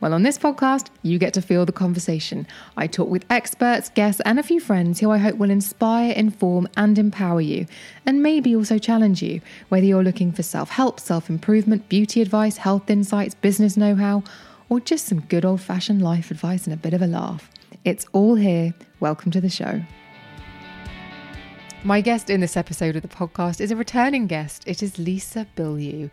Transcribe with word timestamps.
Well, 0.00 0.14
on 0.14 0.22
this 0.22 0.38
podcast, 0.38 0.86
you 1.02 1.18
get 1.18 1.34
to 1.34 1.42
feel 1.42 1.66
the 1.66 1.72
conversation. 1.72 2.46
I 2.74 2.86
talk 2.86 3.10
with 3.10 3.26
experts, 3.28 3.90
guests, 3.90 4.22
and 4.24 4.38
a 4.38 4.42
few 4.42 4.58
friends 4.58 4.98
who 4.98 5.10
I 5.10 5.18
hope 5.18 5.36
will 5.36 5.50
inspire, 5.50 6.12
inform, 6.12 6.68
and 6.74 6.98
empower 6.98 7.42
you, 7.42 7.66
and 8.06 8.22
maybe 8.22 8.56
also 8.56 8.78
challenge 8.78 9.22
you, 9.22 9.42
whether 9.68 9.84
you're 9.84 10.02
looking 10.02 10.32
for 10.32 10.42
self 10.42 10.70
help, 10.70 11.00
self 11.00 11.28
improvement, 11.28 11.90
beauty 11.90 12.22
advice, 12.22 12.56
health 12.56 12.88
insights, 12.88 13.34
business 13.34 13.76
know 13.76 13.94
how, 13.94 14.22
or 14.70 14.80
just 14.80 15.04
some 15.04 15.20
good 15.20 15.44
old 15.44 15.60
fashioned 15.60 16.00
life 16.00 16.30
advice 16.30 16.64
and 16.64 16.72
a 16.72 16.78
bit 16.78 16.94
of 16.94 17.02
a 17.02 17.06
laugh. 17.06 17.50
It's 17.84 18.06
all 18.14 18.36
here. 18.36 18.72
Welcome 19.00 19.30
to 19.32 19.40
the 19.42 19.50
show. 19.50 19.82
My 21.84 22.00
guest 22.00 22.30
in 22.30 22.40
this 22.40 22.56
episode 22.56 22.96
of 22.96 23.02
the 23.02 23.08
podcast 23.08 23.60
is 23.60 23.70
a 23.70 23.76
returning 23.76 24.26
guest. 24.26 24.64
It 24.66 24.82
is 24.82 24.98
Lisa 24.98 25.46
Bilyeu. 25.56 26.10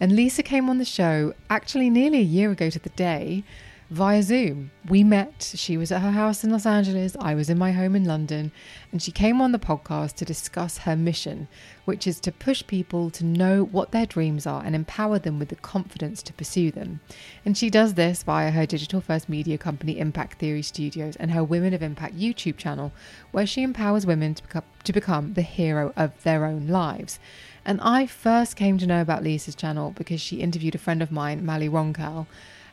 And 0.00 0.16
Lisa 0.16 0.42
came 0.42 0.70
on 0.70 0.78
the 0.78 0.84
show 0.84 1.34
actually 1.50 1.90
nearly 1.90 2.18
a 2.18 2.22
year 2.22 2.50
ago 2.50 2.70
to 2.70 2.78
the 2.78 2.88
day 2.90 3.44
via 3.90 4.22
Zoom. 4.22 4.70
We 4.88 5.02
met, 5.02 5.52
she 5.56 5.76
was 5.76 5.90
at 5.90 6.00
her 6.00 6.12
house 6.12 6.44
in 6.44 6.50
Los 6.50 6.64
Angeles, 6.64 7.16
I 7.18 7.34
was 7.34 7.50
in 7.50 7.58
my 7.58 7.72
home 7.72 7.96
in 7.96 8.04
London, 8.04 8.52
and 8.92 9.02
she 9.02 9.10
came 9.10 9.42
on 9.42 9.50
the 9.50 9.58
podcast 9.58 10.14
to 10.16 10.24
discuss 10.24 10.78
her 10.78 10.94
mission, 10.94 11.48
which 11.84 12.06
is 12.06 12.20
to 12.20 12.30
push 12.30 12.64
people 12.66 13.10
to 13.10 13.24
know 13.24 13.64
what 13.64 13.90
their 13.90 14.06
dreams 14.06 14.46
are 14.46 14.62
and 14.64 14.76
empower 14.76 15.18
them 15.18 15.40
with 15.40 15.48
the 15.48 15.56
confidence 15.56 16.22
to 16.22 16.32
pursue 16.32 16.70
them. 16.70 17.00
And 17.44 17.58
she 17.58 17.68
does 17.68 17.94
this 17.94 18.22
via 18.22 18.52
her 18.52 18.64
digital 18.64 19.00
first 19.00 19.28
media 19.28 19.58
company, 19.58 19.98
Impact 19.98 20.38
Theory 20.38 20.62
Studios, 20.62 21.16
and 21.16 21.32
her 21.32 21.42
Women 21.42 21.74
of 21.74 21.82
Impact 21.82 22.16
YouTube 22.16 22.56
channel, 22.56 22.92
where 23.32 23.46
she 23.46 23.64
empowers 23.64 24.06
women 24.06 24.34
to 24.34 24.42
become, 24.44 24.64
to 24.84 24.92
become 24.92 25.34
the 25.34 25.42
hero 25.42 25.92
of 25.96 26.22
their 26.22 26.46
own 26.46 26.68
lives. 26.68 27.18
And 27.64 27.80
I 27.80 28.06
first 28.06 28.56
came 28.56 28.78
to 28.78 28.86
know 28.86 29.00
about 29.00 29.22
Lisa's 29.22 29.54
channel 29.54 29.92
because 29.96 30.20
she 30.20 30.36
interviewed 30.40 30.74
a 30.74 30.78
friend 30.78 31.02
of 31.02 31.12
mine, 31.12 31.44
Mali 31.44 31.68
Roncal. 31.68 32.26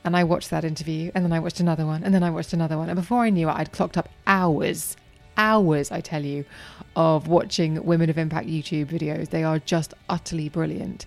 And 0.03 0.15
I 0.15 0.23
watched 0.23 0.49
that 0.51 0.63
interview, 0.63 1.11
and 1.13 1.25
then 1.25 1.33
I 1.33 1.39
watched 1.39 1.59
another 1.59 1.85
one, 1.85 2.03
and 2.03 2.13
then 2.13 2.23
I 2.23 2.29
watched 2.29 2.53
another 2.53 2.77
one. 2.77 2.87
And 2.89 2.95
before 2.95 3.23
I 3.23 3.29
knew 3.29 3.49
it, 3.49 3.53
I'd 3.53 3.73
clocked 3.73 3.97
up 3.97 4.07
hours, 4.25 4.95
hours, 5.35 5.91
I 5.91 5.99
tell 5.99 6.23
you, 6.23 6.45
of 6.95 7.27
watching 7.27 7.83
Women 7.83 8.09
of 8.09 8.17
Impact 8.17 8.47
YouTube 8.47 8.85
videos. 8.85 9.29
They 9.29 9.43
are 9.43 9.59
just 9.59 9.93
utterly 10.07 10.47
brilliant. 10.47 11.05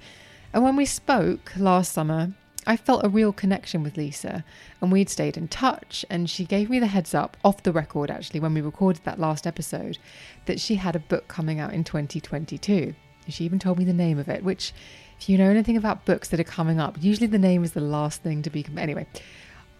And 0.52 0.62
when 0.62 0.76
we 0.76 0.84
spoke 0.84 1.52
last 1.56 1.92
summer, 1.92 2.32
I 2.66 2.76
felt 2.76 3.06
a 3.06 3.08
real 3.08 3.32
connection 3.32 3.82
with 3.82 3.96
Lisa, 3.96 4.44
and 4.82 4.92
we'd 4.92 5.08
stayed 5.08 5.38
in 5.38 5.48
touch. 5.48 6.04
And 6.10 6.28
she 6.28 6.44
gave 6.44 6.68
me 6.68 6.78
the 6.78 6.86
heads 6.88 7.14
up 7.14 7.38
off 7.42 7.62
the 7.62 7.72
record, 7.72 8.10
actually, 8.10 8.40
when 8.40 8.52
we 8.52 8.60
recorded 8.60 9.04
that 9.04 9.18
last 9.18 9.46
episode, 9.46 9.96
that 10.44 10.60
she 10.60 10.74
had 10.74 10.94
a 10.94 11.00
book 11.00 11.26
coming 11.26 11.58
out 11.58 11.72
in 11.72 11.84
2022. 11.84 12.94
She 13.30 13.44
even 13.44 13.58
told 13.58 13.78
me 13.78 13.84
the 13.84 13.92
name 13.92 14.18
of 14.18 14.28
it, 14.28 14.44
which, 14.44 14.72
if 15.18 15.28
you 15.28 15.38
know 15.38 15.50
anything 15.50 15.76
about 15.76 16.04
books 16.04 16.28
that 16.28 16.40
are 16.40 16.44
coming 16.44 16.80
up, 16.80 16.96
usually 17.00 17.26
the 17.26 17.38
name 17.38 17.64
is 17.64 17.72
the 17.72 17.80
last 17.80 18.22
thing 18.22 18.42
to 18.42 18.50
be. 18.50 18.64
Anyway, 18.76 19.06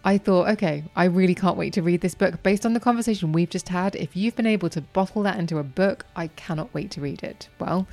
I 0.03 0.17
thought, 0.17 0.49
okay, 0.49 0.83
I 0.95 1.05
really 1.05 1.35
can't 1.35 1.57
wait 1.57 1.73
to 1.73 1.83
read 1.83 2.01
this 2.01 2.15
book. 2.15 2.41
Based 2.41 2.65
on 2.65 2.73
the 2.73 2.79
conversation 2.79 3.31
we've 3.31 3.49
just 3.49 3.69
had, 3.69 3.95
if 3.95 4.15
you've 4.15 4.35
been 4.35 4.47
able 4.47 4.69
to 4.69 4.81
bottle 4.81 5.23
that 5.23 5.37
into 5.37 5.59
a 5.59 5.63
book, 5.63 6.05
I 6.15 6.27
cannot 6.27 6.73
wait 6.73 6.89
to 6.91 7.01
read 7.01 7.21
it. 7.23 7.49
Well, 7.59 7.87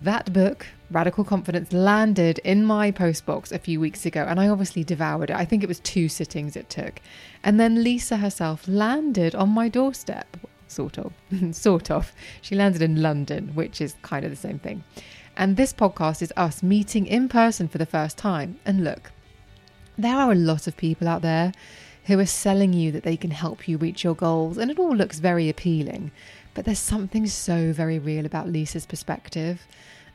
that 0.00 0.32
book, 0.32 0.66
Radical 0.90 1.24
Confidence, 1.24 1.72
landed 1.72 2.38
in 2.40 2.64
my 2.64 2.90
postbox 2.90 3.52
a 3.52 3.58
few 3.58 3.80
weeks 3.80 4.06
ago, 4.06 4.24
and 4.28 4.38
I 4.38 4.48
obviously 4.48 4.84
devoured 4.84 5.30
it. 5.30 5.36
I 5.36 5.44
think 5.44 5.62
it 5.62 5.68
was 5.68 5.80
two 5.80 6.08
sittings 6.08 6.56
it 6.56 6.70
took. 6.70 7.00
And 7.42 7.58
then 7.58 7.82
Lisa 7.82 8.18
herself 8.18 8.66
landed 8.66 9.34
on 9.34 9.50
my 9.50 9.68
doorstep 9.68 10.36
sort 10.68 10.98
of. 10.98 11.12
sort 11.52 11.90
of. 11.90 12.12
She 12.42 12.54
landed 12.54 12.82
in 12.82 13.02
London, 13.02 13.48
which 13.54 13.80
is 13.80 13.94
kind 14.02 14.24
of 14.24 14.30
the 14.30 14.36
same 14.36 14.58
thing. 14.58 14.84
And 15.36 15.56
this 15.56 15.72
podcast 15.72 16.22
is 16.22 16.32
us 16.36 16.62
meeting 16.62 17.06
in 17.06 17.28
person 17.28 17.68
for 17.68 17.78
the 17.78 17.86
first 17.86 18.16
time. 18.16 18.58
And 18.64 18.84
look, 18.84 19.12
there 19.98 20.16
are 20.16 20.32
a 20.32 20.36
lot 20.36 20.66
of 20.66 20.76
people 20.76 21.08
out 21.08 21.22
there 21.22 21.52
who 22.06 22.18
are 22.18 22.26
selling 22.26 22.72
you 22.72 22.92
that 22.92 23.02
they 23.02 23.16
can 23.16 23.32
help 23.32 23.66
you 23.66 23.76
reach 23.76 24.04
your 24.04 24.14
goals, 24.14 24.58
and 24.58 24.70
it 24.70 24.78
all 24.78 24.94
looks 24.94 25.18
very 25.18 25.48
appealing. 25.48 26.12
But 26.54 26.64
there's 26.64 26.78
something 26.78 27.26
so 27.26 27.72
very 27.72 27.98
real 27.98 28.24
about 28.24 28.48
Lisa's 28.48 28.86
perspective, 28.86 29.66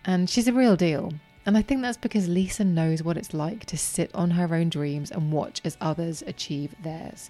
and 0.06 0.30
she's 0.30 0.48
a 0.48 0.54
real 0.54 0.76
deal. 0.76 1.14
And 1.46 1.58
I 1.58 1.62
think 1.62 1.82
that's 1.82 1.98
because 1.98 2.28
Lisa 2.28 2.64
knows 2.64 3.04
what 3.04 3.18
it's 3.18 3.34
like 3.34 3.66
to 3.66 3.78
sit 3.78 4.14
on 4.14 4.32
her 4.32 4.54
own 4.56 4.70
dreams 4.70 5.12
and 5.12 5.32
watch 5.32 5.60
as 5.66 5.78
others 5.82 6.24
achieve 6.26 6.76
theirs. 6.82 7.30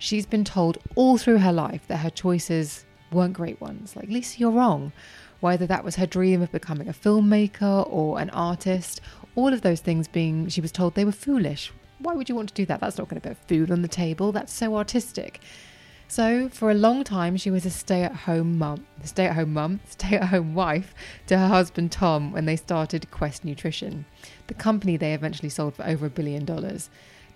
She's 0.00 0.24
been 0.24 0.44
told 0.44 0.78
all 0.94 1.18
through 1.18 1.38
her 1.38 1.52
life 1.52 1.86
that 1.88 1.98
her 1.98 2.08
choices 2.08 2.86
weren't 3.12 3.34
great 3.34 3.60
ones. 3.60 3.94
Like, 3.94 4.08
Lisa, 4.08 4.38
you're 4.38 4.50
wrong. 4.50 4.92
Whether 5.40 5.66
that 5.66 5.84
was 5.84 5.96
her 5.96 6.06
dream 6.06 6.40
of 6.40 6.50
becoming 6.50 6.88
a 6.88 6.94
filmmaker 6.94 7.86
or 7.86 8.18
an 8.18 8.30
artist, 8.30 9.02
all 9.34 9.52
of 9.52 9.60
those 9.60 9.80
things 9.80 10.08
being, 10.08 10.48
she 10.48 10.62
was 10.62 10.72
told 10.72 10.94
they 10.94 11.04
were 11.04 11.12
foolish. 11.12 11.70
Why 11.98 12.14
would 12.14 12.30
you 12.30 12.34
want 12.34 12.48
to 12.48 12.54
do 12.54 12.64
that? 12.64 12.80
That's 12.80 12.96
not 12.96 13.10
going 13.10 13.20
to 13.20 13.28
put 13.28 13.36
food 13.46 13.70
on 13.70 13.82
the 13.82 13.88
table. 13.88 14.32
That's 14.32 14.54
so 14.54 14.74
artistic. 14.74 15.40
So, 16.08 16.48
for 16.48 16.70
a 16.70 16.74
long 16.74 17.04
time, 17.04 17.36
she 17.36 17.50
was 17.50 17.66
a 17.66 17.70
stay 17.70 18.02
at 18.02 18.16
home 18.16 18.56
mum, 18.56 18.86
stay 19.04 19.26
at 19.26 19.34
home 19.34 19.52
mum, 19.52 19.80
stay 19.88 20.16
at 20.16 20.30
home 20.30 20.54
wife 20.54 20.94
to 21.26 21.36
her 21.36 21.48
husband 21.48 21.92
Tom 21.92 22.32
when 22.32 22.46
they 22.46 22.56
started 22.56 23.10
Quest 23.10 23.44
Nutrition, 23.44 24.06
the 24.46 24.54
company 24.54 24.96
they 24.96 25.12
eventually 25.12 25.50
sold 25.50 25.74
for 25.74 25.86
over 25.86 26.06
a 26.06 26.10
billion 26.10 26.46
dollars. 26.46 26.88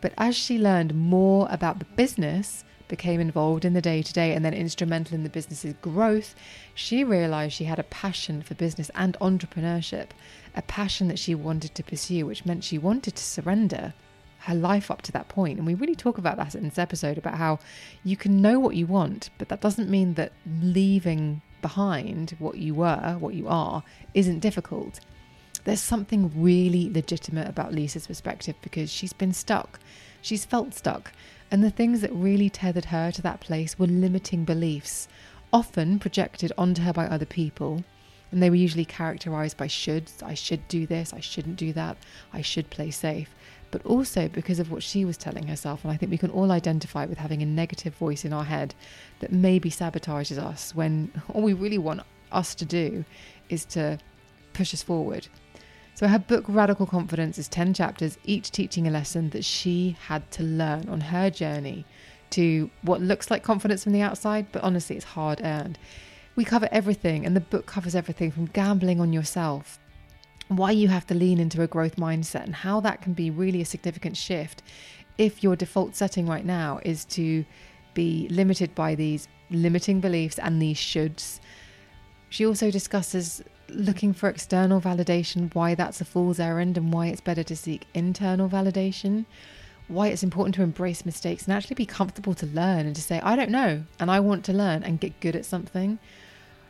But 0.04 0.12
as 0.18 0.36
she 0.36 0.58
learned 0.58 0.94
more 0.94 1.48
about 1.50 1.78
the 1.78 1.86
business, 1.86 2.62
became 2.88 3.22
involved 3.22 3.64
in 3.64 3.72
the 3.72 3.80
day 3.80 4.02
to 4.02 4.12
day, 4.12 4.34
and 4.34 4.44
then 4.44 4.52
instrumental 4.52 5.14
in 5.14 5.22
the 5.22 5.30
business's 5.30 5.72
growth, 5.80 6.34
she 6.74 7.02
realized 7.02 7.54
she 7.54 7.64
had 7.64 7.78
a 7.78 7.84
passion 7.84 8.42
for 8.42 8.54
business 8.54 8.90
and 8.94 9.16
entrepreneurship, 9.18 10.08
a 10.54 10.60
passion 10.60 11.08
that 11.08 11.18
she 11.18 11.34
wanted 11.34 11.74
to 11.74 11.82
pursue, 11.82 12.26
which 12.26 12.44
meant 12.44 12.64
she 12.64 12.76
wanted 12.76 13.16
to 13.16 13.24
surrender 13.24 13.94
her 14.40 14.54
life 14.54 14.90
up 14.90 15.00
to 15.00 15.12
that 15.12 15.28
point. 15.28 15.56
And 15.56 15.66
we 15.66 15.72
really 15.72 15.96
talk 15.96 16.18
about 16.18 16.36
that 16.36 16.54
in 16.54 16.64
this 16.64 16.78
episode 16.78 17.16
about 17.16 17.38
how 17.38 17.58
you 18.04 18.18
can 18.18 18.42
know 18.42 18.60
what 18.60 18.76
you 18.76 18.86
want, 18.86 19.30
but 19.38 19.48
that 19.48 19.62
doesn't 19.62 19.88
mean 19.88 20.12
that 20.14 20.32
leaving 20.60 21.40
behind 21.62 22.36
what 22.38 22.58
you 22.58 22.74
were, 22.74 23.16
what 23.18 23.32
you 23.32 23.48
are, 23.48 23.82
isn't 24.12 24.40
difficult. 24.40 25.00
There's 25.64 25.80
something 25.80 26.30
really 26.36 26.90
legitimate 26.90 27.48
about 27.48 27.72
Lisa's 27.72 28.06
perspective 28.06 28.54
because 28.60 28.90
she's 28.90 29.14
been 29.14 29.32
stuck. 29.32 29.80
She's 30.20 30.44
felt 30.44 30.74
stuck. 30.74 31.12
And 31.50 31.64
the 31.64 31.70
things 31.70 32.02
that 32.02 32.12
really 32.12 32.50
tethered 32.50 32.86
her 32.86 33.10
to 33.12 33.22
that 33.22 33.40
place 33.40 33.78
were 33.78 33.86
limiting 33.86 34.44
beliefs, 34.44 35.08
often 35.52 35.98
projected 35.98 36.52
onto 36.58 36.82
her 36.82 36.92
by 36.92 37.06
other 37.06 37.24
people. 37.24 37.82
And 38.30 38.42
they 38.42 38.50
were 38.50 38.56
usually 38.56 38.84
characterized 38.84 39.56
by 39.56 39.68
shoulds. 39.68 40.22
I 40.22 40.34
should 40.34 40.66
do 40.68 40.86
this, 40.86 41.14
I 41.14 41.20
shouldn't 41.20 41.56
do 41.56 41.72
that, 41.72 41.96
I 42.32 42.42
should 42.42 42.68
play 42.68 42.90
safe. 42.90 43.30
But 43.70 43.86
also 43.86 44.28
because 44.28 44.58
of 44.58 44.70
what 44.70 44.82
she 44.82 45.04
was 45.04 45.16
telling 45.16 45.46
herself. 45.46 45.82
And 45.82 45.92
I 45.92 45.96
think 45.96 46.10
we 46.10 46.18
can 46.18 46.30
all 46.30 46.52
identify 46.52 47.06
with 47.06 47.18
having 47.18 47.42
a 47.42 47.46
negative 47.46 47.94
voice 47.94 48.24
in 48.24 48.32
our 48.32 48.44
head 48.44 48.74
that 49.20 49.32
maybe 49.32 49.70
sabotages 49.70 50.38
us 50.38 50.74
when 50.74 51.10
all 51.32 51.42
we 51.42 51.54
really 51.54 51.78
want 51.78 52.02
us 52.32 52.54
to 52.56 52.64
do 52.64 53.04
is 53.48 53.64
to 53.66 53.98
push 54.52 54.74
us 54.74 54.82
forward. 54.82 55.28
So 55.96 56.08
her 56.08 56.18
book 56.18 56.44
Radical 56.48 56.86
Confidence 56.86 57.38
is 57.38 57.46
10 57.46 57.72
chapters, 57.74 58.18
each 58.24 58.50
teaching 58.50 58.88
a 58.88 58.90
lesson 58.90 59.30
that 59.30 59.44
she 59.44 59.96
had 60.06 60.28
to 60.32 60.42
learn 60.42 60.88
on 60.88 61.00
her 61.00 61.30
journey 61.30 61.86
to 62.30 62.68
what 62.82 63.00
looks 63.00 63.30
like 63.30 63.44
confidence 63.44 63.84
from 63.84 63.92
the 63.92 64.02
outside, 64.02 64.46
but 64.50 64.64
honestly, 64.64 64.96
it's 64.96 65.04
hard 65.04 65.40
earned. 65.44 65.78
We 66.34 66.44
cover 66.44 66.68
everything, 66.72 67.24
and 67.24 67.36
the 67.36 67.40
book 67.40 67.66
covers 67.66 67.94
everything 67.94 68.32
from 68.32 68.46
gambling 68.46 69.00
on 69.00 69.12
yourself, 69.12 69.78
why 70.48 70.72
you 70.72 70.88
have 70.88 71.06
to 71.06 71.14
lean 71.14 71.38
into 71.38 71.62
a 71.62 71.68
growth 71.68 71.94
mindset, 71.94 72.42
and 72.42 72.56
how 72.56 72.80
that 72.80 73.00
can 73.00 73.12
be 73.12 73.30
really 73.30 73.60
a 73.60 73.64
significant 73.64 74.16
shift 74.16 74.64
if 75.16 75.44
your 75.44 75.54
default 75.54 75.94
setting 75.94 76.26
right 76.26 76.44
now 76.44 76.80
is 76.82 77.04
to 77.04 77.44
be 77.94 78.26
limited 78.30 78.74
by 78.74 78.96
these 78.96 79.28
limiting 79.48 80.00
beliefs 80.00 80.40
and 80.40 80.60
these 80.60 80.76
shoulds. 80.76 81.38
She 82.30 82.44
also 82.44 82.72
discusses 82.72 83.44
looking 83.68 84.12
for 84.12 84.28
external 84.28 84.80
validation, 84.80 85.54
why 85.54 85.74
that's 85.74 86.00
a 86.00 86.04
fool's 86.04 86.40
errand, 86.40 86.76
and 86.76 86.92
why 86.92 87.06
it's 87.06 87.20
better 87.20 87.42
to 87.44 87.56
seek 87.56 87.86
internal 87.94 88.48
validation 88.48 89.24
why 89.88 90.08
it's 90.08 90.22
important 90.22 90.54
to 90.54 90.62
embrace 90.62 91.04
mistakes 91.04 91.44
and 91.44 91.52
actually 91.52 91.74
be 91.74 91.86
comfortable 91.86 92.34
to 92.34 92.46
learn 92.46 92.86
and 92.86 92.96
to 92.96 93.02
say, 93.02 93.20
I 93.20 93.36
don't 93.36 93.50
know, 93.50 93.82
and 94.00 94.10
I 94.10 94.20
want 94.20 94.44
to 94.46 94.52
learn 94.52 94.82
and 94.82 95.00
get 95.00 95.20
good 95.20 95.36
at 95.36 95.44
something. 95.44 95.98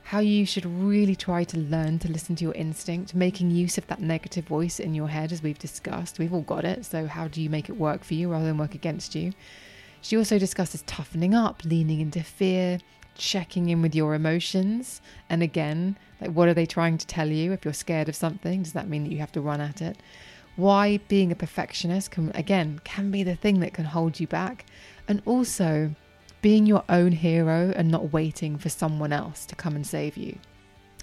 How 0.04 0.18
you 0.18 0.44
should 0.44 0.66
really 0.66 1.16
try 1.16 1.44
to 1.44 1.58
learn 1.58 1.98
to 2.00 2.10
listen 2.10 2.36
to 2.36 2.44
your 2.44 2.54
instinct, 2.54 3.14
making 3.14 3.50
use 3.50 3.78
of 3.78 3.86
that 3.86 4.00
negative 4.00 4.46
voice 4.46 4.78
in 4.78 4.94
your 4.94 5.08
head, 5.08 5.32
as 5.32 5.42
we've 5.42 5.58
discussed. 5.58 6.18
We've 6.18 6.34
all 6.34 6.42
got 6.42 6.64
it. 6.64 6.84
So, 6.84 7.06
how 7.06 7.28
do 7.28 7.40
you 7.40 7.48
make 7.48 7.70
it 7.70 7.78
work 7.78 8.04
for 8.04 8.12
you 8.12 8.30
rather 8.30 8.44
than 8.44 8.58
work 8.58 8.74
against 8.74 9.14
you? 9.14 9.32
She 10.02 10.18
also 10.18 10.38
discusses 10.38 10.82
toughening 10.82 11.34
up, 11.34 11.64
leaning 11.64 12.00
into 12.00 12.22
fear, 12.22 12.80
checking 13.16 13.70
in 13.70 13.80
with 13.80 13.94
your 13.94 14.14
emotions. 14.14 15.00
And 15.30 15.42
again, 15.42 15.96
like, 16.24 16.34
what 16.34 16.48
are 16.48 16.54
they 16.54 16.66
trying 16.66 16.98
to 16.98 17.06
tell 17.06 17.28
you? 17.28 17.52
If 17.52 17.64
you're 17.64 17.74
scared 17.74 18.08
of 18.08 18.16
something, 18.16 18.62
does 18.62 18.72
that 18.72 18.88
mean 18.88 19.04
that 19.04 19.12
you 19.12 19.18
have 19.18 19.32
to 19.32 19.40
run 19.40 19.60
at 19.60 19.80
it? 19.80 19.96
why 20.56 20.98
being 21.08 21.32
a 21.32 21.36
perfectionist 21.36 22.10
can 22.10 22.30
again 22.34 22.80
can 22.84 23.10
be 23.10 23.22
the 23.22 23.34
thing 23.34 23.60
that 23.60 23.74
can 23.74 23.84
hold 23.84 24.20
you 24.20 24.26
back 24.26 24.64
and 25.08 25.20
also 25.26 25.94
being 26.42 26.66
your 26.66 26.84
own 26.88 27.12
hero 27.12 27.72
and 27.74 27.90
not 27.90 28.12
waiting 28.12 28.56
for 28.56 28.68
someone 28.68 29.12
else 29.12 29.46
to 29.46 29.54
come 29.54 29.74
and 29.74 29.86
save 29.86 30.16
you 30.16 30.38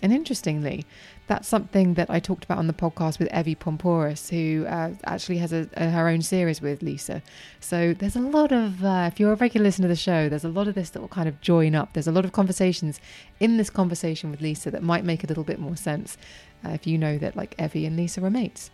and 0.02 0.14
interestingly 0.14 0.86
that's 1.32 1.48
something 1.48 1.94
that 1.94 2.10
i 2.10 2.20
talked 2.20 2.44
about 2.44 2.58
on 2.58 2.68
the 2.68 2.74
podcast 2.74 3.18
with 3.18 3.30
Evy 3.32 3.56
Poumpouras 3.56 4.30
who 4.30 4.66
uh, 4.66 4.92
actually 5.06 5.38
has 5.38 5.54
a, 5.54 5.66
a, 5.76 5.90
her 5.90 6.10
own 6.10 6.22
series 6.22 6.62
with 6.62 6.84
lisa. 6.84 7.22
So 7.62 7.94
there's 7.94 8.18
a 8.18 8.20
lot 8.20 8.52
of 8.52 8.84
uh, 8.84 9.10
if 9.10 9.18
you're 9.18 9.32
a 9.32 9.38
regular 9.38 9.64
listener 9.64 9.86
to 9.86 9.88
the 9.88 9.96
show 9.96 10.28
there's 10.28 10.44
a 10.44 10.50
lot 10.50 10.68
of 10.68 10.76
this 10.76 10.90
that 10.90 11.00
will 11.00 11.08
kind 11.08 11.30
of 11.30 11.40
join 11.40 11.74
up. 11.74 11.94
There's 11.94 12.08
a 12.08 12.12
lot 12.12 12.26
of 12.26 12.34
conversations 12.34 13.00
in 13.40 13.56
this 13.56 13.70
conversation 13.70 14.30
with 14.30 14.42
lisa 14.42 14.72
that 14.72 14.84
might 14.84 15.06
make 15.06 15.24
a 15.24 15.28
little 15.28 15.46
bit 15.46 15.58
more 15.58 15.78
sense 15.78 16.18
uh, 16.66 16.72
if 16.72 16.86
you 16.86 16.98
know 16.98 17.18
that 17.20 17.38
like 17.38 17.56
Evy 17.58 17.86
and 17.86 17.96
lisa 17.96 18.22
are 18.26 18.30
mates. 18.30 18.70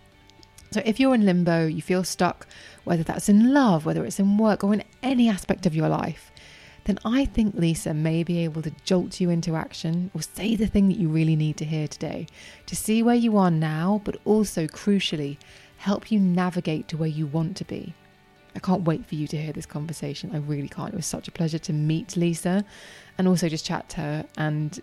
So, 0.72 0.82
if 0.84 1.00
you're 1.00 1.14
in 1.14 1.26
limbo, 1.26 1.68
you 1.68 1.84
feel 1.84 2.04
stuck, 2.04 2.48
whether 2.86 3.04
that's 3.04 3.30
in 3.30 3.54
love, 3.54 3.86
whether 3.86 4.04
it's 4.04 4.20
in 4.20 4.38
work, 4.38 4.64
or 4.64 4.74
in 4.74 4.84
any 5.02 5.30
aspect 5.30 5.66
of 5.66 5.76
your 5.76 5.88
life, 5.88 6.32
then 6.88 6.98
I 7.04 7.26
think 7.26 7.54
Lisa 7.54 7.94
may 7.94 8.24
be 8.24 8.40
able 8.46 8.62
to 8.62 8.72
jolt 8.86 9.20
you 9.20 9.30
into 9.30 9.58
action 9.58 10.10
or 10.14 10.22
say 10.22 10.56
the 10.56 10.68
thing 10.68 10.88
that 10.88 10.98
you 10.98 11.10
really 11.10 11.36
need 11.36 11.58
to 11.58 11.66
hear 11.66 11.86
today 11.86 12.28
to 12.66 12.78
see 12.78 13.04
where 13.04 13.14
you 13.14 13.38
are 13.38 13.52
now, 13.52 14.02
but 14.06 14.16
also 14.24 14.68
crucially, 14.68 15.38
help 15.78 16.12
you 16.12 16.18
navigate 16.18 16.88
to 16.88 16.96
where 16.96 17.10
you 17.10 17.28
want 17.28 17.58
to 17.58 17.66
be. 17.66 17.94
I 18.56 18.60
can't 18.60 18.84
wait 18.84 19.06
for 19.06 19.16
you 19.16 19.28
to 19.28 19.38
hear 19.38 19.52
this 19.52 19.66
conversation. 19.66 20.34
I 20.34 20.38
really 20.38 20.70
can't. 20.70 20.94
It 20.94 20.96
was 20.96 21.06
such 21.06 21.28
a 21.28 21.32
pleasure 21.32 21.60
to 21.60 21.74
meet 21.74 22.16
Lisa 22.16 22.64
and 23.18 23.28
also 23.28 23.50
just 23.50 23.66
chat 23.66 23.90
to 23.90 23.98
her 23.98 24.26
and 24.38 24.80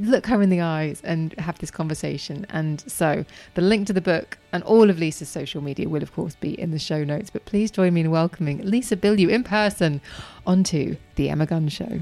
look 0.00 0.26
her 0.26 0.40
in 0.42 0.48
the 0.50 0.60
eyes 0.60 1.00
and 1.04 1.32
have 1.34 1.58
this 1.58 1.70
conversation. 1.70 2.46
And 2.50 2.80
so, 2.90 3.24
the 3.54 3.62
link 3.62 3.86
to 3.88 3.92
the 3.92 4.00
book 4.00 4.38
and 4.52 4.62
all 4.64 4.88
of 4.90 4.98
Lisa's 4.98 5.28
social 5.28 5.60
media 5.62 5.88
will, 5.88 6.02
of 6.02 6.12
course, 6.14 6.34
be 6.34 6.58
in 6.58 6.70
the 6.70 6.78
show 6.78 7.04
notes. 7.04 7.30
But 7.30 7.44
please 7.44 7.70
join 7.70 7.94
me 7.94 8.00
in 8.02 8.10
welcoming 8.10 8.58
Lisa 8.64 8.96
Bilyeu 8.96 9.28
in 9.30 9.44
person 9.44 10.00
onto 10.46 10.96
The 11.16 11.28
Emma 11.28 11.46
Guns 11.46 11.72
Show. 11.72 12.00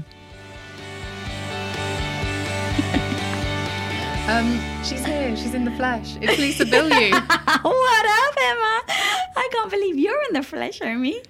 Um, 4.27 4.59
she's 4.83 5.05
here. 5.05 5.37
She's 5.37 5.53
in 5.53 5.63
the 5.63 5.71
flesh. 5.71 6.17
It's 6.19 6.37
Lisa 6.37 6.65
Bilyeu. 6.73 7.11
what 7.13 8.05
up, 8.05 8.35
Emma? 8.41 8.81
I 9.37 9.49
can't 9.53 9.71
believe 9.71 9.97
you're 9.97 10.21
in 10.27 10.33
the 10.33 10.43
flesh, 10.43 10.81
Omi. 10.81 11.21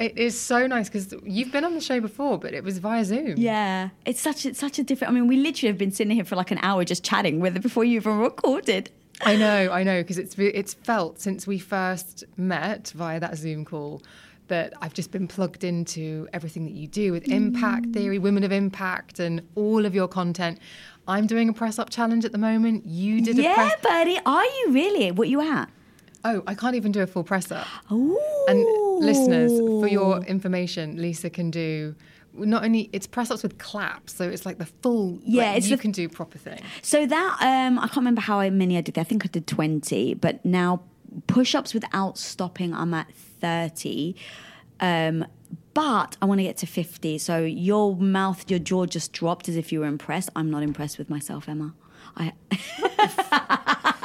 It 0.00 0.16
is 0.16 0.40
so 0.40 0.66
nice 0.66 0.88
because 0.88 1.14
you've 1.24 1.52
been 1.52 1.64
on 1.64 1.74
the 1.74 1.80
show 1.80 2.00
before, 2.00 2.38
but 2.38 2.54
it 2.54 2.64
was 2.64 2.78
via 2.78 3.04
Zoom. 3.04 3.34
Yeah, 3.36 3.90
it's 4.06 4.20
such 4.20 4.46
a, 4.46 4.54
such 4.54 4.78
a 4.78 4.82
different. 4.82 5.12
I 5.12 5.14
mean, 5.14 5.26
we 5.26 5.36
literally 5.36 5.68
have 5.68 5.78
been 5.78 5.92
sitting 5.92 6.14
here 6.14 6.24
for 6.24 6.36
like 6.36 6.50
an 6.50 6.58
hour 6.62 6.84
just 6.84 7.04
chatting 7.04 7.38
with 7.38 7.54
it 7.56 7.62
before 7.62 7.84
you 7.84 7.96
even 7.96 8.18
recorded. 8.18 8.90
I 9.22 9.36
know, 9.36 9.70
I 9.70 9.82
know, 9.82 10.00
because 10.00 10.16
it's 10.16 10.36
it's 10.38 10.72
felt 10.72 11.20
since 11.20 11.46
we 11.46 11.58
first 11.58 12.24
met 12.38 12.92
via 12.96 13.20
that 13.20 13.36
Zoom 13.36 13.66
call 13.66 14.02
that 14.48 14.72
I've 14.82 14.94
just 14.94 15.12
been 15.12 15.28
plugged 15.28 15.64
into 15.64 16.28
everything 16.32 16.64
that 16.64 16.72
you 16.72 16.88
do 16.88 17.12
with 17.12 17.28
impact 17.28 17.86
mm. 17.86 17.94
theory, 17.94 18.18
women 18.18 18.42
of 18.42 18.52
impact, 18.52 19.20
and 19.20 19.42
all 19.54 19.86
of 19.86 19.94
your 19.94 20.08
content. 20.08 20.58
I'm 21.06 21.26
doing 21.26 21.48
a 21.48 21.52
press 21.52 21.78
up 21.78 21.90
challenge 21.90 22.24
at 22.24 22.32
the 22.32 22.38
moment. 22.38 22.86
You 22.86 23.20
did 23.20 23.36
yeah, 23.36 23.52
a 23.52 23.54
press. 23.54 23.80
buddy. 23.82 24.18
Are 24.24 24.44
you 24.44 24.66
really? 24.70 25.12
What 25.12 25.28
you 25.28 25.40
at? 25.40 25.70
Oh, 26.24 26.42
I 26.46 26.54
can't 26.54 26.74
even 26.74 26.92
do 26.92 27.00
a 27.00 27.06
full 27.06 27.24
press 27.24 27.50
up. 27.50 27.66
And 27.88 28.66
listeners, 29.00 29.50
for 29.58 29.88
your 29.88 30.22
information, 30.24 31.00
Lisa 31.00 31.30
can 31.30 31.50
do 31.50 31.94
not 32.32 32.64
only 32.64 32.88
it's 32.92 33.06
press 33.06 33.30
ups 33.30 33.42
with 33.42 33.58
claps, 33.58 34.14
so 34.14 34.28
it's 34.28 34.46
like 34.46 34.58
the 34.58 34.66
full. 34.66 35.18
Yeah, 35.24 35.52
like, 35.52 35.64
you 35.64 35.76
the, 35.76 35.82
can 35.82 35.90
do 35.90 36.08
proper 36.08 36.38
thing. 36.38 36.60
So 36.82 37.06
that 37.06 37.38
um, 37.40 37.78
I 37.78 37.82
can't 37.82 37.98
remember 37.98 38.20
how 38.20 38.48
many 38.50 38.76
I 38.76 38.80
did. 38.80 38.98
I 38.98 39.04
think 39.04 39.24
I 39.24 39.28
did 39.28 39.46
twenty, 39.46 40.14
but 40.14 40.44
now 40.44 40.82
push 41.26 41.54
ups 41.54 41.74
without 41.74 42.18
stopping, 42.18 42.74
I'm 42.74 42.94
at 42.94 43.12
thirty. 43.40 44.16
Um, 44.80 45.26
but 45.74 46.16
I 46.20 46.26
want 46.26 46.38
to 46.40 46.42
get 46.42 46.56
to 46.58 46.66
50. 46.66 47.18
So 47.18 47.38
your 47.44 47.94
mouth, 47.94 48.50
your 48.50 48.58
jaw 48.58 48.86
just 48.86 49.12
dropped 49.12 49.48
as 49.48 49.56
if 49.56 49.70
you 49.70 49.80
were 49.80 49.86
impressed. 49.86 50.28
I'm 50.34 50.50
not 50.50 50.62
impressed 50.62 50.98
with 50.98 51.08
myself, 51.08 51.48
Emma. 51.48 51.74
I. 52.16 52.32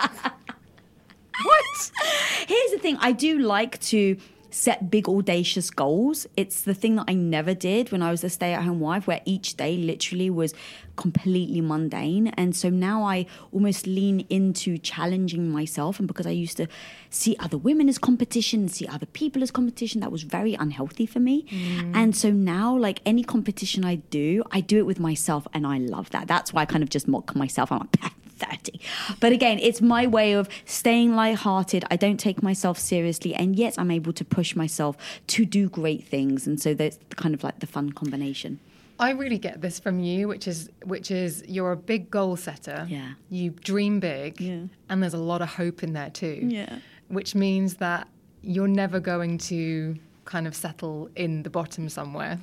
Here's 2.48 2.72
the 2.72 2.80
thing 2.80 2.98
I 3.00 3.12
do 3.12 3.40
like 3.40 3.80
to 3.82 4.18
set 4.56 4.90
big 4.90 5.10
audacious 5.10 5.70
goals. 5.70 6.26
It's 6.38 6.62
the 6.62 6.74
thing 6.74 6.96
that 6.96 7.06
I 7.10 7.14
never 7.14 7.54
did 7.54 7.92
when 7.92 8.02
I 8.02 8.10
was 8.10 8.24
a 8.24 8.30
stay-at-home 8.30 8.80
wife 8.80 9.06
where 9.06 9.20
each 9.26 9.58
day 9.58 9.76
literally 9.76 10.30
was 10.30 10.54
completely 10.96 11.60
mundane. 11.60 12.28
And 12.30 12.56
so 12.56 12.70
now 12.70 13.04
I 13.04 13.26
almost 13.52 13.86
lean 13.86 14.26
into 14.30 14.78
challenging 14.78 15.52
myself 15.52 16.00
and 16.00 16.08
because 16.08 16.26
I 16.26 16.32
used 16.32 16.56
to 16.58 16.68
see 17.10 17.36
other 17.38 17.58
women 17.58 17.90
as 17.90 17.98
competition, 17.98 18.70
see 18.70 18.88
other 18.88 19.06
people 19.06 19.44
as 19.44 19.52
competition, 19.52 20.00
that 20.00 20.12
was 20.12 20.24
very 20.24 20.54
unhealthy 20.54 21.06
for 21.06 21.20
me. 21.20 21.46
Mm. 21.50 21.92
And 21.94 22.16
so 22.16 22.32
now 22.32 22.78
like 22.78 23.02
any 23.06 23.26
competition 23.26 23.84
I 23.84 23.96
do, 23.96 24.42
I 24.52 24.62
do 24.62 24.78
it 24.78 24.86
with 24.86 25.02
myself 25.02 25.46
and 25.54 25.68
I 25.68 25.80
love 25.80 26.12
that. 26.12 26.30
That's 26.30 26.54
why 26.54 26.62
I 26.62 26.66
kind 26.66 26.82
of 26.82 26.90
just 26.90 27.10
mock 27.10 27.36
myself. 27.36 27.74
I'm 27.74 27.80
like 27.80 28.12
30. 28.38 28.80
But 29.20 29.32
again, 29.32 29.60
it's 29.60 29.82
my 29.82 30.08
way 30.08 30.34
of 30.34 30.50
staying 30.66 31.16
lighthearted. 31.16 31.86
I 31.90 31.96
don't 31.96 32.20
take 32.20 32.44
myself 32.44 32.80
seriously, 32.80 33.34
and 33.34 33.56
yet 33.56 33.76
I'm 33.78 33.92
able 33.92 34.14
to 34.14 34.26
push 34.26 34.56
myself 34.56 34.98
to 35.28 35.46
do 35.46 35.70
great 35.70 36.04
things. 36.06 36.48
And 36.48 36.60
so 36.60 36.74
that's 36.74 37.00
kind 37.16 37.34
of 37.34 37.44
like 37.44 37.60
the 37.60 37.68
fun 37.68 37.92
combination. 37.92 38.60
I 39.00 39.12
really 39.12 39.38
get 39.38 39.62
this 39.62 39.78
from 39.78 40.00
you, 40.00 40.28
which 40.28 40.48
is 40.48 40.70
which 40.86 41.12
is 41.12 41.44
you're 41.48 41.74
a 41.74 41.78
big 41.78 42.10
goal 42.10 42.38
setter. 42.38 42.86
Yeah. 42.90 43.14
You 43.30 43.50
dream 43.50 44.00
big, 44.00 44.40
yeah. 44.40 44.64
and 44.90 45.04
there's 45.04 45.14
a 45.14 45.18
lot 45.20 45.42
of 45.42 45.50
hope 45.50 45.84
in 45.84 45.94
there 45.94 46.10
too. 46.10 46.40
Yeah. 46.42 46.80
Which 47.10 47.36
means 47.36 47.76
that 47.76 48.08
you're 48.42 48.68
never 48.68 49.00
going 49.00 49.38
to 49.38 49.98
kind 50.24 50.48
of 50.48 50.56
settle 50.56 51.10
in 51.16 51.44
the 51.44 51.50
bottom 51.50 51.90
somewhere. 51.90 52.40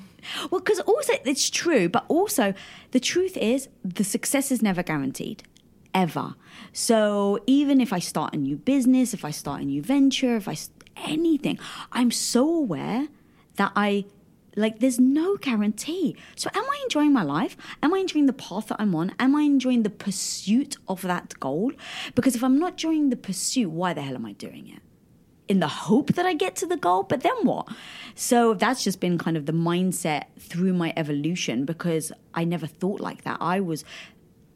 Well, 0.50 0.60
because 0.60 0.80
also 0.80 1.14
it's 1.24 1.50
true, 1.50 1.88
but 1.88 2.04
also 2.08 2.54
the 2.92 3.00
truth 3.00 3.36
is 3.36 3.68
the 3.84 4.04
success 4.04 4.52
is 4.52 4.62
never 4.62 4.82
guaranteed 4.82 5.42
ever. 5.94 6.34
So 6.72 7.38
even 7.46 7.80
if 7.80 7.92
I 7.92 7.98
start 7.98 8.34
a 8.34 8.38
new 8.38 8.56
business, 8.56 9.14
if 9.14 9.24
I 9.24 9.30
start 9.30 9.62
a 9.62 9.64
new 9.64 9.82
venture, 9.82 10.36
if 10.36 10.48
I 10.48 10.56
anything, 10.96 11.58
I'm 11.90 12.10
so 12.10 12.48
aware 12.48 13.08
that 13.56 13.72
I 13.76 14.04
like 14.56 14.80
there's 14.80 15.00
no 15.00 15.36
guarantee. 15.36 16.16
So 16.36 16.50
am 16.54 16.64
I 16.64 16.80
enjoying 16.82 17.12
my 17.12 17.22
life? 17.22 17.56
Am 17.82 17.94
I 17.94 17.98
enjoying 17.98 18.26
the 18.26 18.32
path 18.32 18.68
that 18.68 18.76
I'm 18.78 18.94
on? 18.94 19.14
Am 19.18 19.34
I 19.34 19.42
enjoying 19.42 19.82
the 19.82 19.90
pursuit 19.90 20.76
of 20.88 21.02
that 21.02 21.38
goal? 21.40 21.72
Because 22.14 22.36
if 22.36 22.44
I'm 22.44 22.58
not 22.58 22.72
enjoying 22.72 23.10
the 23.10 23.16
pursuit, 23.16 23.70
why 23.70 23.94
the 23.94 24.02
hell 24.02 24.14
am 24.14 24.26
I 24.26 24.32
doing 24.32 24.68
it? 24.68 24.82
In 25.48 25.60
the 25.60 25.68
hope 25.68 26.14
that 26.14 26.24
I 26.24 26.34
get 26.34 26.54
to 26.56 26.66
the 26.66 26.76
goal, 26.76 27.02
but 27.02 27.22
then 27.22 27.34
what? 27.42 27.68
So 28.14 28.54
that's 28.54 28.84
just 28.84 29.00
been 29.00 29.18
kind 29.18 29.36
of 29.36 29.46
the 29.46 29.52
mindset 29.52 30.24
through 30.38 30.72
my 30.72 30.92
evolution 30.96 31.64
because 31.64 32.12
I 32.34 32.44
never 32.44 32.66
thought 32.66 33.00
like 33.00 33.24
that. 33.24 33.38
I 33.40 33.60
was 33.60 33.84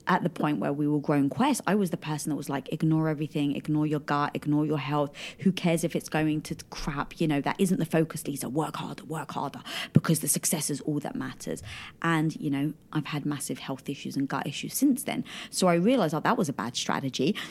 at 0.08 0.22
the 0.22 0.30
point 0.30 0.58
where 0.58 0.72
we 0.72 0.86
were 0.86 1.00
growing 1.00 1.28
Quest, 1.28 1.60
I 1.66 1.74
was 1.74 1.90
the 1.90 1.96
person 1.96 2.30
that 2.30 2.36
was 2.36 2.48
like, 2.48 2.72
ignore 2.72 3.08
everything, 3.08 3.56
ignore 3.56 3.86
your 3.86 4.00
gut, 4.00 4.30
ignore 4.34 4.66
your 4.66 4.78
health. 4.78 5.10
Who 5.40 5.52
cares 5.52 5.84
if 5.84 5.96
it's 5.96 6.08
going 6.08 6.42
to 6.42 6.56
crap? 6.70 7.20
You 7.20 7.28
know, 7.28 7.40
that 7.40 7.56
isn't 7.58 7.78
the 7.78 7.86
focus, 7.86 8.26
Lisa. 8.26 8.48
Work 8.48 8.76
harder, 8.76 9.04
work 9.04 9.32
harder, 9.32 9.60
because 9.92 10.20
the 10.20 10.28
success 10.28 10.70
is 10.70 10.80
all 10.82 11.00
that 11.00 11.14
matters. 11.16 11.62
And, 12.02 12.36
you 12.36 12.50
know, 12.50 12.72
I've 12.92 13.06
had 13.06 13.26
massive 13.26 13.58
health 13.58 13.88
issues 13.88 14.16
and 14.16 14.28
gut 14.28 14.46
issues 14.46 14.74
since 14.74 15.02
then. 15.02 15.24
So 15.50 15.66
I 15.66 15.74
realized 15.74 16.14
oh, 16.14 16.20
that 16.20 16.36
was 16.36 16.48
a 16.48 16.52
bad 16.52 16.76
strategy. 16.76 17.36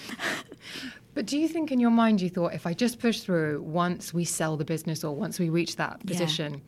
But 1.16 1.26
do 1.26 1.40
you 1.40 1.48
think 1.48 1.72
in 1.72 1.80
your 1.80 1.92
mind 1.92 2.20
you 2.20 2.30
thought 2.30 2.54
if 2.54 2.68
I 2.68 2.74
just 2.74 3.00
push 3.00 3.22
through 3.22 3.62
once 3.62 4.14
we 4.14 4.26
sell 4.26 4.58
the 4.58 4.66
business 4.66 5.02
or 5.02 5.16
once 5.16 5.40
we 5.40 5.50
reach 5.50 5.78
that 5.78 6.06
position, 6.06 6.56
yeah. 6.56 6.60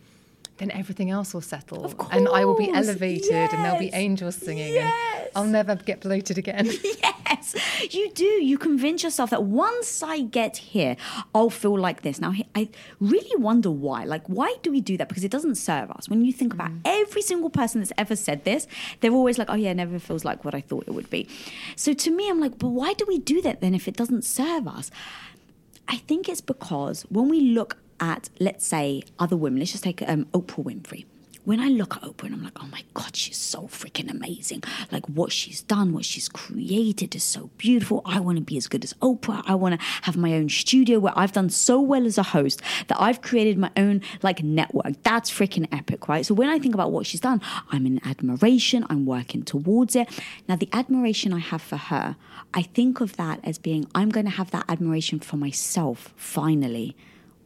Then 0.58 0.72
everything 0.72 1.10
else 1.10 1.34
will 1.34 1.42
settle 1.42 1.94
and 2.12 2.28
I 2.28 2.46
will 2.46 2.58
be 2.58 2.70
elevated 2.70 3.30
yes. 3.30 3.54
and 3.54 3.64
there'll 3.64 3.80
be 3.80 3.92
angels 3.94 4.36
singing 4.36 4.74
yes. 4.74 4.94
and 5.26 5.30
I'll 5.36 5.46
never 5.46 5.76
get 5.76 6.02
bloated 6.02 6.38
again. 6.38 6.70
yes, 6.84 7.56
you 7.92 8.10
do. 8.12 8.26
You 8.26 8.58
convince 8.58 9.04
yourself 9.04 9.30
that 9.30 9.44
once 9.44 10.02
I 10.02 10.22
get 10.22 10.58
here, 10.58 10.96
I'll 11.36 11.50
feel 11.50 11.78
like 11.78 12.02
this. 12.02 12.20
Now, 12.20 12.34
I 12.56 12.70
really 13.00 13.36
wonder 13.42 13.70
why. 13.70 14.04
Like, 14.06 14.28
why 14.28 14.56
do 14.64 14.72
we 14.72 14.82
do 14.82 14.98
that? 14.98 15.10
Because 15.10 15.24
it 15.24 15.32
doesn't 15.32 15.56
serve 15.56 15.92
us. 15.92 16.10
When 16.10 16.26
you 16.26 16.34
think 16.34 16.54
about 16.54 16.72
mm. 16.72 16.82
every 16.86 17.22
single 17.22 17.50
person 17.50 17.82
that's 17.82 17.94
ever 17.98 18.16
said 18.16 18.44
this, 18.44 18.68
they're 19.00 19.12
always 19.12 19.38
like, 19.38 19.50
oh, 19.50 19.56
yeah, 19.56 19.72
it 19.72 19.76
never 19.76 20.00
feels 20.00 20.26
like 20.26 20.44
what 20.44 20.56
I 20.56 20.62
thought 20.62 20.86
it 20.88 20.92
would 20.92 21.10
be. 21.10 21.28
So 21.76 21.94
to 21.94 22.12
me, 22.12 22.30
I'm 22.30 22.40
like, 22.40 22.58
but 22.58 22.70
why 22.70 22.94
do 22.94 23.06
we 23.08 23.20
do 23.20 23.42
that 23.42 23.62
then 23.62 23.76
if 23.76 23.88
it 23.88 23.96
doesn't 23.96 24.24
serve 24.24 24.68
us? 24.68 24.90
I 25.88 25.98
think 25.98 26.28
it's 26.28 26.42
because 26.42 27.04
when 27.04 27.30
we 27.30 27.40
look 27.40 27.78
at, 28.00 28.30
let's 28.40 28.66
say, 28.66 29.04
other 29.20 29.38
women, 29.38 29.60
let's 29.60 29.72
just 29.72 29.84
take 29.84 30.02
um, 30.08 30.26
Oprah 30.34 30.64
Winfrey 30.64 31.06
when 31.48 31.62
I 31.62 31.70
look 31.70 31.96
at 31.96 32.02
Oprah 32.02 32.24
and 32.24 32.36
I'm 32.36 32.44
like, 32.44 32.62
oh 32.62 32.68
my 32.74 32.84
God, 32.94 33.16
she's 33.16 33.38
so 33.38 33.70
freaking 33.70 34.12
amazing. 34.12 34.64
Like 34.92 35.06
what 35.06 35.32
she's 35.32 35.62
done, 35.62 35.94
what 35.94 36.04
she's 36.04 36.28
created 36.28 37.16
is 37.16 37.24
so 37.24 37.50
beautiful. 37.58 38.02
I 38.04 38.20
want 38.20 38.38
to 38.38 38.44
be 38.44 38.58
as 38.58 38.68
good 38.68 38.84
as 38.84 38.92
Oprah. 38.96 39.44
I 39.46 39.56
want 39.56 39.80
to 39.80 39.86
have 40.02 40.18
my 40.18 40.34
own 40.34 40.50
studio 40.50 41.00
where 41.00 41.14
I've 41.16 41.32
done 41.32 41.50
so 41.50 41.80
well 41.80 42.06
as 42.06 42.18
a 42.18 42.24
host 42.24 42.62
that 42.88 42.98
I've 43.00 43.22
created 43.22 43.58
my 43.58 43.72
own 43.78 44.02
like 44.24 44.44
network. 44.44 45.02
That's 45.04 45.32
freaking 45.32 45.70
epic, 45.72 46.10
right? 46.10 46.26
So 46.26 46.34
when 46.34 46.50
I 46.50 46.60
think 46.60 46.74
about 46.74 46.92
what 46.92 47.06
she's 47.06 47.22
done, 47.22 47.42
I'm 47.72 47.86
in 47.86 48.06
admiration. 48.06 48.86
I'm 48.90 49.06
working 49.06 49.44
towards 49.44 49.96
it. 49.96 50.10
Now, 50.50 50.58
the 50.58 50.68
admiration 50.74 51.32
I 51.32 51.40
have 51.40 51.62
for 51.62 51.78
her, 51.78 52.18
I 52.54 52.62
think 52.62 53.00
of 53.00 53.16
that 53.16 53.40
as 53.46 53.58
being, 53.58 53.88
I'm 53.96 54.12
to 54.12 54.24
have 54.24 54.52
that 54.52 54.66
admiration 54.68 55.22
for 55.22 55.38
myself 55.38 56.14
finally 56.18 56.94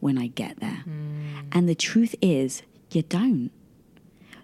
when 0.02 0.18
I 0.18 0.26
get 0.26 0.58
there. 0.58 0.82
Mm. 0.86 1.44
And 1.52 1.68
the 1.68 1.76
truth 1.76 2.16
is, 2.20 2.62
you 2.90 3.02
don't. 3.02 3.50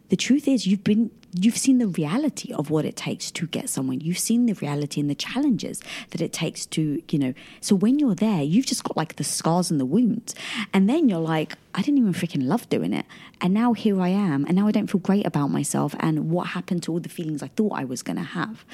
The 0.09 0.17
truth 0.17 0.49
is 0.49 0.67
you've 0.67 0.85
been 0.85 1.11
you've 1.35 1.59
seen 1.59 1.77
the 1.77 1.89
reality 1.89 2.55
of 2.55 2.71
what 2.71 2.87
it 2.87 2.97
takes 2.97 3.31
to 3.33 3.47
get 3.47 3.69
someone. 3.69 4.01
You've 4.01 4.19
seen 4.19 4.47
the 4.47 4.55
reality 4.55 4.99
and 5.03 5.11
the 5.11 5.15
challenges 5.15 5.83
that 6.11 6.23
it 6.23 6.33
takes 6.33 6.65
to 6.67 7.03
you 7.11 7.19
know. 7.19 7.35
So 7.61 7.75
when 7.75 7.99
you're 7.99 8.15
there 8.15 8.41
you've 8.43 8.67
just 8.67 8.85
got 8.85 8.97
like 8.97 9.17
the 9.17 9.25
scars 9.25 9.71
and 9.71 9.79
the 9.79 9.85
wounds. 9.85 10.35
And 10.73 10.89
then 10.89 11.09
you're 11.09 11.19
like 11.19 11.57
i 11.75 11.83
didn't 11.83 11.99
even 11.99 12.15
freaking 12.15 12.47
love 12.47 12.69
doing 12.69 12.95
it. 12.95 13.05
And 13.41 13.53
now 13.53 13.73
here 13.73 14.01
i 14.01 14.09
am 14.09 14.47
and 14.47 14.57
now 14.57 14.69
i 14.69 14.71
don't 14.71 14.87
feel 14.87 15.01
great 15.01 15.27
about 15.27 15.49
myself 15.49 15.95
and 15.99 16.31
what 16.31 16.49
happened 16.49 16.85
to 16.85 16.93
all 16.93 17.01
the 17.01 17.11
feelings 17.11 17.43
i 17.43 17.49
thought 17.49 17.73
i 17.73 17.85
was 17.85 18.03
going 18.03 18.17
to 18.17 18.23
have. 18.23 18.65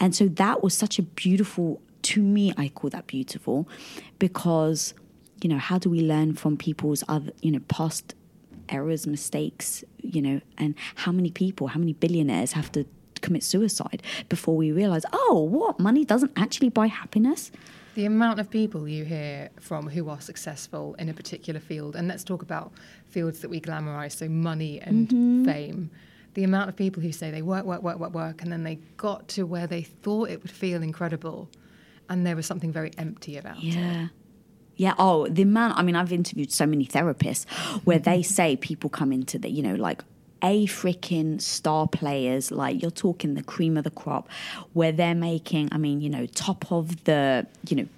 And 0.00 0.14
so 0.14 0.28
that 0.28 0.62
was 0.62 0.72
such 0.72 0.98
a 0.98 1.02
beautiful 1.02 1.82
to 2.02 2.22
me 2.22 2.54
i 2.56 2.68
call 2.68 2.88
that 2.90 3.08
beautiful 3.08 3.68
because 4.20 4.94
you 5.42 5.48
know 5.48 5.58
how 5.58 5.78
do 5.78 5.88
we 5.90 6.00
learn 6.00 6.34
from 6.34 6.56
people's 6.56 7.04
other 7.08 7.32
you 7.40 7.50
know 7.50 7.60
past 7.68 8.14
errors, 8.68 9.06
mistakes, 9.06 9.84
you 10.00 10.22
know, 10.22 10.40
and 10.56 10.74
how 10.96 11.12
many 11.12 11.30
people, 11.30 11.68
how 11.68 11.78
many 11.78 11.92
billionaires 11.92 12.52
have 12.52 12.70
to 12.72 12.84
commit 13.20 13.42
suicide 13.42 14.02
before 14.28 14.56
we 14.56 14.70
realize, 14.70 15.04
oh, 15.12 15.40
what? 15.50 15.78
Money 15.78 16.04
doesn't 16.04 16.32
actually 16.36 16.68
buy 16.68 16.86
happiness? 16.86 17.50
The 17.94 18.04
amount 18.04 18.38
of 18.38 18.48
people 18.48 18.88
you 18.88 19.04
hear 19.04 19.50
from 19.58 19.88
who 19.88 20.08
are 20.08 20.20
successful 20.20 20.94
in 20.98 21.08
a 21.08 21.14
particular 21.14 21.58
field, 21.58 21.96
and 21.96 22.06
let's 22.06 22.22
talk 22.22 22.42
about 22.42 22.72
fields 23.06 23.40
that 23.40 23.48
we 23.48 23.60
glamorize, 23.60 24.12
so 24.12 24.28
money 24.28 24.80
and 24.80 25.08
mm-hmm. 25.08 25.44
fame. 25.44 25.90
The 26.34 26.44
amount 26.44 26.68
of 26.68 26.76
people 26.76 27.02
who 27.02 27.10
say 27.10 27.32
they 27.32 27.42
work, 27.42 27.64
work, 27.64 27.82
work, 27.82 27.98
work, 27.98 28.12
work, 28.12 28.42
and 28.42 28.52
then 28.52 28.62
they 28.62 28.76
got 28.96 29.26
to 29.28 29.44
where 29.44 29.66
they 29.66 29.82
thought 29.82 30.30
it 30.30 30.40
would 30.42 30.50
feel 30.50 30.82
incredible, 30.82 31.50
and 32.08 32.24
there 32.24 32.36
was 32.36 32.46
something 32.46 32.70
very 32.70 32.92
empty 32.98 33.36
about 33.36 33.62
yeah. 33.62 34.04
it. 34.04 34.10
Yeah. 34.78 34.94
Oh, 34.98 35.26
the 35.28 35.44
man. 35.44 35.72
I 35.72 35.82
mean, 35.82 35.96
I've 35.96 36.12
interviewed 36.12 36.50
so 36.50 36.64
many 36.64 36.86
therapists 36.86 37.46
where 37.84 37.98
they 37.98 38.20
mm-hmm. 38.20 38.32
say 38.32 38.56
people 38.56 38.88
come 38.88 39.12
into 39.12 39.38
the, 39.38 39.50
you 39.50 39.62
know, 39.62 39.74
like 39.74 40.02
a 40.42 40.66
freaking 40.66 41.42
star 41.42 41.88
players, 41.88 42.50
like 42.50 42.80
you're 42.80 42.90
talking 42.92 43.34
the 43.34 43.42
cream 43.42 43.76
of 43.76 43.82
the 43.84 43.90
crop, 43.90 44.28
where 44.72 44.92
they're 44.92 45.14
making, 45.14 45.68
I 45.72 45.78
mean, 45.78 46.00
you 46.00 46.08
know, 46.08 46.26
top 46.26 46.70
of 46.70 47.04
the, 47.04 47.46
you 47.68 47.76
know, 47.76 47.88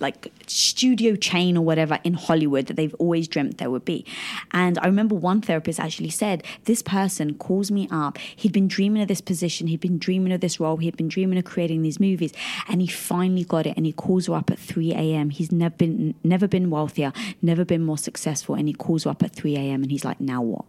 like 0.00 0.32
studio 0.46 1.16
chain 1.16 1.56
or 1.56 1.64
whatever 1.64 1.98
in 2.04 2.14
Hollywood 2.14 2.66
that 2.66 2.74
they've 2.74 2.94
always 2.94 3.28
dreamt 3.28 3.58
there 3.58 3.70
would 3.70 3.84
be. 3.84 4.04
And 4.52 4.78
I 4.78 4.86
remember 4.86 5.14
one 5.14 5.40
therapist 5.40 5.80
actually 5.80 6.10
said, 6.10 6.42
This 6.64 6.82
person 6.82 7.34
calls 7.34 7.70
me 7.70 7.88
up. 7.90 8.18
He'd 8.18 8.52
been 8.52 8.68
dreaming 8.68 9.02
of 9.02 9.08
this 9.08 9.20
position, 9.20 9.66
he'd 9.66 9.80
been 9.80 9.98
dreaming 9.98 10.32
of 10.32 10.40
this 10.40 10.60
role, 10.60 10.76
he'd 10.78 10.96
been 10.96 11.08
dreaming 11.08 11.38
of 11.38 11.44
creating 11.44 11.82
these 11.82 12.00
movies, 12.00 12.32
and 12.68 12.80
he 12.80 12.86
finally 12.86 13.44
got 13.44 13.66
it. 13.66 13.76
And 13.76 13.86
he 13.86 13.92
calls 13.92 14.26
her 14.26 14.34
up 14.34 14.50
at 14.50 14.58
3 14.58 14.92
a.m. 14.92 15.30
He's 15.30 15.52
never 15.52 15.74
been 15.76 16.14
never 16.24 16.48
been 16.48 16.70
wealthier, 16.70 17.12
never 17.42 17.64
been 17.64 17.82
more 17.82 17.98
successful, 17.98 18.54
and 18.54 18.68
he 18.68 18.74
calls 18.74 19.04
her 19.04 19.10
up 19.10 19.22
at 19.22 19.32
3 19.32 19.56
a.m. 19.56 19.82
and 19.82 19.90
he's 19.90 20.04
like, 20.04 20.20
Now 20.20 20.42
what? 20.42 20.64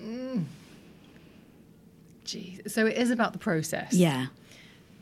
Mm. 0.00 0.44
Jeez. 2.24 2.70
So 2.70 2.86
it 2.86 2.96
is 2.96 3.10
about 3.10 3.32
the 3.32 3.38
process. 3.38 3.94
Yeah. 3.94 4.26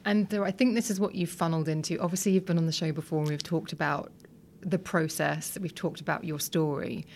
And 0.07 0.33
I 0.33 0.53
think 0.53 0.77
this 0.77 0.89
is 0.89 1.01
what 1.01 1.17
you've 1.17 1.31
funneled 1.31 1.69
into. 1.69 1.99
Obviously, 1.99 2.33
you've 2.33 2.47
been 2.47 2.59
on 2.59 2.67
the 2.67 2.73
show 2.73 2.93
before 2.93 3.19
and 3.19 3.29
we've 3.29 3.43
talked 3.43 3.73
about 3.73 4.13
the 4.61 4.79
process, 4.79 5.59
we've 5.61 5.75
talked 5.75 6.01
about 6.01 6.25
your 6.25 6.41
story, 6.41 7.07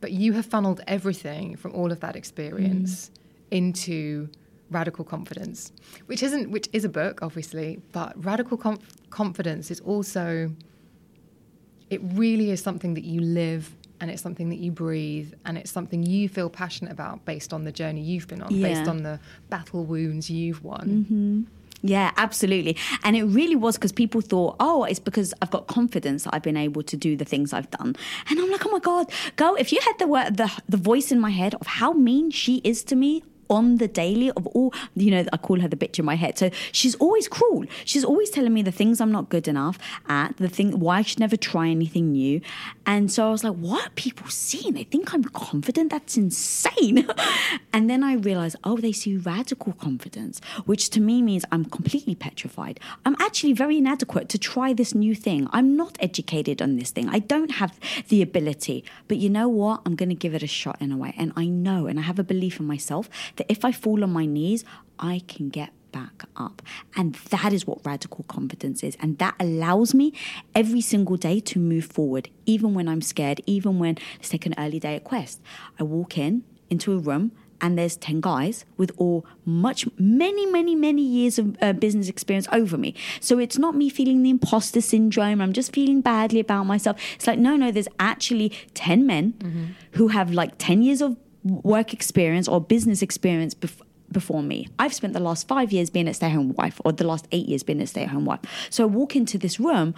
but 0.00 0.12
you 0.12 0.32
have 0.34 0.44
funneled 0.44 0.80
everything 0.86 1.56
from 1.56 1.72
all 1.72 1.90
of 1.90 2.00
that 2.00 2.16
experience 2.16 3.08
mm. 3.08 3.18
into 3.56 4.28
radical 4.70 5.04
confidence, 5.04 5.72
which 6.06 6.22
isn't 6.22 6.50
which 6.50 6.68
is 6.72 6.84
a 6.84 6.88
book, 6.88 7.20
obviously, 7.22 7.80
but 7.92 8.12
radical 8.24 8.56
conf- 8.56 9.10
confidence 9.10 9.70
is 9.70 9.80
also 9.80 10.50
it 11.90 12.00
really 12.02 12.50
is 12.50 12.60
something 12.60 12.94
that 12.94 13.04
you 13.04 13.20
live 13.20 13.76
and 14.00 14.10
it's 14.10 14.22
something 14.22 14.48
that 14.48 14.58
you 14.58 14.70
breathe 14.70 15.32
and 15.44 15.56
it's 15.56 15.70
something 15.70 16.02
you 16.02 16.28
feel 16.28 16.50
passionate 16.50 16.92
about 16.92 17.24
based 17.24 17.52
on 17.52 17.64
the 17.64 17.72
journey 17.72 18.00
you've 18.00 18.26
been 18.26 18.42
on, 18.42 18.52
yeah. 18.52 18.68
based 18.68 18.88
on 18.88 19.02
the 19.02 19.20
battle 19.50 19.84
wounds 19.84 20.28
you've 20.28 20.62
won. 20.64 20.88
Mm-hmm. 20.88 21.42
Yeah, 21.86 22.12
absolutely. 22.16 22.78
And 23.02 23.14
it 23.14 23.24
really 23.24 23.56
was 23.56 23.76
because 23.76 23.92
people 23.92 24.22
thought, 24.22 24.56
oh, 24.58 24.84
it's 24.84 24.98
because 24.98 25.34
I've 25.42 25.50
got 25.50 25.66
confidence 25.66 26.24
that 26.24 26.34
I've 26.34 26.42
been 26.42 26.56
able 26.56 26.82
to 26.82 26.96
do 26.96 27.14
the 27.14 27.26
things 27.26 27.52
I've 27.52 27.70
done. 27.70 27.94
And 28.30 28.40
I'm 28.40 28.50
like, 28.50 28.64
oh 28.64 28.70
my 28.70 28.78
God, 28.78 29.12
go. 29.36 29.54
If 29.54 29.70
you 29.70 29.80
had 29.82 29.98
the, 29.98 30.06
the, 30.34 30.50
the 30.66 30.78
voice 30.78 31.12
in 31.12 31.20
my 31.20 31.28
head 31.28 31.54
of 31.56 31.66
how 31.66 31.92
mean 31.92 32.30
she 32.30 32.62
is 32.64 32.84
to 32.84 32.96
me, 32.96 33.22
on 33.54 33.76
the 33.76 33.88
daily 33.88 34.30
of 34.32 34.46
all, 34.48 34.72
you 34.94 35.10
know, 35.10 35.24
I 35.32 35.36
call 35.36 35.60
her 35.60 35.68
the 35.68 35.76
bitch 35.76 35.98
in 35.98 36.04
my 36.04 36.16
head. 36.16 36.36
So 36.38 36.50
she's 36.72 36.94
always 36.96 37.28
cruel. 37.28 37.64
She's 37.84 38.04
always 38.04 38.30
telling 38.30 38.52
me 38.52 38.62
the 38.62 38.72
things 38.72 39.00
I'm 39.00 39.12
not 39.12 39.28
good 39.28 39.48
enough 39.48 39.78
at, 40.08 40.36
the 40.36 40.48
thing, 40.48 40.78
why 40.80 40.98
I 40.98 41.02
should 41.02 41.20
never 41.20 41.36
try 41.36 41.68
anything 41.68 42.12
new. 42.12 42.40
And 42.86 43.10
so 43.10 43.28
I 43.28 43.30
was 43.30 43.44
like, 43.44 43.54
what 43.54 43.86
are 43.86 43.90
people 43.90 44.28
seeing? 44.28 44.74
They 44.74 44.84
think 44.84 45.14
I'm 45.14 45.24
confident. 45.24 45.90
That's 45.90 46.16
insane. 46.16 47.08
and 47.72 47.88
then 47.88 48.02
I 48.02 48.14
realized, 48.14 48.56
oh, 48.64 48.76
they 48.76 48.92
see 48.92 49.16
radical 49.16 49.72
confidence, 49.74 50.40
which 50.66 50.90
to 50.90 51.00
me 51.00 51.22
means 51.22 51.44
I'm 51.52 51.64
completely 51.64 52.14
petrified. 52.14 52.80
I'm 53.04 53.16
actually 53.20 53.52
very 53.52 53.78
inadequate 53.78 54.28
to 54.30 54.38
try 54.38 54.72
this 54.72 54.94
new 54.94 55.14
thing. 55.14 55.48
I'm 55.52 55.76
not 55.76 55.96
educated 56.00 56.60
on 56.60 56.76
this 56.76 56.90
thing. 56.90 57.08
I 57.08 57.20
don't 57.20 57.52
have 57.52 57.78
the 58.08 58.20
ability. 58.22 58.84
But 59.08 59.18
you 59.18 59.30
know 59.30 59.48
what? 59.48 59.82
I'm 59.86 59.94
going 59.94 60.08
to 60.08 60.14
give 60.14 60.34
it 60.34 60.42
a 60.42 60.46
shot 60.46 60.76
in 60.80 60.90
a 60.92 60.96
way. 60.96 61.14
And 61.16 61.32
I 61.36 61.46
know, 61.46 61.86
and 61.86 61.98
I 61.98 62.02
have 62.02 62.18
a 62.18 62.24
belief 62.24 62.58
in 62.60 62.66
myself 62.66 63.08
that 63.36 63.43
if 63.48 63.64
I 63.64 63.72
fall 63.72 64.02
on 64.02 64.12
my 64.12 64.26
knees, 64.26 64.64
I 64.98 65.22
can 65.26 65.48
get 65.48 65.72
back 65.92 66.24
up. 66.36 66.60
And 66.96 67.14
that 67.30 67.52
is 67.52 67.66
what 67.66 67.78
radical 67.86 68.24
confidence 68.28 68.82
is. 68.82 68.96
And 69.00 69.18
that 69.18 69.36
allows 69.38 69.94
me 69.94 70.12
every 70.54 70.80
single 70.80 71.16
day 71.16 71.38
to 71.40 71.58
move 71.58 71.84
forward, 71.86 72.28
even 72.46 72.74
when 72.74 72.88
I'm 72.88 73.00
scared, 73.00 73.40
even 73.46 73.78
when, 73.78 73.96
let's 74.16 74.28
take 74.28 74.44
an 74.44 74.54
early 74.58 74.80
day 74.80 74.96
at 74.96 75.04
Quest. 75.04 75.40
I 75.78 75.84
walk 75.84 76.18
in 76.18 76.42
into 76.68 76.92
a 76.92 76.98
room 76.98 77.30
and 77.60 77.78
there's 77.78 77.96
10 77.96 78.20
guys 78.20 78.64
with 78.76 78.90
all 78.96 79.24
much 79.44 79.86
many 79.96 80.44
many 80.46 80.74
many 80.74 81.02
years 81.02 81.38
of 81.38 81.56
uh, 81.62 81.72
business 81.72 82.08
experience 82.08 82.48
over 82.52 82.76
me 82.76 82.94
so 83.20 83.38
it's 83.38 83.58
not 83.58 83.76
me 83.76 83.88
feeling 83.88 84.22
the 84.22 84.30
imposter 84.30 84.80
syndrome 84.80 85.40
i'm 85.40 85.52
just 85.52 85.72
feeling 85.72 86.00
badly 86.00 86.40
about 86.40 86.64
myself 86.64 87.00
it's 87.14 87.26
like 87.26 87.38
no 87.38 87.56
no 87.56 87.70
there's 87.70 87.88
actually 88.00 88.52
10 88.74 89.06
men 89.06 89.32
mm-hmm. 89.38 89.64
who 89.92 90.08
have 90.08 90.32
like 90.32 90.54
10 90.58 90.82
years 90.82 91.00
of 91.00 91.16
work 91.44 91.92
experience 91.92 92.48
or 92.48 92.60
business 92.60 93.02
experience 93.02 93.54
bef- 93.54 93.82
before 94.10 94.42
me. 94.42 94.68
I've 94.78 94.94
spent 94.94 95.12
the 95.12 95.20
last 95.20 95.46
five 95.46 95.72
years 95.72 95.90
being 95.90 96.08
a 96.08 96.14
stay 96.14 96.26
at 96.26 96.32
home 96.32 96.54
wife, 96.54 96.80
or 96.84 96.92
the 96.92 97.06
last 97.06 97.26
eight 97.32 97.46
years 97.46 97.62
being 97.62 97.80
a 97.80 97.86
stay 97.86 98.02
at 98.02 98.08
home 98.08 98.24
wife. 98.24 98.40
So 98.70 98.84
I 98.84 98.86
walk 98.86 99.14
into 99.16 99.38
this 99.38 99.60
room 99.60 99.94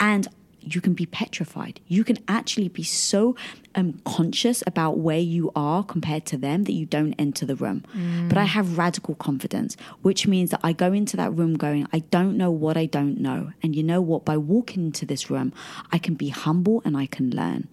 and 0.00 0.28
you 0.60 0.80
can 0.80 0.94
be 0.94 1.06
petrified. 1.06 1.80
You 1.88 2.04
can 2.04 2.18
actually 2.28 2.68
be 2.68 2.82
so 2.82 3.34
um, 3.74 4.00
conscious 4.04 4.62
about 4.66 4.98
where 4.98 5.18
you 5.18 5.50
are 5.56 5.82
compared 5.82 6.26
to 6.26 6.36
them 6.36 6.64
that 6.64 6.72
you 6.72 6.86
don't 6.86 7.14
enter 7.14 7.46
the 7.46 7.56
room. 7.56 7.84
Mm. 7.96 8.28
But 8.28 8.38
I 8.38 8.44
have 8.44 8.78
radical 8.78 9.14
confidence, 9.14 9.76
which 10.02 10.26
means 10.26 10.50
that 10.50 10.60
I 10.62 10.72
go 10.72 10.92
into 10.92 11.16
that 11.16 11.34
room 11.34 11.54
going, 11.54 11.86
I 11.92 12.00
don't 12.00 12.36
know 12.36 12.50
what 12.50 12.76
I 12.76 12.86
don't 12.86 13.18
know. 13.18 13.52
And 13.62 13.74
you 13.74 13.82
know 13.82 14.00
what? 14.00 14.24
By 14.24 14.36
walking 14.36 14.86
into 14.86 15.06
this 15.06 15.30
room, 15.30 15.52
I 15.90 15.98
can 15.98 16.14
be 16.14 16.28
humble 16.28 16.82
and 16.84 16.96
I 16.96 17.06
can 17.06 17.30
learn. 17.30 17.68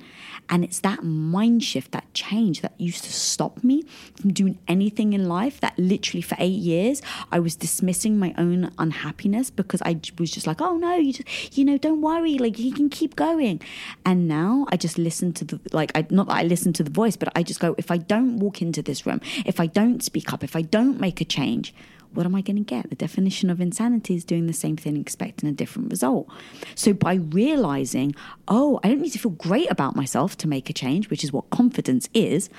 And 0.49 0.63
it's 0.63 0.79
that 0.79 1.03
mind 1.03 1.63
shift, 1.63 1.91
that 1.91 2.11
change 2.13 2.61
that 2.61 2.73
used 2.77 3.03
to 3.03 3.13
stop 3.13 3.63
me 3.63 3.83
from 4.19 4.33
doing 4.33 4.57
anything 4.67 5.13
in 5.13 5.27
life. 5.27 5.59
That 5.59 5.77
literally 5.77 6.21
for 6.21 6.35
eight 6.39 6.59
years, 6.59 7.01
I 7.31 7.39
was 7.39 7.55
dismissing 7.55 8.17
my 8.17 8.33
own 8.37 8.71
unhappiness 8.79 9.49
because 9.51 9.81
I 9.83 9.99
was 10.17 10.31
just 10.31 10.47
like, 10.47 10.59
oh 10.61 10.77
no, 10.77 10.95
you 10.95 11.13
just, 11.13 11.57
you 11.57 11.65
know, 11.65 11.77
don't 11.77 12.01
worry, 12.01 12.37
like 12.37 12.57
you 12.57 12.73
can 12.73 12.89
keep 12.89 13.15
going. 13.15 13.61
And 14.05 14.27
now 14.27 14.65
I 14.71 14.77
just 14.77 14.97
listen 14.97 15.33
to 15.33 15.45
the, 15.45 15.59
like, 15.71 15.88
I, 15.95 16.05
not 16.09 16.27
that 16.27 16.35
I 16.35 16.43
listen 16.43 16.73
to 16.73 16.83
the 16.83 16.91
voice, 16.91 17.15
but 17.15 17.31
I 17.35 17.43
just 17.43 17.59
go, 17.59 17.75
if 17.77 17.91
I 17.91 17.97
don't 17.97 18.37
walk 18.37 18.61
into 18.61 18.81
this 18.81 19.05
room, 19.05 19.21
if 19.45 19.59
I 19.59 19.67
don't 19.67 20.03
speak 20.03 20.33
up, 20.33 20.43
if 20.43 20.55
I 20.55 20.61
don't 20.61 20.99
make 20.99 21.21
a 21.21 21.25
change, 21.25 21.73
what 22.13 22.25
am 22.25 22.33
I 22.33 22.41
going 22.41 22.57
to 22.57 22.63
get? 22.63 22.89
The 22.89 22.95
definition 22.95 23.49
of 23.49 23.61
insanity 23.61 24.15
is 24.15 24.23
doing 24.23 24.47
the 24.47 24.53
same 24.53 24.75
thing, 24.77 24.97
expecting 24.97 25.47
a 25.47 25.51
different 25.51 25.91
result. 25.91 26.27
So 26.73 26.91
by 26.93 27.15
realizing, 27.15 28.15
oh, 28.47 28.79
I 28.83 28.87
don't 28.87 29.01
need 29.01 29.11
to 29.11 29.19
feel 29.19 29.31
great 29.31 29.69
about 29.69 29.95
myself 29.95 30.35
to 30.37 30.47
make 30.47 30.69
a 30.69 30.73
change, 30.73 31.09
which 31.09 31.23
is 31.23 31.31
what 31.31 31.49
confidence 31.51 32.09
is, 32.13 32.49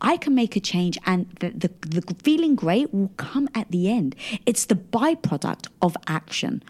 I 0.00 0.18
can 0.18 0.34
make 0.34 0.56
a 0.56 0.60
change 0.60 0.98
and 1.06 1.26
the, 1.40 1.50
the, 1.50 2.00
the 2.00 2.14
feeling 2.22 2.54
great 2.54 2.92
will 2.92 3.10
come 3.16 3.48
at 3.54 3.70
the 3.70 3.90
end. 3.90 4.14
It's 4.44 4.66
the 4.66 4.74
byproduct 4.74 5.68
of 5.80 5.96
action. 6.06 6.62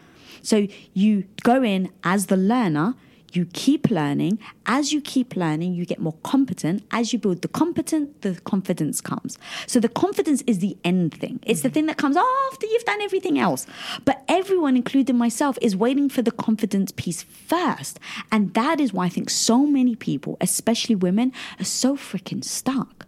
So 0.42 0.68
you 0.94 1.24
go 1.42 1.64
in 1.64 1.90
as 2.04 2.26
the 2.26 2.36
learner, 2.36 2.94
you 3.32 3.46
keep 3.52 3.90
learning. 3.90 4.38
As 4.66 4.92
you 4.92 5.00
keep 5.00 5.36
learning, 5.36 5.74
you 5.74 5.84
get 5.84 6.00
more 6.00 6.14
competent. 6.22 6.84
As 6.90 7.12
you 7.12 7.18
build 7.18 7.42
the 7.42 7.48
competent, 7.48 8.22
the 8.22 8.34
confidence 8.42 9.00
comes. 9.00 9.38
So 9.66 9.80
the 9.80 9.88
confidence 9.88 10.42
is 10.46 10.58
the 10.60 10.76
end 10.84 11.14
thing. 11.14 11.40
It's 11.42 11.62
the 11.62 11.70
thing 11.70 11.86
that 11.86 11.96
comes 11.96 12.16
after 12.16 12.66
you've 12.66 12.84
done 12.84 13.02
everything 13.02 13.38
else. 13.38 13.66
But 14.04 14.22
everyone, 14.28 14.76
including 14.76 15.16
myself, 15.16 15.58
is 15.60 15.76
waiting 15.76 16.08
for 16.08 16.22
the 16.22 16.30
confidence 16.30 16.92
piece 16.92 17.22
first. 17.22 18.00
And 18.32 18.54
that 18.54 18.80
is 18.80 18.92
why 18.92 19.06
I 19.06 19.08
think 19.08 19.30
so 19.30 19.66
many 19.66 19.94
people, 19.94 20.36
especially 20.40 20.94
women, 20.94 21.32
are 21.58 21.64
so 21.64 21.96
freaking 21.96 22.42
stuck. 22.42 23.06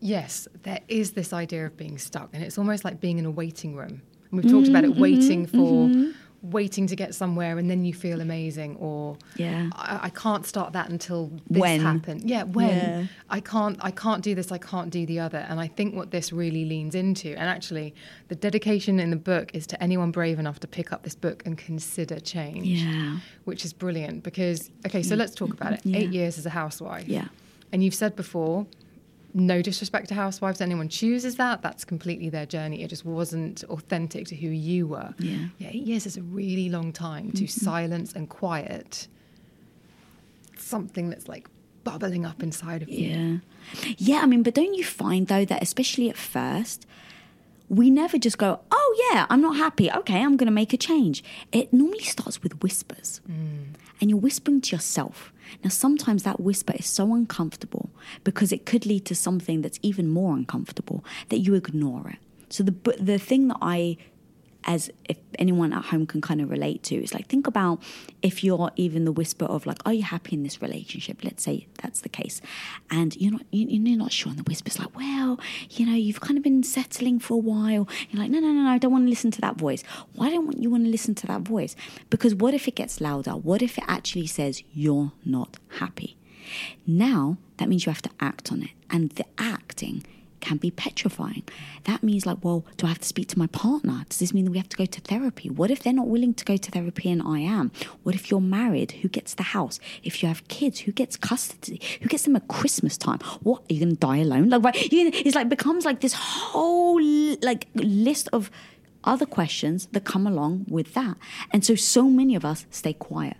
Yes, 0.00 0.46
there 0.62 0.80
is 0.86 1.12
this 1.12 1.32
idea 1.32 1.66
of 1.66 1.76
being 1.76 1.98
stuck, 1.98 2.30
and 2.32 2.44
it's 2.44 2.56
almost 2.56 2.84
like 2.84 3.00
being 3.00 3.18
in 3.18 3.26
a 3.26 3.32
waiting 3.32 3.74
room. 3.74 4.02
We've 4.30 4.44
talked 4.44 4.66
mm-hmm, 4.66 4.76
about 4.76 4.84
it, 4.84 4.96
waiting 4.96 5.46
mm-hmm, 5.46 5.58
for 5.58 5.88
mm-hmm 5.88 6.10
waiting 6.42 6.86
to 6.86 6.94
get 6.94 7.14
somewhere 7.14 7.58
and 7.58 7.68
then 7.68 7.84
you 7.84 7.92
feel 7.92 8.20
amazing 8.20 8.76
or 8.76 9.16
yeah. 9.36 9.70
I, 9.72 10.00
I 10.04 10.10
can't 10.10 10.46
start 10.46 10.72
that 10.74 10.88
until 10.88 11.32
this 11.50 11.60
when? 11.60 11.80
happened. 11.80 12.28
Yeah 12.28 12.44
when? 12.44 12.68
Yeah. 12.68 13.06
I 13.28 13.40
can't 13.40 13.76
I 13.80 13.90
can't 13.90 14.22
do 14.22 14.34
this 14.34 14.52
I 14.52 14.58
can't 14.58 14.90
do 14.90 15.04
the 15.04 15.18
other. 15.18 15.38
And 15.38 15.58
I 15.58 15.66
think 15.66 15.94
what 15.94 16.10
this 16.12 16.32
really 16.32 16.64
leans 16.64 16.94
into 16.94 17.30
and 17.30 17.48
actually 17.48 17.94
the 18.28 18.36
dedication 18.36 19.00
in 19.00 19.10
the 19.10 19.16
book 19.16 19.50
is 19.52 19.66
to 19.68 19.82
anyone 19.82 20.12
brave 20.12 20.38
enough 20.38 20.60
to 20.60 20.68
pick 20.68 20.92
up 20.92 21.02
this 21.02 21.16
book 21.16 21.42
and 21.44 21.58
consider 21.58 22.20
change 22.20 22.66
yeah. 22.66 23.18
which 23.44 23.64
is 23.64 23.72
brilliant 23.72 24.22
because 24.22 24.70
okay 24.86 25.02
so 25.02 25.14
mm. 25.14 25.18
let's 25.18 25.34
talk 25.34 25.52
about 25.52 25.72
it. 25.72 25.80
Yeah. 25.84 25.98
eight 25.98 26.10
years 26.10 26.38
as 26.38 26.46
a 26.46 26.50
housewife. 26.50 27.08
Yeah. 27.08 27.28
And 27.72 27.82
you've 27.82 27.94
said 27.94 28.14
before 28.14 28.66
no 29.34 29.60
disrespect 29.60 30.08
to 30.08 30.14
housewives 30.14 30.60
anyone 30.60 30.88
chooses 30.88 31.36
that 31.36 31.60
that's 31.62 31.84
completely 31.84 32.28
their 32.28 32.46
journey 32.46 32.82
it 32.82 32.88
just 32.88 33.04
wasn't 33.04 33.62
authentic 33.64 34.26
to 34.26 34.34
who 34.34 34.48
you 34.48 34.86
were 34.86 35.14
yeah, 35.18 35.46
yeah 35.58 35.68
eight 35.68 35.86
years 35.86 36.06
is 36.06 36.16
a 36.16 36.22
really 36.22 36.68
long 36.68 36.92
time 36.92 37.30
to 37.32 37.44
mm-hmm. 37.44 37.64
silence 37.64 38.12
and 38.14 38.28
quiet 38.28 39.06
something 40.56 41.10
that's 41.10 41.28
like 41.28 41.48
bubbling 41.84 42.24
up 42.24 42.42
inside 42.42 42.82
of 42.82 42.88
you 42.88 43.08
yeah 43.08 43.92
yeah 43.98 44.20
i 44.22 44.26
mean 44.26 44.42
but 44.42 44.54
don't 44.54 44.74
you 44.74 44.84
find 44.84 45.28
though 45.28 45.44
that 45.44 45.62
especially 45.62 46.08
at 46.08 46.16
first 46.16 46.86
we 47.68 47.90
never 47.90 48.18
just 48.18 48.38
go, 48.38 48.60
oh, 48.70 49.10
yeah, 49.12 49.26
I'm 49.28 49.40
not 49.40 49.56
happy. 49.56 49.90
Okay, 49.90 50.22
I'm 50.22 50.36
going 50.36 50.46
to 50.46 50.52
make 50.52 50.72
a 50.72 50.76
change. 50.76 51.22
It 51.52 51.72
normally 51.72 52.04
starts 52.04 52.42
with 52.42 52.62
whispers. 52.62 53.20
Mm. 53.30 53.74
And 54.00 54.10
you're 54.10 54.18
whispering 54.18 54.60
to 54.62 54.76
yourself. 54.76 55.32
Now, 55.62 55.70
sometimes 55.70 56.22
that 56.22 56.40
whisper 56.40 56.74
is 56.76 56.86
so 56.86 57.14
uncomfortable 57.14 57.90
because 58.24 58.52
it 58.52 58.66
could 58.66 58.86
lead 58.86 59.04
to 59.06 59.14
something 59.14 59.62
that's 59.62 59.78
even 59.82 60.08
more 60.08 60.34
uncomfortable 60.34 61.04
that 61.28 61.38
you 61.38 61.54
ignore 61.54 62.10
it. 62.10 62.18
So, 62.48 62.62
the, 62.62 62.74
the 62.98 63.18
thing 63.18 63.48
that 63.48 63.58
I 63.60 63.96
as 64.64 64.90
if 65.08 65.16
anyone 65.38 65.72
at 65.72 65.86
home 65.86 66.06
can 66.06 66.20
kind 66.20 66.40
of 66.40 66.50
relate 66.50 66.82
to. 66.82 66.96
It's 66.96 67.14
like, 67.14 67.26
think 67.26 67.46
about 67.46 67.82
if 68.22 68.42
you're 68.42 68.70
even 68.76 69.04
the 69.04 69.12
whisper 69.12 69.44
of 69.44 69.66
like, 69.66 69.78
are 69.86 69.92
you 69.92 70.02
happy 70.02 70.34
in 70.34 70.42
this 70.42 70.60
relationship? 70.60 71.24
Let's 71.24 71.42
say 71.42 71.66
that's 71.82 72.00
the 72.00 72.08
case. 72.08 72.40
And 72.90 73.16
you're 73.16 73.32
not, 73.32 73.42
you're 73.50 73.98
not 73.98 74.12
sure. 74.12 74.30
And 74.30 74.38
the 74.38 74.44
whisper's 74.44 74.78
like, 74.78 74.94
well, 74.96 75.40
you 75.70 75.86
know, 75.86 75.94
you've 75.94 76.20
kind 76.20 76.36
of 76.36 76.44
been 76.44 76.62
settling 76.62 77.18
for 77.18 77.34
a 77.34 77.38
while. 77.38 77.88
You're 78.10 78.22
like, 78.22 78.30
no, 78.30 78.40
no, 78.40 78.48
no, 78.48 78.62
no, 78.62 78.70
I 78.70 78.78
don't 78.78 78.92
want 78.92 79.06
to 79.06 79.10
listen 79.10 79.30
to 79.32 79.40
that 79.40 79.56
voice. 79.56 79.82
Why 80.14 80.30
don't 80.30 80.60
you 80.60 80.70
want 80.70 80.84
to 80.84 80.90
listen 80.90 81.14
to 81.16 81.26
that 81.28 81.42
voice? 81.42 81.76
Because 82.10 82.34
what 82.34 82.52
if 82.52 82.68
it 82.68 82.74
gets 82.74 83.00
louder? 83.00 83.32
What 83.32 83.62
if 83.62 83.78
it 83.78 83.84
actually 83.86 84.26
says 84.26 84.62
you're 84.72 85.12
not 85.24 85.56
happy? 85.78 86.16
Now, 86.86 87.36
that 87.58 87.68
means 87.68 87.86
you 87.86 87.92
have 87.92 88.02
to 88.02 88.10
act 88.20 88.50
on 88.50 88.62
it. 88.62 88.70
And 88.90 89.10
the 89.10 89.26
acting 89.36 90.04
can 90.40 90.56
be 90.56 90.70
petrifying. 90.70 91.42
That 91.84 92.02
means, 92.02 92.26
like, 92.26 92.38
well, 92.42 92.64
do 92.76 92.86
I 92.86 92.90
have 92.90 93.00
to 93.00 93.08
speak 93.08 93.28
to 93.28 93.38
my 93.38 93.46
partner? 93.48 94.04
Does 94.08 94.18
this 94.18 94.34
mean 94.34 94.44
that 94.44 94.50
we 94.50 94.58
have 94.58 94.68
to 94.70 94.76
go 94.76 94.86
to 94.86 95.00
therapy? 95.00 95.48
What 95.50 95.70
if 95.70 95.82
they're 95.82 95.92
not 95.92 96.08
willing 96.08 96.34
to 96.34 96.44
go 96.44 96.56
to 96.56 96.70
therapy 96.70 97.10
and 97.10 97.22
I 97.22 97.40
am? 97.40 97.70
What 98.02 98.14
if 98.14 98.30
you're 98.30 98.40
married? 98.40 98.92
Who 98.92 99.08
gets 99.08 99.34
the 99.34 99.42
house? 99.42 99.80
If 100.02 100.22
you 100.22 100.28
have 100.28 100.46
kids, 100.48 100.80
who 100.80 100.92
gets 100.92 101.16
custody? 101.16 101.80
Who 102.00 102.08
gets 102.08 102.24
them 102.24 102.36
at 102.36 102.48
Christmas 102.48 102.96
time? 102.96 103.18
What 103.42 103.62
are 103.62 103.74
you 103.74 103.80
going 103.80 103.96
to 103.96 104.00
die 104.00 104.18
alone? 104.18 104.48
Like, 104.48 104.62
right? 104.62 104.92
You, 104.92 105.10
it's 105.12 105.34
like 105.34 105.48
becomes 105.48 105.84
like 105.84 106.00
this 106.00 106.14
whole 106.14 107.02
like 107.42 107.68
list 107.74 108.28
of 108.32 108.50
other 109.04 109.26
questions 109.26 109.86
that 109.92 110.04
come 110.04 110.26
along 110.26 110.66
with 110.68 110.94
that. 110.94 111.16
And 111.52 111.64
so, 111.64 111.74
so 111.74 112.04
many 112.10 112.34
of 112.34 112.44
us 112.44 112.66
stay 112.70 112.92
quiet 112.92 113.36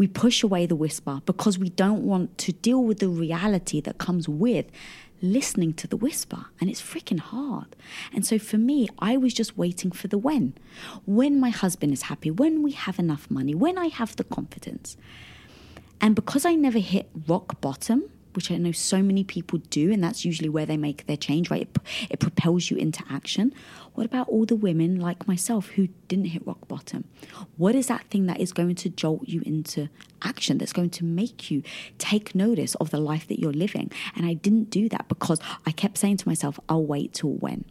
we 0.00 0.06
push 0.06 0.42
away 0.42 0.64
the 0.64 0.74
whisper 0.74 1.20
because 1.26 1.58
we 1.58 1.68
don't 1.68 2.02
want 2.06 2.38
to 2.38 2.52
deal 2.52 2.82
with 2.82 3.00
the 3.00 3.08
reality 3.10 3.82
that 3.82 3.98
comes 3.98 4.26
with 4.26 4.64
listening 5.22 5.74
to 5.74 5.86
the 5.86 5.96
whisper 5.96 6.46
and 6.60 6.70
it's 6.70 6.80
freaking 6.80 7.20
hard. 7.20 7.76
And 8.12 8.24
so 8.24 8.38
for 8.38 8.58
me, 8.58 8.88
I 8.98 9.16
was 9.16 9.34
just 9.34 9.56
waiting 9.56 9.90
for 9.90 10.08
the 10.08 10.18
when. 10.18 10.54
When 11.06 11.38
my 11.40 11.50
husband 11.50 11.92
is 11.92 12.02
happy, 12.02 12.30
when 12.30 12.62
we 12.62 12.72
have 12.72 12.98
enough 12.98 13.30
money, 13.30 13.54
when 13.54 13.78
I 13.78 13.86
have 13.88 14.16
the 14.16 14.24
confidence. 14.24 14.96
And 16.00 16.14
because 16.14 16.44
I 16.46 16.54
never 16.54 16.78
hit 16.78 17.10
rock 17.28 17.60
bottom, 17.60 18.04
which 18.34 18.50
I 18.50 18.56
know 18.56 18.72
so 18.72 19.02
many 19.02 19.24
people 19.24 19.58
do, 19.70 19.92
and 19.92 20.02
that's 20.02 20.24
usually 20.24 20.48
where 20.48 20.66
they 20.66 20.76
make 20.76 21.06
their 21.06 21.16
change, 21.16 21.50
right? 21.50 21.62
It, 21.62 21.76
it, 22.10 22.20
propels 22.20 22.70
you 22.70 22.76
into 22.76 23.02
action. 23.10 23.52
What 23.94 24.06
about 24.06 24.28
all 24.28 24.44
the 24.44 24.56
women 24.56 25.00
like 25.00 25.26
myself 25.26 25.68
who 25.70 25.88
didn't 26.08 26.26
hit 26.26 26.46
rock 26.46 26.68
bottom? 26.68 27.04
What 27.56 27.74
is 27.74 27.88
that 27.88 28.06
thing 28.08 28.26
that 28.26 28.40
is 28.40 28.52
going 28.52 28.74
to 28.76 28.88
jolt 28.88 29.28
you 29.28 29.42
into 29.44 29.88
action, 30.22 30.58
that's 30.58 30.72
going 30.72 30.90
to 30.90 31.04
make 31.04 31.50
you 31.50 31.62
take 31.98 32.34
notice 32.34 32.74
of 32.76 32.90
the 32.90 33.00
life 33.00 33.26
that 33.28 33.40
you're 33.40 33.52
living? 33.52 33.90
And 34.14 34.26
I 34.26 34.34
didn't 34.34 34.70
do 34.70 34.88
that 34.90 35.08
because 35.08 35.40
I 35.66 35.72
kept 35.72 35.98
saying 35.98 36.18
to 36.18 36.28
myself, 36.28 36.60
I'll 36.68 36.84
wait 36.84 37.14
till 37.14 37.32
when. 37.32 37.64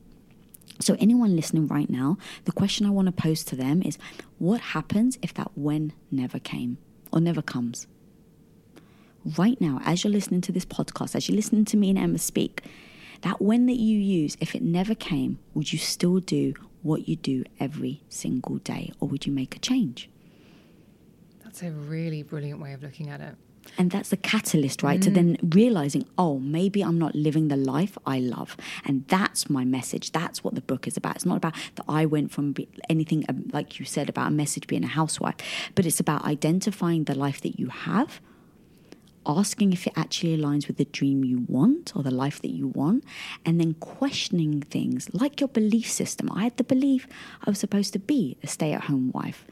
So, 0.81 0.95
anyone 0.97 1.35
listening 1.35 1.67
right 1.67 1.89
now, 1.89 2.17
the 2.45 2.53
question 2.53 2.85
I 2.85 2.89
want 2.89 3.07
to 3.07 3.11
pose 3.11 3.43
to 3.45 3.55
them 3.55 3.81
is 3.81 3.97
what 4.37 4.61
happens 4.61 5.17
if 5.21 5.33
that 5.33 5.51
when 5.55 5.91
never 6.09 6.39
came 6.39 6.77
or 7.11 7.19
never 7.19 7.41
comes? 7.41 7.85
Right 9.37 9.59
now, 9.59 9.79
as 9.83 10.03
you're 10.03 10.13
listening 10.13 10.41
to 10.41 10.51
this 10.51 10.65
podcast, 10.65 11.15
as 11.15 11.27
you're 11.27 11.35
listening 11.35 11.65
to 11.65 11.77
me 11.77 11.89
and 11.89 11.99
Emma 11.99 12.17
speak, 12.17 12.63
that 13.21 13.41
when 13.41 13.65
that 13.65 13.77
you 13.77 13.97
use, 13.97 14.37
if 14.39 14.55
it 14.55 14.61
never 14.61 14.95
came, 14.95 15.39
would 15.53 15.71
you 15.73 15.79
still 15.79 16.19
do 16.19 16.53
what 16.81 17.07
you 17.07 17.15
do 17.15 17.43
every 17.59 18.01
single 18.09 18.57
day 18.57 18.91
or 18.99 19.07
would 19.09 19.25
you 19.25 19.33
make 19.33 19.55
a 19.55 19.59
change? 19.59 20.09
That's 21.43 21.61
a 21.63 21.71
really 21.71 22.23
brilliant 22.23 22.61
way 22.61 22.73
of 22.73 22.83
looking 22.83 23.09
at 23.09 23.21
it. 23.21 23.35
And 23.77 23.91
that's 23.91 24.09
the 24.09 24.17
catalyst, 24.17 24.81
right? 24.81 24.99
Mm. 24.99 25.03
To 25.03 25.11
then 25.11 25.37
realizing, 25.43 26.05
oh, 26.17 26.39
maybe 26.39 26.81
I'm 26.81 26.97
not 26.97 27.13
living 27.13 27.49
the 27.49 27.57
life 27.57 27.97
I 28.05 28.19
love. 28.19 28.57
And 28.85 29.05
that's 29.07 29.49
my 29.49 29.65
message. 29.65 30.11
That's 30.11 30.43
what 30.43 30.55
the 30.55 30.61
book 30.61 30.87
is 30.87 30.97
about. 30.97 31.17
It's 31.17 31.25
not 31.25 31.37
about 31.37 31.53
that 31.75 31.85
I 31.87 32.05
went 32.05 32.31
from 32.31 32.55
anything, 32.89 33.25
um, 33.29 33.49
like 33.51 33.79
you 33.79 33.85
said, 33.85 34.09
about 34.09 34.27
a 34.27 34.31
message 34.31 34.65
being 34.67 34.83
a 34.83 34.87
housewife, 34.87 35.35
but 35.75 35.85
it's 35.85 35.99
about 35.99 36.23
identifying 36.23 37.03
the 37.03 37.15
life 37.15 37.41
that 37.41 37.59
you 37.59 37.67
have 37.67 38.21
asking 39.25 39.73
if 39.73 39.87
it 39.87 39.93
actually 39.95 40.37
aligns 40.37 40.67
with 40.67 40.77
the 40.77 40.85
dream 40.85 41.23
you 41.23 41.45
want 41.47 41.95
or 41.95 42.03
the 42.03 42.11
life 42.11 42.41
that 42.41 42.51
you 42.51 42.67
want, 42.67 43.03
and 43.45 43.59
then 43.59 43.73
questioning 43.75 44.61
things 44.61 45.09
like 45.13 45.39
your 45.39 45.49
belief 45.49 45.89
system. 45.89 46.29
I 46.31 46.43
had 46.43 46.57
the 46.57 46.63
belief 46.63 47.07
I 47.45 47.49
was 47.49 47.59
supposed 47.59 47.93
to 47.93 47.99
be 47.99 48.37
a 48.43 48.47
stay 48.47 48.73
at 48.73 48.85
home 48.85 49.11
wife 49.13 49.45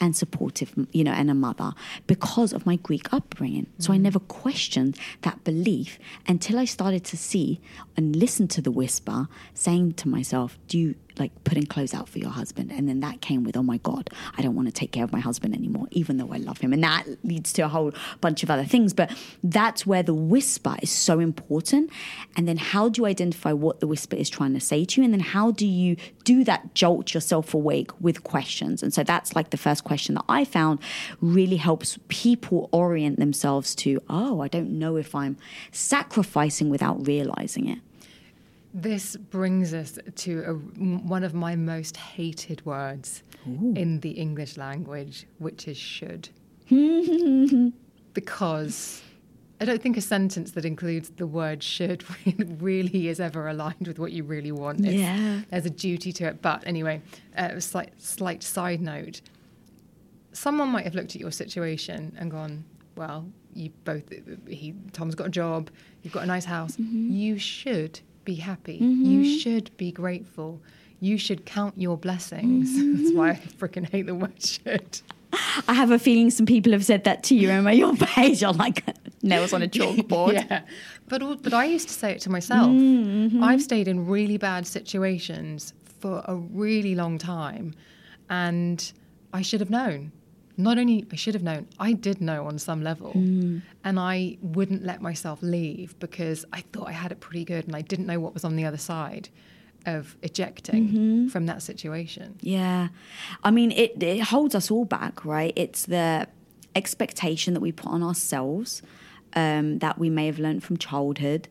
and 0.00 0.16
supportive, 0.16 0.74
you 0.92 1.04
know, 1.04 1.12
and 1.12 1.30
a 1.30 1.34
mother 1.34 1.72
because 2.06 2.52
of 2.52 2.66
my 2.66 2.76
Greek 2.76 3.12
upbringing. 3.12 3.66
So 3.78 3.90
mm. 3.90 3.94
I 3.94 3.98
never 3.98 4.18
questioned 4.18 4.98
that 5.22 5.44
belief 5.44 5.98
until 6.26 6.58
I 6.58 6.64
started 6.64 7.04
to 7.04 7.16
see 7.16 7.60
and 7.96 8.16
listen 8.16 8.48
to 8.48 8.60
the 8.60 8.70
whisper 8.70 9.28
saying 9.52 9.94
to 9.94 10.08
myself, 10.08 10.58
Do 10.68 10.78
you 10.78 10.94
like 11.18 11.32
putting 11.44 11.66
clothes 11.66 11.94
out 11.94 12.08
for 12.08 12.18
your 12.18 12.30
husband. 12.30 12.72
And 12.72 12.88
then 12.88 13.00
that 13.00 13.20
came 13.20 13.44
with, 13.44 13.56
oh 13.56 13.62
my 13.62 13.78
God, 13.78 14.10
I 14.36 14.42
don't 14.42 14.54
want 14.54 14.68
to 14.68 14.72
take 14.72 14.92
care 14.92 15.04
of 15.04 15.12
my 15.12 15.20
husband 15.20 15.54
anymore, 15.54 15.86
even 15.90 16.16
though 16.16 16.32
I 16.32 16.38
love 16.38 16.58
him. 16.58 16.72
And 16.72 16.82
that 16.82 17.04
leads 17.22 17.52
to 17.54 17.62
a 17.62 17.68
whole 17.68 17.92
bunch 18.20 18.42
of 18.42 18.50
other 18.50 18.64
things. 18.64 18.92
But 18.92 19.16
that's 19.42 19.86
where 19.86 20.02
the 20.02 20.14
whisper 20.14 20.76
is 20.82 20.90
so 20.90 21.20
important. 21.20 21.90
And 22.36 22.48
then 22.48 22.56
how 22.56 22.88
do 22.88 23.02
you 23.02 23.06
identify 23.06 23.52
what 23.52 23.80
the 23.80 23.86
whisper 23.86 24.16
is 24.16 24.28
trying 24.28 24.54
to 24.54 24.60
say 24.60 24.84
to 24.84 25.00
you? 25.00 25.04
And 25.04 25.12
then 25.12 25.20
how 25.20 25.50
do 25.52 25.66
you 25.66 25.96
do 26.24 26.44
that 26.44 26.74
jolt 26.74 27.14
yourself 27.14 27.54
awake 27.54 27.90
with 28.00 28.24
questions? 28.24 28.82
And 28.82 28.92
so 28.92 29.04
that's 29.04 29.36
like 29.36 29.50
the 29.50 29.56
first 29.56 29.84
question 29.84 30.14
that 30.16 30.24
I 30.28 30.44
found 30.44 30.80
really 31.20 31.56
helps 31.56 31.98
people 32.08 32.68
orient 32.72 33.18
themselves 33.18 33.74
to, 33.76 34.00
oh, 34.08 34.40
I 34.40 34.48
don't 34.48 34.78
know 34.78 34.96
if 34.96 35.14
I'm 35.14 35.36
sacrificing 35.70 36.70
without 36.70 37.06
realizing 37.06 37.68
it. 37.68 37.78
This 38.76 39.16
brings 39.16 39.72
us 39.72 39.98
to 40.16 40.42
a, 40.44 40.52
one 40.52 41.22
of 41.22 41.32
my 41.32 41.54
most 41.54 41.96
hated 41.96 42.66
words 42.66 43.22
Ooh. 43.46 43.72
in 43.76 44.00
the 44.00 44.10
English 44.10 44.56
language, 44.56 45.26
which 45.38 45.68
is 45.68 45.76
should. 45.76 46.28
because 48.14 49.02
I 49.60 49.64
don't 49.64 49.80
think 49.80 49.96
a 49.96 50.00
sentence 50.00 50.50
that 50.52 50.64
includes 50.64 51.10
the 51.10 51.26
word 51.26 51.62
should 51.62 52.04
really 52.60 53.08
is 53.08 53.20
ever 53.20 53.48
aligned 53.48 53.86
with 53.86 54.00
what 54.00 54.10
you 54.10 54.24
really 54.24 54.50
want. 54.50 54.84
It's, 54.84 54.94
yeah. 54.94 55.42
There's 55.50 55.66
a 55.66 55.70
duty 55.70 56.12
to 56.12 56.28
it. 56.28 56.42
But 56.42 56.66
anyway, 56.66 57.00
uh, 57.38 57.50
a 57.52 57.60
slight, 57.60 57.92
slight 58.02 58.42
side 58.42 58.80
note 58.80 59.20
someone 60.34 60.68
might 60.68 60.84
have 60.84 60.94
looked 60.94 61.14
at 61.14 61.20
your 61.20 61.30
situation 61.30 62.14
and 62.18 62.30
gone, 62.30 62.64
well, 62.96 63.26
you 63.54 63.70
both, 63.84 64.02
he, 64.48 64.74
Tom's 64.92 65.14
got 65.14 65.28
a 65.28 65.30
job, 65.30 65.70
you've 66.02 66.12
got 66.12 66.24
a 66.24 66.26
nice 66.26 66.44
house. 66.44 66.76
Mm-hmm. 66.76 67.10
You 67.12 67.38
should 67.38 68.00
be 68.24 68.34
happy. 68.36 68.80
Mm-hmm. 68.80 69.04
You 69.04 69.38
should 69.38 69.76
be 69.76 69.92
grateful. 69.92 70.60
You 71.00 71.18
should 71.18 71.44
count 71.44 71.74
your 71.76 71.96
blessings. 71.96 72.70
Mm-hmm. 72.70 72.96
That's 73.02 73.14
why 73.14 73.30
I 73.30 73.34
freaking 73.34 73.88
hate 73.88 74.06
the 74.06 74.14
word 74.14 74.42
should. 74.44 75.00
I 75.68 75.74
have 75.74 75.90
a 75.90 75.98
feeling 75.98 76.30
some 76.30 76.46
people 76.46 76.72
have 76.72 76.84
said 76.84 77.04
that 77.04 77.22
to 77.24 77.34
you, 77.34 77.50
Emma. 77.50 77.72
Your 77.72 77.96
page 77.96 78.42
are 78.44 78.52
like 78.52 78.84
nails 79.22 79.52
on 79.52 79.62
a 79.62 79.68
chalkboard. 79.68 80.34
yeah, 80.50 80.62
but 81.08 81.42
but 81.42 81.52
I 81.52 81.64
used 81.64 81.88
to 81.88 81.94
say 81.94 82.12
it 82.12 82.20
to 82.20 82.30
myself. 82.30 82.68
Mm-hmm. 82.68 83.42
I've 83.42 83.62
stayed 83.62 83.88
in 83.88 84.06
really 84.06 84.36
bad 84.36 84.66
situations 84.66 85.74
for 86.00 86.22
a 86.26 86.36
really 86.36 86.94
long 86.94 87.18
time, 87.18 87.74
and 88.30 88.92
I 89.32 89.42
should 89.42 89.60
have 89.60 89.70
known. 89.70 90.12
Not 90.56 90.78
only 90.78 91.04
I 91.10 91.16
should 91.16 91.34
have 91.34 91.42
known, 91.42 91.66
I 91.78 91.92
did 91.92 92.20
know 92.20 92.46
on 92.46 92.58
some 92.58 92.82
level, 92.82 93.12
mm. 93.12 93.60
and 93.82 93.98
I 93.98 94.38
wouldn't 94.40 94.84
let 94.84 95.02
myself 95.02 95.42
leave 95.42 95.98
because 95.98 96.44
I 96.52 96.60
thought 96.72 96.88
I 96.88 96.92
had 96.92 97.10
it 97.12 97.20
pretty 97.20 97.44
good, 97.44 97.66
and 97.66 97.74
I 97.74 97.80
didn't 97.80 98.06
know 98.06 98.20
what 98.20 98.34
was 98.34 98.44
on 98.44 98.56
the 98.56 98.64
other 98.64 98.78
side 98.78 99.28
of 99.86 100.16
ejecting 100.22 100.88
mm-hmm. 100.88 101.28
from 101.28 101.46
that 101.46 101.62
situation. 101.62 102.36
Yeah. 102.40 102.88
I 103.42 103.50
mean, 103.50 103.70
it, 103.72 104.02
it 104.02 104.20
holds 104.22 104.54
us 104.54 104.70
all 104.70 104.84
back, 104.84 105.24
right? 105.24 105.52
It's 105.56 105.86
the 105.86 106.26
expectation 106.74 107.54
that 107.54 107.60
we 107.60 107.72
put 107.72 107.88
on 107.90 108.02
ourselves 108.02 108.82
um, 109.34 109.78
that 109.80 109.98
we 109.98 110.10
may 110.10 110.26
have 110.26 110.38
learned 110.38 110.62
from 110.64 110.76
childhood 110.76 111.48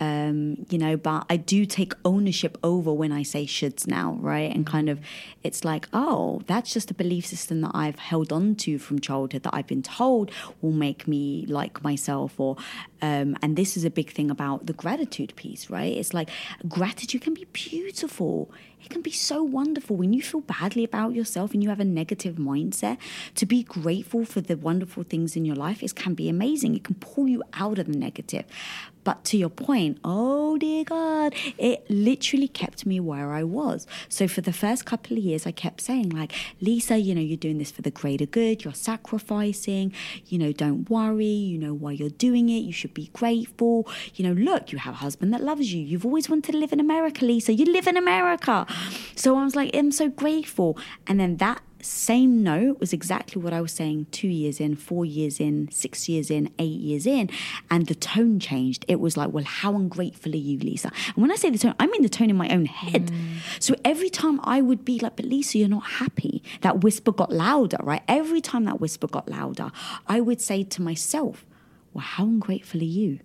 um, 0.00 0.66
you 0.70 0.78
know, 0.78 0.96
but 0.96 1.24
I 1.30 1.36
do 1.36 1.66
take 1.66 1.94
ownership 2.04 2.58
over 2.62 2.92
when 2.92 3.12
I 3.12 3.22
say 3.22 3.46
shoulds 3.46 3.86
now, 3.86 4.16
right? 4.20 4.54
And 4.54 4.66
kind 4.66 4.88
of, 4.88 5.00
it's 5.42 5.64
like, 5.64 5.88
oh, 5.92 6.42
that's 6.46 6.72
just 6.72 6.90
a 6.90 6.94
belief 6.94 7.26
system 7.26 7.60
that 7.62 7.72
I've 7.74 7.98
held 7.98 8.32
on 8.32 8.54
to 8.56 8.78
from 8.78 9.00
childhood 9.00 9.42
that 9.44 9.54
I've 9.54 9.66
been 9.66 9.82
told 9.82 10.30
will 10.60 10.72
make 10.72 11.08
me 11.08 11.46
like 11.48 11.82
myself. 11.82 12.38
Or, 12.38 12.56
um, 13.02 13.36
and 13.42 13.56
this 13.56 13.76
is 13.76 13.84
a 13.84 13.90
big 13.90 14.10
thing 14.10 14.30
about 14.30 14.66
the 14.66 14.72
gratitude 14.72 15.34
piece, 15.36 15.68
right? 15.70 15.92
It's 15.92 16.14
like 16.14 16.30
gratitude 16.68 17.22
can 17.22 17.34
be 17.34 17.46
beautiful. 17.52 18.50
It 18.82 18.90
can 18.90 19.02
be 19.02 19.10
so 19.10 19.42
wonderful 19.42 19.96
when 19.96 20.12
you 20.12 20.22
feel 20.22 20.42
badly 20.42 20.84
about 20.84 21.12
yourself 21.12 21.52
and 21.52 21.62
you 21.62 21.70
have 21.70 21.80
a 21.80 21.84
negative 21.84 22.36
mindset. 22.36 22.98
To 23.34 23.44
be 23.44 23.64
grateful 23.64 24.24
for 24.24 24.40
the 24.40 24.56
wonderful 24.56 25.02
things 25.02 25.34
in 25.34 25.44
your 25.44 25.56
life, 25.56 25.82
it 25.82 25.94
can 25.96 26.14
be 26.14 26.28
amazing. 26.28 26.76
It 26.76 26.84
can 26.84 26.94
pull 26.94 27.26
you 27.26 27.42
out 27.54 27.78
of 27.78 27.86
the 27.86 27.98
negative. 27.98 28.44
But 29.02 29.24
to 29.26 29.36
your 29.36 29.50
point, 29.50 29.98
oh 30.02 30.58
dear 30.58 30.82
God, 30.82 31.32
it 31.58 31.88
literally 31.88 32.48
kept 32.48 32.84
me 32.86 32.98
where 32.98 33.32
I 33.32 33.44
was. 33.44 33.86
So 34.08 34.26
for 34.26 34.40
the 34.40 34.52
first 34.52 34.84
couple 34.84 35.16
of 35.16 35.22
years, 35.22 35.46
I 35.46 35.52
kept 35.52 35.80
saying, 35.80 36.10
like, 36.10 36.32
Lisa, 36.60 36.98
you 36.98 37.14
know, 37.14 37.20
you're 37.20 37.36
doing 37.36 37.58
this 37.58 37.70
for 37.70 37.82
the 37.82 37.92
greater 37.92 38.26
good, 38.26 38.64
you're 38.64 38.74
sacrificing, 38.74 39.92
you 40.26 40.38
know, 40.38 40.52
don't 40.52 40.90
worry, 40.90 41.24
you 41.24 41.56
know 41.56 41.72
why 41.72 41.92
you're 41.92 42.08
doing 42.08 42.48
it, 42.48 42.58
you 42.58 42.72
should 42.72 42.85
be 42.94 43.10
grateful. 43.12 43.88
You 44.14 44.24
know, 44.24 44.32
look, 44.32 44.72
you 44.72 44.78
have 44.78 44.94
a 44.94 44.98
husband 44.98 45.32
that 45.32 45.42
loves 45.42 45.72
you. 45.72 45.82
You've 45.82 46.04
always 46.04 46.28
wanted 46.28 46.52
to 46.52 46.58
live 46.58 46.72
in 46.72 46.80
America, 46.80 47.24
Lisa. 47.24 47.52
You 47.52 47.66
live 47.66 47.86
in 47.86 47.96
America. 47.96 48.66
So 49.14 49.36
I 49.36 49.44
was 49.44 49.56
like, 49.56 49.74
I'm 49.74 49.92
so 49.92 50.08
grateful. 50.08 50.78
And 51.06 51.18
then 51.20 51.36
that 51.38 51.62
same 51.82 52.42
note 52.42 52.80
was 52.80 52.92
exactly 52.92 53.40
what 53.40 53.52
I 53.52 53.60
was 53.60 53.72
saying 53.72 54.06
two 54.10 54.28
years 54.28 54.60
in, 54.60 54.74
four 54.76 55.04
years 55.04 55.38
in, 55.38 55.70
six 55.70 56.08
years 56.08 56.30
in, 56.30 56.50
eight 56.58 56.80
years 56.80 57.06
in. 57.06 57.30
And 57.70 57.86
the 57.86 57.94
tone 57.94 58.40
changed. 58.40 58.84
It 58.88 58.98
was 58.98 59.16
like, 59.16 59.30
well, 59.30 59.44
how 59.44 59.74
ungrateful 59.76 60.32
are 60.32 60.36
you, 60.36 60.58
Lisa? 60.58 60.90
And 61.14 61.16
when 61.16 61.30
I 61.30 61.36
say 61.36 61.50
the 61.50 61.58
tone, 61.58 61.74
I 61.78 61.86
mean 61.86 62.02
the 62.02 62.08
tone 62.08 62.30
in 62.30 62.36
my 62.36 62.48
own 62.48 62.66
head. 62.66 63.06
Mm. 63.06 63.36
So 63.60 63.74
every 63.84 64.10
time 64.10 64.40
I 64.42 64.60
would 64.60 64.84
be 64.84 64.98
like, 64.98 65.16
but 65.16 65.26
Lisa, 65.26 65.58
you're 65.58 65.68
not 65.68 65.86
happy, 65.86 66.42
that 66.62 66.82
whisper 66.82 67.12
got 67.12 67.32
louder, 67.32 67.78
right? 67.82 68.02
Every 68.08 68.40
time 68.40 68.64
that 68.64 68.80
whisper 68.80 69.06
got 69.06 69.28
louder, 69.28 69.70
I 70.08 70.20
would 70.20 70.40
say 70.40 70.64
to 70.64 70.82
myself, 70.82 71.44
well, 71.96 72.04
how 72.04 72.24
ungrateful 72.24 72.80
are 72.82 72.84
you? 72.84 73.20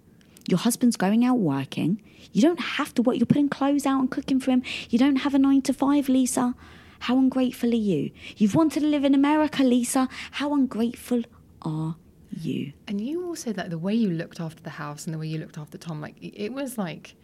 Your 0.47 0.57
husband's 0.57 0.95
going 0.95 1.25
out 1.25 1.39
working. 1.39 2.01
You 2.31 2.41
don't 2.41 2.59
have 2.59 2.93
to 2.93 3.01
work. 3.01 3.17
You're 3.17 3.25
putting 3.25 3.49
clothes 3.49 3.85
out 3.85 3.99
and 3.99 4.09
cooking 4.09 4.39
for 4.39 4.51
him. 4.51 4.63
You 4.89 4.97
don't 4.97 5.17
have 5.17 5.35
a 5.35 5.39
nine 5.39 5.61
to 5.63 5.73
five, 5.73 6.07
Lisa. 6.07 6.55
How 6.99 7.17
ungrateful 7.17 7.71
are 7.71 7.75
you? 7.75 8.11
You've 8.37 8.55
wanted 8.55 8.79
to 8.79 8.87
live 8.87 9.03
in 9.03 9.13
America, 9.13 9.63
Lisa. 9.63 10.07
How 10.31 10.53
ungrateful 10.53 11.23
are 11.61 11.97
you? 12.29 12.71
And 12.87 13.01
you 13.01 13.25
also 13.25 13.53
like 13.53 13.69
the 13.69 13.77
way 13.77 13.93
you 13.93 14.09
looked 14.09 14.39
after 14.39 14.63
the 14.63 14.69
house 14.69 15.05
and 15.05 15.13
the 15.13 15.17
way 15.17 15.27
you 15.27 15.37
looked 15.37 15.57
after 15.57 15.77
Tom. 15.77 15.99
Like 15.99 16.15
it 16.21 16.53
was 16.53 16.77
like 16.77 17.15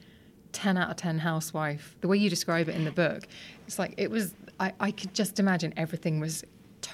ten 0.51 0.75
out 0.75 0.89
of 0.89 0.97
ten 0.97 1.19
housewife. 1.19 1.95
The 2.01 2.09
way 2.09 2.17
you 2.17 2.29
describe 2.29 2.67
it 2.67 2.75
in 2.75 2.83
the 2.83 2.91
book, 2.91 3.25
it's 3.65 3.79
like 3.79 3.93
it 3.95 4.11
was. 4.11 4.33
I, 4.59 4.73
I 4.81 4.91
could 4.91 5.13
just 5.13 5.39
imagine 5.39 5.73
everything 5.77 6.19
was 6.19 6.43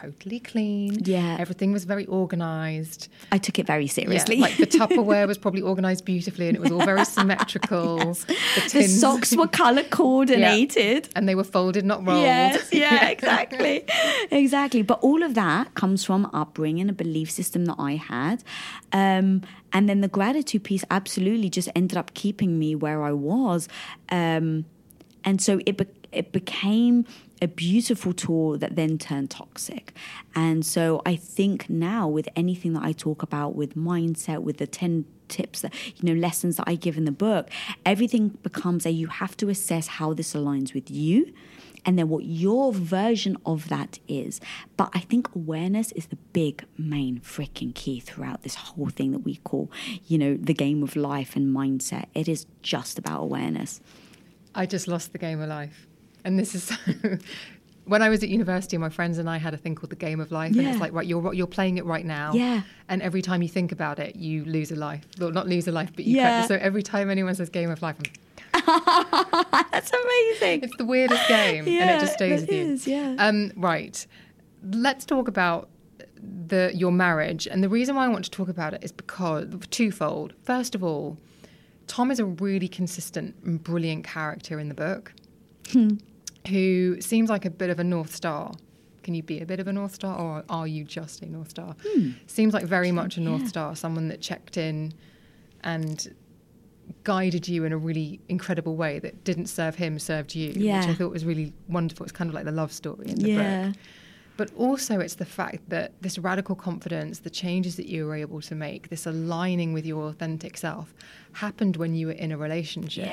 totally 0.01 0.39
clean. 0.39 0.97
Yeah. 1.03 1.37
Everything 1.39 1.71
was 1.71 1.85
very 1.85 2.05
organized. 2.07 3.09
I 3.31 3.37
took 3.37 3.59
it 3.59 3.67
very 3.67 3.87
seriously. 3.87 4.35
Yeah, 4.35 4.41
like 4.41 4.57
the 4.57 4.67
Tupperware 4.67 5.27
was 5.27 5.37
probably 5.37 5.61
organized 5.73 6.05
beautifully 6.05 6.47
and 6.47 6.57
it 6.57 6.61
was 6.61 6.71
all 6.71 6.83
very 6.85 7.05
symmetrical. 7.05 7.97
yes. 8.27 8.71
the, 8.71 8.79
the, 8.79 8.87
socks 8.87 9.35
were 9.35 9.47
color 9.47 9.83
coordinated. 9.83 11.05
Yeah. 11.05 11.11
And 11.15 11.29
they 11.29 11.35
were 11.35 11.43
folded, 11.43 11.85
not 11.85 12.05
rolled. 12.05 12.23
Yes, 12.23 12.69
yeah, 12.71 13.09
exactly. 13.09 13.85
exactly. 14.31 14.81
But 14.81 14.99
all 15.01 15.23
of 15.23 15.35
that 15.35 15.73
comes 15.75 16.03
from 16.03 16.29
upbringing, 16.33 16.89
a 16.89 16.93
belief 16.93 17.29
system 17.29 17.65
that 17.65 17.75
I 17.77 17.95
had. 17.95 18.43
Um, 18.91 19.41
and 19.71 19.89
then 19.89 20.01
the 20.01 20.07
gratitude 20.07 20.63
piece 20.63 20.83
absolutely 20.91 21.49
just 21.49 21.69
ended 21.75 21.97
up 21.97 22.13
keeping 22.13 22.59
me 22.59 22.75
where 22.75 23.03
I 23.03 23.11
was. 23.11 23.67
Um, 24.09 24.65
and 25.23 25.41
so 25.41 25.59
it, 25.65 25.77
be- 25.77 25.87
it 26.11 26.31
became 26.31 27.05
a 27.43 27.47
beautiful 27.47 28.13
tool 28.13 28.57
that 28.57 28.75
then 28.75 28.97
turned 28.97 29.29
toxic. 29.29 29.93
And 30.33 30.65
so 30.65 31.01
I 31.05 31.15
think 31.15 31.69
now 31.69 32.07
with 32.07 32.29
anything 32.35 32.73
that 32.73 32.83
I 32.83 32.93
talk 32.93 33.21
about 33.21 33.55
with 33.55 33.75
mindset, 33.75 34.41
with 34.41 34.57
the 34.57 34.67
10 34.67 35.05
tips 35.27 35.61
that 35.61 35.73
you 35.95 36.13
know 36.13 36.19
lessons 36.19 36.57
that 36.57 36.65
I 36.67 36.75
give 36.75 36.97
in 36.97 37.05
the 37.05 37.11
book, 37.11 37.49
everything 37.85 38.29
becomes 38.43 38.85
a 38.85 38.91
you 38.91 39.07
have 39.07 39.35
to 39.37 39.49
assess 39.49 39.87
how 39.87 40.13
this 40.13 40.33
aligns 40.33 40.73
with 40.73 40.89
you 40.89 41.33
and 41.85 41.99
then 41.99 42.07
what 42.07 42.23
your 42.23 42.71
version 42.71 43.37
of 43.45 43.67
that 43.69 43.99
is. 44.07 44.39
But 44.77 44.89
I 44.93 44.99
think 44.99 45.35
awareness 45.35 45.91
is 45.93 46.05
the 46.07 46.15
big 46.31 46.65
main 46.77 47.19
freaking 47.19 47.75
key 47.75 47.99
throughout 47.99 48.43
this 48.43 48.55
whole 48.55 48.89
thing 48.89 49.11
that 49.11 49.19
we 49.19 49.37
call, 49.37 49.69
you 50.07 50.17
know, 50.17 50.37
the 50.37 50.53
game 50.53 50.81
of 50.81 50.95
life 50.95 51.35
and 51.35 51.53
mindset. 51.53 52.05
It 52.13 52.29
is 52.29 52.45
just 52.61 52.97
about 52.97 53.21
awareness. 53.21 53.81
I 54.55 54.65
just 54.65 54.87
lost 54.87 55.11
the 55.11 55.17
game 55.17 55.41
of 55.41 55.49
life. 55.49 55.87
And 56.25 56.39
this 56.39 56.55
is 56.55 56.71
when 57.85 58.01
I 58.01 58.09
was 58.09 58.23
at 58.23 58.29
university, 58.29 58.77
my 58.77 58.89
friends 58.89 59.17
and 59.17 59.29
I 59.29 59.37
had 59.37 59.53
a 59.53 59.57
thing 59.57 59.75
called 59.75 59.89
the 59.89 59.95
game 59.95 60.19
of 60.19 60.31
life, 60.31 60.53
yeah. 60.53 60.61
and 60.61 60.71
it's 60.71 60.79
like 60.79 60.93
right, 60.93 61.05
you're 61.05 61.33
you're 61.33 61.47
playing 61.47 61.77
it 61.77 61.85
right 61.85 62.05
now. 62.05 62.33
Yeah. 62.33 62.61
And 62.87 63.01
every 63.01 63.21
time 63.21 63.41
you 63.41 63.49
think 63.49 63.71
about 63.71 63.99
it, 63.99 64.15
you 64.15 64.45
lose 64.45 64.71
a 64.71 64.75
life. 64.75 65.05
Well, 65.19 65.31
not 65.31 65.47
lose 65.47 65.67
a 65.67 65.71
life, 65.71 65.91
but 65.95 66.05
you. 66.05 66.17
Yeah. 66.17 66.45
So 66.47 66.55
every 66.55 66.83
time 66.83 67.09
anyone 67.09 67.35
says 67.35 67.49
game 67.49 67.71
of 67.71 67.81
life, 67.81 67.97
I'm. 67.99 68.11
That's 69.71 69.91
amazing. 69.91 70.63
It's 70.63 70.77
the 70.77 70.85
weirdest 70.85 71.27
game, 71.27 71.67
yeah, 71.67 71.81
and 71.81 71.89
it 71.89 71.99
just 71.99 72.13
stays 72.13 72.41
with 72.41 72.51
you. 72.51 72.65
Is, 72.73 72.87
yeah. 72.87 73.15
Um, 73.17 73.51
right. 73.55 74.05
Let's 74.63 75.05
talk 75.05 75.27
about 75.27 75.69
the 76.21 76.71
your 76.73 76.91
marriage, 76.91 77.47
and 77.47 77.63
the 77.63 77.69
reason 77.69 77.95
why 77.95 78.05
I 78.05 78.07
want 78.07 78.25
to 78.25 78.31
talk 78.31 78.47
about 78.47 78.73
it 78.73 78.83
is 78.83 78.91
because 78.91 79.47
twofold. 79.71 80.33
First 80.43 80.75
of 80.75 80.83
all, 80.83 81.17
Tom 81.87 82.11
is 82.11 82.19
a 82.19 82.25
really 82.25 82.67
consistent 82.67 83.35
and 83.43 83.61
brilliant 83.61 84.05
character 84.05 84.59
in 84.59 84.69
the 84.69 84.75
book. 84.75 85.13
Who 86.49 86.99
seems 87.01 87.29
like 87.29 87.45
a 87.45 87.49
bit 87.49 87.69
of 87.69 87.79
a 87.79 87.83
North 87.83 88.15
Star. 88.15 88.53
Can 89.03 89.13
you 89.13 89.23
be 89.23 89.41
a 89.41 89.45
bit 89.45 89.59
of 89.59 89.67
a 89.67 89.73
North 89.73 89.95
Star, 89.95 90.17
or 90.17 90.43
are 90.49 90.67
you 90.67 90.83
just 90.83 91.21
a 91.21 91.25
North 91.25 91.49
Star? 91.49 91.75
Hmm. 91.85 92.11
Seems 92.27 92.53
like 92.53 92.65
very 92.65 92.91
much 92.91 93.17
a 93.17 93.21
North 93.21 93.41
yeah. 93.43 93.47
Star, 93.47 93.75
someone 93.75 94.07
that 94.09 94.21
checked 94.21 94.57
in 94.57 94.93
and 95.63 96.13
guided 97.03 97.47
you 97.47 97.63
in 97.65 97.71
a 97.73 97.77
really 97.77 98.19
incredible 98.29 98.75
way 98.75 98.99
that 98.99 99.23
didn't 99.23 99.47
serve 99.47 99.75
him, 99.75 99.99
served 99.99 100.35
you, 100.35 100.49
which 100.49 100.87
I 100.89 100.93
thought 100.93 101.11
was 101.11 101.25
really 101.25 101.53
wonderful. 101.67 102.03
It's 102.05 102.11
kind 102.13 102.29
of 102.29 102.33
like 102.33 102.45
the 102.45 102.51
love 102.51 102.71
story 102.71 103.07
in 103.09 103.15
the 103.15 103.29
Yeah. 103.29 103.67
book. 103.67 103.77
But 104.35 104.51
also, 104.55 104.99
it's 104.99 105.15
the 105.15 105.25
fact 105.25 105.69
that 105.69 105.93
this 106.01 106.17
radical 106.17 106.55
confidence, 106.55 107.19
the 107.19 107.29
changes 107.29 107.75
that 107.75 107.85
you 107.87 108.05
were 108.07 108.15
able 108.15 108.41
to 108.41 108.55
make, 108.55 108.89
this 108.89 109.05
aligning 109.05 109.73
with 109.73 109.85
your 109.85 110.07
authentic 110.07 110.57
self, 110.57 110.93
happened 111.33 111.77
when 111.77 111.93
you 111.93 112.07
were 112.07 112.13
in 112.13 112.31
a 112.31 112.37
relationship, 112.37 113.11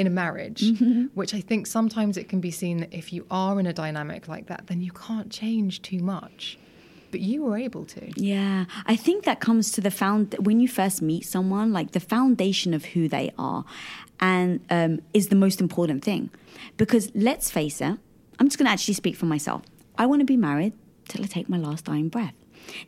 in 0.00 0.06
a 0.06 0.10
marriage, 0.10 0.62
Mm-hmm. 0.62 1.04
which 1.14 1.32
I 1.34 1.40
think 1.40 1.66
sometimes 1.66 2.16
it 2.16 2.28
can 2.28 2.40
be 2.40 2.50
seen 2.50 2.78
that 2.78 2.92
if 2.92 3.12
you 3.12 3.26
are 3.30 3.60
in 3.60 3.66
a 3.66 3.72
dynamic 3.72 4.26
like 4.28 4.46
that, 4.46 4.66
then 4.68 4.80
you 4.80 4.92
can't 4.92 5.30
change 5.30 5.82
too 5.82 5.98
much. 5.98 6.58
But 7.10 7.20
you 7.20 7.42
were 7.42 7.56
able 7.56 7.84
to. 7.86 8.02
Yeah, 8.20 8.66
I 8.86 8.94
think 8.96 9.24
that 9.24 9.40
comes 9.40 9.72
to 9.72 9.80
the 9.80 9.90
found 9.90 10.34
when 10.38 10.60
you 10.60 10.68
first 10.68 11.02
meet 11.02 11.26
someone, 11.26 11.72
like 11.72 11.90
the 11.92 12.00
foundation 12.00 12.72
of 12.72 12.84
who 12.92 13.08
they 13.08 13.32
are, 13.36 13.64
and 14.20 14.60
um, 14.70 15.00
is 15.12 15.28
the 15.28 15.34
most 15.36 15.60
important 15.60 16.04
thing. 16.04 16.30
Because 16.76 17.10
let's 17.14 17.50
face 17.50 17.80
it, 17.80 17.98
I'm 18.38 18.46
just 18.48 18.58
going 18.58 18.66
to 18.66 18.72
actually 18.72 18.94
speak 18.94 19.16
for 19.16 19.26
myself. 19.26 19.62
I 19.98 20.06
want 20.06 20.20
to 20.20 20.24
be 20.26 20.36
married 20.36 20.72
till 21.08 21.24
I 21.24 21.26
take 21.26 21.48
my 21.48 21.58
last 21.58 21.84
dying 21.86 22.08
breath. 22.08 22.34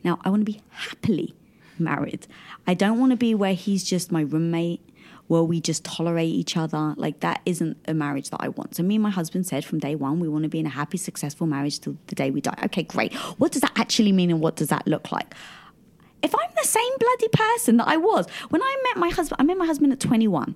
Now, 0.03 0.19
I 0.23 0.29
want 0.29 0.39
to 0.41 0.51
be 0.51 0.61
happily 0.69 1.35
married. 1.77 2.25
I 2.65 2.73
don't 2.75 2.99
want 2.99 3.11
to 3.11 3.17
be 3.17 3.35
where 3.35 3.53
he's 3.55 3.83
just 3.83 4.11
my 4.11 4.21
roommate, 4.21 4.81
where 5.27 5.43
we 5.43 5.61
just 5.61 5.83
tolerate 5.83 6.29
each 6.29 6.57
other. 6.57 6.93
Like 6.97 7.21
that 7.21 7.41
isn't 7.45 7.77
a 7.87 7.93
marriage 7.93 8.29
that 8.29 8.41
I 8.41 8.49
want. 8.49 8.75
So 8.75 8.83
me 8.83 8.95
and 8.95 9.03
my 9.03 9.09
husband 9.09 9.45
said 9.45 9.65
from 9.65 9.79
day 9.79 9.95
one, 9.95 10.19
we 10.19 10.27
want 10.27 10.43
to 10.43 10.49
be 10.49 10.59
in 10.59 10.65
a 10.65 10.69
happy, 10.69 10.97
successful 10.97 11.47
marriage 11.47 11.79
till 11.79 11.97
the 12.07 12.15
day 12.15 12.31
we 12.31 12.41
die. 12.41 12.57
Okay, 12.65 12.83
great. 12.83 13.13
What 13.13 13.51
does 13.51 13.61
that 13.61 13.73
actually 13.75 14.11
mean 14.11 14.29
and 14.29 14.41
what 14.41 14.55
does 14.55 14.69
that 14.69 14.87
look 14.87 15.11
like? 15.11 15.33
If 16.21 16.33
I'm 16.33 16.49
the 16.55 16.67
same 16.67 16.91
bloody 16.99 17.27
person 17.29 17.77
that 17.77 17.87
I 17.87 17.97
was 17.97 18.29
when 18.49 18.61
I 18.61 18.75
met 18.83 18.97
my 18.97 19.09
husband, 19.09 19.41
I 19.41 19.43
met 19.43 19.57
my 19.57 19.65
husband 19.65 19.91
at 19.91 19.99
21. 19.99 20.55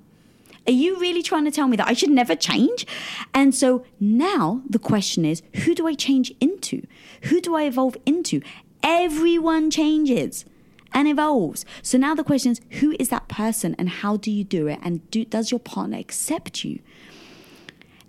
Are 0.66 0.72
you 0.72 1.00
really 1.00 1.24
trying 1.24 1.46
to 1.46 1.52
tell 1.52 1.68
me 1.68 1.78
that 1.78 1.88
I 1.88 1.94
should 1.94 2.10
never 2.10 2.36
change? 2.36 2.86
And 3.34 3.56
so 3.56 3.86
now 4.00 4.62
the 4.70 4.80
question 4.80 5.24
is 5.26 5.42
who 5.64 5.74
do 5.74 5.88
I 5.88 5.94
change 5.94 6.34
into? 6.42 6.86
Who 7.24 7.40
do 7.40 7.56
I 7.56 7.64
evolve 7.64 7.96
into? 8.06 8.42
Everyone 8.84 9.72
changes 9.72 10.46
and 10.94 11.08
evolves. 11.08 11.66
So 11.82 11.98
now 11.98 12.16
the 12.16 12.24
question 12.24 12.52
is 12.52 12.62
who 12.80 12.96
is 13.00 13.10
that 13.10 13.28
person 13.28 13.76
and 13.78 13.90
how 13.90 14.18
do 14.18 14.32
you 14.32 14.44
do 14.44 14.68
it? 14.68 14.80
And 14.82 15.10
do, 15.12 15.26
does 15.26 15.52
your 15.52 15.60
partner 15.60 15.98
accept 15.98 16.64
you? 16.64 16.80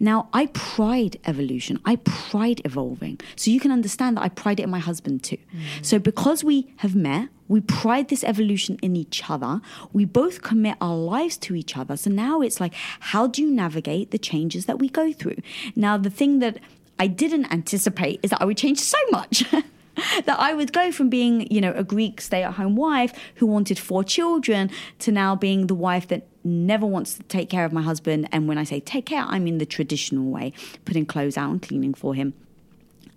Now, 0.01 0.29
I 0.33 0.47
pride 0.47 1.19
evolution. 1.25 1.81
I 1.85 1.97
pride 1.97 2.62
evolving. 2.64 3.21
So 3.35 3.51
you 3.51 3.59
can 3.59 3.73
understand 3.73 4.17
that 4.17 4.23
I 4.23 4.29
pride 4.29 4.61
it 4.61 4.64
in 4.64 4.71
my 4.71 4.79
husband 4.79 5.25
too. 5.25 5.37
Mm-hmm. 5.37 5.83
So 5.83 5.99
because 5.99 6.45
we 6.45 6.73
have 6.77 6.95
met, 6.95 7.31
we 7.49 7.61
pride 7.61 8.09
this 8.09 8.23
evolution 8.23 8.79
in 8.81 8.95
each 8.95 9.29
other. 9.29 9.61
We 9.93 10.05
both 10.05 10.43
commit 10.43 10.77
our 10.81 10.97
lives 10.97 11.37
to 11.38 11.55
each 11.55 11.77
other. 11.77 11.97
So 11.97 12.11
now 12.11 12.43
it's 12.43 12.61
like, 12.61 12.75
how 13.01 13.27
do 13.27 13.43
you 13.43 13.51
navigate 13.51 14.11
the 14.11 14.19
changes 14.19 14.67
that 14.67 14.79
we 14.79 14.88
go 14.88 15.12
through? 15.12 15.38
Now, 15.75 15.97
the 15.97 16.11
thing 16.11 16.38
that 16.41 16.59
I 16.99 17.07
didn't 17.07 17.51
anticipate 17.53 18.21
is 18.23 18.31
that 18.31 18.43
I 18.43 18.45
would 18.45 18.59
change 18.59 18.79
so 18.81 18.99
much. 19.11 19.45
that 20.25 20.39
I 20.39 20.55
would 20.55 20.73
go 20.73 20.93
from 20.93 21.09
being, 21.09 21.51
you 21.53 21.61
know, 21.61 21.73
a 21.73 21.85
Greek 21.85 22.21
stay 22.21 22.43
at 22.43 22.55
home 22.55 22.77
wife 22.77 23.13
who 23.37 23.47
wanted 23.47 23.79
four 23.79 24.05
children 24.05 24.71
to 25.01 25.13
now 25.13 25.35
being 25.35 25.67
the 25.67 25.75
wife 25.75 26.09
that 26.09 26.27
never 26.45 26.87
wants 26.87 27.15
to 27.15 27.23
take 27.25 27.51
care 27.51 27.65
of 27.65 27.73
my 27.73 27.83
husband. 27.83 28.29
And 28.33 28.49
when 28.49 28.59
I 28.59 28.65
say 28.65 28.81
take 28.81 29.07
care, 29.07 29.23
I 29.23 29.39
mean 29.39 29.59
the 29.59 29.67
traditional 29.67 30.31
way, 30.31 30.53
putting 30.85 31.07
clothes 31.07 31.37
out 31.37 31.51
and 31.51 31.63
cleaning 31.63 31.95
for 31.95 32.15
him 32.15 32.35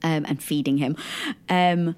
um, 0.04 0.26
and 0.28 0.41
feeding 0.41 0.78
him. 0.78 0.96
Um, 1.50 1.96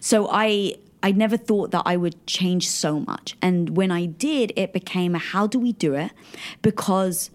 so 0.00 0.28
I. 0.30 0.74
I 1.00 1.12
never 1.12 1.36
thought 1.36 1.70
that 1.70 1.84
I 1.86 1.96
would 1.96 2.26
change 2.26 2.68
so 2.68 2.98
much. 2.98 3.36
And 3.40 3.76
when 3.76 3.92
I 3.92 4.06
did, 4.06 4.52
it 4.56 4.72
became 4.72 5.14
a 5.14 5.18
how 5.18 5.46
do 5.46 5.60
we 5.60 5.72
do 5.72 5.94
it? 5.94 6.10
Because 6.60 7.30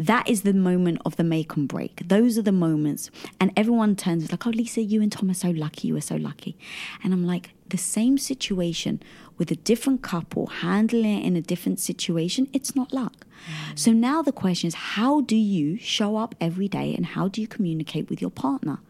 that 0.00 0.30
is 0.30 0.42
the 0.42 0.54
moment 0.54 1.02
of 1.04 1.16
the 1.16 1.24
make 1.24 1.54
and 1.56 1.68
break. 1.68 2.08
Those 2.08 2.38
are 2.38 2.42
the 2.42 2.52
moments. 2.52 3.10
And 3.38 3.52
everyone 3.54 3.96
turns 3.96 4.30
like, 4.30 4.46
oh, 4.46 4.50
Lisa, 4.50 4.80
you 4.80 5.02
and 5.02 5.12
Tom 5.12 5.30
are 5.30 5.34
so 5.34 5.50
lucky. 5.50 5.88
You 5.88 5.96
are 5.96 6.00
so 6.00 6.16
lucky. 6.16 6.56
And 7.04 7.12
I'm 7.12 7.26
like, 7.26 7.50
the 7.68 7.76
same 7.76 8.16
situation 8.16 9.02
with 9.36 9.50
a 9.50 9.56
different 9.56 10.00
couple 10.00 10.46
handling 10.46 11.18
it 11.18 11.26
in 11.26 11.36
a 11.36 11.42
different 11.42 11.80
situation, 11.80 12.48
it's 12.54 12.74
not 12.74 12.94
luck. 12.94 13.26
So 13.74 13.92
now 13.92 14.22
the 14.22 14.32
question 14.32 14.68
is, 14.68 14.74
how 14.74 15.20
do 15.20 15.36
you 15.36 15.76
show 15.76 16.16
up 16.16 16.34
every 16.40 16.66
day 16.66 16.94
and 16.94 17.04
how 17.04 17.28
do 17.28 17.42
you 17.42 17.46
communicate 17.46 18.08
with 18.08 18.22
your 18.22 18.30
partner? 18.30 18.80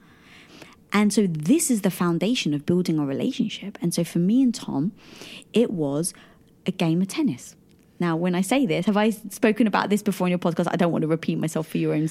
And 0.92 1.12
so 1.12 1.26
this 1.26 1.72
is 1.72 1.82
the 1.82 1.90
foundation 1.90 2.54
of 2.54 2.66
building 2.66 2.98
a 2.98 3.04
relationship. 3.04 3.78
And 3.82 3.92
so 3.92 4.04
for 4.04 4.18
me 4.20 4.42
and 4.42 4.54
Tom, 4.54 4.92
it 5.52 5.72
was 5.72 6.14
a 6.66 6.72
game 6.72 7.02
of 7.02 7.08
tennis. 7.08 7.56
Now, 8.00 8.16
when 8.16 8.34
I 8.34 8.40
say 8.40 8.66
this, 8.66 8.86
have 8.86 8.96
I 8.96 9.10
spoken 9.10 9.66
about 9.66 9.90
this 9.90 10.02
before 10.02 10.26
on 10.26 10.30
your 10.30 10.38
podcast? 10.38 10.68
I 10.70 10.76
don't 10.76 10.90
want 10.90 11.02
to 11.02 11.08
repeat 11.08 11.38
myself 11.38 11.68
for 11.68 11.78
your 11.78 11.94
own. 11.94 12.08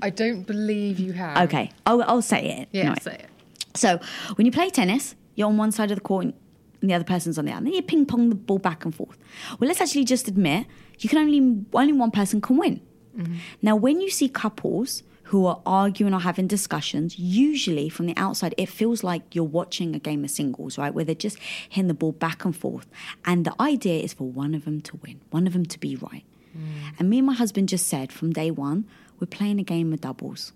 I 0.00 0.08
don't 0.10 0.46
believe 0.46 0.98
you 0.98 1.12
have. 1.12 1.36
Okay, 1.48 1.72
I'll, 1.84 2.02
I'll 2.04 2.22
say 2.22 2.60
it. 2.60 2.68
Yeah, 2.70 2.94
say 2.94 3.14
it. 3.14 3.26
So 3.74 4.00
when 4.36 4.46
you 4.46 4.52
play 4.52 4.70
tennis, 4.70 5.16
you're 5.34 5.48
on 5.48 5.56
one 5.56 5.72
side 5.72 5.90
of 5.90 5.96
the 5.96 6.00
court 6.02 6.26
and 6.26 6.34
the 6.80 6.94
other 6.94 7.04
person's 7.04 7.38
on 7.38 7.44
the 7.44 7.50
other. 7.50 7.58
And 7.58 7.66
then 7.66 7.74
you 7.74 7.82
ping 7.82 8.06
pong 8.06 8.28
the 8.30 8.34
ball 8.34 8.58
back 8.58 8.84
and 8.84 8.94
forth. 8.94 9.18
Well, 9.58 9.68
let's 9.68 9.80
actually 9.80 10.04
just 10.04 10.28
admit 10.28 10.66
you 11.00 11.08
can 11.08 11.18
only 11.18 11.64
only 11.74 11.92
one 11.92 12.10
person 12.10 12.40
can 12.40 12.56
win. 12.56 12.80
Mm-hmm. 13.16 13.34
Now, 13.62 13.76
when 13.76 14.00
you 14.00 14.10
see 14.10 14.28
couples 14.28 15.02
who 15.30 15.46
are 15.46 15.60
arguing 15.64 16.14
or 16.14 16.20
having 16.20 16.46
discussions, 16.46 17.18
usually 17.18 17.88
from 17.88 18.06
the 18.06 18.16
outside, 18.16 18.54
it 18.56 18.68
feels 18.68 19.02
like 19.02 19.34
you're 19.34 19.44
watching 19.44 19.94
a 19.94 19.98
game 19.98 20.24
of 20.24 20.30
singles, 20.30 20.78
right? 20.78 20.92
Where 20.92 21.04
they're 21.04 21.14
just 21.14 21.38
hitting 21.68 21.88
the 21.88 21.94
ball 21.94 22.12
back 22.12 22.44
and 22.44 22.56
forth. 22.56 22.86
And 23.24 23.44
the 23.44 23.54
idea 23.60 24.02
is 24.02 24.12
for 24.12 24.28
one 24.28 24.54
of 24.54 24.64
them 24.64 24.80
to 24.82 24.96
win, 24.96 25.20
one 25.30 25.46
of 25.46 25.52
them 25.52 25.66
to 25.66 25.78
be 25.78 25.96
right. 25.96 26.24
Mm. 26.56 26.94
And 26.98 27.10
me 27.10 27.18
and 27.18 27.26
my 27.26 27.34
husband 27.34 27.68
just 27.68 27.86
said 27.88 28.12
from 28.12 28.32
day 28.32 28.50
one, 28.50 28.86
we're 29.18 29.26
playing 29.26 29.58
a 29.60 29.64
game 29.64 29.92
of 29.92 30.00
doubles 30.00 30.52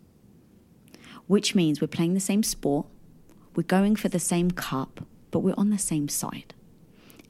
which 1.27 1.55
means 1.55 1.81
we're 1.81 1.87
playing 1.87 2.15
the 2.15 2.21
same 2.21 2.43
sport, 2.43 2.87
we're 3.55 3.63
going 3.63 3.97
for 3.97 4.09
the 4.09 4.19
same 4.19 4.51
cup, 4.51 5.07
but 5.31 5.41
we're 5.41 5.55
on 5.57 5.71
the 5.71 5.79
same 5.79 6.09
side. 6.09 6.55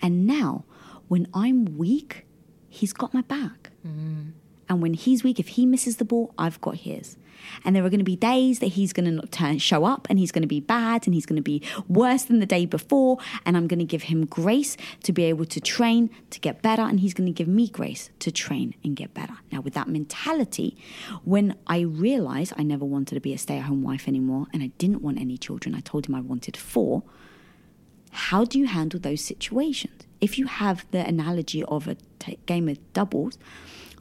And 0.02 0.26
now, 0.26 0.64
when 1.08 1.28
I'm 1.32 1.76
weak, 1.78 2.26
he's 2.68 2.92
got 2.92 3.14
my 3.14 3.22
back. 3.22 3.70
Mm. 3.86 4.32
And 4.68 4.82
when 4.82 4.94
he's 4.94 5.22
weak, 5.22 5.38
if 5.38 5.48
he 5.48 5.66
misses 5.66 5.98
the 5.98 6.04
ball, 6.04 6.34
I've 6.38 6.60
got 6.60 6.76
his. 6.76 7.16
And 7.64 7.74
there 7.74 7.84
are 7.84 7.90
going 7.90 7.98
to 7.98 8.04
be 8.04 8.16
days 8.16 8.58
that 8.58 8.68
he's 8.68 8.92
going 8.92 9.20
to 9.20 9.26
turn, 9.28 9.58
show 9.58 9.84
up 9.84 10.06
and 10.10 10.18
he's 10.18 10.32
going 10.32 10.42
to 10.42 10.48
be 10.48 10.60
bad 10.60 11.06
and 11.06 11.14
he's 11.14 11.26
going 11.26 11.36
to 11.36 11.42
be 11.42 11.62
worse 11.88 12.24
than 12.24 12.40
the 12.40 12.46
day 12.46 12.66
before. 12.66 13.18
And 13.44 13.56
I'm 13.56 13.66
going 13.66 13.78
to 13.78 13.84
give 13.84 14.04
him 14.04 14.26
grace 14.26 14.76
to 15.02 15.12
be 15.12 15.24
able 15.24 15.44
to 15.46 15.60
train 15.60 16.10
to 16.30 16.40
get 16.40 16.62
better. 16.62 16.82
And 16.82 17.00
he's 17.00 17.14
going 17.14 17.26
to 17.26 17.32
give 17.32 17.48
me 17.48 17.68
grace 17.68 18.10
to 18.20 18.30
train 18.30 18.74
and 18.84 18.96
get 18.96 19.14
better. 19.14 19.34
Now, 19.52 19.60
with 19.60 19.74
that 19.74 19.88
mentality, 19.88 20.76
when 21.24 21.56
I 21.66 21.80
realized 21.80 22.52
I 22.56 22.62
never 22.62 22.84
wanted 22.84 23.14
to 23.14 23.20
be 23.20 23.32
a 23.32 23.38
stay 23.38 23.58
at 23.58 23.64
home 23.64 23.82
wife 23.82 24.08
anymore 24.08 24.46
and 24.52 24.62
I 24.62 24.68
didn't 24.78 25.02
want 25.02 25.20
any 25.20 25.38
children, 25.38 25.74
I 25.74 25.80
told 25.80 26.06
him 26.06 26.14
I 26.14 26.20
wanted 26.20 26.56
four. 26.56 27.02
How 28.10 28.44
do 28.44 28.58
you 28.58 28.66
handle 28.66 29.00
those 29.00 29.20
situations? 29.20 30.02
If 30.20 30.38
you 30.38 30.46
have 30.46 30.86
the 30.92 31.04
analogy 31.04 31.64
of 31.64 31.88
a 31.88 31.96
t- 32.20 32.38
game 32.46 32.68
of 32.68 32.78
doubles, 32.92 33.36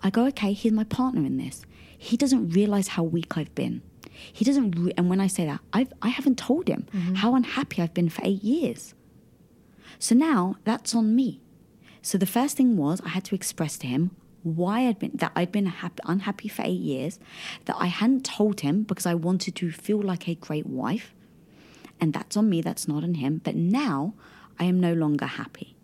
I 0.04 0.10
go, 0.10 0.26
okay, 0.28 0.54
here's 0.54 0.74
my 0.74 0.84
partner 0.84 1.26
in 1.26 1.38
this. 1.38 1.66
He 2.04 2.18
doesn't 2.18 2.50
realize 2.50 2.90
how 2.90 3.04
weak 3.04 3.38
I've 3.38 3.56
been. 3.56 3.82
He 4.12 4.44
doesn't, 4.44 4.72
re- 4.72 4.94
and 4.98 5.10
when 5.10 5.22
I 5.22 5.28
say 5.28 5.46
that, 5.46 5.62
I've, 5.72 5.92
I 6.02 6.10
haven't 6.10 6.38
told 6.38 6.68
him 6.68 6.86
mm-hmm. 6.94 7.16
how 7.16 7.34
unhappy 7.34 7.82
I've 7.82 7.94
been 7.94 8.10
for 8.10 8.22
eight 8.26 8.44
years. 8.44 8.94
So 10.00 10.14
now 10.14 10.58
that's 10.66 10.94
on 10.94 11.16
me. 11.16 11.40
So 12.02 12.18
the 12.18 12.26
first 12.26 12.58
thing 12.58 12.76
was 12.76 13.00
I 13.06 13.10
had 13.10 13.24
to 13.26 13.36
express 13.36 13.78
to 13.80 13.88
him 13.88 14.12
why 14.44 14.82
I'd 14.88 15.00
been 15.00 15.12
that 15.16 15.32
I'd 15.34 15.54
been 15.54 15.68
happy, 15.68 16.04
unhappy 16.06 16.50
for 16.50 16.64
eight 16.64 16.82
years, 16.82 17.20
that 17.64 17.78
I 17.80 17.86
hadn't 17.86 18.26
told 18.26 18.60
him 18.60 18.84
because 18.84 19.06
I 19.06 19.14
wanted 19.14 19.56
to 19.56 19.72
feel 19.72 20.02
like 20.02 20.28
a 20.28 20.36
great 20.36 20.68
wife, 20.68 21.16
and 22.02 22.12
that's 22.12 22.36
on 22.36 22.50
me. 22.50 22.62
That's 22.62 22.86
not 22.86 23.06
on 23.06 23.14
him. 23.14 23.40
But 23.42 23.56
now 23.56 24.14
I 24.60 24.66
am 24.66 24.82
no 24.82 24.94
longer 24.94 25.26
happy, 25.26 25.78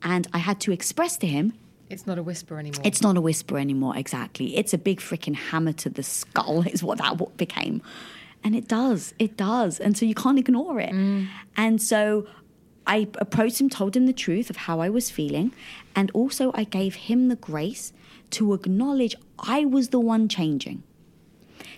and 0.00 0.28
I 0.32 0.38
had 0.38 0.60
to 0.60 0.70
express 0.70 1.16
to 1.18 1.26
him 1.26 1.54
It's 1.90 2.06
not 2.06 2.18
a 2.18 2.22
whisper 2.22 2.58
anymore. 2.58 2.82
it's 2.84 3.02
not 3.02 3.16
a 3.16 3.20
whisper 3.20 3.58
anymore, 3.58 3.96
exactly. 3.96 4.56
It's 4.56 4.74
a 4.74 4.78
big 4.78 5.00
freaking 5.00 5.34
hammer 5.34 5.72
to 5.74 5.90
the 5.90 6.02
skull, 6.02 6.62
is 6.66 6.82
what 6.82 6.98
that 6.98 7.18
what 7.18 7.36
became. 7.36 7.82
And 8.44 8.54
it 8.54 8.68
does, 8.68 9.14
it 9.18 9.36
does. 9.36 9.80
And 9.80 9.96
so 9.96 10.06
you 10.06 10.14
can't 10.14 10.38
ignore 10.38 10.78
it. 10.80 10.92
Mm. 10.92 11.28
And 11.56 11.82
so 11.82 12.26
I 12.86 13.08
approached 13.16 13.60
him, 13.60 13.68
told 13.68 13.96
him 13.96 14.06
the 14.06 14.12
truth 14.12 14.48
of 14.48 14.56
how 14.56 14.80
I 14.80 14.88
was 14.88 15.10
feeling. 15.10 15.52
And 15.96 16.10
also, 16.12 16.52
I 16.54 16.64
gave 16.64 16.94
him 16.94 17.28
the 17.28 17.36
grace 17.36 17.92
to 18.30 18.54
acknowledge 18.54 19.14
I 19.38 19.64
was 19.64 19.88
the 19.88 20.00
one 20.00 20.28
changing. 20.28 20.82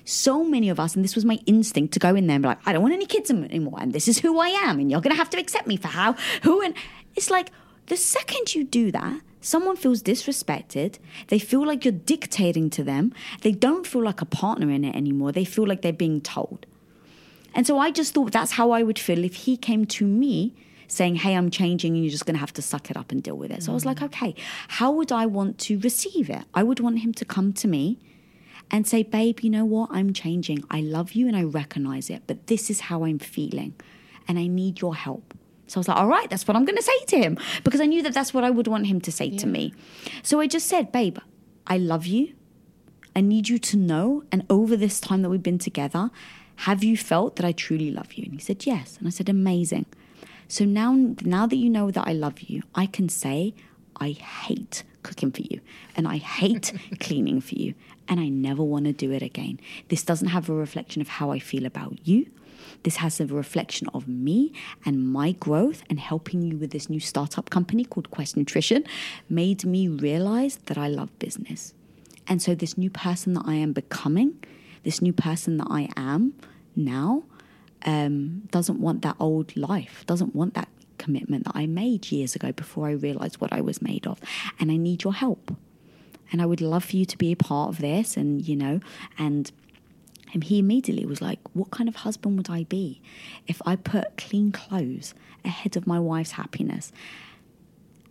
So 0.04 0.44
many 0.44 0.68
of 0.68 0.78
us, 0.78 0.94
and 0.94 1.04
this 1.04 1.14
was 1.14 1.24
my 1.24 1.38
instinct 1.46 1.92
to 1.94 1.98
go 1.98 2.14
in 2.14 2.26
there 2.26 2.36
and 2.36 2.42
be 2.42 2.48
like, 2.48 2.58
I 2.66 2.72
don't 2.72 2.82
want 2.82 2.94
any 2.94 3.06
kids 3.06 3.30
anymore, 3.30 3.78
and 3.80 3.92
this 3.92 4.08
is 4.08 4.18
who 4.18 4.38
I 4.38 4.48
am, 4.48 4.78
and 4.78 4.90
you're 4.90 5.00
gonna 5.00 5.14
have 5.14 5.30
to 5.30 5.38
accept 5.38 5.66
me 5.66 5.76
for 5.76 5.88
how, 5.88 6.14
who, 6.42 6.62
and 6.62 6.74
it's 7.16 7.30
like 7.30 7.50
the 7.90 7.96
second 7.96 8.54
you 8.54 8.62
do 8.62 8.92
that, 8.92 9.20
someone 9.40 9.74
feels 9.74 10.00
disrespected, 10.00 10.98
they 11.26 11.40
feel 11.40 11.66
like 11.66 11.84
you're 11.84 11.90
dictating 11.90 12.70
to 12.70 12.84
them, 12.84 13.12
they 13.42 13.50
don't 13.50 13.84
feel 13.84 14.04
like 14.04 14.20
a 14.20 14.24
partner 14.24 14.70
in 14.70 14.84
it 14.84 14.94
anymore, 14.94 15.32
they 15.32 15.44
feel 15.44 15.66
like 15.66 15.82
they're 15.82 15.92
being 15.92 16.20
told. 16.20 16.66
And 17.52 17.66
so 17.66 17.80
I 17.80 17.90
just 17.90 18.14
thought 18.14 18.30
that's 18.30 18.52
how 18.52 18.70
I 18.70 18.84
would 18.84 18.96
feel 18.96 19.24
if 19.24 19.34
he 19.34 19.56
came 19.56 19.86
to 19.86 20.04
me 20.06 20.54
saying, 20.86 21.16
Hey, 21.16 21.34
I'm 21.34 21.50
changing 21.50 21.94
and 21.94 22.04
you're 22.04 22.12
just 22.12 22.26
going 22.26 22.36
to 22.36 22.40
have 22.40 22.52
to 22.52 22.62
suck 22.62 22.92
it 22.92 22.96
up 22.96 23.10
and 23.10 23.24
deal 23.24 23.36
with 23.36 23.50
it. 23.50 23.64
So 23.64 23.72
I 23.72 23.74
was 23.74 23.84
like, 23.84 24.00
Okay, 24.02 24.36
how 24.68 24.92
would 24.92 25.10
I 25.10 25.26
want 25.26 25.58
to 25.66 25.80
receive 25.80 26.30
it? 26.30 26.44
I 26.54 26.62
would 26.62 26.78
want 26.78 27.00
him 27.00 27.12
to 27.14 27.24
come 27.24 27.52
to 27.54 27.66
me 27.66 27.98
and 28.70 28.86
say, 28.86 29.02
Babe, 29.02 29.40
you 29.40 29.50
know 29.50 29.64
what? 29.64 29.90
I'm 29.90 30.12
changing. 30.12 30.62
I 30.70 30.80
love 30.80 31.14
you 31.14 31.26
and 31.26 31.36
I 31.36 31.42
recognize 31.42 32.08
it, 32.08 32.22
but 32.28 32.46
this 32.46 32.70
is 32.70 32.82
how 32.82 33.04
I'm 33.04 33.18
feeling 33.18 33.74
and 34.28 34.38
I 34.38 34.46
need 34.46 34.80
your 34.80 34.94
help. 34.94 35.34
So 35.70 35.78
I 35.78 35.80
was 35.80 35.88
like, 35.88 35.96
all 35.98 36.08
right, 36.08 36.28
that's 36.28 36.48
what 36.48 36.56
I'm 36.56 36.64
going 36.64 36.76
to 36.76 36.82
say 36.82 37.04
to 37.06 37.18
him 37.18 37.38
because 37.62 37.80
I 37.80 37.86
knew 37.86 38.02
that 38.02 38.12
that's 38.12 38.34
what 38.34 38.42
I 38.42 38.50
would 38.50 38.66
want 38.66 38.88
him 38.88 39.00
to 39.02 39.12
say 39.12 39.26
yeah. 39.26 39.38
to 39.38 39.46
me. 39.46 39.72
So 40.24 40.40
I 40.40 40.48
just 40.48 40.66
said, 40.66 40.90
babe, 40.90 41.18
I 41.64 41.78
love 41.78 42.06
you. 42.06 42.34
I 43.14 43.20
need 43.20 43.48
you 43.48 43.58
to 43.60 43.76
know. 43.76 44.24
And 44.32 44.44
over 44.50 44.76
this 44.76 44.98
time 44.98 45.22
that 45.22 45.30
we've 45.30 45.42
been 45.42 45.58
together, 45.58 46.10
have 46.56 46.82
you 46.82 46.96
felt 46.96 47.36
that 47.36 47.46
I 47.46 47.52
truly 47.52 47.92
love 47.92 48.14
you? 48.14 48.24
And 48.24 48.32
he 48.34 48.40
said, 48.40 48.66
yes. 48.66 48.96
And 48.98 49.06
I 49.06 49.10
said, 49.10 49.28
amazing. 49.28 49.86
So 50.48 50.64
now, 50.64 51.14
now 51.22 51.46
that 51.46 51.56
you 51.56 51.70
know 51.70 51.92
that 51.92 52.08
I 52.08 52.14
love 52.14 52.40
you, 52.40 52.62
I 52.74 52.86
can 52.86 53.08
say, 53.08 53.54
I 54.00 54.10
hate 54.10 54.82
cooking 55.04 55.30
for 55.30 55.42
you 55.42 55.60
and 55.94 56.08
I 56.08 56.16
hate 56.16 56.72
cleaning 57.00 57.40
for 57.40 57.54
you 57.54 57.74
and 58.08 58.18
I 58.18 58.28
never 58.28 58.64
want 58.64 58.86
to 58.86 58.92
do 58.92 59.12
it 59.12 59.22
again. 59.22 59.60
This 59.88 60.02
doesn't 60.02 60.28
have 60.28 60.48
a 60.48 60.52
reflection 60.52 61.00
of 61.00 61.06
how 61.06 61.30
I 61.30 61.38
feel 61.38 61.64
about 61.64 62.06
you. 62.08 62.26
This 62.82 62.96
has 62.96 63.20
a 63.20 63.26
reflection 63.26 63.88
of 63.92 64.08
me 64.08 64.52
and 64.84 65.06
my 65.12 65.32
growth 65.32 65.82
and 65.90 66.00
helping 66.00 66.42
you 66.42 66.56
with 66.56 66.70
this 66.70 66.88
new 66.88 67.00
startup 67.00 67.50
company 67.50 67.84
called 67.84 68.10
Quest 68.10 68.36
Nutrition 68.36 68.84
made 69.28 69.64
me 69.64 69.88
realize 69.88 70.56
that 70.66 70.78
I 70.78 70.88
love 70.88 71.16
business. 71.18 71.74
And 72.26 72.40
so, 72.40 72.54
this 72.54 72.78
new 72.78 72.90
person 72.90 73.34
that 73.34 73.44
I 73.46 73.54
am 73.54 73.72
becoming, 73.72 74.42
this 74.84 75.02
new 75.02 75.12
person 75.12 75.58
that 75.58 75.68
I 75.68 75.88
am 75.96 76.34
now, 76.76 77.24
um, 77.84 78.42
doesn't 78.50 78.80
want 78.80 79.02
that 79.02 79.16
old 79.18 79.56
life, 79.56 80.04
doesn't 80.06 80.34
want 80.34 80.54
that 80.54 80.68
commitment 80.98 81.44
that 81.44 81.56
I 81.56 81.66
made 81.66 82.12
years 82.12 82.36
ago 82.36 82.52
before 82.52 82.88
I 82.88 82.92
realized 82.92 83.40
what 83.40 83.52
I 83.52 83.60
was 83.60 83.82
made 83.82 84.06
of. 84.06 84.20
And 84.58 84.70
I 84.70 84.76
need 84.76 85.02
your 85.02 85.14
help. 85.14 85.56
And 86.30 86.40
I 86.40 86.46
would 86.46 86.60
love 86.60 86.84
for 86.84 86.96
you 86.96 87.04
to 87.06 87.18
be 87.18 87.32
a 87.32 87.36
part 87.36 87.70
of 87.70 87.78
this 87.80 88.16
and, 88.16 88.46
you 88.46 88.54
know, 88.54 88.80
and 89.18 89.50
and 90.32 90.44
he 90.44 90.58
immediately 90.58 91.06
was 91.06 91.20
like, 91.20 91.38
What 91.52 91.70
kind 91.70 91.88
of 91.88 91.96
husband 91.96 92.36
would 92.36 92.50
I 92.50 92.64
be 92.64 93.00
if 93.46 93.60
I 93.66 93.76
put 93.76 94.16
clean 94.16 94.52
clothes 94.52 95.14
ahead 95.44 95.76
of 95.76 95.86
my 95.86 95.98
wife's 95.98 96.32
happiness? 96.32 96.92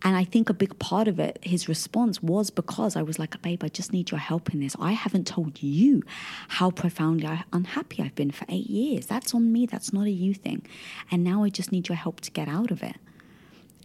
And 0.02 0.16
I 0.16 0.24
think 0.24 0.48
a 0.48 0.54
big 0.54 0.78
part 0.78 1.08
of 1.08 1.18
it, 1.18 1.38
his 1.42 1.68
response 1.68 2.22
was 2.22 2.50
because 2.50 2.96
I 2.96 3.02
was 3.02 3.18
like, 3.18 3.40
babe, 3.42 3.62
I 3.62 3.68
just 3.68 3.92
need 3.92 4.10
your 4.10 4.20
help 4.20 4.52
in 4.52 4.60
this. 4.60 4.74
I 4.80 4.92
haven't 4.92 5.26
told 5.26 5.62
you 5.62 6.02
how 6.48 6.70
profoundly 6.70 7.28
unhappy 7.52 8.02
I've 8.02 8.14
been 8.14 8.30
for 8.30 8.46
eight 8.48 8.70
years. 8.70 9.06
That's 9.06 9.34
on 9.34 9.52
me. 9.52 9.66
That's 9.66 9.92
not 9.92 10.06
a 10.06 10.10
you 10.10 10.32
thing. 10.32 10.66
And 11.10 11.22
now 11.22 11.42
I 11.42 11.50
just 11.50 11.70
need 11.70 11.88
your 11.88 11.96
help 11.96 12.20
to 12.20 12.30
get 12.30 12.48
out 12.48 12.70
of 12.70 12.82
it. 12.82 12.96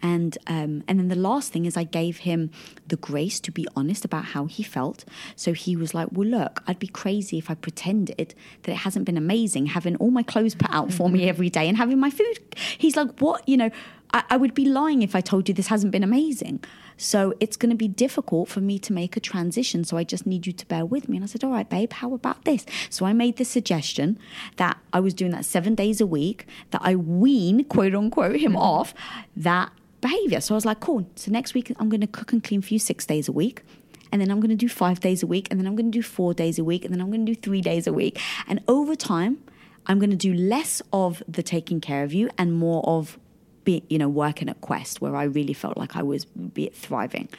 And 0.05 0.37
um, 0.45 0.83
and 0.87 0.99
then 0.99 1.07
the 1.07 1.15
last 1.15 1.51
thing 1.51 1.65
is 1.65 1.75
I 1.75 1.83
gave 1.83 2.17
him 2.17 2.51
the 2.87 2.95
grace 2.95 3.39
to 3.39 3.51
be 3.51 3.67
honest 3.75 4.05
about 4.05 4.25
how 4.25 4.45
he 4.45 4.61
felt. 4.61 5.03
So 5.35 5.53
he 5.53 5.75
was 5.75 5.95
like, 5.95 6.09
"Well, 6.11 6.27
look, 6.27 6.61
I'd 6.67 6.77
be 6.77 6.85
crazy 6.85 7.39
if 7.39 7.49
I 7.49 7.55
pretended 7.55 8.35
that 8.61 8.71
it 8.71 8.77
hasn't 8.77 9.05
been 9.05 9.17
amazing 9.17 9.65
having 9.65 9.95
all 9.95 10.11
my 10.11 10.21
clothes 10.21 10.53
put 10.53 10.69
out 10.69 10.93
for 10.93 11.09
me 11.09 11.27
every 11.33 11.49
day 11.49 11.67
and 11.67 11.75
having 11.75 11.99
my 11.99 12.11
food." 12.11 12.37
He's 12.77 12.95
like, 12.95 13.19
"What? 13.19 13.49
You 13.49 13.57
know, 13.57 13.71
I, 14.13 14.23
I 14.29 14.37
would 14.37 14.53
be 14.53 14.65
lying 14.65 15.01
if 15.01 15.15
I 15.15 15.21
told 15.21 15.47
you 15.47 15.55
this 15.55 15.67
hasn't 15.67 15.91
been 15.91 16.03
amazing." 16.03 16.63
So 16.97 17.33
it's 17.39 17.57
going 17.57 17.71
to 17.71 17.75
be 17.75 17.87
difficult 17.87 18.47
for 18.47 18.61
me 18.61 18.79
to 18.79 18.93
make 18.93 19.17
a 19.17 19.19
transition. 19.19 19.83
So 19.83 19.97
I 19.97 20.03
just 20.03 20.25
need 20.25 20.47
you 20.47 20.53
to 20.53 20.65
bear 20.67 20.85
with 20.85 21.09
me. 21.09 21.17
And 21.17 21.23
I 21.23 21.27
said, 21.27 21.43
All 21.43 21.51
right, 21.51 21.69
babe, 21.69 21.91
how 21.91 22.13
about 22.13 22.45
this? 22.45 22.65
So 22.89 23.05
I 23.05 23.11
made 23.11 23.35
the 23.35 23.43
suggestion 23.43 24.17
that 24.55 24.77
I 24.93 25.01
was 25.01 25.13
doing 25.13 25.31
that 25.31 25.43
seven 25.43 25.75
days 25.75 25.99
a 25.99 26.07
week, 26.07 26.47
that 26.71 26.81
I 26.83 26.95
wean, 26.95 27.65
quote 27.65 27.93
unquote, 27.93 28.37
him 28.37 28.55
off, 28.55 28.93
that 29.35 29.71
behavior. 30.01 30.41
So 30.41 30.53
I 30.53 30.57
was 30.57 30.65
like, 30.65 30.79
cool. 30.79 31.09
So 31.15 31.31
next 31.31 31.53
week, 31.53 31.71
I'm 31.79 31.89
going 31.89 32.01
to 32.01 32.07
cook 32.07 32.31
and 32.31 32.43
clean 32.43 32.61
for 32.61 32.73
you 32.73 32.79
six 32.79 33.05
days 33.05 33.27
a 33.27 33.31
week. 33.31 33.63
And 34.11 34.21
then 34.21 34.31
I'm 34.31 34.39
going 34.39 34.49
to 34.49 34.55
do 34.55 34.69
five 34.69 34.99
days 34.99 35.23
a 35.23 35.27
week. 35.27 35.47
And 35.51 35.59
then 35.59 35.67
I'm 35.67 35.75
going 35.75 35.91
to 35.91 35.97
do 35.97 36.03
four 36.03 36.33
days 36.33 36.59
a 36.59 36.63
week. 36.63 36.85
And 36.85 36.93
then 36.93 37.01
I'm 37.01 37.09
going 37.09 37.25
to 37.25 37.33
do 37.33 37.39
three 37.39 37.61
days 37.61 37.87
a 37.87 37.93
week. 37.93 38.19
And 38.47 38.61
over 38.67 38.95
time, 38.95 39.39
I'm 39.87 39.99
going 39.99 40.11
to 40.11 40.15
do 40.15 40.33
less 40.33 40.81
of 40.93 41.21
the 41.27 41.43
taking 41.43 41.81
care 41.81 42.03
of 42.03 42.13
you 42.13 42.29
and 42.37 42.53
more 42.53 42.83
of 42.87 43.19
be, 43.63 43.83
you 43.89 43.97
know, 43.97 44.07
working 44.07 44.47
at 44.47 44.61
Quest, 44.61 45.01
where 45.01 45.15
I 45.15 45.23
really 45.23 45.53
felt 45.53 45.77
like 45.77 45.95
I 45.95 46.03
was 46.03 46.25
be 46.25 46.69
thriving. 46.69 47.29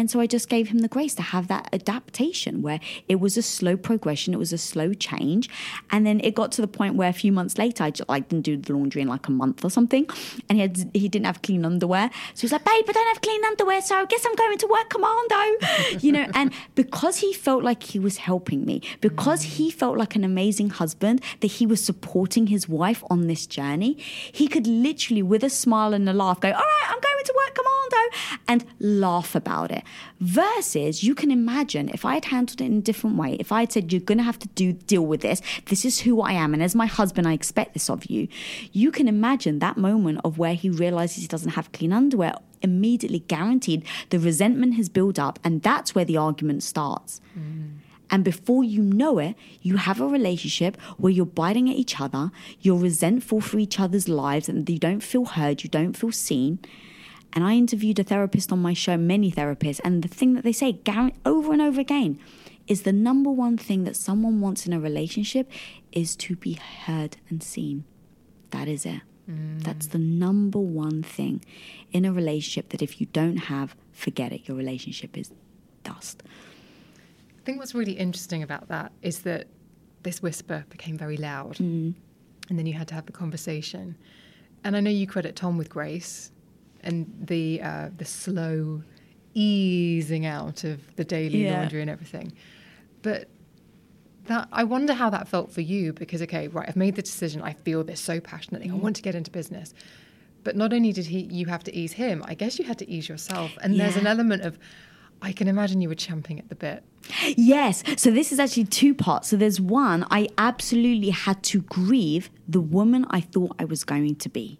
And 0.00 0.10
so 0.10 0.18
I 0.18 0.26
just 0.26 0.48
gave 0.48 0.68
him 0.68 0.78
the 0.78 0.88
grace 0.88 1.14
to 1.16 1.22
have 1.22 1.48
that 1.48 1.68
adaptation 1.74 2.62
where 2.62 2.80
it 3.06 3.20
was 3.20 3.36
a 3.36 3.42
slow 3.42 3.76
progression, 3.76 4.32
it 4.32 4.38
was 4.38 4.50
a 4.50 4.56
slow 4.56 4.94
change. 4.94 5.50
And 5.90 6.06
then 6.06 6.20
it 6.24 6.34
got 6.34 6.52
to 6.52 6.62
the 6.62 6.66
point 6.66 6.94
where 6.94 7.10
a 7.10 7.12
few 7.12 7.32
months 7.32 7.58
later, 7.58 7.84
I 7.84 7.90
just 7.90 8.08
like 8.08 8.30
didn't 8.30 8.46
do 8.46 8.56
the 8.56 8.72
laundry 8.72 9.02
in 9.02 9.08
like 9.08 9.28
a 9.28 9.30
month 9.30 9.62
or 9.62 9.68
something. 9.68 10.08
And 10.48 10.56
he 10.56 10.62
had 10.62 10.90
he 10.94 11.06
didn't 11.06 11.26
have 11.26 11.42
clean 11.42 11.66
underwear. 11.66 12.08
So 12.32 12.40
he 12.40 12.44
was 12.46 12.52
like, 12.52 12.64
babe, 12.64 12.84
I 12.88 12.92
don't 12.92 13.08
have 13.08 13.20
clean 13.20 13.44
underwear, 13.44 13.82
so 13.82 13.94
I 13.96 14.06
guess 14.06 14.24
I'm 14.24 14.34
going 14.36 14.56
to 14.56 14.66
work 14.68 14.88
commando. 14.88 15.98
you 16.00 16.12
know, 16.12 16.26
and 16.32 16.54
because 16.76 17.18
he 17.18 17.34
felt 17.34 17.62
like 17.62 17.82
he 17.82 17.98
was 17.98 18.16
helping 18.16 18.64
me, 18.64 18.80
because 19.02 19.42
he 19.42 19.70
felt 19.70 19.98
like 19.98 20.16
an 20.16 20.24
amazing 20.24 20.70
husband, 20.70 21.22
that 21.40 21.48
he 21.48 21.66
was 21.66 21.84
supporting 21.84 22.46
his 22.46 22.66
wife 22.66 23.04
on 23.10 23.26
this 23.26 23.46
journey, 23.46 23.98
he 24.32 24.48
could 24.48 24.66
literally 24.66 25.22
with 25.22 25.44
a 25.44 25.50
smile 25.50 25.92
and 25.92 26.08
a 26.08 26.14
laugh 26.14 26.40
go, 26.40 26.48
All 26.48 26.54
right, 26.54 26.86
I'm 26.88 27.00
going 27.00 27.24
to 27.24 27.34
work 27.36 27.54
commando 27.54 28.16
and 28.48 28.64
laugh 28.80 29.34
about 29.34 29.70
it. 29.70 29.84
Versus, 30.20 31.02
you 31.02 31.14
can 31.14 31.30
imagine 31.30 31.88
if 31.88 32.04
I 32.04 32.14
had 32.14 32.26
handled 32.26 32.60
it 32.60 32.64
in 32.64 32.78
a 32.78 32.80
different 32.80 33.16
way, 33.16 33.36
if 33.40 33.52
I 33.52 33.60
had 33.60 33.72
said, 33.72 33.92
You're 33.92 34.00
going 34.00 34.18
to 34.18 34.24
have 34.24 34.38
to 34.40 34.48
do 34.48 34.72
deal 34.72 35.06
with 35.06 35.20
this, 35.22 35.40
this 35.66 35.84
is 35.84 36.00
who 36.00 36.20
I 36.20 36.32
am, 36.32 36.54
and 36.54 36.62
as 36.62 36.74
my 36.74 36.86
husband, 36.86 37.26
I 37.26 37.32
expect 37.32 37.74
this 37.74 37.88
of 37.88 38.06
you, 38.06 38.28
you 38.72 38.90
can 38.90 39.08
imagine 39.08 39.58
that 39.58 39.76
moment 39.76 40.20
of 40.24 40.38
where 40.38 40.54
he 40.54 40.70
realizes 40.70 41.22
he 41.22 41.28
doesn't 41.28 41.52
have 41.52 41.72
clean 41.72 41.92
underwear 41.92 42.34
immediately 42.62 43.20
guaranteed 43.20 43.84
the 44.10 44.18
resentment 44.18 44.74
has 44.74 44.88
built 44.88 45.18
up, 45.18 45.38
and 45.42 45.62
that's 45.62 45.94
where 45.94 46.04
the 46.04 46.16
argument 46.16 46.62
starts. 46.62 47.20
Mm. 47.38 47.78
And 48.10 48.24
before 48.24 48.64
you 48.64 48.82
know 48.82 49.18
it, 49.18 49.36
you 49.62 49.76
have 49.76 50.00
a 50.00 50.06
relationship 50.06 50.80
where 50.98 51.12
you're 51.12 51.24
biting 51.24 51.70
at 51.70 51.76
each 51.76 52.00
other, 52.00 52.32
you're 52.60 52.78
resentful 52.78 53.40
for 53.40 53.58
each 53.58 53.78
other's 53.78 54.08
lives, 54.08 54.48
and 54.48 54.68
you 54.68 54.78
don't 54.78 55.00
feel 55.00 55.24
heard, 55.24 55.62
you 55.62 55.70
don't 55.70 55.96
feel 55.96 56.12
seen. 56.12 56.58
And 57.32 57.44
I 57.44 57.54
interviewed 57.54 57.98
a 57.98 58.04
therapist 58.04 58.50
on 58.52 58.58
my 58.60 58.74
show, 58.74 58.96
many 58.96 59.30
therapists, 59.30 59.80
and 59.84 60.02
the 60.02 60.08
thing 60.08 60.34
that 60.34 60.44
they 60.44 60.52
say 60.52 60.80
over 61.24 61.52
and 61.52 61.62
over 61.62 61.80
again 61.80 62.18
is 62.66 62.82
the 62.82 62.92
number 62.92 63.30
one 63.30 63.56
thing 63.56 63.84
that 63.84 63.96
someone 63.96 64.40
wants 64.40 64.66
in 64.66 64.72
a 64.72 64.80
relationship 64.80 65.50
is 65.92 66.16
to 66.16 66.36
be 66.36 66.54
heard 66.54 67.16
and 67.28 67.42
seen. 67.42 67.84
That 68.50 68.68
is 68.68 68.84
it. 68.86 69.02
Mm. 69.28 69.62
That's 69.62 69.88
the 69.88 69.98
number 69.98 70.58
one 70.58 71.02
thing 71.02 71.44
in 71.92 72.04
a 72.04 72.12
relationship 72.12 72.70
that 72.70 72.82
if 72.82 73.00
you 73.00 73.06
don't 73.12 73.36
have, 73.36 73.76
forget 73.92 74.32
it. 74.32 74.48
Your 74.48 74.56
relationship 74.56 75.16
is 75.16 75.30
dust. 75.84 76.22
I 76.26 77.42
think 77.44 77.58
what's 77.58 77.74
really 77.74 77.92
interesting 77.92 78.42
about 78.42 78.68
that 78.68 78.92
is 79.02 79.20
that 79.20 79.46
this 80.02 80.22
whisper 80.22 80.64
became 80.68 80.96
very 80.96 81.16
loud. 81.16 81.56
Mm. 81.56 81.94
And 82.48 82.58
then 82.58 82.66
you 82.66 82.74
had 82.74 82.88
to 82.88 82.94
have 82.94 83.06
the 83.06 83.12
conversation. 83.12 83.96
And 84.64 84.76
I 84.76 84.80
know 84.80 84.90
you 84.90 85.06
credit 85.06 85.36
Tom 85.36 85.56
with 85.56 85.70
grace 85.70 86.32
and 86.82 87.12
the 87.20 87.60
uh, 87.62 87.90
the 87.96 88.04
slow 88.04 88.82
easing 89.34 90.26
out 90.26 90.64
of 90.64 90.96
the 90.96 91.04
daily 91.04 91.44
yeah. 91.44 91.60
laundry 91.60 91.80
and 91.80 91.90
everything. 91.90 92.32
But 93.02 93.28
that 94.26 94.48
I 94.52 94.64
wonder 94.64 94.92
how 94.92 95.10
that 95.10 95.28
felt 95.28 95.50
for 95.52 95.60
you 95.60 95.92
because 95.92 96.22
okay, 96.22 96.48
right, 96.48 96.68
I've 96.68 96.76
made 96.76 96.96
the 96.96 97.02
decision. 97.02 97.42
I 97.42 97.54
feel 97.54 97.84
this 97.84 98.00
so 98.00 98.20
passionately. 98.20 98.68
Mm. 98.68 98.74
I 98.74 98.76
want 98.76 98.96
to 98.96 99.02
get 99.02 99.14
into 99.14 99.30
business. 99.30 99.74
But 100.42 100.56
not 100.56 100.72
only 100.72 100.92
did 100.92 101.06
he 101.06 101.20
you 101.20 101.46
have 101.46 101.64
to 101.64 101.76
ease 101.76 101.92
him, 101.92 102.24
I 102.26 102.34
guess 102.34 102.58
you 102.58 102.64
had 102.64 102.78
to 102.78 102.88
ease 102.88 103.08
yourself. 103.08 103.52
And 103.62 103.74
yeah. 103.74 103.84
there's 103.84 103.96
an 103.96 104.06
element 104.06 104.42
of 104.42 104.58
I 105.22 105.32
can 105.32 105.48
imagine 105.48 105.80
you 105.80 105.88
were 105.88 105.94
champing 105.94 106.38
at 106.38 106.48
the 106.48 106.54
bit. 106.54 106.82
Yes. 107.36 107.82
So 107.96 108.10
this 108.10 108.32
is 108.32 108.38
actually 108.38 108.64
two 108.64 108.94
parts. 108.94 109.28
So 109.28 109.36
there's 109.36 109.60
one, 109.60 110.06
I 110.10 110.28
absolutely 110.38 111.10
had 111.10 111.42
to 111.44 111.62
grieve 111.62 112.30
the 112.48 112.60
woman 112.60 113.06
I 113.10 113.20
thought 113.20 113.54
I 113.58 113.64
was 113.64 113.84
going 113.84 114.16
to 114.16 114.28
be. 114.28 114.59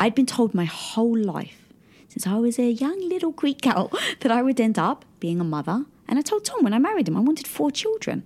I'd 0.00 0.14
been 0.14 0.26
told 0.26 0.54
my 0.54 0.64
whole 0.64 1.16
life, 1.16 1.68
since 2.08 2.26
I 2.26 2.36
was 2.36 2.58
a 2.58 2.70
young 2.70 3.08
little 3.08 3.32
Greek 3.32 3.62
girl, 3.62 3.92
that 4.20 4.30
I 4.30 4.42
would 4.42 4.60
end 4.60 4.78
up 4.78 5.04
being 5.20 5.40
a 5.40 5.44
mother. 5.44 5.84
And 6.06 6.18
I 6.18 6.22
told 6.22 6.44
Tom 6.44 6.62
when 6.62 6.74
I 6.74 6.78
married 6.78 7.08
him, 7.08 7.16
I 7.16 7.20
wanted 7.20 7.46
four 7.46 7.70
children. 7.70 8.24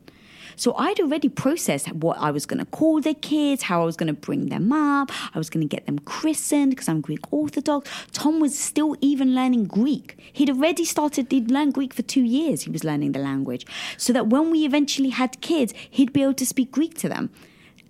So 0.59 0.75
I'd 0.75 0.99
already 0.99 1.29
processed 1.29 1.93
what 1.93 2.19
I 2.19 2.33
was 2.33 2.45
going 2.45 2.59
to 2.59 2.65
call 2.65 3.01
the 3.01 3.15
kids, 3.15 3.63
how 3.63 3.81
I 3.81 3.85
was 3.85 3.97
going 3.97 4.09
to 4.09 4.21
bring 4.21 4.49
them 4.49 4.73
up, 4.73 5.13
I 5.33 5.39
was 5.39 5.51
going 5.51 5.67
to 5.67 5.69
get 5.69 5.87
them 5.87 6.01
christened 6.01 6.71
because 6.71 6.89
I'm 6.89 7.01
Greek 7.01 7.33
Orthodox. 7.33 7.89
Tom 8.11 8.41
was 8.41 8.59
still 8.59 8.97
even 9.01 9.37
learning 9.37 9.67
Greek. 9.67 10.19
He'd 10.33 10.51
already 10.51 10.85
started, 10.85 11.31
he'd 11.31 11.53
learned 11.53 11.75
Greek 11.75 11.95
for 11.95 12.03
two 12.03 12.25
years, 12.25 12.63
he 12.63 12.71
was 12.71 12.83
learning 12.83 13.13
the 13.13 13.21
language. 13.21 13.67
So 13.97 14.13
that 14.13 14.27
when 14.27 14.51
we 14.51 14.65
eventually 14.65 15.11
had 15.11 15.41
kids, 15.41 15.73
he'd 15.89 16.13
be 16.13 16.25
able 16.25 16.35
to 16.35 16.47
speak 16.47 16.73
Greek 16.73 16.95
to 16.99 17.09
them 17.09 17.31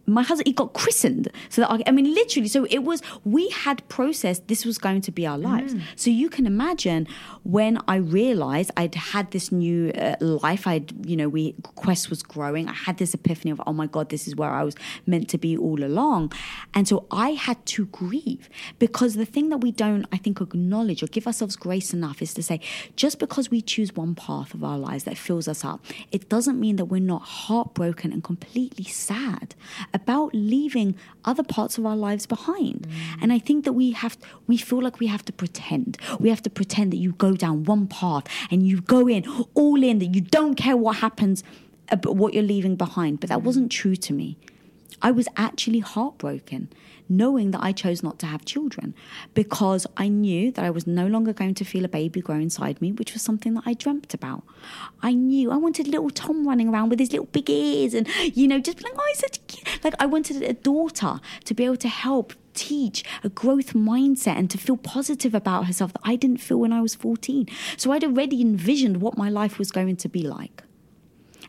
my 0.09 0.23
husband 0.23 0.47
he 0.47 0.53
got 0.53 0.73
christened. 0.73 1.29
So 1.49 1.63
that 1.63 1.71
I, 1.71 1.83
I 1.87 1.91
mean 1.93 2.13
literally 2.15 2.49
so 2.49 2.65
it 2.71 2.79
was 2.79 3.03
we 3.25 3.49
had 3.51 3.87
processed 3.89 4.49
this 4.49 4.65
was 4.65 4.79
going 4.79 5.01
to 5.03 5.13
be 5.13 5.27
our 5.27 5.39
lives. 5.39 5.75
So 5.97 6.11
you 6.11 6.29
can 6.29 6.47
imagine 6.47 7.07
when 7.45 7.79
i 7.89 7.97
realized 7.97 8.71
i'd 8.77 8.95
had 8.95 9.31
this 9.31 9.51
new 9.51 9.91
uh, 9.91 10.17
life 10.21 10.67
i'd 10.67 11.07
you 11.07 11.17
know 11.17 11.29
we 11.29 11.55
quest 11.77 12.11
was 12.11 12.23
growing. 12.23 12.69
I 12.69 12.73
had 12.73 12.99
this 12.99 13.15
epiphany 13.15 13.51
of 13.51 13.61
oh 13.67 13.73
my 13.73 13.87
god 13.87 14.09
this 14.11 14.27
is 14.29 14.37
where 14.37 14.51
i 14.51 14.63
was 14.63 14.75
meant 15.07 15.29
to 15.31 15.39
be 15.39 15.57
all 15.57 15.83
along. 15.85 16.33
And 16.75 16.87
so 16.89 17.07
i 17.11 17.31
had 17.31 17.65
to 17.67 17.87
grieve 17.87 18.49
because 18.79 19.15
the 19.15 19.25
thing 19.25 19.49
that 19.51 19.59
we 19.59 19.73
don't 19.73 20.07
i 20.13 20.17
think 20.17 20.41
acknowledge 20.41 21.03
or 21.03 21.07
give 21.07 21.27
ourselves 21.27 21.57
grace 21.57 21.93
enough 21.93 22.23
is 22.23 22.35
to 22.35 22.43
say 22.43 22.61
just 22.97 23.19
because 23.19 23.51
we 23.51 23.61
choose 23.61 23.95
one 23.95 24.15
path 24.15 24.55
of 24.55 24.63
our 24.65 24.79
lives 24.79 25.05
that 25.05 25.17
fills 25.17 25.49
us 25.49 25.65
up 25.65 25.85
it 26.13 26.29
doesn't 26.29 26.59
mean 26.59 26.77
that 26.77 26.87
we're 26.87 27.01
not 27.01 27.23
heartbroken 27.23 28.13
and 28.13 28.23
completely 28.25 28.85
sad 28.85 29.55
about 30.01 30.29
leaving 30.35 30.89
other 31.25 31.43
parts 31.57 31.75
of 31.79 31.85
our 31.91 31.97
lives 31.97 32.27
behind. 32.37 32.87
And 33.21 33.33
I 33.37 33.39
think 33.47 33.65
that 33.67 33.75
we 33.81 33.89
have 34.03 34.15
we 34.47 34.57
feel 34.69 34.83
like 34.87 34.99
we 35.05 35.09
have 35.15 35.25
to 35.31 35.33
pretend. 35.43 35.99
We 36.19 36.29
have 36.35 36.43
to 36.47 36.51
pretend 36.59 36.93
that 36.93 37.03
you 37.05 37.13
go 37.13 37.33
down 37.47 37.65
one 37.65 37.87
path 37.87 38.27
and 38.51 38.59
you 38.69 38.81
go 38.97 39.03
in 39.17 39.23
all 39.55 39.81
in 39.83 39.99
that 39.99 40.15
you 40.17 40.23
don't 40.39 40.55
care 40.55 40.77
what 40.77 40.97
happens 41.07 41.43
about 41.91 42.17
what 42.17 42.35
you're 42.35 42.53
leaving 42.55 42.77
behind. 42.77 43.21
But 43.21 43.29
that 43.31 43.43
wasn't 43.43 43.71
true 43.81 43.97
to 44.07 44.13
me. 44.13 44.37
I 45.01 45.11
was 45.11 45.29
actually 45.37 45.83
heartbroken 45.95 46.69
knowing 47.09 47.51
that 47.53 47.63
I 47.63 47.73
chose 47.73 48.03
not 48.03 48.19
to 48.21 48.27
have 48.27 48.45
children 48.45 48.95
because 49.35 49.87
I 49.97 50.09
knew 50.09 50.51
that 50.53 50.65
I 50.65 50.71
was 50.71 50.87
no 50.87 51.07
longer 51.07 51.33
going 51.33 51.55
to 51.55 51.65
feel 51.65 51.85
a 51.85 51.89
baby 51.89 52.21
grow 52.21 52.37
inside 52.37 52.81
me, 52.81 52.93
which 52.93 53.13
was 53.13 53.23
something 53.23 53.55
that 53.55 53.65
I 53.67 53.75
dreamt 53.75 54.15
about. 54.15 54.43
I 55.03 55.15
knew 55.15 55.51
I 55.51 55.57
wanted 55.57 55.89
little 55.89 56.11
Tom 56.11 56.47
running 56.47 56.69
around 56.69 56.91
with 56.91 56.99
his 56.99 57.13
little 57.13 57.27
big 57.27 57.49
ears 57.49 57.95
and, 57.95 58.09
you 58.35 58.49
know, 58.49 58.59
just 58.59 58.83
like, 58.83 58.93
oh, 58.97 59.05
he's 59.09 59.19
such 59.19 59.47
cute. 59.47 59.85
Like, 59.85 59.95
I 59.99 60.07
wanted 60.07 60.43
a 60.43 60.55
daughter 60.55 61.21
to 61.45 61.55
be 61.55 61.65
able 61.65 61.77
to 61.79 61.89
help 61.89 62.33
teach 62.55 63.05
a 63.23 63.29
growth 63.29 63.73
mindset 63.73 64.37
and 64.37 64.51
to 64.51 64.59
feel 64.59 64.77
positive 64.77 65.35
about 65.35 65.67
herself 65.67 65.93
that 65.93 66.03
I 66.05 66.17
didn't 66.17 66.39
feel 66.39 66.59
when 66.59 66.73
I 66.73 66.81
was 66.81 66.95
14. 66.95 67.47
So 67.77 67.93
I'd 67.93 68.05
already 68.05 68.41
envisioned 68.41 69.01
what 69.01 69.17
my 69.17 69.31
life 69.31 69.59
was 69.59 69.71
going 69.71 69.97
to 69.97 70.09
be 70.09 70.23
like. 70.23 70.65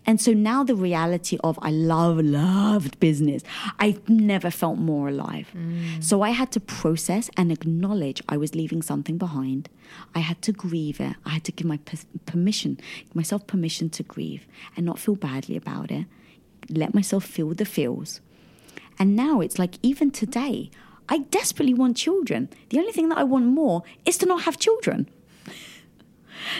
And 0.10 0.20
so 0.20 0.34
now 0.34 0.64
the 0.64 0.74
reality 0.74 1.38
of 1.43 1.60
I 1.62 1.70
love, 1.70 2.18
loved 2.20 2.99
business, 2.99 3.43
I've 3.78 4.10
never 4.10 4.49
felt 4.49 4.80
more 4.80 5.10
alive. 5.10 5.51
Mm. 5.55 6.03
So 6.03 6.24
I 6.24 6.32
had 6.32 6.51
to 6.53 6.60
process 6.60 7.30
and 7.38 7.51
acknowledge 7.51 8.20
I 8.28 8.36
was 8.36 8.55
leaving 8.55 8.82
something 8.82 9.20
behind. 9.20 9.70
I 10.16 10.22
had 10.22 10.41
to 10.41 10.51
grieve 10.51 10.99
it. 10.99 11.16
I 11.28 11.30
had 11.30 11.43
to 11.43 11.51
give 11.51 11.68
my 11.68 11.78
per- 11.78 11.99
permission, 12.26 12.80
give 13.05 13.16
myself 13.16 13.45
permission 13.45 13.91
to 13.91 14.01
grieve 14.01 14.47
and 14.76 14.84
not 14.84 14.97
feel 14.97 15.14
badly 15.14 15.55
about 15.55 15.91
it. 15.91 16.07
Let 16.72 16.95
myself 16.95 17.24
feel 17.24 17.53
the 17.53 17.64
feels. 17.64 18.20
And 18.97 19.16
now 19.16 19.41
it's 19.41 19.60
like, 19.60 19.76
even 19.84 20.10
today, 20.10 20.72
I 21.07 21.20
desperately 21.20 21.76
want 21.76 21.97
children. 21.97 22.49
The 22.70 22.80
only 22.80 22.93
thing 22.93 23.10
that 23.10 23.20
I 23.20 23.24
want 23.26 23.45
more 23.45 23.84
is 24.07 24.18
to 24.18 24.26
not 24.26 24.41
have 24.45 24.57
children. 24.57 25.07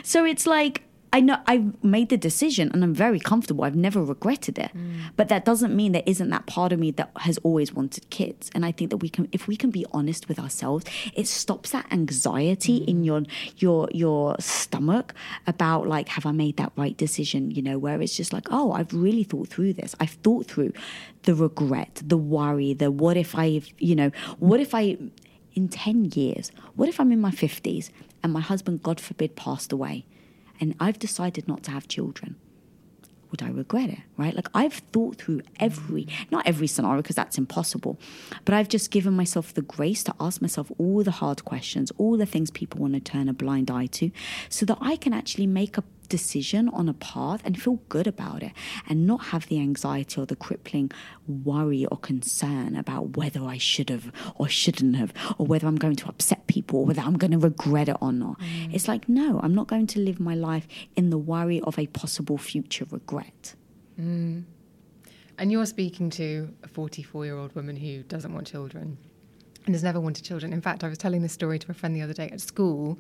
So 0.04 0.26
it's 0.26 0.46
like 0.46 0.84
I 1.12 1.22
know 1.22 1.38
I've 1.48 1.84
made 1.84 2.10
the 2.10 2.18
decision 2.18 2.70
and 2.72 2.84
I'm 2.84 2.94
very 2.94 3.20
comfortable. 3.20 3.64
I've 3.64 3.76
never 3.76 4.04
regretted 4.04 4.60
it. 4.60 4.72
Mm. 4.76 5.12
But 5.16 5.28
that 5.30 5.44
doesn't 5.44 5.76
mean 5.76 5.92
there 5.92 6.04
isn't 6.06 6.30
that 6.30 6.46
part 6.46 6.72
of 6.72 6.80
me 6.80 6.92
that 6.92 7.10
has 7.18 7.40
always 7.40 7.74
wanted 7.74 8.10
kids. 8.12 8.52
And 8.54 8.64
I 8.66 8.72
think 8.72 8.92
that 8.92 8.98
we 8.98 9.10
can 9.10 9.28
if 9.32 9.48
we 9.48 9.56
can 9.56 9.72
be 9.72 9.86
honest 9.92 10.28
with 10.28 10.40
ourselves, 10.40 10.86
it 11.16 11.28
stops 11.28 11.72
that 11.72 11.88
anxiety 11.92 12.82
mm. 12.82 12.88
in 12.88 13.04
your 13.04 13.24
your 13.58 13.90
your 13.92 14.36
stomach 14.40 15.14
about 15.48 15.88
like 15.88 16.10
have 16.10 16.26
I 16.26 16.32
made 16.32 16.58
that 16.58 16.72
right 16.76 16.96
decision, 16.96 17.52
you 17.52 17.62
know, 17.62 17.80
where 17.80 18.02
it's 18.02 18.16
just 18.16 18.32
like, 18.32 18.48
oh, 18.52 18.72
I've 18.74 18.94
really 18.94 19.24
thought 19.24 19.48
through 19.48 19.74
this. 19.74 19.96
I've 20.00 20.18
thought 20.24 20.46
through 20.46 20.74
the 21.24 21.34
regret, 21.34 22.02
the 22.06 22.18
worry, 22.18 22.74
the 22.74 22.92
what 22.92 23.18
if 23.18 23.36
I, 23.36 23.62
you 23.80 23.96
know, 23.96 24.12
what 24.38 24.60
if 24.60 24.76
I 24.76 24.98
in 25.56 25.68
10 25.68 26.12
years, 26.14 26.52
what 26.76 26.88
if 26.88 27.00
I'm 27.00 27.12
in 27.12 27.20
my 27.20 27.32
50s 27.32 27.90
and 28.24 28.32
my 28.32 28.40
husband, 28.40 28.84
God 28.84 29.00
forbid, 29.00 29.36
passed 29.36 29.72
away 29.72 30.06
and 30.60 30.76
I've 30.80 31.00
decided 31.00 31.48
not 31.48 31.64
to 31.64 31.72
have 31.72 31.88
children? 31.88 32.36
Would 33.32 33.44
I 33.44 33.50
regret 33.50 33.90
it? 33.90 34.00
Right? 34.18 34.36
Like 34.36 34.48
I've 34.56 34.74
thought 34.74 35.18
through 35.18 35.42
every, 35.60 36.08
not 36.32 36.48
every 36.48 36.66
scenario 36.66 37.02
because 37.02 37.16
that's 37.16 37.38
impossible, 37.38 38.00
but 38.44 38.56
I've 38.56 38.70
just 38.70 38.90
given 38.90 39.14
myself 39.14 39.54
the 39.54 39.62
grace 39.62 40.04
to 40.06 40.16
ask 40.20 40.42
myself 40.42 40.72
all 40.80 41.04
the 41.04 41.12
hard 41.12 41.46
questions, 41.46 41.92
all 41.98 42.18
the 42.18 42.26
things 42.26 42.50
people 42.50 42.82
want 42.82 42.94
to 42.96 43.00
turn 43.00 43.30
a 43.30 43.34
blind 43.34 43.70
eye 43.70 43.86
to, 43.88 44.10
so 44.50 44.66
that 44.66 44.80
I 44.82 44.96
can 44.96 45.14
actually 45.14 45.46
make 45.48 45.78
a 45.78 45.84
decision 46.10 46.68
on 46.70 46.90
a 46.90 46.94
path 46.94 47.42
and 47.46 47.62
feel 47.62 47.80
good 47.88 48.08
about 48.08 48.44
it 48.44 48.52
and 48.88 49.06
not 49.08 49.26
have 49.26 49.48
the 49.48 49.60
anxiety 49.60 50.20
or 50.20 50.26
the 50.26 50.36
crippling 50.36 50.92
worry 51.28 51.86
or 51.86 51.98
concern 51.98 52.76
about 52.76 53.16
whether 53.16 53.44
I 53.44 53.58
should 53.58 53.90
have 53.90 54.12
or 54.36 54.50
shouldn't 54.50 54.96
have 54.96 55.14
or 55.38 55.46
whether 55.46 55.68
I'm 55.68 55.78
going 55.78 55.96
to 55.98 56.08
upset 56.08 56.48
people 56.48 56.80
or 56.80 56.86
whether 56.88 57.02
I'm 57.02 57.18
going 57.18 57.32
to 57.32 57.38
regret 57.38 57.90
it 57.90 57.98
or 58.02 58.12
not. 58.12 58.40
Mm. 58.40 58.74
It's 58.74 58.88
like, 58.88 59.08
no, 59.08 59.40
I'm 59.42 59.56
not 59.56 59.68
going 59.68 59.88
to 59.88 60.00
live 60.00 60.20
my 60.20 60.36
life 60.36 60.68
in 60.96 61.10
the 61.10 61.18
worry 61.18 61.62
of 61.62 61.78
a 61.80 61.88
possible 61.88 62.38
future 62.38 62.86
regret. 62.90 63.56
Mm. 64.00 64.44
And 65.38 65.52
you're 65.52 65.66
speaking 65.66 66.10
to 66.12 66.54
a 66.64 66.68
44 66.68 67.26
year 67.26 67.38
old 67.38 67.56
woman 67.56 67.78
who 67.78 68.04
doesn't 68.04 68.34
want 68.34 68.48
children 68.48 68.98
and 69.66 69.76
has 69.76 69.84
never 69.84 70.00
wanted 70.00 70.26
children. 70.26 70.52
In 70.52 70.62
fact, 70.62 70.84
I 70.84 70.90
was 70.90 70.98
telling 70.98 71.22
this 71.22 71.34
story 71.34 71.60
to 71.60 71.72
a 71.72 71.74
friend 71.74 71.96
the 71.96 72.02
other 72.02 72.14
day 72.14 72.30
at 72.30 72.42
school. 72.42 73.00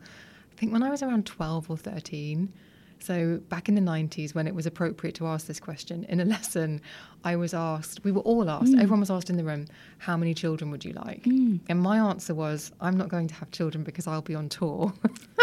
I 0.52 0.56
think 0.56 0.72
when 0.72 0.84
I 0.84 0.90
was 0.90 1.02
around 1.02 1.26
12 1.26 1.70
or 1.70 1.78
13. 1.78 2.54
So, 3.02 3.38
back 3.50 3.70
in 3.70 3.76
the 3.76 3.82
90s, 3.82 4.36
when 4.36 4.46
it 4.46 4.54
was 4.54 4.66
appropriate 4.66 5.16
to 5.16 5.28
ask 5.28 5.48
this 5.48 5.60
question, 5.60 6.04
in 6.06 6.20
a 6.20 6.26
lesson, 6.36 6.82
I 7.24 7.36
was 7.36 7.54
asked, 7.54 8.04
we 8.04 8.12
were 8.12 8.22
all 8.22 8.50
asked, 8.50 8.74
hmm. 8.74 8.80
everyone 8.80 9.00
was 9.00 9.10
asked 9.10 9.30
in 9.30 9.38
the 9.38 9.44
room, 9.44 9.68
how 9.98 10.18
many 10.18 10.34
children 10.34 10.72
would 10.72 10.84
you 10.84 10.94
like? 10.94 11.24
Hmm. 11.24 11.58
And 11.68 11.82
my 11.82 11.98
answer 11.98 12.34
was, 12.34 12.72
I'm 12.82 12.98
not 12.98 13.10
going 13.10 13.28
to 13.28 13.34
have 13.36 13.52
children 13.52 13.84
because 13.84 14.08
I'll 14.08 14.22
be 14.22 14.36
on 14.36 14.50
tour. 14.50 14.94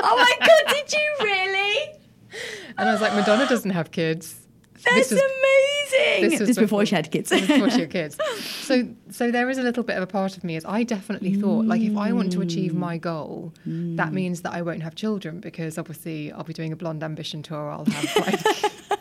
Oh 0.02 0.16
my 0.16 0.46
God, 0.46 0.72
did 0.74 0.92
you 0.92 1.14
really? 1.20 1.98
and 2.78 2.88
I 2.88 2.92
was 2.92 3.00
like, 3.00 3.14
Madonna 3.14 3.48
doesn't 3.48 3.70
have 3.70 3.90
kids. 3.90 4.45
That's 4.86 5.08
This 5.10 5.12
is- 5.12 5.18
amazing. 5.20 6.30
this 6.30 6.38
This, 6.38 6.40
was 6.40 6.48
before 6.50 6.62
before- 6.64 6.86
she 6.86 6.94
had 6.94 7.10
kids. 7.10 7.30
Before 7.30 7.70
she 7.70 7.80
had 7.80 7.90
kids. 7.90 8.16
So, 8.66 8.88
so 9.10 9.30
there 9.30 9.48
is 9.48 9.58
a 9.58 9.62
little 9.62 9.84
bit 9.84 9.96
of 9.96 10.02
a 10.02 10.08
part 10.08 10.36
of 10.36 10.42
me 10.42 10.56
is 10.56 10.64
I 10.64 10.82
definitely 10.82 11.34
thought 11.34 11.66
like 11.66 11.80
if 11.80 11.96
I 11.96 12.12
want 12.12 12.32
to 12.32 12.40
achieve 12.40 12.74
my 12.74 12.98
goal, 12.98 13.52
that 13.64 14.12
means 14.12 14.42
that 14.42 14.52
I 14.54 14.62
won't 14.62 14.82
have 14.82 14.96
children 14.96 15.38
because 15.38 15.78
obviously 15.78 16.32
I'll 16.32 16.42
be 16.42 16.52
doing 16.52 16.72
a 16.72 16.76
blonde 16.76 17.04
ambition 17.04 17.42
tour. 17.44 17.70
I'll 17.70 17.84
have 17.84 18.16
like. 18.26 18.72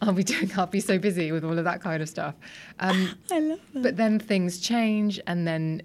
I'll 0.00 0.12
be 0.12 0.22
doing. 0.24 0.50
I'll 0.56 0.66
be 0.66 0.80
so 0.80 0.98
busy 0.98 1.32
with 1.32 1.44
all 1.44 1.58
of 1.58 1.64
that 1.64 1.80
kind 1.82 2.00
of 2.02 2.08
stuff. 2.08 2.34
Um, 2.78 3.10
I 3.32 3.40
love 3.40 3.60
that. 3.74 3.82
but 3.82 3.96
then 3.96 4.18
things 4.20 4.58
change, 4.60 5.20
and 5.26 5.46
then 5.48 5.82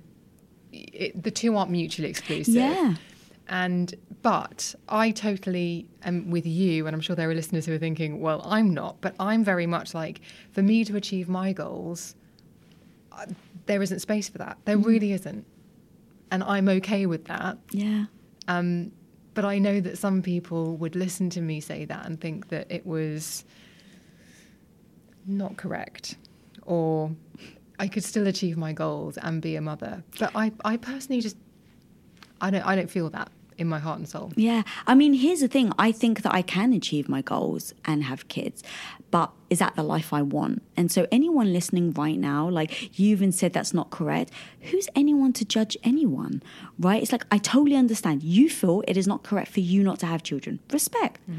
it, 0.71 1.21
the 1.21 1.31
two 1.31 1.55
aren't 1.57 1.71
mutually 1.71 2.09
exclusive. 2.09 2.53
Yeah. 2.55 2.95
And 3.47 3.93
but 4.21 4.75
I 4.87 5.11
totally 5.11 5.87
am 6.03 6.29
with 6.29 6.45
you, 6.45 6.87
and 6.87 6.93
I'm 6.95 7.01
sure 7.01 7.15
there 7.15 7.29
are 7.29 7.35
listeners 7.35 7.65
who 7.65 7.73
are 7.73 7.79
thinking, 7.79 8.21
well, 8.21 8.41
I'm 8.45 8.73
not, 8.73 8.99
but 9.01 9.15
I'm 9.19 9.43
very 9.43 9.65
much 9.65 9.93
like, 9.93 10.21
for 10.51 10.61
me 10.61 10.83
to 10.85 10.95
achieve 10.95 11.29
my 11.29 11.53
goals, 11.53 12.15
uh, 13.11 13.25
there 13.65 13.81
isn't 13.81 13.99
space 13.99 14.27
for 14.27 14.37
that. 14.39 14.57
There 14.65 14.77
really 14.77 15.13
isn't, 15.13 15.45
and 16.31 16.43
I'm 16.43 16.67
okay 16.69 17.05
with 17.05 17.25
that. 17.25 17.57
Yeah. 17.71 18.05
Um, 18.47 18.91
but 19.35 19.45
I 19.45 19.57
know 19.57 19.79
that 19.79 19.97
some 19.97 20.21
people 20.21 20.75
would 20.77 20.95
listen 20.95 21.29
to 21.31 21.41
me 21.41 21.61
say 21.61 21.85
that 21.85 22.05
and 22.05 22.19
think 22.19 22.49
that 22.49 22.69
it 22.69 22.85
was 22.85 23.45
not 25.25 25.55
correct, 25.55 26.17
or 26.63 27.11
I 27.79 27.87
could 27.87 28.03
still 28.03 28.27
achieve 28.27 28.57
my 28.57 28.73
goals 28.73 29.17
and 29.17 29.41
be 29.41 29.55
a 29.55 29.61
mother. 29.61 30.03
But 30.19 30.31
I, 30.35 30.51
I 30.65 30.75
personally 30.75 31.21
just, 31.21 31.37
I 32.41 32.49
don't, 32.49 32.65
I 32.65 32.75
don't 32.75 32.89
feel 32.89 33.09
that 33.11 33.31
in 33.59 33.67
my 33.67 33.77
heart 33.77 33.99
and 33.99 34.07
soul. 34.07 34.31
Yeah. 34.35 34.63
I 34.87 34.95
mean, 34.95 35.13
here's 35.13 35.41
the 35.41 35.47
thing. 35.47 35.71
I 35.77 35.91
think 35.91 36.21
that 36.23 36.33
I 36.33 36.41
can 36.41 36.73
achieve 36.73 37.09
my 37.09 37.21
goals 37.21 37.73
and 37.85 38.03
have 38.05 38.27
kids, 38.29 38.63
but 39.11 39.31
is 39.49 39.59
that 39.59 39.75
the 39.75 39.83
life 39.83 40.13
I 40.13 40.21
want? 40.21 40.63
And 40.77 40.91
so, 40.91 41.05
anyone 41.11 41.51
listening 41.51 41.91
right 41.91 42.17
now, 42.17 42.47
like 42.47 42.97
you 42.97 43.09
even 43.09 43.31
said 43.31 43.53
that's 43.53 43.73
not 43.73 43.89
correct, 43.89 44.31
who's 44.61 44.87
anyone 44.95 45.33
to 45.33 45.45
judge 45.45 45.77
anyone, 45.83 46.41
right? 46.79 47.01
It's 47.01 47.11
like, 47.11 47.25
I 47.31 47.37
totally 47.37 47.75
understand. 47.75 48.23
You 48.23 48.49
feel 48.49 48.83
it 48.87 48.97
is 48.97 49.07
not 49.07 49.23
correct 49.23 49.51
for 49.51 49.59
you 49.59 49.83
not 49.83 49.99
to 49.99 50.05
have 50.05 50.23
children. 50.23 50.59
Respect. 50.71 51.19
Mm. 51.29 51.37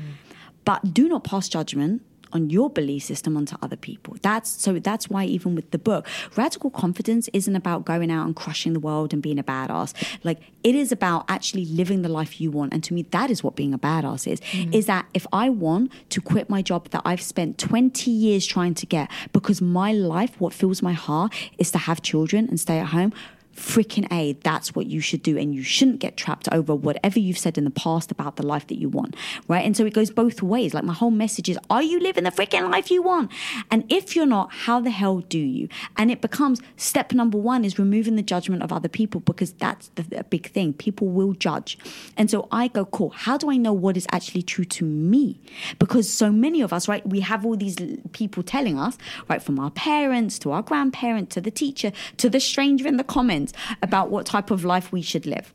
But 0.64 0.92
do 0.92 1.08
not 1.08 1.24
pass 1.24 1.48
judgment 1.48 2.02
on 2.32 2.50
your 2.50 2.70
belief 2.70 3.04
system 3.04 3.36
onto 3.36 3.56
other 3.62 3.76
people. 3.76 4.16
That's 4.22 4.50
so 4.50 4.78
that's 4.78 5.08
why 5.08 5.24
even 5.24 5.54
with 5.54 5.70
the 5.70 5.78
book, 5.78 6.06
radical 6.36 6.70
confidence 6.70 7.28
isn't 7.32 7.54
about 7.54 7.84
going 7.84 8.10
out 8.10 8.26
and 8.26 8.34
crushing 8.34 8.72
the 8.72 8.80
world 8.80 9.12
and 9.12 9.22
being 9.22 9.38
a 9.38 9.44
badass. 9.44 9.94
Like 10.24 10.40
it 10.62 10.74
is 10.74 10.92
about 10.92 11.24
actually 11.28 11.64
living 11.64 12.02
the 12.02 12.08
life 12.08 12.40
you 12.40 12.50
want. 12.50 12.72
And 12.72 12.84
to 12.84 12.94
me, 12.94 13.02
that 13.10 13.30
is 13.30 13.42
what 13.42 13.56
being 13.56 13.74
a 13.74 13.78
badass 13.78 14.30
is. 14.30 14.40
Mm. 14.40 14.74
Is 14.74 14.86
that 14.86 15.06
if 15.14 15.26
I 15.32 15.48
want 15.48 15.92
to 16.10 16.20
quit 16.20 16.50
my 16.50 16.62
job 16.62 16.88
that 16.90 17.02
I've 17.04 17.22
spent 17.22 17.58
20 17.58 18.10
years 18.10 18.46
trying 18.46 18.74
to 18.74 18.86
get 18.86 19.10
because 19.32 19.60
my 19.60 19.92
life, 19.92 20.40
what 20.40 20.52
fills 20.52 20.82
my 20.82 20.92
heart 20.92 21.32
is 21.58 21.70
to 21.72 21.78
have 21.78 22.02
children 22.02 22.48
and 22.48 22.58
stay 22.60 22.78
at 22.78 22.88
home 22.88 23.12
freaking 23.60 24.10
A, 24.10 24.32
that's 24.42 24.74
what 24.74 24.86
you 24.86 25.00
should 25.00 25.22
do. 25.22 25.36
And 25.38 25.54
you 25.54 25.62
shouldn't 25.62 26.00
get 26.00 26.16
trapped 26.16 26.48
over 26.50 26.74
whatever 26.74 27.18
you've 27.18 27.38
said 27.38 27.58
in 27.58 27.64
the 27.64 27.70
past 27.70 28.10
about 28.10 28.36
the 28.36 28.46
life 28.46 28.66
that 28.68 28.78
you 28.78 28.88
want, 28.88 29.14
right? 29.48 29.64
And 29.64 29.76
so 29.76 29.84
it 29.84 29.92
goes 29.92 30.10
both 30.10 30.42
ways. 30.42 30.74
Like 30.74 30.84
my 30.84 30.94
whole 30.94 31.10
message 31.10 31.48
is, 31.48 31.58
are 31.68 31.82
you 31.82 32.00
living 32.00 32.24
the 32.24 32.30
freaking 32.30 32.70
life 32.70 32.90
you 32.90 33.02
want? 33.02 33.30
And 33.70 33.84
if 33.92 34.16
you're 34.16 34.26
not, 34.26 34.52
how 34.52 34.80
the 34.80 34.90
hell 34.90 35.18
do 35.18 35.38
you? 35.38 35.68
And 35.96 36.10
it 36.10 36.20
becomes 36.20 36.60
step 36.76 37.12
number 37.12 37.38
one 37.38 37.64
is 37.64 37.78
removing 37.78 38.16
the 38.16 38.22
judgment 38.22 38.62
of 38.62 38.72
other 38.72 38.88
people 38.88 39.20
because 39.20 39.52
that's 39.52 39.88
the, 39.94 40.02
the 40.02 40.24
big 40.24 40.50
thing. 40.50 40.72
People 40.72 41.08
will 41.08 41.34
judge. 41.34 41.78
And 42.16 42.30
so 42.30 42.48
I 42.50 42.68
go, 42.68 42.86
cool, 42.86 43.10
how 43.10 43.36
do 43.36 43.50
I 43.50 43.56
know 43.56 43.72
what 43.72 43.96
is 43.96 44.06
actually 44.10 44.42
true 44.42 44.64
to 44.64 44.84
me? 44.84 45.38
Because 45.78 46.08
so 46.08 46.32
many 46.32 46.60
of 46.62 46.72
us, 46.72 46.88
right, 46.88 47.06
we 47.06 47.20
have 47.20 47.44
all 47.44 47.56
these 47.56 47.76
people 48.12 48.42
telling 48.42 48.78
us, 48.78 48.96
right, 49.28 49.42
from 49.42 49.58
our 49.58 49.70
parents 49.70 50.38
to 50.40 50.52
our 50.52 50.62
grandparents 50.62 51.34
to 51.34 51.40
the 51.40 51.50
teacher 51.50 51.92
to 52.16 52.30
the 52.30 52.40
stranger 52.40 52.86
in 52.86 52.96
the 52.96 53.04
comments 53.04 53.49
about 53.82 54.10
what 54.10 54.26
type 54.26 54.50
of 54.50 54.64
life 54.64 54.92
we 54.92 55.02
should 55.02 55.26
live. 55.26 55.52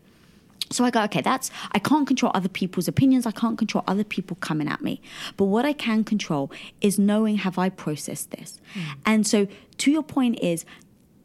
So 0.72 0.84
I 0.84 0.90
go, 0.90 1.04
okay, 1.04 1.22
that's, 1.22 1.52
I 1.74 1.80
can't 1.80 2.08
control 2.08 2.32
other 2.34 2.50
people's 2.50 2.88
opinions. 2.88 3.26
I 3.28 3.32
can't 3.32 3.58
control 3.58 3.84
other 3.88 4.04
people 4.04 4.36
coming 4.38 4.68
at 4.68 4.82
me. 4.82 5.00
But 5.38 5.46
what 5.46 5.64
I 5.64 5.74
can 5.74 6.04
control 6.04 6.52
is 6.82 6.98
knowing, 6.98 7.38
have 7.38 7.60
I 7.60 7.70
processed 7.70 8.32
this? 8.32 8.60
Mm. 8.74 8.82
And 9.06 9.28
so 9.28 9.48
to 9.78 9.92
your 9.92 10.02
point 10.02 10.40
is, 10.40 10.66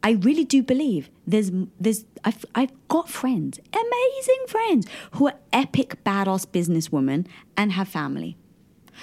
I 0.03 0.11
really 0.11 0.45
do 0.45 0.63
believe 0.63 1.09
there's, 1.27 1.51
there's, 1.79 2.05
I've, 2.23 2.45
I've 2.55 2.71
got 2.87 3.09
friends, 3.09 3.59
amazing 3.73 4.45
friends 4.47 4.87
who 5.11 5.27
are 5.27 5.35
epic 5.53 6.03
badass 6.03 6.47
businesswomen 6.47 7.27
and 7.55 7.71
have 7.71 7.87
family. 7.87 8.37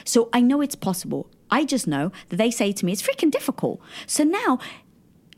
So 0.04 0.28
I 0.32 0.40
know 0.40 0.60
it's 0.60 0.74
possible. 0.74 1.28
I 1.50 1.64
just 1.64 1.86
know 1.86 2.12
that 2.28 2.36
they 2.36 2.50
say 2.50 2.72
to 2.72 2.84
me, 2.84 2.92
it's 2.92 3.02
freaking 3.02 3.30
difficult. 3.30 3.80
So 4.06 4.24
now, 4.24 4.58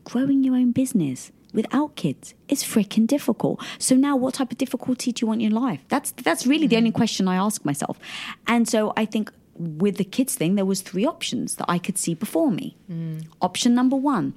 growing 0.04 0.42
your 0.42 0.54
own 0.54 0.72
business, 0.72 1.30
without 1.52 1.96
kids 1.96 2.34
is 2.48 2.62
freaking 2.62 3.06
difficult. 3.06 3.60
So 3.78 3.94
now 3.96 4.16
what 4.16 4.34
type 4.34 4.52
of 4.52 4.58
difficulty 4.58 5.12
do 5.12 5.22
you 5.22 5.28
want 5.28 5.42
in 5.42 5.50
your 5.50 5.60
life? 5.60 5.80
That's 5.88 6.12
that's 6.12 6.46
really 6.46 6.66
mm. 6.66 6.70
the 6.70 6.76
only 6.76 6.92
question 6.92 7.28
I 7.28 7.36
ask 7.36 7.64
myself. 7.64 7.98
And 8.46 8.68
so 8.68 8.92
I 8.96 9.04
think 9.04 9.32
with 9.54 9.96
the 9.96 10.04
kids 10.04 10.34
thing 10.36 10.54
there 10.54 10.64
was 10.64 10.80
three 10.80 11.06
options 11.06 11.56
that 11.56 11.66
I 11.68 11.78
could 11.78 11.98
see 11.98 12.14
before 12.14 12.50
me. 12.50 12.76
Mm. 12.90 13.26
Option 13.40 13.74
number 13.74 13.96
1, 13.96 14.34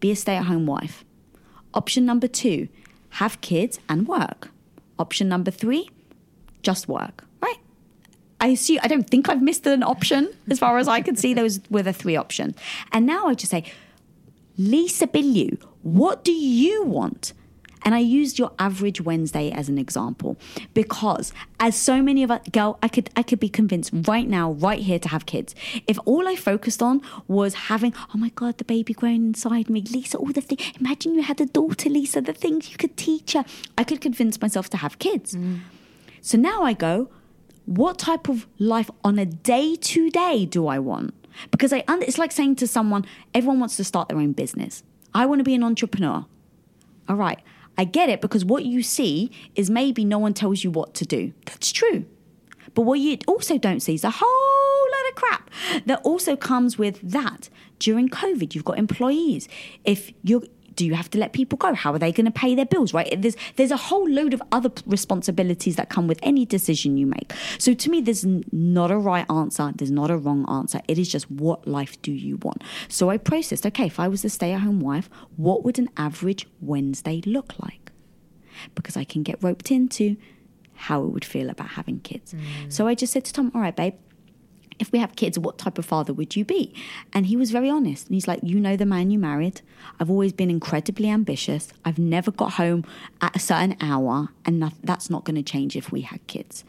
be 0.00 0.10
a 0.10 0.16
stay-at-home 0.16 0.66
wife. 0.66 1.04
Option 1.74 2.04
number 2.06 2.28
2, 2.28 2.68
have 3.10 3.40
kids 3.40 3.78
and 3.88 4.08
work. 4.08 4.50
Option 4.98 5.28
number 5.28 5.50
3, 5.50 5.88
just 6.62 6.88
work. 6.88 7.24
Right? 7.42 7.58
I 8.40 8.48
assume 8.48 8.78
I 8.82 8.88
don't 8.88 9.08
think 9.08 9.28
I've 9.28 9.42
missed 9.42 9.66
an 9.66 9.82
option 9.82 10.32
as 10.50 10.58
far 10.58 10.78
as 10.78 10.88
I 10.88 11.00
can 11.00 11.16
see 11.16 11.34
those 11.34 11.60
were 11.70 11.82
the 11.82 11.92
three 11.92 12.16
options. 12.16 12.56
And 12.92 13.06
now 13.06 13.26
I 13.26 13.34
just 13.34 13.50
say 13.50 13.64
Lisa 14.58 15.06
Bilyeu, 15.06 15.62
what 15.82 16.24
do 16.24 16.32
you 16.32 16.84
want? 16.84 17.32
And 17.84 17.94
I 17.94 17.98
used 17.98 18.38
your 18.38 18.52
average 18.58 19.00
Wednesday 19.00 19.50
as 19.50 19.68
an 19.68 19.76
example 19.76 20.36
because 20.72 21.32
as 21.58 21.76
so 21.76 22.00
many 22.00 22.22
of 22.22 22.30
us 22.30 22.40
girl, 22.50 22.78
I 22.82 22.88
could 22.88 23.10
I 23.16 23.22
could 23.22 23.40
be 23.40 23.48
convinced 23.48 23.90
right 23.92 24.28
now, 24.28 24.52
right 24.52 24.78
here 24.78 24.98
to 25.00 25.08
have 25.08 25.26
kids. 25.26 25.54
If 25.86 25.98
all 26.04 26.28
I 26.28 26.36
focused 26.36 26.82
on 26.82 27.02
was 27.26 27.54
having, 27.54 27.92
oh 28.14 28.18
my 28.18 28.30
God, 28.30 28.58
the 28.58 28.64
baby 28.64 28.94
growing 28.94 29.26
inside 29.26 29.68
me, 29.68 29.82
Lisa, 29.82 30.18
all 30.18 30.32
the 30.32 30.40
things. 30.40 30.62
Imagine 30.78 31.14
you 31.14 31.22
had 31.22 31.40
a 31.40 31.46
daughter, 31.46 31.88
Lisa, 31.88 32.20
the 32.20 32.32
things 32.32 32.70
you 32.70 32.76
could 32.76 32.96
teach 32.96 33.32
her. 33.32 33.44
I 33.76 33.84
could 33.84 34.00
convince 34.00 34.40
myself 34.40 34.70
to 34.70 34.76
have 34.76 34.98
kids. 34.98 35.34
Mm. 35.34 35.60
So 36.20 36.38
now 36.38 36.62
I 36.62 36.72
go, 36.74 37.10
what 37.66 37.98
type 37.98 38.28
of 38.28 38.46
life 38.58 38.90
on 39.02 39.18
a 39.18 39.26
day 39.26 39.74
to 39.74 40.10
day 40.10 40.46
do 40.46 40.68
I 40.68 40.78
want? 40.78 41.14
Because 41.50 41.72
I, 41.72 41.82
it's 41.88 42.18
like 42.18 42.30
saying 42.30 42.56
to 42.56 42.66
someone, 42.66 43.04
everyone 43.34 43.58
wants 43.58 43.76
to 43.78 43.84
start 43.84 44.08
their 44.08 44.18
own 44.18 44.32
business. 44.32 44.84
I 45.14 45.26
want 45.26 45.40
to 45.40 45.44
be 45.44 45.54
an 45.54 45.62
entrepreneur. 45.62 46.24
All 47.08 47.16
right. 47.16 47.40
I 47.78 47.84
get 47.84 48.08
it 48.08 48.20
because 48.20 48.44
what 48.44 48.64
you 48.64 48.82
see 48.82 49.30
is 49.54 49.70
maybe 49.70 50.04
no 50.04 50.18
one 50.18 50.34
tells 50.34 50.62
you 50.62 50.70
what 50.70 50.94
to 50.94 51.06
do. 51.06 51.32
That's 51.46 51.72
true. 51.72 52.04
But 52.74 52.82
what 52.82 53.00
you 53.00 53.18
also 53.26 53.58
don't 53.58 53.80
see 53.80 53.94
is 53.94 54.04
a 54.04 54.10
whole 54.10 54.90
lot 54.92 55.08
of 55.08 55.14
crap 55.14 55.50
that 55.86 56.00
also 56.02 56.36
comes 56.36 56.78
with 56.78 57.00
that. 57.02 57.48
During 57.78 58.08
COVID, 58.08 58.54
you've 58.54 58.64
got 58.64 58.78
employees. 58.78 59.48
If 59.84 60.12
you're 60.22 60.44
do 60.74 60.86
you 60.86 60.94
have 60.94 61.10
to 61.10 61.18
let 61.18 61.32
people 61.32 61.56
go? 61.56 61.74
How 61.74 61.92
are 61.92 61.98
they 61.98 62.12
going 62.12 62.26
to 62.26 62.32
pay 62.32 62.54
their 62.54 62.66
bills? 62.66 62.94
Right? 62.94 63.20
There's 63.20 63.36
there's 63.56 63.70
a 63.70 63.76
whole 63.76 64.08
load 64.08 64.34
of 64.34 64.42
other 64.50 64.70
responsibilities 64.86 65.76
that 65.76 65.88
come 65.88 66.06
with 66.06 66.18
any 66.22 66.44
decision 66.44 66.96
you 66.96 67.06
make. 67.06 67.32
So 67.58 67.74
to 67.74 67.90
me, 67.90 68.00
there's 68.00 68.24
not 68.52 68.90
a 68.90 68.96
right 68.96 69.26
answer. 69.30 69.72
There's 69.74 69.90
not 69.90 70.10
a 70.10 70.16
wrong 70.16 70.48
answer. 70.48 70.80
It 70.88 70.98
is 70.98 71.08
just 71.10 71.30
what 71.30 71.66
life 71.66 72.00
do 72.02 72.12
you 72.12 72.36
want. 72.38 72.62
So 72.88 73.10
I 73.10 73.18
processed. 73.18 73.66
Okay, 73.66 73.86
if 73.86 73.98
I 74.00 74.08
was 74.08 74.24
a 74.24 74.28
stay-at-home 74.28 74.80
wife, 74.80 75.08
what 75.36 75.64
would 75.64 75.78
an 75.78 75.90
average 75.96 76.46
Wednesday 76.60 77.22
look 77.26 77.54
like? 77.58 77.92
Because 78.74 78.96
I 78.96 79.04
can 79.04 79.22
get 79.22 79.42
roped 79.42 79.70
into 79.70 80.16
how 80.74 81.02
it 81.04 81.08
would 81.08 81.24
feel 81.24 81.48
about 81.50 81.68
having 81.68 82.00
kids. 82.00 82.34
Mm. 82.34 82.72
So 82.72 82.86
I 82.86 82.94
just 82.94 83.12
said 83.12 83.24
to 83.26 83.32
Tom, 83.32 83.52
"All 83.54 83.60
right, 83.60 83.74
babe." 83.74 83.94
If 84.78 84.92
we 84.92 84.98
have 84.98 85.16
kids, 85.16 85.38
what 85.38 85.58
type 85.58 85.78
of 85.78 85.84
father 85.84 86.12
would 86.12 86.36
you 86.36 86.44
be? 86.44 86.74
And 87.12 87.26
he 87.26 87.36
was 87.36 87.50
very 87.50 87.68
honest. 87.68 88.06
And 88.06 88.14
he's 88.14 88.28
like, 88.28 88.40
You 88.42 88.58
know 88.58 88.76
the 88.76 88.86
man 88.86 89.10
you 89.10 89.18
married. 89.18 89.60
I've 90.00 90.10
always 90.10 90.32
been 90.32 90.50
incredibly 90.50 91.08
ambitious. 91.08 91.68
I've 91.84 91.98
never 91.98 92.30
got 92.30 92.52
home 92.52 92.84
at 93.20 93.34
a 93.36 93.38
certain 93.38 93.76
hour, 93.80 94.28
and 94.44 94.62
that's 94.82 95.10
not 95.10 95.24
going 95.24 95.36
to 95.36 95.42
change 95.42 95.76
if 95.76 95.92
we 95.92 96.02
had 96.02 96.26
kids. 96.26 96.64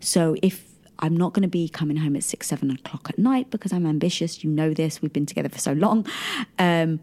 So 0.00 0.36
if 0.42 0.74
I'm 0.98 1.16
not 1.16 1.32
going 1.32 1.42
to 1.42 1.48
be 1.48 1.68
coming 1.68 1.96
home 1.98 2.16
at 2.16 2.22
six, 2.22 2.46
seven 2.46 2.70
o'clock 2.70 3.08
at 3.10 3.18
night 3.18 3.50
because 3.50 3.72
I'm 3.72 3.86
ambitious. 3.86 4.44
You 4.44 4.50
know 4.50 4.72
this. 4.72 5.02
We've 5.02 5.12
been 5.12 5.26
together 5.26 5.48
for 5.48 5.58
so 5.58 5.72
long. 5.72 6.06
Um, 6.58 7.00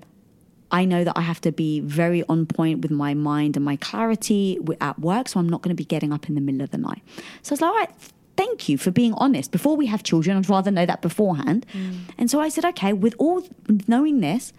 I 0.71 0.85
know 0.85 1.03
that 1.03 1.17
I 1.17 1.21
have 1.21 1.41
to 1.41 1.51
be 1.51 1.81
very 1.81 2.23
on 2.29 2.45
point 2.45 2.79
with 2.79 2.91
my 2.91 3.13
mind 3.13 3.57
and 3.57 3.65
my 3.65 3.75
clarity 3.75 4.57
at 4.79 4.97
work. 4.99 5.27
So 5.27 5.39
I'm 5.39 5.49
not 5.49 5.61
going 5.61 5.75
to 5.75 5.79
be 5.79 5.83
getting 5.83 6.13
up 6.13 6.29
in 6.29 6.35
the 6.35 6.41
middle 6.41 6.61
of 6.61 6.71
the 6.71 6.77
night. 6.77 7.01
So 7.41 7.51
I 7.51 7.53
was 7.53 7.61
like, 7.61 7.71
all 7.71 7.77
right, 7.77 7.91
thank 8.37 8.69
you 8.69 8.77
for 8.77 8.91
being 8.91 9.13
honest. 9.13 9.51
Before 9.51 9.75
we 9.75 9.87
have 9.87 10.03
children, 10.03 10.37
I'd 10.37 10.49
rather 10.49 10.71
know 10.71 10.85
that 10.85 11.01
beforehand. 11.01 11.65
Mm. 11.73 11.99
And 12.17 12.31
so 12.31 12.39
I 12.39 12.49
said, 12.49 12.65
okay, 12.65 12.93
with 12.93 13.15
all 13.17 13.47
knowing 13.87 14.21
this, 14.21 14.53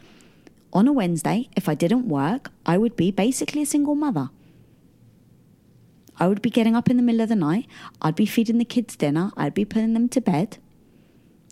on 0.73 0.89
a 0.89 0.93
Wednesday, 0.93 1.49
if 1.55 1.68
I 1.68 1.75
didn't 1.75 2.09
work, 2.09 2.51
I 2.64 2.79
would 2.79 2.97
be 2.97 3.11
basically 3.11 3.62
a 3.62 3.66
single 3.66 3.95
mother. 3.95 4.31
I 6.18 6.29
would 6.29 6.41
be 6.41 6.51
getting 6.51 6.75
up 6.75 6.89
in 6.89 6.97
the 6.97 7.03
middle 7.03 7.20
of 7.20 7.29
the 7.29 7.37
night. 7.37 7.66
I'd 8.01 8.14
be 8.14 8.27
feeding 8.27 8.59
the 8.59 8.64
kids 8.64 8.97
dinner. 8.97 9.33
I'd 9.37 9.55
be 9.55 9.64
putting 9.64 9.93
them 9.93 10.09
to 10.11 10.20
bed. 10.20 10.59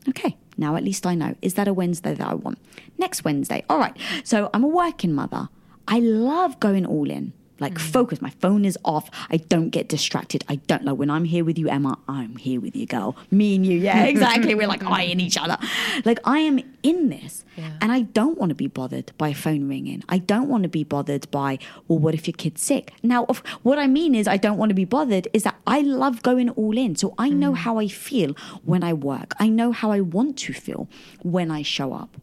Okay, 0.08 0.36
now 0.56 0.76
at 0.76 0.84
least 0.84 1.06
I 1.06 1.14
know. 1.14 1.34
Is 1.42 1.54
that 1.54 1.68
a 1.68 1.74
Wednesday 1.74 2.14
that 2.14 2.26
I 2.26 2.34
want? 2.34 2.58
Next 2.96 3.24
Wednesday. 3.24 3.64
All 3.68 3.78
right. 3.78 3.96
So 4.24 4.48
I'm 4.54 4.64
a 4.64 4.68
working 4.68 5.12
mother. 5.12 5.48
I 5.88 5.98
love 5.98 6.60
going 6.60 6.86
all 6.86 7.10
in 7.10 7.32
like 7.60 7.74
mm. 7.74 7.80
focus. 7.80 8.20
My 8.20 8.30
phone 8.30 8.64
is 8.64 8.78
off. 8.84 9.10
I 9.30 9.36
don't 9.36 9.70
get 9.70 9.88
distracted. 9.88 10.44
I 10.48 10.56
don't 10.56 10.84
know 10.84 10.94
when 10.94 11.10
I'm 11.10 11.24
here 11.24 11.44
with 11.44 11.58
you, 11.58 11.68
Emma. 11.68 11.98
I'm 12.08 12.36
here 12.36 12.60
with 12.60 12.74
you, 12.74 12.86
girl. 12.86 13.16
Me 13.30 13.54
and 13.54 13.64
you, 13.64 13.78
yeah, 13.78 14.04
exactly. 14.14 14.54
We're 14.54 14.66
like 14.66 14.84
eyeing 14.84 15.20
each 15.20 15.38
other. 15.38 15.58
Like 16.04 16.18
I 16.24 16.38
am 16.40 16.60
in 16.82 17.10
this, 17.10 17.44
yeah. 17.56 17.72
and 17.80 17.92
I 17.92 18.02
don't 18.02 18.38
want 18.38 18.50
to 18.50 18.54
be 18.54 18.66
bothered 18.66 19.12
by 19.18 19.28
a 19.28 19.34
phone 19.34 19.68
ringing. 19.68 20.02
I 20.08 20.18
don't 20.18 20.48
want 20.48 20.62
to 20.62 20.68
be 20.68 20.84
bothered 20.84 21.30
by, 21.30 21.58
well, 21.88 21.98
what 21.98 22.14
if 22.14 22.26
your 22.26 22.34
kid's 22.36 22.62
sick? 22.62 22.92
Now, 23.02 23.26
if, 23.28 23.38
what 23.62 23.78
I 23.78 23.86
mean 23.86 24.14
is, 24.14 24.26
I 24.26 24.36
don't 24.36 24.56
want 24.56 24.70
to 24.70 24.74
be 24.74 24.84
bothered. 24.84 25.28
Is 25.32 25.42
that 25.44 25.56
I 25.66 25.80
love 25.80 26.22
going 26.22 26.50
all 26.50 26.76
in, 26.76 26.96
so 26.96 27.14
I 27.18 27.28
know 27.28 27.52
mm. 27.52 27.56
how 27.56 27.78
I 27.78 27.88
feel 27.88 28.34
when 28.64 28.82
I 28.82 28.92
work. 28.92 29.34
I 29.38 29.48
know 29.48 29.72
how 29.72 29.90
I 29.90 30.00
want 30.00 30.38
to 30.38 30.52
feel 30.52 30.88
when 31.22 31.50
I 31.50 31.62
show 31.62 31.92
up. 31.92 32.16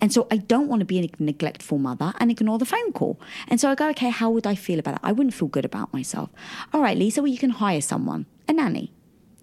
And 0.00 0.12
so 0.12 0.26
I 0.30 0.38
don't 0.38 0.68
want 0.68 0.80
to 0.80 0.86
be 0.86 0.98
a 0.98 1.10
neglectful 1.22 1.78
mother 1.78 2.12
and 2.18 2.30
ignore 2.30 2.58
the 2.58 2.64
phone 2.64 2.92
call. 2.92 3.20
And 3.48 3.60
so 3.60 3.70
I 3.70 3.74
go, 3.74 3.88
okay, 3.90 4.10
how 4.10 4.30
would 4.30 4.46
I 4.46 4.54
feel 4.54 4.78
about 4.78 4.92
that? 4.92 5.00
I 5.02 5.12
wouldn't 5.12 5.34
feel 5.34 5.48
good 5.48 5.64
about 5.64 5.92
myself. 5.92 6.30
All 6.72 6.80
right, 6.80 6.96
Lisa, 6.96 7.22
well, 7.22 7.28
you 7.28 7.38
can 7.38 7.50
hire 7.50 7.80
someone, 7.80 8.26
a 8.48 8.52
nanny 8.52 8.93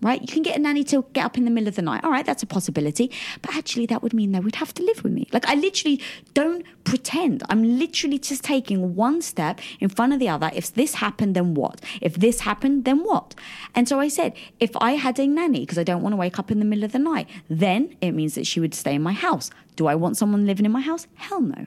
right? 0.01 0.21
You 0.21 0.27
can 0.27 0.41
get 0.41 0.57
a 0.57 0.59
nanny 0.59 0.83
to 0.85 1.05
get 1.13 1.25
up 1.25 1.37
in 1.37 1.45
the 1.45 1.51
middle 1.51 1.67
of 1.67 1.75
the 1.75 1.81
night. 1.81 2.03
All 2.03 2.11
right, 2.11 2.25
that's 2.25 2.43
a 2.43 2.47
possibility. 2.47 3.11
But 3.41 3.55
actually, 3.55 3.85
that 3.87 4.01
would 4.01 4.13
mean 4.13 4.31
they 4.31 4.39
would 4.39 4.55
have 4.55 4.73
to 4.75 4.83
live 4.83 5.03
with 5.03 5.13
me. 5.13 5.27
Like, 5.31 5.47
I 5.47 5.55
literally 5.55 6.01
don't 6.33 6.65
pretend. 6.83 7.43
I'm 7.49 7.77
literally 7.77 8.17
just 8.19 8.43
taking 8.43 8.95
one 8.95 9.21
step 9.21 9.59
in 9.79 9.89
front 9.89 10.13
of 10.13 10.19
the 10.19 10.29
other. 10.29 10.49
If 10.53 10.73
this 10.73 10.95
happened, 10.95 11.35
then 11.35 11.53
what? 11.53 11.81
If 12.01 12.15
this 12.15 12.41
happened, 12.41 12.85
then 12.85 13.03
what? 13.03 13.35
And 13.75 13.87
so 13.87 13.99
I 13.99 14.07
said, 14.07 14.33
if 14.59 14.71
I 14.77 14.93
had 14.93 15.19
a 15.19 15.27
nanny, 15.27 15.61
because 15.61 15.77
I 15.77 15.83
don't 15.83 16.01
want 16.01 16.13
to 16.13 16.17
wake 16.17 16.39
up 16.39 16.51
in 16.51 16.59
the 16.59 16.65
middle 16.65 16.83
of 16.83 16.91
the 16.91 16.99
night, 16.99 17.27
then 17.49 17.95
it 18.01 18.11
means 18.11 18.35
that 18.35 18.47
she 18.47 18.59
would 18.59 18.73
stay 18.73 18.95
in 18.95 19.03
my 19.03 19.13
house. 19.13 19.51
Do 19.75 19.87
I 19.87 19.95
want 19.95 20.17
someone 20.17 20.45
living 20.45 20.65
in 20.65 20.71
my 20.71 20.81
house? 20.81 21.07
Hell 21.15 21.41
no. 21.41 21.65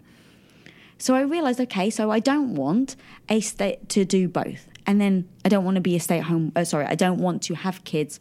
So 0.99 1.15
I 1.15 1.23
realized, 1.23 1.61
okay, 1.61 1.91
so 1.91 2.11
I 2.11 2.21
don't 2.21 2.55
want 2.55 2.97
a 3.29 3.41
state 3.41 3.89
to 3.91 4.05
do 4.05 4.29
both. 4.29 4.69
And 4.87 5.01
then 5.01 5.29
I 5.45 5.49
don't 5.49 5.65
want 5.65 5.77
to 5.77 5.81
be 5.81 5.97
a 5.97 6.01
stay 6.01 6.19
at 6.19 6.25
home, 6.25 6.53
uh, 6.55 6.65
sorry, 6.65 6.87
I 6.87 6.95
don't 6.95 7.19
want 7.19 7.43
to 7.45 7.55
have 7.55 7.85
kids 7.85 8.21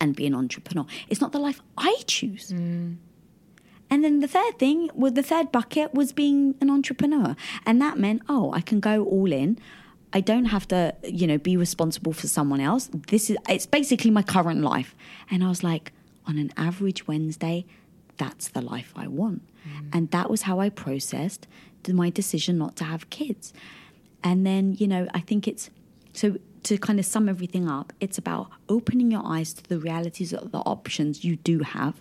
and 0.00 0.14
be 0.14 0.26
an 0.26 0.34
entrepreneur. 0.34 0.84
It's 1.08 1.20
not 1.20 1.32
the 1.32 1.38
life 1.38 1.62
I 1.78 1.96
choose. 2.06 2.50
Mm. 2.50 2.96
And 3.88 4.04
then 4.04 4.20
the 4.20 4.28
third 4.28 4.58
thing, 4.58 4.90
well, 4.94 5.12
the 5.12 5.22
third 5.22 5.52
bucket 5.52 5.94
was 5.94 6.12
being 6.12 6.56
an 6.60 6.70
entrepreneur. 6.70 7.36
And 7.64 7.80
that 7.80 7.98
meant, 7.98 8.22
oh, 8.28 8.52
I 8.52 8.60
can 8.60 8.80
go 8.80 9.04
all 9.04 9.32
in. 9.32 9.58
I 10.12 10.20
don't 10.20 10.46
have 10.46 10.66
to, 10.68 10.94
you 11.04 11.26
know, 11.26 11.38
be 11.38 11.56
responsible 11.56 12.12
for 12.12 12.26
someone 12.26 12.60
else. 12.60 12.90
This 13.08 13.30
is, 13.30 13.36
it's 13.48 13.66
basically 13.66 14.10
my 14.10 14.22
current 14.22 14.62
life. 14.62 14.96
And 15.30 15.44
I 15.44 15.48
was 15.48 15.62
like, 15.62 15.92
on 16.26 16.36
an 16.36 16.52
average 16.56 17.06
Wednesday, 17.06 17.64
that's 18.16 18.48
the 18.48 18.60
life 18.60 18.92
I 18.96 19.06
want. 19.06 19.42
Mm. 19.64 19.88
And 19.92 20.10
that 20.10 20.30
was 20.30 20.42
how 20.42 20.58
I 20.58 20.68
processed 20.68 21.46
my 21.94 22.10
decision 22.10 22.58
not 22.58 22.76
to 22.76 22.84
have 22.84 23.10
kids. 23.10 23.52
And 24.24 24.44
then, 24.44 24.74
you 24.74 24.88
know, 24.88 25.06
I 25.14 25.20
think 25.20 25.46
it's 25.46 25.70
so 26.16 26.36
to 26.64 26.78
kind 26.78 26.98
of 26.98 27.04
sum 27.04 27.28
everything 27.28 27.68
up, 27.68 27.92
it's 28.00 28.18
about 28.18 28.48
opening 28.68 29.10
your 29.10 29.22
eyes 29.24 29.52
to 29.52 29.62
the 29.62 29.78
realities 29.78 30.32
of 30.32 30.50
the 30.50 30.58
options 30.58 31.24
you 31.24 31.36
do 31.36 31.60
have. 31.60 32.00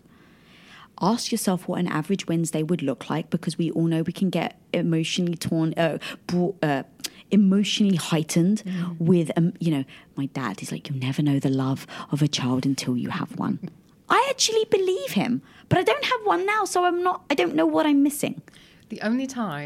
Ask 1.02 1.32
yourself 1.32 1.68
what 1.68 1.80
an 1.80 1.88
average 1.88 2.26
Wednesday 2.26 2.64
would 2.64 2.82
look 2.82 3.10
like 3.10 3.30
because 3.30 3.58
we 3.58 3.70
all 3.72 3.86
know 3.86 4.02
we 4.02 4.14
can 4.14 4.30
get 4.30 4.58
emotionally 4.74 5.36
torn, 5.36 5.74
uh, 5.76 5.98
brought, 6.26 6.56
uh, 6.64 6.84
emotionally 7.30 7.98
heightened 7.98 8.64
with, 8.98 9.30
um, 9.36 9.54
you 9.60 9.72
know, 9.72 9.84
my 10.16 10.28
dad 10.28 10.62
is 10.62 10.72
like, 10.72 10.90
you'll 10.90 11.00
never 11.00 11.22
know 11.22 11.38
the 11.38 11.50
love 11.50 11.86
of 12.12 12.22
a 12.22 12.28
child 12.28 12.66
until 12.66 12.96
you 12.96 13.10
have 13.10 13.38
one. 13.38 13.60
I 14.08 14.26
actually 14.30 14.66
believe 14.72 15.12
him, 15.12 15.42
but 15.68 15.78
I 15.78 15.84
don't 15.84 16.06
have 16.06 16.22
one 16.24 16.46
now, 16.46 16.64
so 16.64 16.86
I'm 16.86 17.04
not, 17.04 17.26
I 17.30 17.36
don't 17.36 17.56
know 17.56 17.66
what 17.66 17.86
I'm 17.86 18.02
missing. 18.02 18.42
The 18.90 19.02
only 19.02 19.28
time 19.28 19.66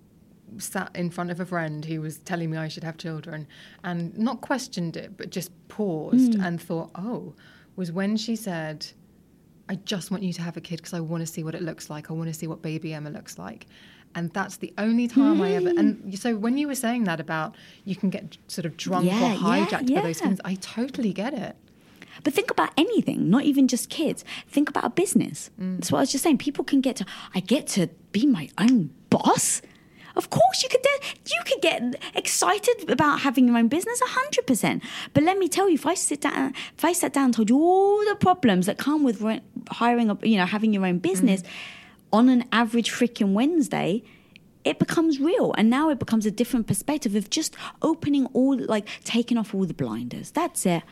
sat 0.57 0.91
in 0.95 1.09
front 1.09 1.31
of 1.31 1.39
a 1.39 1.45
friend 1.45 1.83
who 1.85 2.01
was 2.01 2.17
telling 2.19 2.51
me 2.51 2.57
I 2.57 2.67
should 2.67 2.83
have 2.83 2.97
children 2.97 3.47
and 3.83 4.17
not 4.17 4.41
questioned 4.41 4.97
it, 4.97 5.17
but 5.17 5.29
just 5.29 5.51
paused 5.67 6.35
hmm. 6.35 6.41
and 6.41 6.61
thought, 6.61 6.91
oh, 6.95 7.33
was 7.75 7.91
when 7.91 8.17
she 8.17 8.35
said, 8.35 8.85
I 9.69 9.75
just 9.75 10.11
want 10.11 10.23
you 10.23 10.33
to 10.33 10.41
have 10.41 10.57
a 10.57 10.61
kid 10.61 10.77
because 10.77 10.93
I 10.93 10.99
want 10.99 11.21
to 11.21 11.27
see 11.27 11.43
what 11.43 11.55
it 11.55 11.61
looks 11.61 11.89
like. 11.89 12.09
I 12.09 12.13
want 12.13 12.27
to 12.27 12.33
see 12.33 12.47
what 12.47 12.61
baby 12.61 12.93
Emma 12.93 13.09
looks 13.09 13.37
like. 13.37 13.67
And 14.13 14.29
that's 14.33 14.57
the 14.57 14.73
only 14.77 15.07
time 15.07 15.41
I 15.41 15.53
ever. 15.53 15.69
And 15.69 15.95
hmm. 15.97 16.11
so 16.11 16.35
when 16.35 16.57
you 16.57 16.67
were 16.67 16.75
saying 16.75 17.05
that 17.05 17.19
about 17.19 17.55
you 17.85 17.95
can 17.95 18.09
get 18.09 18.37
sort 18.47 18.65
of 18.65 18.75
drunk 18.75 19.05
Yeah, 19.05 19.17
or 19.17 19.33
yeah, 19.33 19.65
hijacked 19.65 19.95
by 19.95 20.01
those 20.01 20.19
yeah. 20.19 20.27
things, 20.27 20.41
I 20.43 20.55
totally 20.55 21.13
get 21.13 21.33
it. 21.33 21.55
But 22.23 22.33
think 22.33 22.51
about 22.51 22.71
anything, 22.77 23.29
not 23.29 23.43
even 23.43 23.67
just 23.67 23.89
kids. 23.89 24.23
Think 24.47 24.69
about 24.69 24.85
a 24.85 24.89
business. 24.89 25.49
Mm. 25.59 25.77
That's 25.77 25.91
what 25.91 25.99
I 25.99 26.01
was 26.01 26.11
just 26.11 26.23
saying. 26.23 26.37
People 26.37 26.63
can 26.63 26.81
get 26.81 26.97
to, 26.97 27.05
I 27.33 27.39
get 27.39 27.67
to 27.67 27.87
be 28.11 28.25
my 28.25 28.49
own 28.57 28.91
boss. 29.09 29.61
Of 30.15 30.29
course, 30.29 30.63
you 30.63 30.69
could. 30.69 30.81
You 31.25 31.41
could 31.45 31.61
get 31.61 31.95
excited 32.15 32.89
about 32.89 33.21
having 33.21 33.47
your 33.47 33.57
own 33.57 33.67
business, 33.67 34.01
hundred 34.03 34.45
percent. 34.47 34.83
But 35.13 35.23
let 35.23 35.37
me 35.37 35.47
tell 35.47 35.69
you, 35.69 35.75
if 35.75 35.85
I 35.85 35.93
sit 35.93 36.21
down, 36.21 36.53
if 36.77 36.83
I 36.83 36.93
sat 36.93 37.13
down 37.13 37.25
and 37.25 37.33
told 37.33 37.49
you 37.49 37.57
all 37.57 38.03
the 38.05 38.15
problems 38.15 38.65
that 38.65 38.77
come 38.77 39.03
with 39.03 39.23
hiring, 39.69 40.09
a, 40.09 40.17
you 40.23 40.37
know, 40.37 40.45
having 40.45 40.73
your 40.73 40.85
own 40.85 40.99
business, 40.99 41.41
mm-hmm. 41.41 42.17
on 42.17 42.29
an 42.29 42.45
average 42.51 42.91
freaking 42.91 43.33
Wednesday, 43.33 44.03
it 44.63 44.79
becomes 44.79 45.19
real. 45.19 45.53
And 45.57 45.69
now 45.69 45.89
it 45.89 45.99
becomes 45.99 46.25
a 46.25 46.31
different 46.31 46.67
perspective 46.67 47.15
of 47.15 47.29
just 47.29 47.55
opening 47.81 48.25
all 48.27 48.57
like 48.57 48.87
taking 49.03 49.37
off 49.37 49.53
all 49.53 49.65
the 49.65 49.73
blinders. 49.73 50.31
That's 50.31 50.65
it. 50.65 50.83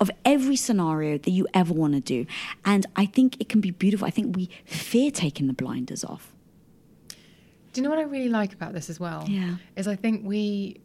Of 0.00 0.10
every 0.24 0.54
scenario 0.54 1.18
that 1.18 1.30
you 1.30 1.48
ever 1.52 1.74
want 1.74 1.94
to 1.94 2.00
do. 2.00 2.24
And 2.64 2.86
i 2.94 3.04
think 3.04 3.36
it 3.40 3.48
can 3.48 3.60
be 3.60 3.72
beautiful. 3.72 4.06
I 4.06 4.10
think 4.10 4.36
we 4.36 4.48
fear 4.64 5.10
taking 5.10 5.48
the 5.48 5.52
blinders 5.52 6.04
off 6.04 6.32
Do 7.78 7.82
you 7.82 7.88
know 7.88 7.94
what 7.94 7.98
I 8.04 8.08
really 8.08 8.28
like 8.28 8.52
about 8.52 8.72
this 8.72 8.90
as 8.90 8.98
well? 9.00 9.24
Yeah. 9.28 9.56
Is 9.76 9.86
I 9.88 9.96
think 9.96 10.24
we, 10.26 10.80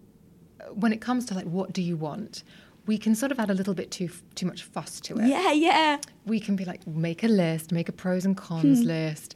when 0.74 0.94
it 0.94 1.02
comes 1.02 1.26
to 1.28 1.34
like 1.34 1.46
what 1.46 1.74
do 1.74 1.82
you 1.82 1.98
want, 1.98 2.44
we 2.86 2.98
can 2.98 3.16
sort 3.16 3.32
of 3.32 3.40
add 3.40 3.50
a 3.50 3.54
little 3.54 3.74
bit 3.74 3.92
too 3.92 4.10
too 4.36 4.46
much 4.46 4.64
fuss 4.64 5.00
to 5.00 5.18
it. 5.18 5.28
yeah 5.28 5.52
yeah 5.54 5.98
We 6.26 6.40
can 6.42 6.56
be 6.58 6.66
like, 6.66 6.86
make 6.86 7.24
a 7.24 7.28
list, 7.30 7.72
make 7.72 7.88
a 7.88 7.94
pros 7.94 8.26
and 8.26 8.36
cons 8.36 8.82
Hmm. 8.82 8.88
list, 8.88 9.36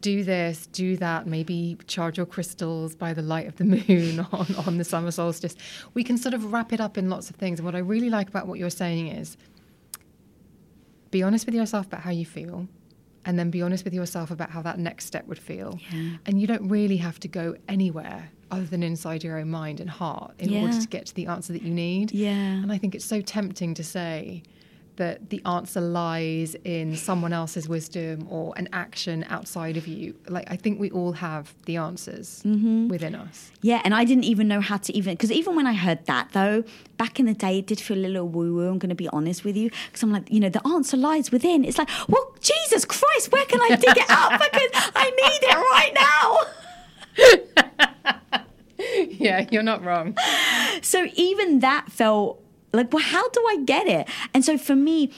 do 0.00 0.24
this, 0.24 0.66
do 0.68 0.96
that, 0.96 1.26
maybe 1.26 1.76
charge 1.86 2.16
your 2.16 2.24
crystals 2.26 2.94
by 2.96 3.12
the 3.12 3.20
light 3.22 3.46
of 3.48 3.56
the 3.56 3.64
moon 3.88 4.20
on, 4.32 4.46
on 4.66 4.78
the 4.78 4.84
summer 4.84 5.10
solstice. 5.10 5.54
We 5.92 6.04
can 6.04 6.16
sort 6.16 6.32
of 6.34 6.52
wrap 6.52 6.72
it 6.72 6.80
up 6.80 6.96
in 6.96 7.10
lots 7.10 7.28
of 7.28 7.36
things. 7.36 7.58
And 7.58 7.66
what 7.66 7.74
I 7.74 7.80
really 7.80 8.08
like 8.08 8.28
about 8.28 8.46
what 8.46 8.58
you're 8.58 8.70
saying 8.70 9.08
is 9.08 9.36
be 11.10 11.22
honest 11.22 11.46
with 11.46 11.54
yourself 11.54 11.86
about 11.86 12.00
how 12.00 12.10
you 12.10 12.26
feel. 12.26 12.66
And 13.26 13.38
then 13.38 13.50
be 13.50 13.60
honest 13.60 13.84
with 13.84 13.92
yourself 13.92 14.30
about 14.30 14.50
how 14.50 14.62
that 14.62 14.78
next 14.78 15.04
step 15.04 15.26
would 15.26 15.38
feel. 15.38 15.78
And 16.24 16.40
you 16.40 16.46
don't 16.46 16.68
really 16.68 16.96
have 16.96 17.20
to 17.20 17.28
go 17.28 17.56
anywhere 17.68 18.30
other 18.50 18.64
than 18.64 18.82
inside 18.82 19.24
your 19.24 19.38
own 19.38 19.50
mind 19.50 19.80
and 19.80 19.90
heart 19.90 20.32
in 20.38 20.54
order 20.54 20.80
to 20.80 20.86
get 20.86 21.06
to 21.06 21.14
the 21.14 21.26
answer 21.26 21.52
that 21.52 21.62
you 21.62 21.74
need. 21.74 22.12
Yeah. 22.12 22.30
And 22.30 22.72
I 22.72 22.78
think 22.78 22.94
it's 22.94 23.04
so 23.04 23.20
tempting 23.20 23.74
to 23.74 23.84
say 23.84 24.44
that 24.96 25.30
the 25.30 25.40
answer 25.46 25.80
lies 25.80 26.54
in 26.64 26.96
someone 26.96 27.32
else's 27.32 27.68
wisdom 27.68 28.26
or 28.30 28.52
an 28.56 28.68
action 28.72 29.24
outside 29.28 29.76
of 29.76 29.86
you. 29.86 30.14
Like, 30.28 30.50
I 30.50 30.56
think 30.56 30.80
we 30.80 30.90
all 30.90 31.12
have 31.12 31.54
the 31.66 31.76
answers 31.76 32.42
Mm-hmm. 32.44 32.88
within 32.88 33.14
us. 33.14 33.50
yeah 33.62 33.80
and 33.84 33.94
i 33.94 34.04
didn't 34.04 34.24
even 34.24 34.46
know 34.48 34.60
how 34.60 34.76
to 34.76 34.92
even 34.96 35.14
because 35.14 35.30
even 35.32 35.56
when 35.56 35.66
i 35.66 35.72
heard 35.74 36.04
that 36.06 36.28
though 36.32 36.62
back 36.96 37.18
in 37.20 37.26
the 37.26 37.34
day 37.34 37.58
it 37.58 37.66
did 37.66 37.80
feel 37.80 37.98
a 37.98 38.06
little 38.06 38.28
woo 38.28 38.54
woo 38.54 38.68
i'm 38.68 38.78
going 38.78 38.88
to 38.90 38.94
be 38.94 39.08
honest 39.08 39.44
with 39.44 39.56
you 39.56 39.70
because 39.86 40.02
i'm 40.02 40.12
like 40.12 40.30
you 40.30 40.38
know 40.40 40.48
the 40.48 40.64
answer 40.68 40.96
lies 40.96 41.30
within 41.32 41.64
it's 41.64 41.78
like 41.78 41.88
well 42.08 42.34
jesus 42.40 42.84
christ 42.84 43.32
where 43.32 43.44
can 43.46 43.60
i 43.60 43.68
dig 43.76 43.96
it 43.96 44.08
out 44.10 44.32
because 44.32 44.70
i 44.94 45.06
need 45.22 45.42
it 45.50 45.56
right 45.56 45.92
now 45.94 46.36
yeah, 49.08 49.46
you're 49.50 49.62
not 49.62 49.82
wrong. 49.84 50.16
So 50.82 51.06
even 51.14 51.60
that 51.60 51.90
felt 51.90 52.42
like, 52.76 52.92
well, 52.92 53.02
how 53.02 53.28
do 53.30 53.44
I 53.48 53.58
get 53.64 53.86
it? 53.86 54.08
And 54.34 54.44
so 54.44 54.56
for 54.58 54.76
me, 54.76 55.10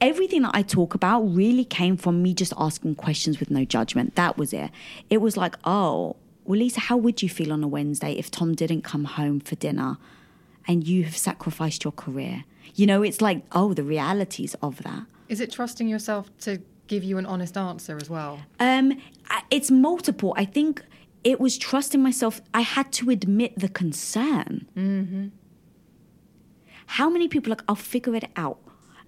everything 0.00 0.42
that 0.42 0.50
I 0.54 0.62
talk 0.62 0.94
about 0.94 1.20
really 1.20 1.64
came 1.64 1.96
from 1.96 2.22
me 2.22 2.34
just 2.34 2.52
asking 2.58 2.96
questions 2.96 3.40
with 3.40 3.50
no 3.50 3.64
judgment. 3.64 4.16
That 4.16 4.36
was 4.36 4.52
it. 4.52 4.70
It 5.10 5.18
was 5.18 5.36
like, 5.36 5.56
oh, 5.64 6.16
well, 6.44 6.58
Lisa, 6.58 6.80
how 6.80 6.96
would 6.96 7.22
you 7.22 7.28
feel 7.28 7.52
on 7.52 7.64
a 7.64 7.68
Wednesday 7.68 8.12
if 8.12 8.30
Tom 8.30 8.54
didn't 8.54 8.82
come 8.82 9.04
home 9.04 9.40
for 9.40 9.54
dinner 9.54 9.96
and 10.68 10.86
you 10.86 11.04
have 11.04 11.16
sacrificed 11.16 11.84
your 11.84 11.92
career? 11.92 12.44
You 12.74 12.86
know, 12.86 13.02
it's 13.02 13.20
like, 13.20 13.42
oh, 13.52 13.72
the 13.72 13.84
realities 13.84 14.54
of 14.62 14.82
that. 14.82 15.04
Is 15.28 15.40
it 15.40 15.50
trusting 15.50 15.88
yourself 15.88 16.30
to 16.40 16.60
give 16.86 17.02
you 17.02 17.16
an 17.16 17.24
honest 17.24 17.56
answer 17.56 17.96
as 17.96 18.10
well? 18.10 18.40
Um, 18.60 19.00
it's 19.50 19.70
multiple. 19.70 20.34
I 20.36 20.44
think 20.44 20.82
it 21.22 21.40
was 21.40 21.56
trusting 21.56 22.02
myself. 22.02 22.42
I 22.52 22.60
had 22.60 22.92
to 22.92 23.08
admit 23.08 23.58
the 23.58 23.68
concern. 23.70 24.66
How 26.98 27.08
many 27.10 27.26
people 27.28 27.50
like 27.50 27.62
I'll 27.68 27.84
figure 27.94 28.14
it 28.14 28.30
out, 28.36 28.58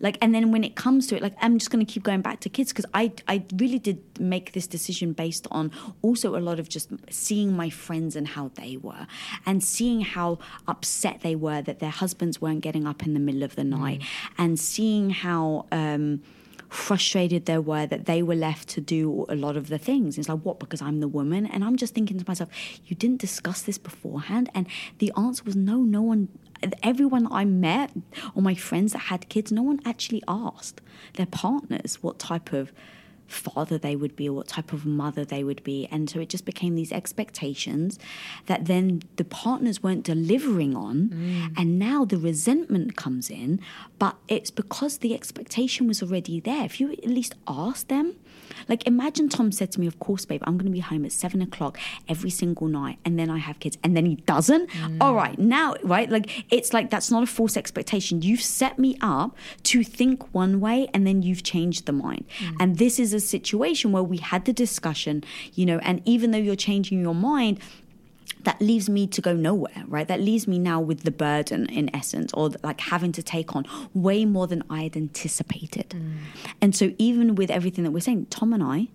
like, 0.00 0.18
and 0.20 0.34
then 0.34 0.50
when 0.52 0.64
it 0.64 0.74
comes 0.74 1.06
to 1.06 1.16
it, 1.16 1.22
like 1.22 1.34
I'm 1.40 1.56
just 1.58 1.70
going 1.70 1.84
to 1.84 1.90
keep 1.90 2.02
going 2.02 2.20
back 2.20 2.40
to 2.40 2.48
kids 2.48 2.72
because 2.72 2.86
I 2.92 3.12
I 3.28 3.44
really 3.54 3.78
did 3.78 3.98
make 4.18 4.52
this 4.52 4.66
decision 4.66 5.12
based 5.12 5.46
on 5.50 5.70
also 6.02 6.36
a 6.36 6.42
lot 6.48 6.58
of 6.58 6.68
just 6.68 6.90
seeing 7.10 7.56
my 7.56 7.70
friends 7.70 8.16
and 8.16 8.26
how 8.28 8.50
they 8.54 8.76
were, 8.76 9.06
and 9.46 9.62
seeing 9.62 10.00
how 10.00 10.38
upset 10.66 11.20
they 11.20 11.36
were 11.36 11.62
that 11.62 11.78
their 11.78 11.90
husbands 12.02 12.40
weren't 12.40 12.60
getting 12.60 12.86
up 12.86 13.06
in 13.06 13.14
the 13.14 13.20
middle 13.20 13.44
of 13.44 13.54
the 13.54 13.64
night, 13.64 14.02
and 14.36 14.58
seeing 14.58 15.10
how. 15.10 15.66
Um, 15.70 16.22
frustrated 16.68 17.46
they 17.46 17.58
were 17.58 17.86
that 17.86 18.06
they 18.06 18.22
were 18.22 18.34
left 18.34 18.68
to 18.68 18.80
do 18.80 19.24
a 19.28 19.36
lot 19.36 19.56
of 19.56 19.68
the 19.68 19.78
things. 19.78 20.18
It's 20.18 20.28
like, 20.28 20.40
what? 20.40 20.58
Because 20.58 20.82
I'm 20.82 20.98
the 21.00 21.08
woman? 21.08 21.46
And 21.46 21.64
I'm 21.64 21.76
just 21.76 21.94
thinking 21.94 22.18
to 22.18 22.24
myself, 22.26 22.50
you 22.86 22.96
didn't 22.96 23.20
discuss 23.20 23.62
this 23.62 23.78
beforehand? 23.78 24.50
And 24.52 24.66
the 24.98 25.12
answer 25.16 25.44
was 25.44 25.54
no, 25.54 25.78
no 25.78 26.02
one, 26.02 26.28
everyone 26.82 27.30
I 27.30 27.44
met 27.44 27.90
or 28.34 28.42
my 28.42 28.54
friends 28.54 28.92
that 28.92 28.98
had 29.00 29.28
kids, 29.28 29.52
no 29.52 29.62
one 29.62 29.80
actually 29.84 30.22
asked 30.28 30.80
their 31.14 31.26
partners 31.26 32.02
what 32.02 32.18
type 32.18 32.52
of 32.52 32.72
father 33.26 33.76
they 33.78 33.96
would 33.96 34.14
be 34.14 34.28
or 34.28 34.36
what 34.36 34.48
type 34.48 34.72
of 34.72 34.86
mother 34.86 35.24
they 35.24 35.42
would 35.42 35.62
be. 35.64 35.88
And 35.90 36.08
so 36.08 36.20
it 36.20 36.28
just 36.28 36.44
became 36.44 36.74
these 36.74 36.92
expectations 36.92 37.98
that 38.46 38.66
then 38.66 39.02
the 39.16 39.24
partners 39.24 39.82
weren't 39.82 40.04
delivering 40.04 40.76
on. 40.76 41.08
Mm. 41.08 41.52
And 41.56 41.78
now 41.78 42.04
the 42.04 42.18
resentment 42.18 42.96
comes 42.96 43.30
in, 43.30 43.60
but 43.98 44.16
it's 44.28 44.50
because 44.50 44.98
the 44.98 45.14
expectation 45.14 45.86
was 45.86 46.02
already 46.02 46.40
there. 46.40 46.64
If 46.64 46.80
you 46.80 46.92
at 46.92 47.06
least 47.06 47.34
ask 47.46 47.88
them, 47.88 48.16
Like, 48.68 48.86
imagine 48.86 49.28
Tom 49.28 49.52
said 49.52 49.72
to 49.72 49.80
me, 49.80 49.86
Of 49.86 49.98
course, 49.98 50.24
babe, 50.24 50.42
I'm 50.44 50.56
going 50.56 50.66
to 50.66 50.72
be 50.72 50.80
home 50.80 51.04
at 51.04 51.12
seven 51.12 51.42
o'clock 51.42 51.78
every 52.08 52.30
single 52.30 52.68
night, 52.68 52.98
and 53.04 53.18
then 53.18 53.30
I 53.30 53.38
have 53.38 53.58
kids, 53.58 53.78
and 53.82 53.96
then 53.96 54.06
he 54.06 54.16
doesn't. 54.16 54.70
Mm. 54.70 54.98
All 55.00 55.14
right, 55.14 55.38
now, 55.38 55.74
right? 55.82 56.10
Like, 56.10 56.44
it's 56.52 56.72
like 56.72 56.90
that's 56.90 57.10
not 57.10 57.22
a 57.22 57.26
false 57.26 57.56
expectation. 57.56 58.22
You've 58.22 58.42
set 58.42 58.78
me 58.78 58.96
up 59.00 59.36
to 59.64 59.84
think 59.84 60.34
one 60.34 60.60
way, 60.60 60.88
and 60.92 61.06
then 61.06 61.22
you've 61.22 61.42
changed 61.42 61.86
the 61.86 61.92
mind. 61.92 62.24
Mm. 62.38 62.56
And 62.60 62.78
this 62.78 62.98
is 62.98 63.12
a 63.12 63.20
situation 63.20 63.92
where 63.92 64.02
we 64.02 64.18
had 64.18 64.44
the 64.44 64.52
discussion, 64.52 65.24
you 65.54 65.66
know, 65.66 65.78
and 65.78 66.02
even 66.04 66.30
though 66.30 66.38
you're 66.38 66.56
changing 66.56 67.00
your 67.00 67.14
mind, 67.14 67.60
that 68.46 68.62
leaves 68.62 68.88
me 68.88 69.08
to 69.08 69.20
go 69.20 69.34
nowhere, 69.34 69.82
right? 69.88 70.06
That 70.06 70.20
leaves 70.20 70.46
me 70.46 70.60
now 70.60 70.80
with 70.80 71.02
the 71.02 71.10
burden, 71.10 71.66
in 71.66 71.94
essence, 71.94 72.32
or 72.32 72.50
like 72.62 72.80
having 72.80 73.10
to 73.12 73.22
take 73.22 73.56
on 73.56 73.66
way 73.92 74.24
more 74.24 74.46
than 74.46 74.62
I 74.70 74.84
had 74.84 74.96
anticipated. 74.96 75.88
Mm. 75.90 76.18
And 76.60 76.74
so, 76.74 76.92
even 76.96 77.34
with 77.34 77.50
everything 77.50 77.82
that 77.82 77.90
we're 77.90 77.98
saying, 77.98 78.26
Tom 78.26 78.52
and 78.52 78.62
I 78.62 78.86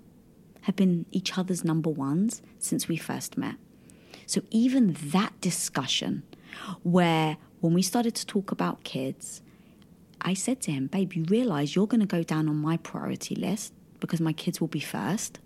have 0.62 0.78
been 0.78 1.06
each 1.12 1.38
other's 1.38 1.66
number 1.66 1.90
ones 1.90 2.42
since 2.60 2.88
we 2.88 2.96
first 2.96 3.38
met. 3.38 3.56
So, 4.26 4.42
even 4.52 4.96
that 5.08 5.34
discussion, 5.42 6.24
where 6.84 7.36
when 7.60 7.74
we 7.74 7.82
started 7.82 8.16
to 8.16 8.26
talk 8.26 8.54
about 8.54 8.86
kids, 8.86 9.42
I 10.22 10.34
said 10.34 10.62
to 10.62 10.72
him, 10.72 10.88
Babe, 10.88 11.12
you 11.12 11.26
realize 11.26 11.76
you're 11.76 11.88
going 11.88 12.00
to 12.00 12.08
go 12.08 12.24
down 12.24 12.48
on 12.48 12.56
my 12.56 12.78
priority 12.78 13.36
list 13.36 13.74
because 14.00 14.22
my 14.22 14.32
kids 14.32 14.62
will 14.62 14.70
be 14.70 14.80
first. 14.80 15.40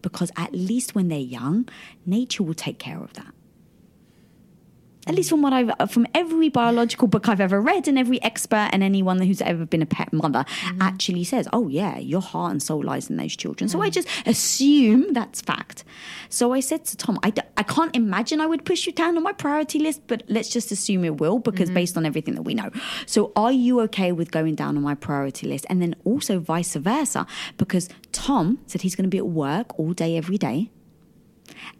Because 0.00 0.30
at 0.36 0.52
least 0.52 0.94
when 0.94 1.08
they're 1.08 1.18
young, 1.18 1.68
nature 2.06 2.44
will 2.44 2.54
take 2.54 2.78
care 2.78 3.02
of 3.02 3.14
that 3.14 3.34
at 5.08 5.14
least 5.14 5.30
from 5.30 5.42
what 5.42 5.52
I've 5.52 5.70
uh, 5.80 5.86
from 5.86 6.06
every 6.14 6.50
biological 6.50 7.08
book 7.08 7.28
I've 7.28 7.40
ever 7.40 7.60
read, 7.60 7.88
and 7.88 7.98
every 7.98 8.22
expert 8.22 8.68
and 8.72 8.82
anyone 8.82 9.20
who's 9.20 9.40
ever 9.40 9.64
been 9.64 9.82
a 9.82 9.86
pet 9.86 10.12
mother 10.12 10.44
mm. 10.44 10.76
actually 10.80 11.24
says, 11.24 11.48
"Oh 11.52 11.68
yeah, 11.68 11.98
your 11.98 12.20
heart 12.20 12.52
and 12.52 12.62
soul 12.62 12.84
lies 12.84 13.08
in 13.08 13.16
those 13.16 13.34
children." 13.34 13.68
So 13.68 13.80
I 13.80 13.88
mm. 13.88 13.92
just 13.92 14.08
assume 14.26 15.14
that's 15.14 15.40
fact. 15.40 15.84
So 16.28 16.52
I 16.52 16.60
said 16.60 16.84
to 16.86 16.96
Tom, 16.96 17.18
I, 17.22 17.30
d- 17.30 17.42
I 17.56 17.62
can't 17.62 17.94
imagine 17.96 18.40
I 18.40 18.46
would 18.46 18.64
push 18.64 18.86
you 18.86 18.92
down 18.92 19.16
on 19.16 19.22
my 19.22 19.32
priority 19.32 19.78
list, 19.78 20.02
but 20.06 20.22
let's 20.28 20.50
just 20.50 20.70
assume 20.70 21.04
it 21.04 21.18
will 21.18 21.38
because 21.38 21.68
mm-hmm. 21.68 21.74
based 21.74 21.96
on 21.96 22.04
everything 22.04 22.34
that 22.34 22.42
we 22.42 22.54
know. 22.54 22.70
So 23.06 23.32
are 23.34 23.52
you 23.52 23.80
okay 23.82 24.12
with 24.12 24.30
going 24.30 24.54
down 24.54 24.76
on 24.76 24.82
my 24.82 24.94
priority 24.94 25.48
list? 25.48 25.64
And 25.70 25.80
then 25.80 25.96
also 26.04 26.38
vice 26.38 26.74
versa, 26.74 27.26
because 27.56 27.88
Tom 28.12 28.58
said 28.66 28.82
he's 28.82 28.94
going 28.94 29.04
to 29.04 29.10
be 29.10 29.18
at 29.18 29.26
work 29.26 29.78
all 29.78 29.92
day, 29.92 30.16
every 30.16 30.36
day. 30.36 30.70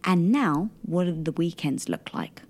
And 0.04 0.32
now, 0.32 0.70
what 0.82 1.04
do 1.04 1.22
the 1.22 1.32
weekends 1.32 1.88
look 1.88 2.14
like? 2.14 2.42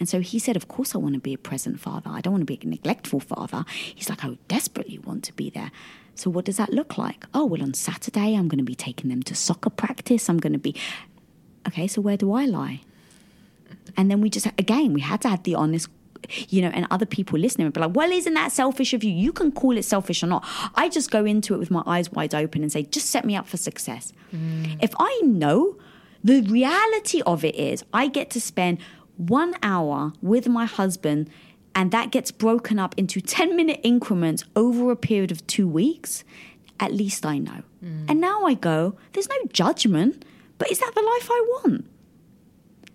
And 0.00 0.08
so 0.08 0.20
he 0.20 0.40
said, 0.40 0.56
Of 0.56 0.66
course, 0.66 0.94
I 0.94 0.98
want 0.98 1.14
to 1.14 1.20
be 1.20 1.34
a 1.34 1.38
present 1.38 1.78
father. 1.78 2.10
I 2.10 2.20
don't 2.20 2.32
want 2.32 2.42
to 2.42 2.46
be 2.46 2.58
a 2.60 2.66
neglectful 2.66 3.20
father. 3.20 3.64
He's 3.94 4.08
like, 4.08 4.24
I 4.24 4.36
desperately 4.48 4.98
want 4.98 5.22
to 5.24 5.32
be 5.34 5.50
there. 5.50 5.70
So, 6.16 6.30
what 6.30 6.46
does 6.46 6.56
that 6.56 6.70
look 6.72 6.98
like? 6.98 7.24
Oh, 7.34 7.44
well, 7.44 7.62
on 7.62 7.74
Saturday, 7.74 8.34
I'm 8.34 8.48
going 8.48 8.58
to 8.58 8.64
be 8.64 8.74
taking 8.74 9.10
them 9.10 9.22
to 9.24 9.34
soccer 9.34 9.70
practice. 9.70 10.28
I'm 10.28 10.38
going 10.38 10.54
to 10.54 10.58
be. 10.58 10.74
Okay, 11.68 11.86
so 11.86 12.00
where 12.00 12.16
do 12.16 12.32
I 12.32 12.46
lie? 12.46 12.80
And 13.96 14.10
then 14.10 14.20
we 14.20 14.30
just, 14.30 14.46
again, 14.58 14.94
we 14.94 15.02
had 15.02 15.20
to 15.22 15.28
have 15.28 15.42
the 15.42 15.54
honest 15.54 15.88
you 16.48 16.60
know, 16.60 16.68
and 16.68 16.86
other 16.90 17.06
people 17.06 17.38
listening 17.38 17.66
would 17.66 17.72
be 17.72 17.80
like, 17.80 17.94
well, 17.94 18.10
isn't 18.12 18.34
that 18.34 18.52
selfish 18.52 18.92
of 18.92 19.02
you? 19.02 19.10
You 19.10 19.32
can 19.32 19.50
call 19.50 19.76
it 19.76 19.84
selfish 19.84 20.22
or 20.22 20.26
not. 20.26 20.44
I 20.74 20.88
just 20.88 21.10
go 21.10 21.24
into 21.24 21.54
it 21.54 21.58
with 21.58 21.70
my 21.70 21.82
eyes 21.86 22.12
wide 22.12 22.34
open 22.34 22.62
and 22.62 22.70
say, 22.70 22.82
just 22.82 23.06
set 23.06 23.24
me 23.24 23.36
up 23.36 23.48
for 23.48 23.56
success. 23.56 24.12
Mm. 24.32 24.78
If 24.82 24.92
I 24.98 25.20
know, 25.24 25.76
the 26.22 26.42
reality 26.42 27.22
of 27.22 27.44
it 27.44 27.54
is 27.54 27.84
I 27.92 28.08
get 28.08 28.30
to 28.30 28.40
spend 28.40 28.78
one 29.28 29.54
hour 29.62 30.12
with 30.22 30.48
my 30.48 30.64
husband 30.64 31.28
and 31.74 31.90
that 31.92 32.10
gets 32.10 32.30
broken 32.30 32.78
up 32.78 32.94
into 32.96 33.20
10 33.20 33.54
minute 33.54 33.80
increments 33.82 34.44
over 34.56 34.90
a 34.90 34.96
period 34.96 35.30
of 35.30 35.46
two 35.46 35.68
weeks, 35.68 36.24
at 36.78 36.92
least 36.92 37.24
I 37.24 37.38
know. 37.38 37.62
Mm. 37.84 38.06
And 38.08 38.20
now 38.20 38.44
I 38.44 38.54
go, 38.54 38.96
there's 39.12 39.28
no 39.28 39.36
judgment, 39.52 40.24
but 40.58 40.70
is 40.70 40.78
that 40.80 40.94
the 40.94 41.02
life 41.02 41.28
I 41.30 41.46
want? 41.62 41.86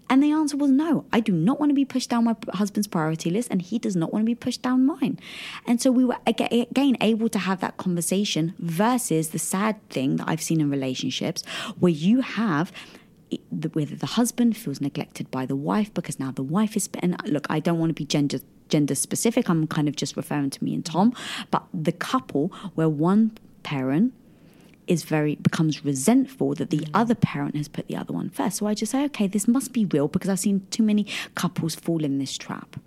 And 0.08 0.22
the 0.22 0.32
answer 0.32 0.56
was 0.56 0.70
no. 0.70 1.06
I 1.12 1.20
do 1.20 1.32
not 1.32 1.60
want 1.60 1.72
to 1.72 1.74
be 1.74 1.86
pushed 1.86 2.12
down 2.12 2.26
my 2.26 2.36
husband's 2.54 2.88
priority 2.88 3.32
list, 3.32 3.50
and 3.50 3.60
he 3.60 3.80
does 3.80 3.96
not 3.96 4.14
want 4.14 4.22
to 4.22 4.26
be 4.26 4.36
pushed 4.36 4.62
down 4.62 4.86
mine. 4.86 5.20
And 5.66 5.82
so 5.82 5.92
we 5.92 6.06
were 6.06 6.18
again 6.28 6.96
able 7.02 7.28
to 7.30 7.40
have 7.40 7.60
that 7.62 7.78
conversation 7.78 8.54
versus 8.60 9.30
the 9.30 9.40
sad 9.40 9.82
thing 9.90 10.18
that 10.18 10.30
I've 10.30 10.44
seen 10.44 10.62
in 10.62 10.70
relationships 10.70 11.44
where 11.80 11.92
you 11.92 12.22
have 12.22 12.72
whether 13.74 13.96
the 13.96 14.06
husband 14.06 14.56
feels 14.56 14.80
neglected 14.80 15.30
by 15.32 15.46
the 15.46 15.56
wife 15.56 15.94
because 15.94 16.20
now 16.20 16.32
the 16.32 16.44
wife 16.44 16.76
is 16.76 16.90
and 17.00 17.16
look 17.26 17.48
i 17.50 17.60
don't 17.60 17.80
want 17.80 17.90
to 17.90 17.94
be 17.94 18.06
gender 18.06 18.40
gender 18.70 18.96
specific 18.96 19.50
i'm 19.50 19.66
kind 19.68 19.88
of 19.88 19.96
just 19.96 20.16
referring 20.16 20.50
to 20.50 20.64
me 20.64 20.74
and 20.74 20.86
tom 20.86 21.14
but 21.52 21.64
the 21.74 21.92
couple 21.92 22.48
where 22.76 22.90
one 22.90 23.32
parent 23.64 24.14
is 24.88 25.04
very 25.04 25.36
becomes 25.36 25.84
resentful 25.84 26.54
that 26.56 26.70
the 26.70 26.80
mm. 26.80 26.90
other 26.94 27.16
parent 27.16 27.56
has 27.56 27.68
put 27.68 27.88
the 27.88 27.96
other 27.96 28.14
one 28.14 28.30
first. 28.30 28.58
So 28.58 28.68
I 28.68 28.74
just 28.74 28.92
say, 28.92 29.04
okay, 29.06 29.28
this 29.28 29.48
must 29.48 29.74
be 29.74 29.86
real 29.86 30.08
because 30.08 30.30
I've 30.30 30.40
seen 30.40 30.66
too 30.70 30.84
many 30.84 31.08
couples 31.36 31.76
fall 31.76 32.04
in 32.04 32.20
this 32.20 32.38
trap. 32.38 32.80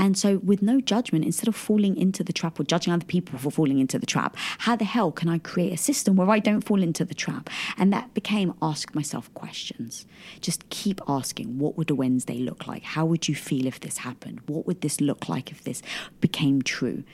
And 0.00 0.16
so, 0.16 0.38
with 0.38 0.62
no 0.62 0.80
judgment, 0.80 1.26
instead 1.26 1.46
of 1.46 1.54
falling 1.54 1.94
into 1.94 2.24
the 2.24 2.32
trap 2.32 2.58
or 2.58 2.64
judging 2.64 2.90
other 2.90 3.04
people 3.04 3.38
for 3.38 3.50
falling 3.50 3.80
into 3.80 3.98
the 3.98 4.06
trap, 4.06 4.34
how 4.60 4.74
the 4.74 4.86
hell 4.86 5.12
can 5.12 5.28
I 5.28 5.36
create 5.36 5.74
a 5.74 5.76
system 5.76 6.16
where 6.16 6.30
I 6.30 6.38
don't 6.38 6.62
fall 6.62 6.82
into 6.82 7.04
the 7.04 7.12
trap? 7.12 7.50
And 7.76 7.92
that 7.92 8.14
became 8.14 8.54
ask 8.62 8.94
myself 8.94 9.32
questions. 9.34 10.06
Just 10.40 10.66
keep 10.70 11.02
asking, 11.06 11.58
what 11.58 11.76
would 11.76 11.90
a 11.90 11.94
Wednesday 11.94 12.38
look 12.38 12.66
like? 12.66 12.82
How 12.82 13.04
would 13.04 13.28
you 13.28 13.34
feel 13.34 13.66
if 13.66 13.80
this 13.80 13.98
happened? 13.98 14.40
What 14.46 14.66
would 14.66 14.80
this 14.80 15.02
look 15.02 15.28
like 15.28 15.52
if 15.52 15.64
this 15.64 15.82
became 16.22 16.62
true? 16.62 17.04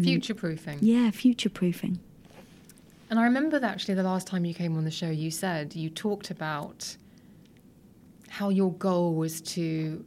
Future 0.00 0.34
proofing. 0.34 0.78
Yeah, 0.80 1.10
future 1.10 1.50
proofing. 1.50 1.98
And 3.10 3.18
I 3.18 3.24
remember 3.24 3.58
that 3.58 3.68
actually 3.68 3.94
the 3.94 4.04
last 4.04 4.28
time 4.28 4.44
you 4.44 4.54
came 4.54 4.76
on 4.76 4.84
the 4.84 4.92
show, 4.92 5.10
you 5.10 5.32
said 5.32 5.74
you 5.74 5.90
talked 5.90 6.30
about 6.30 6.96
how 8.28 8.50
your 8.50 8.72
goal 8.74 9.14
was 9.14 9.40
to 9.40 10.04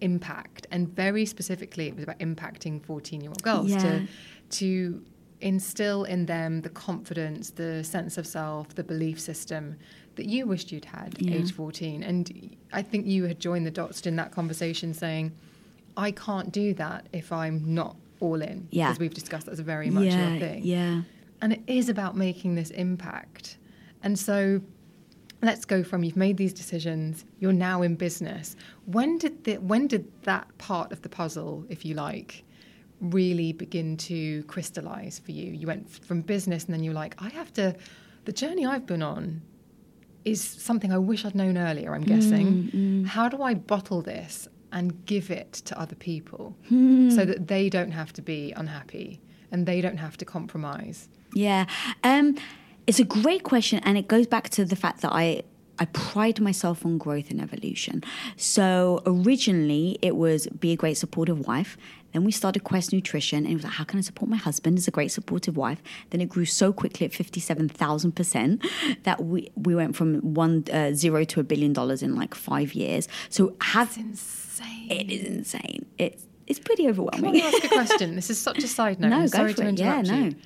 impact, 0.00 0.66
and 0.70 0.88
very 0.88 1.24
specifically, 1.26 1.88
it 1.88 1.94
was 1.94 2.04
about 2.04 2.18
impacting 2.18 2.82
14 2.84 3.20
year 3.20 3.30
old 3.30 3.42
girls 3.42 3.70
Yeah. 3.70 3.78
to, 3.78 4.06
to 4.50 5.02
instill 5.40 6.04
in 6.04 6.26
them 6.26 6.60
the 6.62 6.68
confidence, 6.68 7.50
the 7.50 7.82
sense 7.84 8.18
of 8.18 8.26
self, 8.26 8.74
the 8.74 8.84
belief 8.84 9.18
system 9.20 9.76
that 10.16 10.26
you 10.26 10.46
wished 10.46 10.70
you'd 10.72 10.84
had 10.84 11.16
Yeah. 11.18 11.36
age 11.36 11.52
14. 11.52 12.02
And 12.02 12.56
I 12.72 12.82
think 12.82 13.06
you 13.06 13.24
had 13.24 13.40
joined 13.40 13.66
the 13.66 13.70
dots 13.70 14.06
in 14.06 14.16
that 14.16 14.32
conversation 14.32 14.92
saying, 14.92 15.32
I 15.96 16.10
can't 16.10 16.52
do 16.52 16.74
that 16.74 17.06
if 17.12 17.32
I'm 17.32 17.74
not 17.74 17.96
all 18.20 18.42
in. 18.42 18.68
Yeah. 18.70 18.88
Because 18.88 19.00
we've 19.00 19.14
discussed 19.14 19.46
that's 19.46 19.60
very 19.60 19.90
much 19.90 20.04
yeah, 20.04 20.30
your 20.30 20.40
thing. 20.40 20.62
yeah. 20.64 21.02
And 21.42 21.54
it 21.54 21.62
is 21.66 21.88
about 21.88 22.16
making 22.16 22.54
this 22.54 22.70
impact. 22.70 23.56
And 24.02 24.18
so 24.18 24.60
let's 25.42 25.64
go 25.64 25.82
from 25.82 26.04
you've 26.04 26.16
made 26.16 26.36
these 26.36 26.52
decisions, 26.52 27.24
you're 27.38 27.52
now 27.52 27.82
in 27.82 27.94
business. 27.94 28.56
When 28.86 29.18
did 29.18 29.44
the, 29.44 29.56
when 29.58 29.86
did 29.86 30.10
that 30.22 30.46
part 30.58 30.92
of 30.92 31.02
the 31.02 31.08
puzzle, 31.08 31.64
if 31.68 31.84
you 31.84 31.94
like, 31.94 32.44
really 33.00 33.52
begin 33.52 33.96
to 33.96 34.42
crystallize 34.44 35.18
for 35.18 35.32
you? 35.32 35.52
You 35.52 35.66
went 35.66 35.88
from 35.88 36.20
business 36.20 36.64
and 36.64 36.74
then 36.74 36.82
you're 36.82 36.94
like, 36.94 37.14
I 37.18 37.30
have 37.30 37.52
to 37.54 37.74
the 38.24 38.32
journey 38.32 38.66
I've 38.66 38.86
been 38.86 39.02
on 39.02 39.42
is 40.24 40.42
something 40.42 40.92
I 40.92 40.98
wish 40.98 41.24
I'd 41.24 41.34
known 41.34 41.56
earlier, 41.56 41.94
I'm 41.94 42.02
guessing. 42.02 42.46
Mm, 42.46 42.72
mm. 42.72 43.06
How 43.06 43.28
do 43.28 43.42
I 43.42 43.54
bottle 43.54 44.02
this 44.02 44.48
and 44.72 45.04
give 45.06 45.30
it 45.30 45.52
to 45.52 45.80
other 45.80 45.96
people 45.96 46.54
hmm. 46.68 47.10
so 47.10 47.24
that 47.24 47.48
they 47.48 47.68
don't 47.68 47.90
have 47.90 48.12
to 48.12 48.22
be 48.22 48.52
unhappy 48.52 49.20
and 49.50 49.66
they 49.66 49.80
don't 49.80 49.96
have 49.96 50.16
to 50.18 50.24
compromise? 50.24 51.08
Yeah. 51.32 51.66
Um, 52.04 52.36
it's 52.90 53.00
a 53.00 53.04
great 53.22 53.42
question, 53.52 53.78
and 53.86 53.96
it 53.96 54.06
goes 54.14 54.26
back 54.26 54.48
to 54.50 54.64
the 54.64 54.76
fact 54.76 55.00
that 55.02 55.12
I. 55.12 55.42
I 55.82 55.86
pride 55.86 56.38
myself 56.42 56.84
on 56.84 56.98
growth 56.98 57.30
and 57.30 57.40
evolution. 57.40 58.02
So 58.36 59.00
originally 59.06 59.98
it 60.02 60.14
was 60.14 60.46
be 60.64 60.72
a 60.72 60.76
great 60.76 60.98
supportive 60.98 61.46
wife. 61.46 61.78
Then 62.12 62.22
we 62.22 62.32
started 62.32 62.64
Quest 62.64 62.92
Nutrition, 62.92 63.38
and 63.46 63.52
it 63.52 63.54
was 63.54 63.64
like, 63.64 63.72
how 63.80 63.84
can 63.84 63.98
I 63.98 64.02
support 64.02 64.28
my 64.28 64.36
husband 64.36 64.76
as 64.76 64.86
a 64.86 64.90
great 64.90 65.10
supportive 65.10 65.56
wife? 65.56 65.80
Then 66.10 66.20
it 66.20 66.28
grew 66.28 66.44
so 66.44 66.66
quickly 66.70 67.06
at 67.06 67.14
fifty-seven 67.14 67.70
thousand 67.70 68.12
percent 68.12 68.62
that 69.04 69.24
we 69.24 69.50
we 69.56 69.74
went 69.74 69.96
from 69.96 70.20
one 70.34 70.64
uh, 70.70 70.92
zero 70.92 71.24
to 71.24 71.40
a 71.40 71.44
billion 71.44 71.72
dollars 71.72 72.02
in 72.02 72.14
like 72.14 72.34
five 72.34 72.74
years. 72.74 73.08
So 73.30 73.56
have 73.62 73.96
Insane. 73.96 74.90
it 74.90 75.10
is 75.10 75.24
insane. 75.26 75.86
It's 75.96 76.26
it's 76.46 76.58
pretty 76.58 76.88
overwhelming. 76.88 77.40
Can 77.40 77.42
I 77.42 77.46
ask 77.56 77.64
a 77.64 77.68
question? 77.68 78.16
This 78.16 78.28
is 78.28 78.38
such 78.38 78.62
a 78.64 78.68
side 78.68 79.00
note. 79.00 79.08
No, 79.08 79.16
I'm 79.20 79.22
go 79.28 79.38
sorry 79.38 79.52
for 79.54 79.62
to 79.62 79.68
it. 79.68 79.78
Yeah, 79.78 80.00
interrupt 80.00 80.08
you. 80.24 80.30
no. 80.30 80.36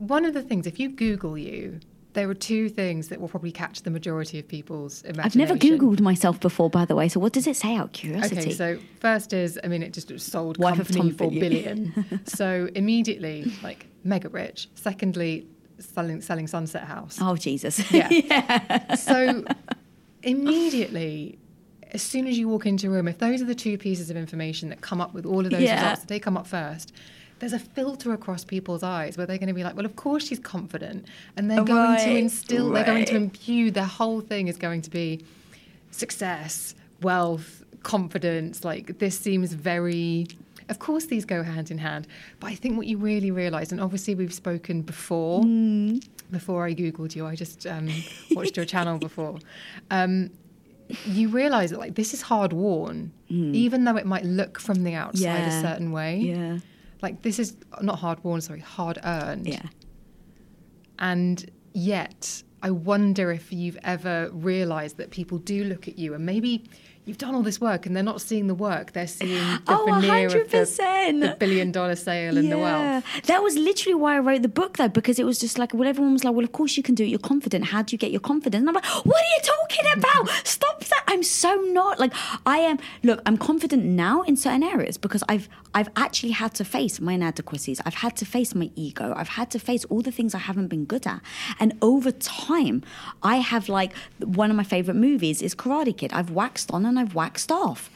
One 0.00 0.24
of 0.24 0.34
the 0.34 0.42
things, 0.42 0.66
if 0.66 0.80
you 0.80 0.88
Google 0.88 1.36
you, 1.38 1.78
there 2.14 2.28
are 2.28 2.34
two 2.34 2.68
things 2.68 3.08
that 3.08 3.20
will 3.20 3.28
probably 3.28 3.52
catch 3.52 3.82
the 3.82 3.90
majority 3.90 4.38
of 4.38 4.48
people's 4.48 5.02
imagination. 5.02 5.40
I've 5.42 5.48
never 5.48 5.58
Googled 5.60 6.00
myself 6.00 6.40
before, 6.40 6.68
by 6.70 6.84
the 6.86 6.96
way. 6.96 7.08
So 7.08 7.20
what 7.20 7.32
does 7.34 7.46
it 7.46 7.54
say 7.54 7.76
out 7.76 7.84
of 7.84 7.92
curiosity? 7.92 8.40
Okay, 8.40 8.50
so 8.52 8.78
first 8.98 9.32
is, 9.32 9.60
I 9.62 9.68
mean, 9.68 9.82
it 9.82 9.92
just 9.92 10.18
sold 10.18 10.58
Wife 10.58 10.76
company 10.76 11.10
for 11.12 11.30
Billion. 11.30 11.92
billion. 11.94 12.20
so 12.26 12.68
immediately, 12.74 13.52
like 13.62 13.86
mega 14.02 14.28
rich. 14.30 14.68
Secondly, 14.74 15.46
selling 15.78 16.20
selling 16.22 16.46
Sunset 16.46 16.84
House. 16.84 17.18
Oh 17.20 17.36
Jesus! 17.36 17.78
Yeah. 17.92 18.94
So 18.94 19.44
immediately, 20.22 21.38
as 21.92 22.02
soon 22.02 22.26
as 22.26 22.38
you 22.38 22.48
walk 22.48 22.66
into 22.66 22.86
a 22.88 22.90
room, 22.90 23.08
if 23.08 23.18
those 23.18 23.42
are 23.42 23.46
the 23.46 23.54
two 23.54 23.78
pieces 23.78 24.10
of 24.10 24.16
information 24.16 24.68
that 24.70 24.80
come 24.80 25.00
up 25.00 25.12
with 25.14 25.26
all 25.26 25.44
of 25.44 25.50
those 25.52 25.62
Yeah. 25.62 25.80
results, 25.90 26.04
they 26.06 26.18
come 26.18 26.36
up 26.36 26.46
first. 26.46 26.92
There's 27.40 27.52
a 27.52 27.58
filter 27.58 28.12
across 28.12 28.44
people's 28.44 28.82
eyes 28.82 29.16
where 29.16 29.26
they're 29.26 29.38
going 29.38 29.48
to 29.48 29.54
be 29.54 29.64
like, 29.64 29.74
well, 29.76 29.86
of 29.86 29.96
course 29.96 30.26
she's 30.28 30.38
confident, 30.38 31.06
and 31.36 31.50
they're 31.50 31.64
going 31.64 31.96
to 31.98 32.04
Right, 32.06 32.16
instill, 32.18 32.70
they're 32.70 32.84
going 32.84 33.04
to 33.06 33.16
imbue. 33.16 33.70
Their 33.70 33.84
whole 33.84 34.20
thing 34.20 34.48
is 34.48 34.56
going 34.56 34.82
to 34.82 34.90
be 34.90 35.24
success, 35.90 36.74
wealth, 37.02 37.64
confidence. 37.82 38.64
Like 38.64 38.98
this 38.98 39.18
seems 39.18 39.52
very. 39.52 40.26
Of 40.68 40.78
course, 40.78 41.06
these 41.06 41.24
go 41.24 41.42
hand 41.42 41.72
in 41.72 41.78
hand. 41.78 42.06
But 42.38 42.48
I 42.50 42.54
think 42.54 42.76
what 42.76 42.86
you 42.86 42.96
really 42.96 43.32
realise, 43.32 43.72
and 43.72 43.80
obviously 43.80 44.14
we've 44.14 44.32
spoken 44.32 44.82
before, 44.82 45.42
Mm. 45.42 46.06
before 46.30 46.64
I 46.64 46.74
googled 46.76 47.16
you, 47.16 47.26
I 47.26 47.34
just 47.34 47.66
um, 47.66 47.88
watched 48.32 48.56
your 48.56 48.64
channel 48.66 48.96
before. 48.98 49.40
Um, 49.90 50.30
you 51.06 51.28
realise 51.28 51.70
that 51.70 51.78
like 51.80 51.94
this 51.96 52.14
is 52.14 52.22
hard 52.22 52.52
worn, 52.52 53.10
even 53.28 53.84
though 53.84 53.96
it 53.96 54.06
might 54.06 54.24
look 54.24 54.60
from 54.60 54.84
the 54.84 54.94
outside 54.94 55.44
a 55.44 55.50
Mm. 55.50 55.60
Certain 55.62 55.92
way. 55.92 56.18
Yeah. 56.18 56.58
Like 57.02 57.22
this 57.22 57.38
is 57.38 57.56
not 57.80 57.98
hard 57.98 58.22
worn, 58.24 58.40
sorry, 58.40 58.60
hard 58.60 58.98
earned. 59.04 59.46
Yeah. 59.46 59.62
And 60.98 61.50
yet, 61.72 62.42
I 62.62 62.70
wonder 62.70 63.32
if 63.32 63.52
you've 63.52 63.78
ever 63.82 64.30
realised 64.32 64.98
that 64.98 65.10
people 65.10 65.38
do 65.38 65.64
look 65.64 65.88
at 65.88 65.98
you 65.98 66.14
and 66.14 66.24
maybe 66.26 66.64
you've 67.10 67.18
done 67.18 67.34
all 67.34 67.42
this 67.42 67.60
work 67.60 67.84
and 67.86 67.94
they're 67.94 68.02
not 68.12 68.20
seeing 68.20 68.46
the 68.46 68.54
work, 68.54 68.92
they're 68.92 69.06
seeing 69.06 69.34
the 69.34 69.60
Oh, 69.68 69.84
veneer 70.00 70.26
of 70.28 70.32
the, 70.50 70.58
100%. 70.58 71.20
the 71.20 71.36
billion 71.38 71.72
dollar 71.72 71.96
sale 71.96 72.38
and 72.38 72.50
the 72.52 72.56
wealth. 72.58 73.04
That 73.24 73.42
was 73.42 73.56
literally 73.56 73.94
why 73.94 74.14
I 74.16 74.20
wrote 74.20 74.42
the 74.42 74.48
book, 74.48 74.76
though, 74.78 74.88
because 74.88 75.18
it 75.18 75.24
was 75.26 75.38
just 75.38 75.58
like, 75.58 75.74
well, 75.74 75.88
everyone 75.88 76.12
was 76.12 76.24
like, 76.24 76.34
well, 76.34 76.44
of 76.44 76.52
course 76.52 76.76
you 76.76 76.82
can 76.82 76.94
do 76.94 77.02
it. 77.04 77.08
You're 77.08 77.18
confident. 77.18 77.66
How 77.66 77.82
do 77.82 77.92
you 77.94 77.98
get 77.98 78.12
your 78.12 78.20
confidence? 78.20 78.60
And 78.60 78.68
I'm 78.68 78.74
like, 78.74 78.86
what 79.04 79.16
are 79.16 79.32
you 79.36 79.40
talking 79.42 79.86
about? 79.98 80.28
Stop 80.46 80.84
that. 80.84 81.04
I'm 81.08 81.22
so 81.24 81.54
not. 81.72 81.98
Like, 81.98 82.12
I 82.46 82.58
am, 82.58 82.78
look, 83.02 83.20
I'm 83.26 83.36
confident 83.36 83.84
now 83.84 84.22
in 84.22 84.36
certain 84.36 84.62
areas 84.62 84.96
because 84.96 85.24
I've, 85.28 85.48
I've 85.74 85.88
actually 85.96 86.32
had 86.32 86.54
to 86.54 86.64
face 86.64 87.00
my 87.00 87.14
inadequacies. 87.14 87.80
I've 87.84 87.94
had 87.94 88.16
to 88.18 88.24
face 88.24 88.54
my 88.54 88.70
ego. 88.76 89.12
I've 89.16 89.30
had 89.30 89.50
to 89.52 89.58
face 89.58 89.84
all 89.86 90.00
the 90.02 90.12
things 90.12 90.34
I 90.34 90.38
haven't 90.38 90.68
been 90.68 90.84
good 90.84 91.06
at. 91.08 91.20
And 91.58 91.76
over 91.82 92.12
time, 92.12 92.82
I 93.22 93.36
have 93.36 93.68
like, 93.68 93.92
one 94.18 94.50
of 94.50 94.56
my 94.56 94.62
favorite 94.64 94.94
movies 94.94 95.42
is 95.42 95.54
Karate 95.54 95.96
Kid. 95.96 96.12
I've 96.12 96.30
waxed 96.30 96.70
on 96.70 96.86
and 96.86 96.98
I've 97.00 97.14
waxed 97.14 97.50
off. 97.50 97.90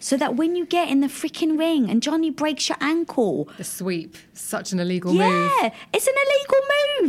So 0.00 0.16
that 0.16 0.36
when 0.36 0.54
you 0.54 0.64
get 0.64 0.88
in 0.88 1.00
the 1.00 1.08
freaking 1.08 1.58
ring 1.58 1.90
and 1.90 2.00
Johnny 2.00 2.30
breaks 2.30 2.68
your 2.68 2.78
ankle, 2.80 3.48
The 3.56 3.64
sweep, 3.64 4.16
such 4.32 4.70
an 4.72 4.78
illegal 4.78 5.12
yeah, 5.12 5.28
move. 5.28 5.52
Yeah, 5.60 5.70
it's 5.92 6.06
an 6.06 6.14
illegal 6.24 6.60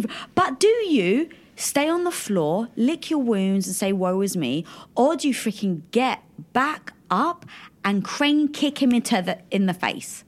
move. 0.07 0.27
But 0.33 0.59
do 0.59 0.67
you 0.67 1.29
stay 1.55 1.87
on 1.87 2.03
the 2.03 2.11
floor, 2.11 2.69
lick 2.75 3.11
your 3.11 3.19
wounds, 3.19 3.67
and 3.67 3.75
say, 3.75 3.93
woe 3.93 4.21
is 4.21 4.35
me? 4.35 4.65
Or 4.95 5.15
do 5.15 5.27
you 5.27 5.35
freaking 5.35 5.83
get 5.91 6.23
back 6.53 6.93
up 7.11 7.45
and 7.85 8.03
crane 8.03 8.47
kick 8.47 8.81
him 8.81 8.91
into 8.91 9.21
the, 9.21 9.37
in 9.51 9.67
the 9.67 9.73
face? 9.75 10.23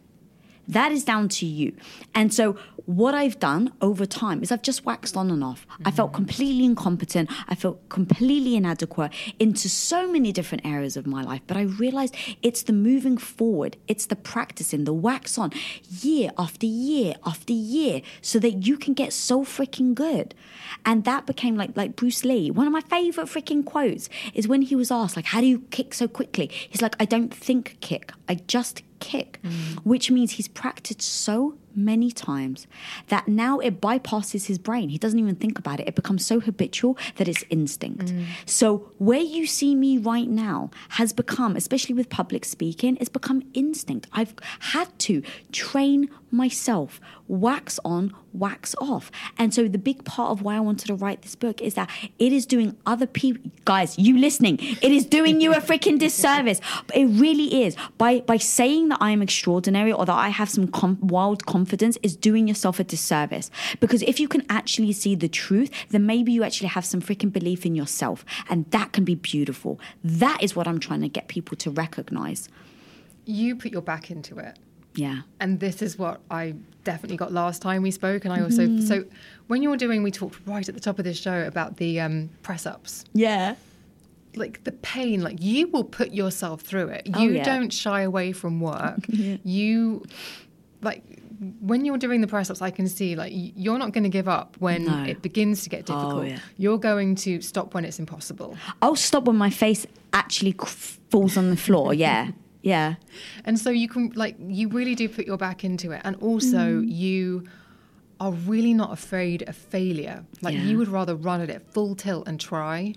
That 0.67 0.91
is 0.91 1.03
down 1.03 1.29
to 1.29 1.45
you. 1.47 1.75
And 2.13 2.31
so, 2.31 2.57
what 2.85 3.13
I've 3.13 3.39
done 3.39 3.71
over 3.81 4.05
time 4.05 4.41
is 4.41 4.51
I've 4.51 4.61
just 4.61 4.85
waxed 4.85 5.15
on 5.17 5.29
and 5.31 5.43
off. 5.43 5.65
I 5.85 5.91
felt 5.91 6.13
completely 6.13 6.65
incompetent. 6.65 7.29
I 7.47 7.55
felt 7.55 7.87
completely 7.89 8.55
inadequate 8.55 9.11
into 9.39 9.69
so 9.69 10.11
many 10.11 10.31
different 10.31 10.65
areas 10.65 10.97
of 10.97 11.05
my 11.07 11.21
life. 11.23 11.41
But 11.47 11.57
I 11.57 11.63
realized 11.63 12.15
it's 12.41 12.63
the 12.63 12.73
moving 12.73 13.17
forward, 13.17 13.77
it's 13.87 14.05
the 14.05 14.15
practicing, 14.15 14.83
the 14.83 14.93
wax 14.93 15.37
on 15.37 15.51
year 16.01 16.31
after 16.37 16.65
year 16.65 17.15
after 17.25 17.53
year 17.53 18.01
so 18.21 18.39
that 18.39 18.65
you 18.65 18.77
can 18.77 18.93
get 18.93 19.13
so 19.13 19.43
freaking 19.43 19.93
good. 19.93 20.33
And 20.85 21.03
that 21.05 21.25
became 21.25 21.55
like 21.55 21.75
like 21.75 21.95
Bruce 21.95 22.23
Lee. 22.23 22.51
One 22.51 22.67
of 22.67 22.73
my 22.73 22.81
favorite 22.81 23.27
freaking 23.27 23.65
quotes 23.65 24.09
is 24.33 24.47
when 24.47 24.61
he 24.61 24.75
was 24.75 24.91
asked 24.91 25.15
like 25.15 25.25
how 25.25 25.41
do 25.41 25.47
you 25.47 25.61
kick 25.71 25.93
so 25.93 26.07
quickly? 26.07 26.49
He's 26.69 26.81
like 26.81 26.95
I 26.99 27.05
don't 27.05 27.33
think 27.33 27.77
kick. 27.81 28.13
I 28.27 28.35
just 28.35 28.83
kick, 28.99 29.39
mm. 29.43 29.77
which 29.83 30.09
means 30.09 30.33
he's 30.33 30.47
practiced 30.47 31.01
so 31.01 31.57
many 31.75 32.11
times 32.11 32.67
that 33.07 33.27
now 33.27 33.59
it 33.59 33.81
bypasses 33.81 34.47
his 34.47 34.57
brain. 34.57 34.89
He 34.89 34.97
doesn't 34.97 35.19
even 35.19 35.35
think 35.35 35.57
about 35.57 35.79
it. 35.79 35.87
It 35.87 35.95
becomes 35.95 36.25
so 36.25 36.39
habitual 36.39 36.97
that 37.17 37.27
it's 37.27 37.43
instinct. 37.49 38.07
Mm. 38.07 38.25
So 38.45 38.91
where 38.97 39.19
you 39.19 39.45
see 39.47 39.75
me 39.75 39.97
right 39.97 40.29
now 40.29 40.71
has 40.89 41.13
become, 41.13 41.55
especially 41.55 41.95
with 41.95 42.09
public 42.09 42.45
speaking, 42.45 42.97
it's 42.99 43.09
become 43.09 43.43
instinct. 43.53 44.07
I've 44.13 44.33
had 44.59 44.97
to 44.99 45.23
train 45.51 46.09
myself, 46.31 47.01
wax 47.31 47.79
on, 47.85 48.13
wax 48.33 48.75
off. 48.79 49.09
And 49.37 49.53
so 49.53 49.67
the 49.67 49.77
big 49.77 50.03
part 50.03 50.31
of 50.31 50.41
why 50.41 50.57
I 50.57 50.59
wanted 50.59 50.87
to 50.87 50.95
write 50.95 51.21
this 51.21 51.35
book 51.35 51.61
is 51.61 51.75
that 51.75 51.89
it 52.19 52.33
is 52.33 52.45
doing 52.45 52.75
other 52.85 53.07
people 53.07 53.49
guys, 53.63 53.97
you 53.97 54.17
listening, 54.17 54.57
it 54.59 54.91
is 54.91 55.05
doing 55.05 55.39
you 55.39 55.53
a 55.53 55.61
freaking 55.61 55.97
disservice. 55.97 56.59
It 56.93 57.05
really 57.05 57.63
is. 57.63 57.75
By 57.97 58.19
by 58.19 58.37
saying 58.37 58.89
that 58.89 58.97
I 58.99 59.11
am 59.11 59.21
extraordinary 59.21 59.93
or 59.93 60.05
that 60.05 60.13
I 60.13 60.29
have 60.29 60.49
some 60.49 60.67
com- 60.67 60.99
wild 61.01 61.45
confidence 61.45 61.97
is 62.03 62.15
doing 62.17 62.47
yourself 62.47 62.79
a 62.79 62.83
disservice. 62.83 63.49
Because 63.79 64.01
if 64.03 64.19
you 64.19 64.27
can 64.27 64.45
actually 64.49 64.91
see 64.91 65.15
the 65.15 65.29
truth, 65.29 65.71
then 65.89 66.05
maybe 66.05 66.33
you 66.33 66.43
actually 66.43 66.69
have 66.69 66.85
some 66.85 67.01
freaking 67.01 67.31
belief 67.31 67.65
in 67.65 67.75
yourself 67.75 68.25
and 68.49 68.69
that 68.71 68.91
can 68.91 69.05
be 69.05 69.15
beautiful. 69.15 69.79
That 70.03 70.43
is 70.43 70.55
what 70.55 70.67
I'm 70.67 70.79
trying 70.79 71.01
to 71.01 71.09
get 71.09 71.29
people 71.29 71.55
to 71.57 71.71
recognize. 71.71 72.49
You 73.25 73.55
put 73.55 73.71
your 73.71 73.81
back 73.81 74.11
into 74.11 74.37
it. 74.37 74.57
Yeah. 74.95 75.21
And 75.39 75.59
this 75.59 75.81
is 75.81 75.97
what 75.97 76.21
I 76.29 76.55
definitely 76.83 77.17
got 77.17 77.31
last 77.31 77.61
time 77.61 77.81
we 77.81 77.91
spoke. 77.91 78.25
And 78.25 78.33
I 78.33 78.41
also, 78.41 78.79
so 78.79 79.05
when 79.47 79.61
you're 79.63 79.77
doing, 79.77 80.03
we 80.03 80.11
talked 80.11 80.39
right 80.45 80.67
at 80.67 80.75
the 80.75 80.81
top 80.81 80.99
of 80.99 81.05
this 81.05 81.17
show 81.19 81.45
about 81.45 81.77
the 81.77 81.99
um, 82.01 82.29
press 82.43 82.65
ups. 82.65 83.05
Yeah. 83.13 83.55
like 84.35 84.63
the 84.63 84.71
pain 84.71 85.21
like 85.21 85.41
you 85.41 85.67
will 85.67 85.83
put 85.83 86.13
yourself 86.13 86.61
through 86.61 86.87
it 86.87 87.09
Oh, 87.13 87.21
you 87.21 87.31
yeah. 87.31 87.43
don't 87.43 87.71
shy 87.71 88.01
away 88.01 88.31
from 88.31 88.61
work 88.61 88.99
you 89.09 90.03
like 90.81 91.03
when 91.59 91.83
you're 91.83 91.97
doing 91.97 92.21
the 92.21 92.27
press 92.27 92.49
ups 92.49 92.61
i 92.61 92.71
can 92.71 92.87
see 92.87 93.15
like 93.17 93.33
you're 93.35 93.77
not 93.77 93.91
going 93.91 94.03
to 94.05 94.09
give 94.09 94.29
up 94.29 94.55
when 94.59 94.85
No. 94.85 95.03
it 95.03 95.21
begins 95.21 95.63
to 95.63 95.69
get 95.69 95.89
Oh, 95.89 95.93
difficult 95.93 96.27
yeah. 96.27 96.39
you're 96.57 96.77
going 96.77 97.15
to 97.15 97.41
stop 97.41 97.73
when 97.73 97.83
it's 97.83 97.99
impossible 97.99 98.55
I'll 98.81 98.95
stop 98.95 99.25
when 99.25 99.35
my 99.35 99.49
face 99.49 99.85
actually 100.13 100.53
falls 101.09 101.35
on 101.37 101.49
the 101.49 101.57
floor. 101.57 101.93
Yeah. 101.93 102.31
Yeah. 102.63 102.95
and 103.45 103.57
so 103.59 103.69
you 103.71 103.87
can 103.87 104.11
like 104.15 104.35
you 104.39 104.69
really 104.69 104.95
do 104.95 105.09
put 105.09 105.25
your 105.25 105.37
back 105.37 105.63
into 105.63 105.91
it 105.91 106.01
and 106.03 106.15
also 106.17 106.57
Mm. 106.81 106.91
you 107.03 107.43
are 108.19 108.31
really 108.31 108.73
not 108.75 108.91
afraid 108.93 109.41
of 109.49 109.55
failure 109.55 110.23
like 110.41 110.53
Yeah. 110.53 110.63
you 110.65 110.77
would 110.77 110.87
rather 110.87 111.15
run 111.15 111.41
at 111.41 111.49
it 111.49 111.65
full 111.73 111.95
tilt 111.95 112.27
and 112.27 112.39
try 112.39 112.93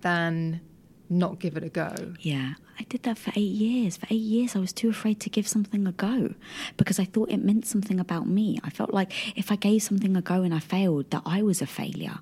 than 0.00 0.60
not 1.08 1.38
give 1.38 1.56
it 1.56 1.62
a 1.62 1.68
go 1.68 2.14
Yeah, 2.20 2.54
I 2.80 2.82
did 2.88 3.04
that 3.04 3.16
for 3.16 3.32
eight 3.36 3.52
years. 3.66 3.96
For 3.96 4.06
eight 4.10 4.26
years, 4.36 4.56
I 4.56 4.58
was 4.58 4.72
too 4.72 4.88
afraid 4.90 5.20
to 5.20 5.30
give 5.30 5.46
something 5.46 5.86
a 5.86 5.92
go 5.92 6.34
because 6.76 6.98
I 6.98 7.04
thought 7.04 7.30
it 7.30 7.44
meant 7.44 7.64
something 7.64 8.00
about 8.00 8.26
me. 8.28 8.58
I 8.64 8.70
felt 8.70 8.92
like 8.92 9.12
if 9.36 9.50
I 9.52 9.56
gave 9.56 9.82
something 9.84 10.16
a 10.16 10.20
go 10.20 10.42
and 10.42 10.52
I 10.52 10.58
failed, 10.58 11.10
that 11.10 11.22
I 11.24 11.42
was 11.42 11.62
a 11.62 11.66
failure. 11.66 12.18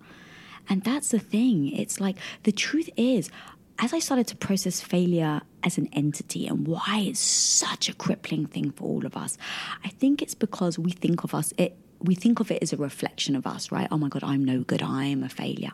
And 0.69 0.83
that's 0.85 1.09
the 1.11 1.19
thing. 1.19 1.73
It's 1.73 1.99
like 1.99 2.17
the 2.45 2.53
truth 2.53 2.89
is, 2.97 3.31
as 3.79 3.93
I 3.93 3.99
started 3.99 4.27
to 4.29 4.37
process 4.37 4.81
failure 4.81 5.41
as 5.63 5.79
an 5.79 5.89
entity 5.93 6.47
and 6.47 6.67
why 6.67 7.05
it's 7.07 7.21
such 7.21 7.89
a 7.89 7.95
crippling 7.95 8.47
thing 8.47 8.71
for 8.71 8.85
all 8.85 9.07
of 9.07 9.17
us, 9.17 9.37
I 9.85 9.89
think 9.89 10.23
it's 10.23 10.35
because 10.35 10.79
we 10.79 10.91
think 10.91 11.25
of 11.25 11.35
us 11.35 11.53
it 11.59 11.77
we 12.01 12.15
think 12.15 12.39
of 12.39 12.51
it 12.51 12.63
as 12.63 12.73
a 12.73 12.77
reflection 12.77 13.35
of 13.35 13.47
us, 13.47 13.73
right? 13.73 13.89
Oh 13.91 13.97
my 13.97 14.09
god, 14.09 14.23
I'm 14.23 14.45
no 14.45 14.61
good. 14.61 14.83
I 14.83 15.05
am 15.07 15.23
a 15.23 15.29
failure. 15.29 15.71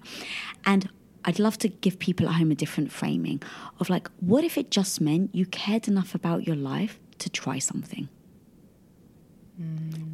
And 0.64 0.88
I'd 1.24 1.40
love 1.40 1.59
to 1.59 1.68
give 1.68 1.98
people 1.98 2.28
at 2.28 2.36
home 2.36 2.53
a 2.53 2.55
different 2.55 2.92
framing 2.92 3.42
of 3.80 3.90
like, 3.90 4.09
what 4.20 4.44
if 4.44 4.57
it 4.57 4.70
just 4.70 5.01
meant 5.01 5.34
you 5.34 5.44
cared 5.46 5.88
enough 5.88 6.14
about 6.14 6.46
your 6.46 6.57
life 6.57 7.01
to 7.18 7.28
try 7.28 7.59
something? 7.59 8.09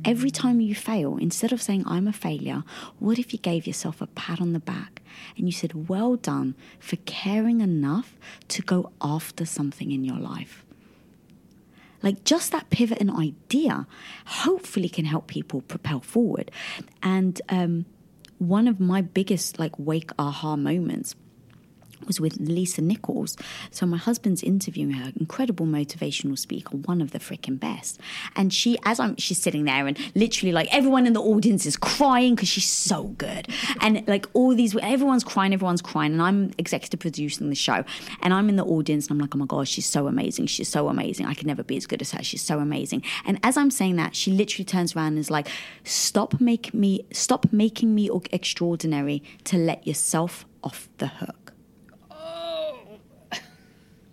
Every 0.05 0.30
time 0.30 0.61
you 0.61 0.74
fail, 0.74 1.16
instead 1.16 1.53
of 1.53 1.61
saying, 1.61 1.84
I'm 1.86 2.07
a 2.07 2.12
failure, 2.12 2.62
what 2.99 3.18
if 3.18 3.32
you 3.32 3.38
gave 3.38 3.66
yourself 3.66 4.01
a 4.01 4.07
pat 4.07 4.40
on 4.40 4.53
the 4.53 4.61
back 4.61 5.03
and 5.36 5.47
you 5.47 5.53
said, 5.53 5.88
Well 5.88 6.16
done 6.16 6.55
for 6.78 6.97
caring 6.97 7.61
enough 7.61 8.16
to 8.49 8.62
go 8.62 8.92
after 9.01 9.44
something 9.44 9.90
in 9.90 10.05
your 10.05 10.18
life? 10.18 10.64
Like 12.03 12.24
just 12.24 12.53
that 12.53 12.70
pivot 12.70 13.01
and 13.01 13.11
idea 13.11 13.86
hopefully 14.26 14.88
can 14.88 15.07
help 15.07 15.26
people 15.26 15.62
propel 15.62 16.01
forward. 16.01 16.51
And 17.03 17.40
um, 17.49 17.86
one 18.38 18.68
of 18.68 18.78
my 18.78 19.01
biggest 19.01 19.59
like 19.59 19.76
wake 19.78 20.11
aha 20.18 20.57
moments 20.57 21.16
was 22.05 22.20
with 22.20 22.36
Lisa 22.38 22.82
Nichols. 22.82 23.36
So 23.70 23.86
my 23.86 23.97
husband's 23.97 24.42
interviewing 24.42 24.92
her, 24.92 25.12
incredible 25.18 25.66
motivational 25.66 26.38
speaker, 26.38 26.76
one 26.76 27.01
of 27.01 27.12
the 27.12 27.18
freaking 27.18 27.59
best. 27.59 28.01
And 28.34 28.53
she, 28.53 28.78
as 28.84 29.01
I'm, 29.01 29.16
she's 29.16 29.40
sitting 29.40 29.64
there, 29.64 29.86
and 29.86 29.99
literally 30.14 30.53
like 30.53 30.72
everyone 30.74 31.07
in 31.07 31.12
the 31.12 31.22
audience 31.22 31.66
is 31.66 31.76
crying 31.76 32.34
because 32.34 32.49
she's 32.49 32.68
so 32.68 33.05
good, 33.18 33.49
and 33.80 34.07
like 34.07 34.26
all 34.32 34.55
these, 34.55 34.76
everyone's 34.76 35.24
crying, 35.24 35.53
everyone's 35.53 35.82
crying, 35.82 36.12
and 36.12 36.22
I'm 36.22 36.53
executive 36.59 37.01
producing 37.01 37.49
the 37.49 37.55
show, 37.55 37.84
and 38.22 38.34
I'm 38.34 38.49
in 38.49 38.57
the 38.57 38.64
audience, 38.64 39.07
and 39.07 39.12
I'm 39.12 39.18
like, 39.18 39.34
oh 39.34 39.38
my 39.38 39.47
god, 39.47 39.68
she's 39.68 39.86
so 39.86 40.07
amazing, 40.07 40.47
she's 40.47 40.68
so 40.68 40.88
amazing, 40.88 41.26
I 41.26 41.34
could 41.34 41.47
never 41.47 41.62
be 41.62 41.76
as 41.76 41.86
good 41.86 42.03
as 42.03 42.12
her, 42.12 42.22
she's 42.22 42.42
so 42.42 42.59
amazing. 42.59 43.03
And 43.24 43.38
as 43.42 43.57
I'm 43.57 43.70
saying 43.70 43.97
that, 43.97 44.14
she 44.14 44.30
literally 44.30 44.64
turns 44.64 44.94
around 44.94 45.09
and 45.09 45.18
is 45.18 45.30
like, 45.30 45.49
stop 45.84 46.40
make 46.40 46.74
me, 46.74 47.05
stop 47.12 47.53
making 47.53 47.94
me 47.94 48.11
extraordinary 48.32 49.22
to 49.44 49.57
let 49.57 49.86
yourself 49.86 50.47
off 50.62 50.88
the 50.99 51.09
hook. 51.09 51.45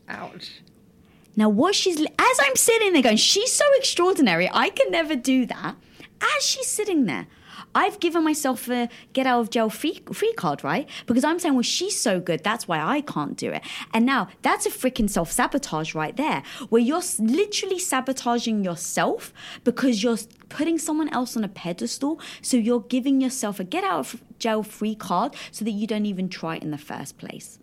Ouch 0.07 0.61
Now, 1.35 1.49
what 1.49 1.75
she's, 1.75 1.99
as 1.99 2.37
I'm 2.41 2.55
sitting 2.55 2.93
there 2.93 3.01
going, 3.01 3.17
she's 3.17 3.51
so 3.51 3.65
extraordinary, 3.75 4.49
I 4.53 4.69
can 4.69 4.91
never 4.91 5.15
do 5.15 5.45
that. 5.47 5.75
As 6.21 6.43
she's 6.43 6.67
sitting 6.67 7.05
there, 7.05 7.27
I've 7.75 7.99
given 7.99 8.23
myself 8.23 8.69
a 8.69 8.87
get 9.13 9.25
out 9.25 9.41
of 9.41 9.49
jail 9.49 9.69
free, 9.69 10.03
free 10.11 10.33
card, 10.33 10.63
right? 10.63 10.87
Because 11.05 11.23
I'm 11.23 11.39
saying, 11.39 11.55
well, 11.55 11.63
she's 11.63 11.99
so 11.99 12.19
good, 12.19 12.43
that's 12.43 12.67
why 12.67 12.79
I 12.79 13.01
can't 13.01 13.35
do 13.35 13.51
it. 13.51 13.63
And 13.93 14.05
now 14.05 14.27
that's 14.41 14.65
a 14.65 14.69
freaking 14.69 15.09
self 15.09 15.31
sabotage 15.31 15.95
right 15.95 16.15
there, 16.15 16.43
where 16.69 16.81
you're 16.81 17.01
literally 17.19 17.79
sabotaging 17.79 18.63
yourself 18.63 19.33
because 19.63 20.03
you're 20.03 20.17
putting 20.49 20.77
someone 20.77 21.09
else 21.09 21.35
on 21.35 21.43
a 21.43 21.47
pedestal. 21.47 22.19
So 22.41 22.57
you're 22.57 22.81
giving 22.81 23.21
yourself 23.21 23.59
a 23.59 23.63
get 23.63 23.83
out 23.83 23.99
of 23.99 24.23
jail 24.37 24.63
free 24.63 24.95
card 24.95 25.35
so 25.51 25.65
that 25.65 25.71
you 25.71 25.87
don't 25.87 26.05
even 26.05 26.29
try 26.29 26.57
in 26.57 26.71
the 26.71 26.77
first 26.77 27.17
place. 27.17 27.57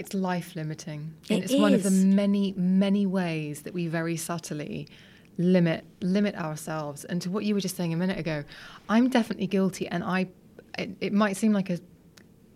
It's 0.00 0.14
life 0.14 0.56
limiting. 0.56 1.14
And 1.28 1.38
It 1.38 1.44
it's 1.44 1.54
one 1.54 1.74
of 1.74 1.82
the 1.82 1.90
many, 1.90 2.54
many 2.56 3.06
ways 3.06 3.62
that 3.62 3.74
we 3.74 3.86
very 3.86 4.16
subtly 4.16 4.88
limit 5.38 5.84
limit 6.00 6.34
ourselves. 6.34 7.04
And 7.04 7.22
to 7.22 7.30
what 7.30 7.44
you 7.44 7.54
were 7.54 7.60
just 7.60 7.76
saying 7.76 7.92
a 7.92 7.96
minute 7.96 8.18
ago, 8.18 8.44
I'm 8.88 9.08
definitely 9.08 9.46
guilty 9.46 9.86
and 9.88 10.02
I 10.02 10.28
it, 10.78 10.90
it 11.00 11.12
might 11.12 11.36
seem 11.36 11.52
like 11.52 11.70
a 11.70 11.78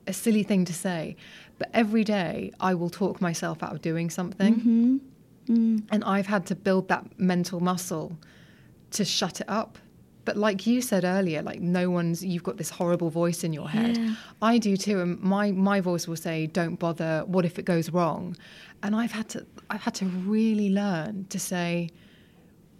a 0.07 0.13
silly 0.13 0.43
thing 0.43 0.65
to 0.67 0.73
say, 0.73 1.17
but 1.59 1.71
every 1.73 2.05
day 2.05 2.53
I 2.61 2.75
will 2.75 2.91
talk 2.91 3.21
myself 3.21 3.63
out 3.63 3.73
of 3.73 3.81
doing 3.83 4.11
something. 4.11 4.55
Mm-hmm. 4.57 4.97
Mm. 5.49 5.83
And 5.91 6.05
I've 6.05 6.27
had 6.27 6.47
to 6.47 6.55
build 6.55 6.89
that 6.89 7.19
mental 7.19 7.61
muscle 7.61 8.19
to 8.93 9.05
shut 9.05 9.41
it 9.41 9.49
up. 9.49 9.79
But 10.25 10.37
like 10.37 10.67
you 10.67 10.81
said 10.81 11.05
earlier, 11.05 11.43
like 11.43 11.61
no 11.61 11.91
one's 11.91 12.25
you've 12.25 12.43
got 12.43 12.57
this 12.57 12.71
horrible 12.71 13.11
voice 13.11 13.45
in 13.45 13.53
your 13.53 13.69
head. 13.69 13.99
I 14.41 14.59
do 14.59 14.77
too, 14.77 15.01
and 15.01 15.21
my 15.21 15.51
my 15.53 15.81
voice 15.81 16.09
will 16.09 16.17
say, 16.17 16.47
"Don't 16.47 16.77
bother. 16.77 17.25
What 17.27 17.45
if 17.45 17.59
it 17.59 17.65
goes 17.65 17.91
wrong?" 17.91 18.37
And 18.83 18.95
I've 18.97 19.13
had 19.13 19.29
to 19.31 19.47
I've 19.71 19.83
had 19.83 19.95
to 19.97 20.07
really 20.07 20.71
learn 20.71 21.27
to 21.29 21.39
say, 21.39 21.91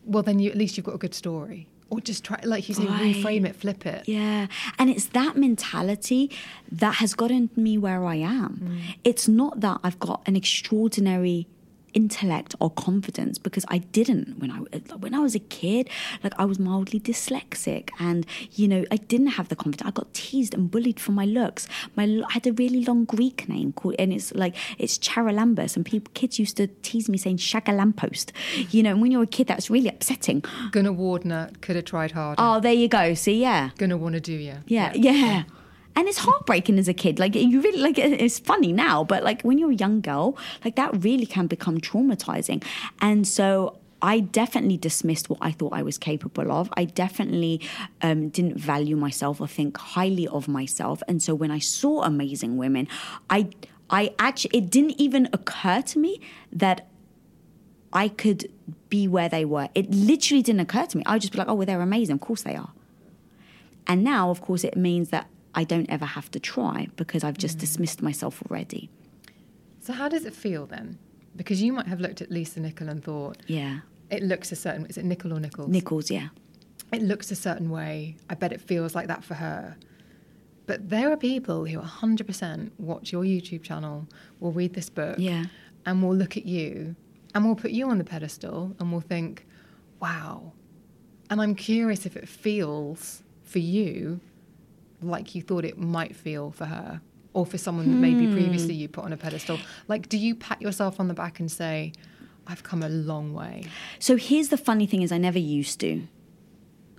"Well, 0.05 0.23
then 0.23 0.39
you 0.39 0.51
at 0.51 0.57
least 0.57 0.77
you've 0.77 0.87
got 0.87 0.95
a 0.95 0.99
good 0.99 1.15
story." 1.15 1.69
Or 1.91 2.01
just 2.01 2.25
try, 2.25 2.41
like 2.45 2.67
you 2.69 2.75
say, 2.75 2.87
Right. 2.87 3.15
reframe 3.15 3.45
it, 3.47 3.55
flip 3.55 3.85
it. 3.87 4.09
Yeah. 4.09 4.47
And 4.79 4.89
it's 4.91 5.05
that 5.09 5.37
mentality 5.37 6.31
that 6.73 6.95
has 6.95 7.15
gotten 7.15 7.51
me 7.57 7.77
where 7.79 8.05
I 8.07 8.17
am. 8.17 8.53
Mm. 8.65 8.97
It's 9.05 9.29
not 9.29 9.61
that 9.61 9.81
I've 9.85 9.99
got 9.99 10.23
an 10.27 10.35
extraordinary 10.35 11.47
intellect 11.95 12.55
or 12.61 12.71
confidence 12.71 13.39
because 13.39 13.65
I 13.69 13.79
didn't 13.79 14.39
when 14.39 14.51
I 14.51 14.59
when 14.97 15.15
I 15.15 15.21
was 15.21 15.35
a 15.35 15.39
kid. 15.39 15.89
Like 16.23 16.35
I 16.39 16.45
was 16.45 16.59
mildly 16.59 17.01
dyslexic 17.01 17.91
and 17.99 18.27
you 18.53 18.69
know 18.69 18.85
I 18.91 18.97
didn't 18.97 19.29
have 19.39 19.49
the 19.49 19.57
confidence. 19.57 19.89
I 19.89 19.93
got 19.93 20.13
teased 20.13 20.55
and 20.55 20.71
bullied 20.71 21.01
for 21.01 21.13
my 21.13 21.25
looks. 21.25 21.67
My 21.97 22.05
I 22.29 22.33
had 22.35 22.47
a 22.47 22.53
really 22.53 22.85
long 22.85 23.05
Greek 23.05 23.49
name 23.49 23.73
called 23.73 23.97
and 23.99 24.13
it's 24.13 24.35
like 24.35 24.55
it's 24.79 24.99
Charalambous 24.99 25.77
and 25.77 25.85
people 25.85 26.11
kids 26.15 26.39
used 26.39 26.57
to 26.59 26.67
tease 26.83 27.09
me 27.09 27.19
saying 27.19 27.39
Shagalampost 27.39 28.33
you 28.71 28.83
know 28.83 28.91
and 28.91 29.01
when 29.01 29.11
you're 29.11 29.23
a 29.23 29.27
kid 29.27 29.47
that's 29.47 29.71
really 29.71 29.89
upsetting. 29.89 30.43
Gunavardhana 30.73 31.61
could 31.61 31.77
have 31.77 31.85
tried 31.85 32.13
harder. 32.13 32.41
oh 32.43 32.61
there 32.61 32.73
you 32.73 32.89
go. 32.89 33.15
See 33.15 33.41
yeah. 33.41 33.71
Gonna 33.79 33.97
want 33.97 34.15
to 34.15 34.21
do 34.21 34.33
you. 34.33 34.57
yeah, 34.67 34.93
yeah. 34.95 35.45
And 35.97 36.09
it's 36.09 36.19
heartbreaking 36.19 36.79
as 36.79 36.89
a 36.89 36.95
kid. 36.95 37.19
Like 37.19 37.35
you 37.35 37.61
really 37.61 37.79
like 37.79 37.99
it's 37.99 38.39
funny 38.39 38.73
now, 38.73 39.05
but 39.05 39.23
like 39.23 39.43
when 39.43 39.59
you're 39.59 39.71
a 39.71 39.77
young 39.77 40.01
girl, 40.01 40.37
like 40.65 40.77
that 40.77 41.05
really 41.05 41.27
can 41.27 41.47
become 41.47 41.81
traumatizing. 41.81 42.65
And 43.01 43.27
so 43.29 43.79
I 44.03 44.21
definitely 44.21 44.77
dismissed 44.77 45.31
what 45.31 45.39
I 45.41 45.51
thought 45.51 45.73
I 45.73 45.83
was 45.83 45.97
capable 45.97 46.53
of. 46.53 46.69
I 46.77 46.85
definitely 46.85 47.61
um, 48.03 48.29
didn't 48.29 48.59
value 48.59 48.97
myself 48.97 49.41
or 49.41 49.49
think 49.49 49.79
highly 49.79 50.29
of 50.29 50.49
myself. 50.49 51.03
And 51.09 51.23
so 51.23 51.35
when 51.35 51.51
I 51.51 51.59
saw 51.59 52.03
amazing 52.03 52.57
women, 52.57 52.89
I 53.31 53.49
I 53.89 54.15
actually 54.19 54.59
it 54.59 54.71
didn't 54.71 55.01
even 55.01 55.29
occur 55.33 55.81
to 55.83 55.99
me 55.99 56.21
that 56.53 56.87
I 57.95 58.09
could 58.09 58.51
be 58.91 59.07
where 59.09 59.29
they 59.29 59.45
were. 59.45 59.69
It 59.75 59.91
literally 59.91 60.43
didn't 60.43 60.61
occur 60.61 60.87
to 60.87 60.99
me. 60.99 61.05
I 61.07 61.15
would 61.15 61.23
just 61.23 61.33
be 61.33 61.39
like, 61.39 61.49
oh, 61.49 61.55
well, 61.55 61.67
they're 61.67 61.81
amazing. 61.81 62.15
Of 62.15 62.21
course 62.21 62.43
they 62.43 62.57
are. 62.57 62.73
And 63.87 64.03
now, 64.03 64.31
of 64.31 64.41
course, 64.43 64.65
it 64.65 64.77
means 64.77 65.11
that 65.11 65.29
I 65.55 65.65
don't 65.65 65.89
ever 65.91 66.05
have 66.05 66.31
to 66.33 66.41
try 66.41 66.89
because 66.97 67.25
I've 67.25 67.39
just 67.39 67.57
mm. 67.57 67.61
dismissed 67.61 68.03
myself 68.03 68.43
already. 68.51 68.91
So 69.81 69.93
how 69.93 70.09
does 70.09 70.25
it 70.25 70.35
feel 70.35 70.67
then? 70.67 70.99
Because 71.37 71.63
you 71.63 71.73
might 71.73 71.87
have 71.87 72.01
looked 72.01 72.21
at 72.23 72.31
Lisa 72.31 72.61
Nicol 72.61 72.89
and 72.89 73.03
thought 73.03 73.39
Yeah. 73.47 73.81
it 74.11 74.23
looks 74.23 74.53
a 74.53 74.57
certain. 74.57 74.87
Is 74.87 74.97
it 74.97 75.05
Nicol 75.05 75.33
or 75.33 75.41
Nichols? 75.41 75.69
Nichols, 75.69 76.11
yeah. 76.11 76.29
it 76.93 77.03
looks 77.03 77.31
a 77.31 77.35
certain 77.37 77.71
way. 77.71 78.17
I 78.31 78.35
bet 78.35 78.53
it 78.53 78.61
feels 78.61 78.95
like 78.95 79.09
that 79.09 79.25
for 79.25 79.35
her. 79.35 79.77
But 80.67 80.89
there 80.91 81.11
are 81.13 81.17
people 81.17 81.65
who 81.67 81.79
100% 81.79 82.71
watch 82.79 83.13
your 83.13 83.25
YouTube 83.25 83.63
channel, 83.63 84.07
will 84.41 84.53
read 84.53 84.75
this 84.75 84.89
book, 84.89 85.17
Yeah. 85.19 85.45
and 85.85 86.03
will 86.03 86.15
look 86.15 86.37
at 86.37 86.47
you 86.47 86.95
and 87.35 87.45
will 87.45 87.57
put 87.57 87.73
you 87.73 87.89
on 87.91 87.99
the 87.99 88.05
pedestal 88.05 88.75
and 88.79 88.93
will 88.93 89.01
think, 89.01 89.45
wow. 90.01 90.53
And 91.29 91.41
I'm 91.43 91.55
curious 91.55 92.07
if 92.07 92.17
it 92.17 92.29
feels 92.29 93.23
for 93.43 93.59
you 93.59 94.21
like 95.07 95.35
you 95.35 95.43
thought 95.43 95.65
it 95.65 95.79
might 95.79 96.15
feel 96.17 96.51
for 96.51 96.67
her 96.67 97.01
or 97.33 97.45
for 97.45 97.59
someone 97.59 97.91
that 97.91 97.97
maybe 97.97 98.33
previously 98.33 98.75
hmm. 98.75 98.81
you 98.81 98.89
put 98.89 99.05
on 99.05 99.13
a 99.13 99.17
pedestal. 99.17 99.59
Like, 99.89 100.09
do 100.09 100.17
you 100.17 100.35
pat 100.37 100.63
yourself 100.63 101.01
on 101.01 101.09
the 101.09 101.15
back 101.15 101.41
and 101.41 101.51
say, 101.51 101.93
I've 102.47 102.63
come 102.63 102.83
a 102.83 102.89
long 102.89 103.35
way? 103.35 103.67
So 103.99 104.17
here's 104.17 104.49
the 104.49 104.57
funny 104.57 104.87
thing 104.87 105.03
is 105.03 105.11
I 105.11 105.19
never 105.19 105.39
used 105.39 105.81
to. 105.81 106.07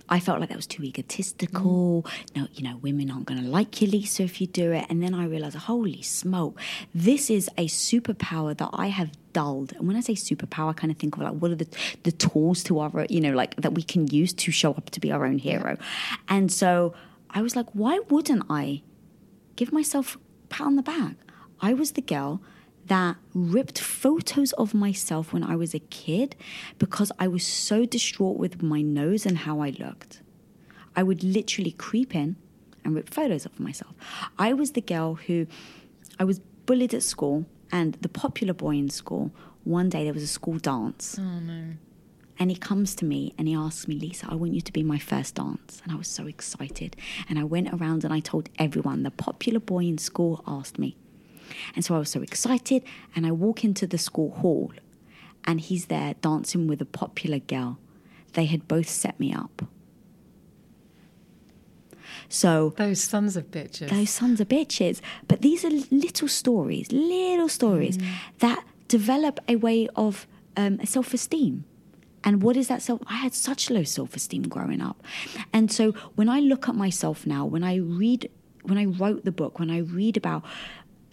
I 0.08 0.20
felt 0.20 0.38
like 0.40 0.50
that 0.50 0.56
was 0.56 0.66
too 0.66 0.84
egotistical. 0.84 2.04
Mm. 2.06 2.36
No, 2.36 2.48
you 2.52 2.62
know, 2.62 2.76
women 2.76 3.10
aren't 3.10 3.26
going 3.26 3.42
to 3.42 3.48
like 3.48 3.80
you, 3.82 3.88
Lisa, 3.88 4.22
if 4.22 4.40
you 4.40 4.46
do 4.46 4.72
it. 4.72 4.86
And 4.88 5.02
then 5.02 5.14
I 5.14 5.24
realized, 5.24 5.56
holy 5.56 6.02
smoke, 6.02 6.60
this 6.94 7.28
is 7.28 7.50
a 7.58 7.66
superpower 7.66 8.56
that 8.56 8.70
I 8.72 8.88
have 8.88 9.10
dulled. 9.32 9.72
And 9.72 9.88
when 9.88 9.96
I 9.96 10.00
say 10.00 10.14
superpower, 10.14 10.70
I 10.70 10.72
kind 10.74 10.92
of 10.92 10.98
think 10.98 11.16
of 11.16 11.22
like, 11.22 11.32
what 11.32 11.50
are 11.50 11.56
the, 11.56 11.68
the 12.04 12.12
tools 12.12 12.62
to 12.64 12.78
our, 12.78 13.06
you 13.08 13.20
know, 13.20 13.32
like 13.32 13.56
that 13.56 13.74
we 13.74 13.82
can 13.82 14.06
use 14.06 14.32
to 14.34 14.52
show 14.52 14.72
up 14.72 14.90
to 14.90 15.00
be 15.00 15.10
our 15.10 15.24
own 15.24 15.38
hero. 15.38 15.76
And 16.28 16.52
so 16.52 16.94
I 17.36 17.42
was 17.42 17.54
like, 17.54 17.66
why 17.74 17.98
wouldn't 18.08 18.44
I 18.48 18.82
give 19.56 19.70
myself 19.70 20.16
a 20.16 20.46
pat 20.48 20.66
on 20.66 20.76
the 20.76 20.82
back? 20.82 21.16
I 21.60 21.74
was 21.74 21.92
the 21.92 22.00
girl 22.00 22.40
that 22.86 23.16
ripped 23.34 23.78
photos 23.78 24.52
of 24.54 24.72
myself 24.72 25.34
when 25.34 25.44
I 25.44 25.54
was 25.54 25.74
a 25.74 25.80
kid 25.80 26.34
because 26.78 27.12
I 27.18 27.28
was 27.28 27.46
so 27.46 27.84
distraught 27.84 28.38
with 28.38 28.62
my 28.62 28.80
nose 28.80 29.26
and 29.26 29.36
how 29.36 29.60
I 29.60 29.70
looked. 29.70 30.22
I 30.96 31.02
would 31.02 31.22
literally 31.22 31.72
creep 31.72 32.14
in 32.14 32.36
and 32.82 32.94
rip 32.94 33.10
photos 33.10 33.44
of 33.44 33.60
myself. 33.60 33.94
I 34.38 34.54
was 34.54 34.72
the 34.72 34.80
girl 34.80 35.16
who 35.16 35.46
I 36.18 36.24
was 36.24 36.38
bullied 36.64 36.94
at 36.94 37.02
school, 37.02 37.44
and 37.70 37.98
the 38.00 38.08
popular 38.08 38.54
boy 38.54 38.76
in 38.76 38.88
school, 38.88 39.30
one 39.64 39.90
day 39.90 40.04
there 40.04 40.14
was 40.14 40.22
a 40.22 40.26
school 40.38 40.58
dance. 40.58 41.18
Oh 41.18 41.40
no. 41.40 41.74
And 42.38 42.50
he 42.50 42.56
comes 42.56 42.94
to 42.96 43.04
me 43.04 43.32
and 43.38 43.48
he 43.48 43.54
asks 43.54 43.88
me, 43.88 43.94
Lisa, 43.98 44.26
I 44.28 44.34
want 44.34 44.52
you 44.52 44.60
to 44.60 44.72
be 44.72 44.82
my 44.82 44.98
first 44.98 45.36
dance. 45.36 45.80
And 45.82 45.92
I 45.92 45.96
was 45.96 46.08
so 46.08 46.26
excited. 46.26 46.94
And 47.28 47.38
I 47.38 47.44
went 47.44 47.68
around 47.72 48.04
and 48.04 48.12
I 48.12 48.20
told 48.20 48.50
everyone 48.58 49.02
the 49.04 49.10
popular 49.10 49.60
boy 49.60 49.84
in 49.84 49.98
school 49.98 50.44
asked 50.46 50.78
me. 50.78 50.96
And 51.74 51.84
so 51.84 51.94
I 51.94 51.98
was 51.98 52.10
so 52.10 52.22
excited, 52.22 52.82
and 53.14 53.24
I 53.24 53.30
walk 53.30 53.62
into 53.62 53.86
the 53.86 53.98
school 53.98 54.32
hall, 54.32 54.72
and 55.44 55.60
he's 55.60 55.86
there 55.86 56.14
dancing 56.20 56.66
with 56.66 56.82
a 56.82 56.84
popular 56.86 57.38
girl. 57.38 57.78
They 58.32 58.46
had 58.46 58.66
both 58.66 58.88
set 58.88 59.18
me 59.20 59.32
up. 59.32 59.62
So 62.28 62.74
Those 62.76 63.00
sons 63.02 63.36
of 63.36 63.50
bitches. 63.50 63.88
those 63.90 64.10
sons 64.10 64.40
of 64.40 64.48
bitches. 64.48 65.00
But 65.28 65.42
these 65.42 65.64
are 65.64 65.70
little 65.90 66.28
stories, 66.28 66.90
little 66.90 67.48
stories 67.48 67.98
that 68.38 68.64
develop 68.88 69.38
a 69.48 69.56
way 69.56 69.88
of 69.94 70.26
um, 70.56 70.84
self 70.84 71.14
esteem. 71.14 71.64
And 72.26 72.42
what 72.42 72.56
is 72.56 72.66
that 72.66 72.82
self? 72.82 73.00
I 73.06 73.14
had 73.14 73.32
such 73.32 73.70
low 73.70 73.84
self 73.84 74.16
esteem 74.16 74.42
growing 74.42 74.82
up. 74.82 75.02
And 75.52 75.70
so 75.70 75.92
when 76.16 76.28
I 76.28 76.40
look 76.40 76.68
at 76.68 76.74
myself 76.74 77.24
now, 77.24 77.46
when 77.46 77.62
I 77.62 77.76
read, 77.76 78.28
when 78.64 78.76
I 78.76 78.86
wrote 78.86 79.24
the 79.24 79.30
book, 79.30 79.60
when 79.60 79.70
I 79.70 79.78
read 79.78 80.16
about, 80.16 80.44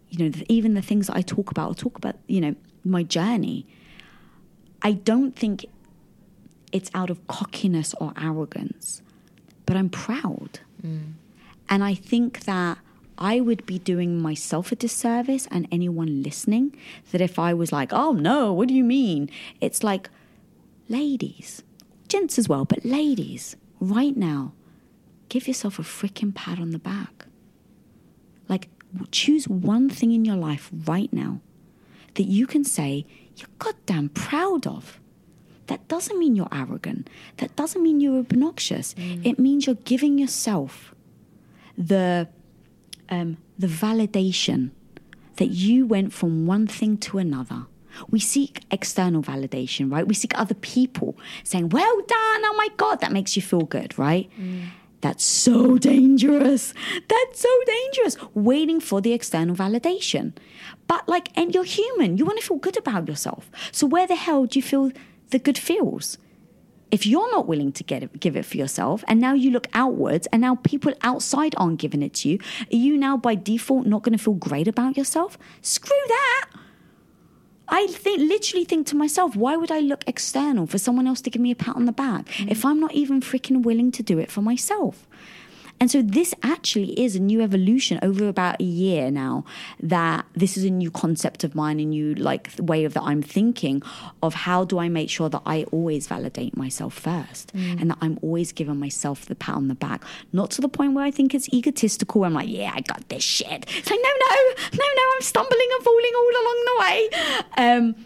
you 0.09 0.25
know, 0.25 0.29
the, 0.29 0.43
even 0.51 0.73
the 0.73 0.81
things 0.81 1.07
that 1.07 1.15
I 1.15 1.21
talk 1.21 1.51
about, 1.51 1.67
I'll 1.67 1.75
talk 1.75 1.97
about, 1.99 2.15
you 2.27 2.41
know, 2.41 2.55
my 2.83 3.03
journey. 3.03 3.67
I 4.81 4.93
don't 4.93 5.35
think 5.35 5.67
it's 6.71 6.89
out 6.95 7.11
of 7.11 7.25
cockiness 7.27 7.93
or 8.01 8.11
arrogance, 8.19 9.03
but 9.67 9.77
I'm 9.77 9.89
proud. 9.89 10.59
Mm. 10.83 11.13
And 11.69 11.83
I 11.83 11.93
think 11.93 12.41
that 12.45 12.79
I 13.19 13.39
would 13.39 13.67
be 13.67 13.77
doing 13.77 14.19
myself 14.19 14.71
a 14.71 14.75
disservice 14.75 15.47
and 15.51 15.67
anyone 15.71 16.23
listening 16.23 16.75
that 17.11 17.21
if 17.21 17.37
I 17.37 17.53
was 17.53 17.71
like, 17.71 17.93
oh 17.93 18.13
no, 18.13 18.51
what 18.51 18.67
do 18.67 18.73
you 18.73 18.83
mean? 18.83 19.29
It's 19.61 19.83
like, 19.83 20.09
ladies, 20.89 21.63
gents 22.07 22.37
as 22.37 22.49
well, 22.49 22.65
but 22.65 22.85
ladies, 22.85 23.55
right 23.79 24.15
now, 24.15 24.53
give 25.29 25.47
yourself 25.47 25.79
a 25.79 25.83
freaking 25.83 26.33
pat 26.33 26.59
on 26.59 26.71
the 26.71 26.79
back. 26.79 27.25
Like, 28.47 28.69
choose 29.11 29.47
one 29.47 29.89
thing 29.89 30.11
in 30.11 30.25
your 30.25 30.35
life 30.35 30.69
right 30.85 31.11
now 31.11 31.41
that 32.15 32.23
you 32.23 32.45
can 32.45 32.63
say 32.63 33.05
you're 33.35 33.49
goddamn 33.59 34.09
proud 34.09 34.67
of. 34.67 34.99
That 35.67 35.87
doesn't 35.87 36.19
mean 36.19 36.35
you're 36.35 36.49
arrogant. 36.51 37.09
That 37.37 37.55
doesn't 37.55 37.81
mean 37.81 38.01
you're 38.01 38.19
obnoxious. 38.19 38.93
It 39.23 39.39
means 39.39 39.65
you're 39.65 39.75
giving 39.75 40.17
yourself 40.19 40.93
the 41.77 42.27
um, 43.09 43.37
the 43.57 43.67
validation 43.67 44.71
that 45.37 45.47
you 45.47 45.85
went 45.87 46.13
from 46.13 46.45
one 46.45 46.67
thing 46.67 46.97
to 46.97 47.17
another, 47.17 47.65
We 48.09 48.19
seek 48.19 48.63
external 48.71 49.21
validation, 49.21 49.91
right? 49.91 50.07
We 50.07 50.13
seek 50.13 50.37
other 50.37 50.55
people 50.55 51.17
saying, 51.43 51.69
well 51.69 51.97
done, 51.97 52.41
oh 52.45 52.55
my 52.57 52.69
God, 52.77 53.01
that 53.01 53.11
makes 53.11 53.35
you 53.35 53.41
feel 53.41 53.61
good, 53.61 53.97
right? 53.97 54.29
Mm. 54.39 54.67
That's 55.01 55.25
so 55.25 55.77
dangerous. 55.77 56.73
That's 57.09 57.41
so 57.41 57.49
dangerous. 57.65 58.15
Waiting 58.33 58.79
for 58.79 59.01
the 59.01 59.11
external 59.11 59.53
validation. 59.53 60.31
But 60.87 61.09
like, 61.09 61.29
and 61.37 61.53
you're 61.53 61.65
human. 61.65 62.17
You 62.17 62.25
want 62.25 62.39
to 62.39 62.45
feel 62.45 62.57
good 62.57 62.77
about 62.77 63.09
yourself. 63.09 63.51
So 63.73 63.85
where 63.85 64.07
the 64.07 64.15
hell 64.15 64.45
do 64.45 64.57
you 64.57 64.63
feel 64.63 64.91
the 65.31 65.39
good 65.39 65.57
feels? 65.57 66.17
If 66.89 67.05
you're 67.07 67.29
not 67.31 67.47
willing 67.47 67.71
to 67.73 67.83
get 67.83 68.03
it, 68.03 68.19
give 68.19 68.37
it 68.37 68.45
for 68.45 68.55
yourself, 68.55 69.03
and 69.07 69.19
now 69.19 69.33
you 69.33 69.49
look 69.49 69.67
outwards, 69.73 70.27
and 70.31 70.41
now 70.41 70.55
people 70.55 70.93
outside 71.01 71.55
aren't 71.57 71.79
giving 71.79 72.03
it 72.03 72.13
to 72.15 72.29
you, 72.29 72.37
are 72.71 72.75
you 72.75 72.97
now 72.97 73.17
by 73.17 73.33
default 73.33 73.87
not 73.87 74.03
going 74.03 74.15
to 74.15 74.23
feel 74.23 74.35
great 74.35 74.67
about 74.67 74.95
yourself? 74.95 75.37
Screw 75.63 76.03
that. 76.07 76.49
I 77.67 77.87
think 77.87 78.19
literally 78.19 78.65
think 78.65 78.87
to 78.87 78.95
myself, 78.95 79.35
why 79.35 79.55
would 79.55 79.71
I 79.71 79.79
look 79.79 80.03
external 80.05 80.67
for 80.67 80.77
someone 80.77 81.07
else 81.07 81.21
to 81.21 81.29
give 81.29 81.41
me 81.41 81.51
a 81.51 81.55
pat 81.55 81.75
on 81.75 81.85
the 81.85 81.91
back 81.91 82.27
if 82.41 82.65
I'm 82.65 82.79
not 82.79 82.93
even 82.93 83.21
freaking 83.21 83.63
willing 83.63 83.91
to 83.93 84.03
do 84.03 84.19
it 84.19 84.29
for 84.29 84.41
myself? 84.41 85.07
And 85.83 85.91
so 85.91 86.01
this 86.01 86.33
actually 86.43 86.97
is 86.97 87.17
a 87.17 87.19
new 87.19 87.41
evolution 87.41 87.99
over 88.01 88.29
about 88.29 88.61
a 88.61 88.63
year 88.63 89.11
now 89.11 89.43
that 89.81 90.25
this 90.33 90.55
is 90.55 90.63
a 90.63 90.69
new 90.69 90.89
concept 90.89 91.43
of 91.43 91.55
mine, 91.55 91.81
a 91.81 91.83
new 91.83 92.15
like 92.15 92.51
way 92.57 92.85
of 92.85 92.93
that 92.93 93.03
I'm 93.03 93.21
thinking 93.21 93.83
of 94.21 94.33
how 94.33 94.63
do 94.63 94.79
I 94.79 94.87
make 94.87 95.09
sure 95.09 95.27
that 95.27 95.41
I 95.45 95.65
always 95.73 96.07
validate 96.07 96.55
myself 96.55 96.93
first 96.93 97.51
and 97.53 97.91
that 97.91 97.97
I'm 97.99 98.17
always 98.21 98.53
giving 98.53 98.79
myself 98.79 99.25
the 99.25 99.35
pat 99.35 99.55
on 99.55 99.67
the 99.67 99.75
back, 99.75 100.05
not 100.31 100.51
to 100.51 100.61
the 100.61 100.69
point 100.69 100.93
where 100.93 101.03
I 101.03 101.11
think 101.11 101.35
it's 101.35 101.53
egotistical. 101.53 102.23
I'm 102.23 102.33
like, 102.33 102.47
yeah, 102.47 102.71
I 102.73 102.79
got 102.79 103.09
this 103.09 103.23
shit. 103.23 103.65
It's 103.67 103.91
like, 103.91 103.99
no, 104.01 104.09
no, 104.09 104.35
no, 104.71 104.85
no, 104.95 105.03
I'm 105.15 105.21
stumbling 105.21 105.67
and 105.75 105.83
falling 105.83 106.11
all 106.15 106.31
along 106.43 106.65
the 106.65 106.75
way. 106.79 107.09
Um, 107.57 108.05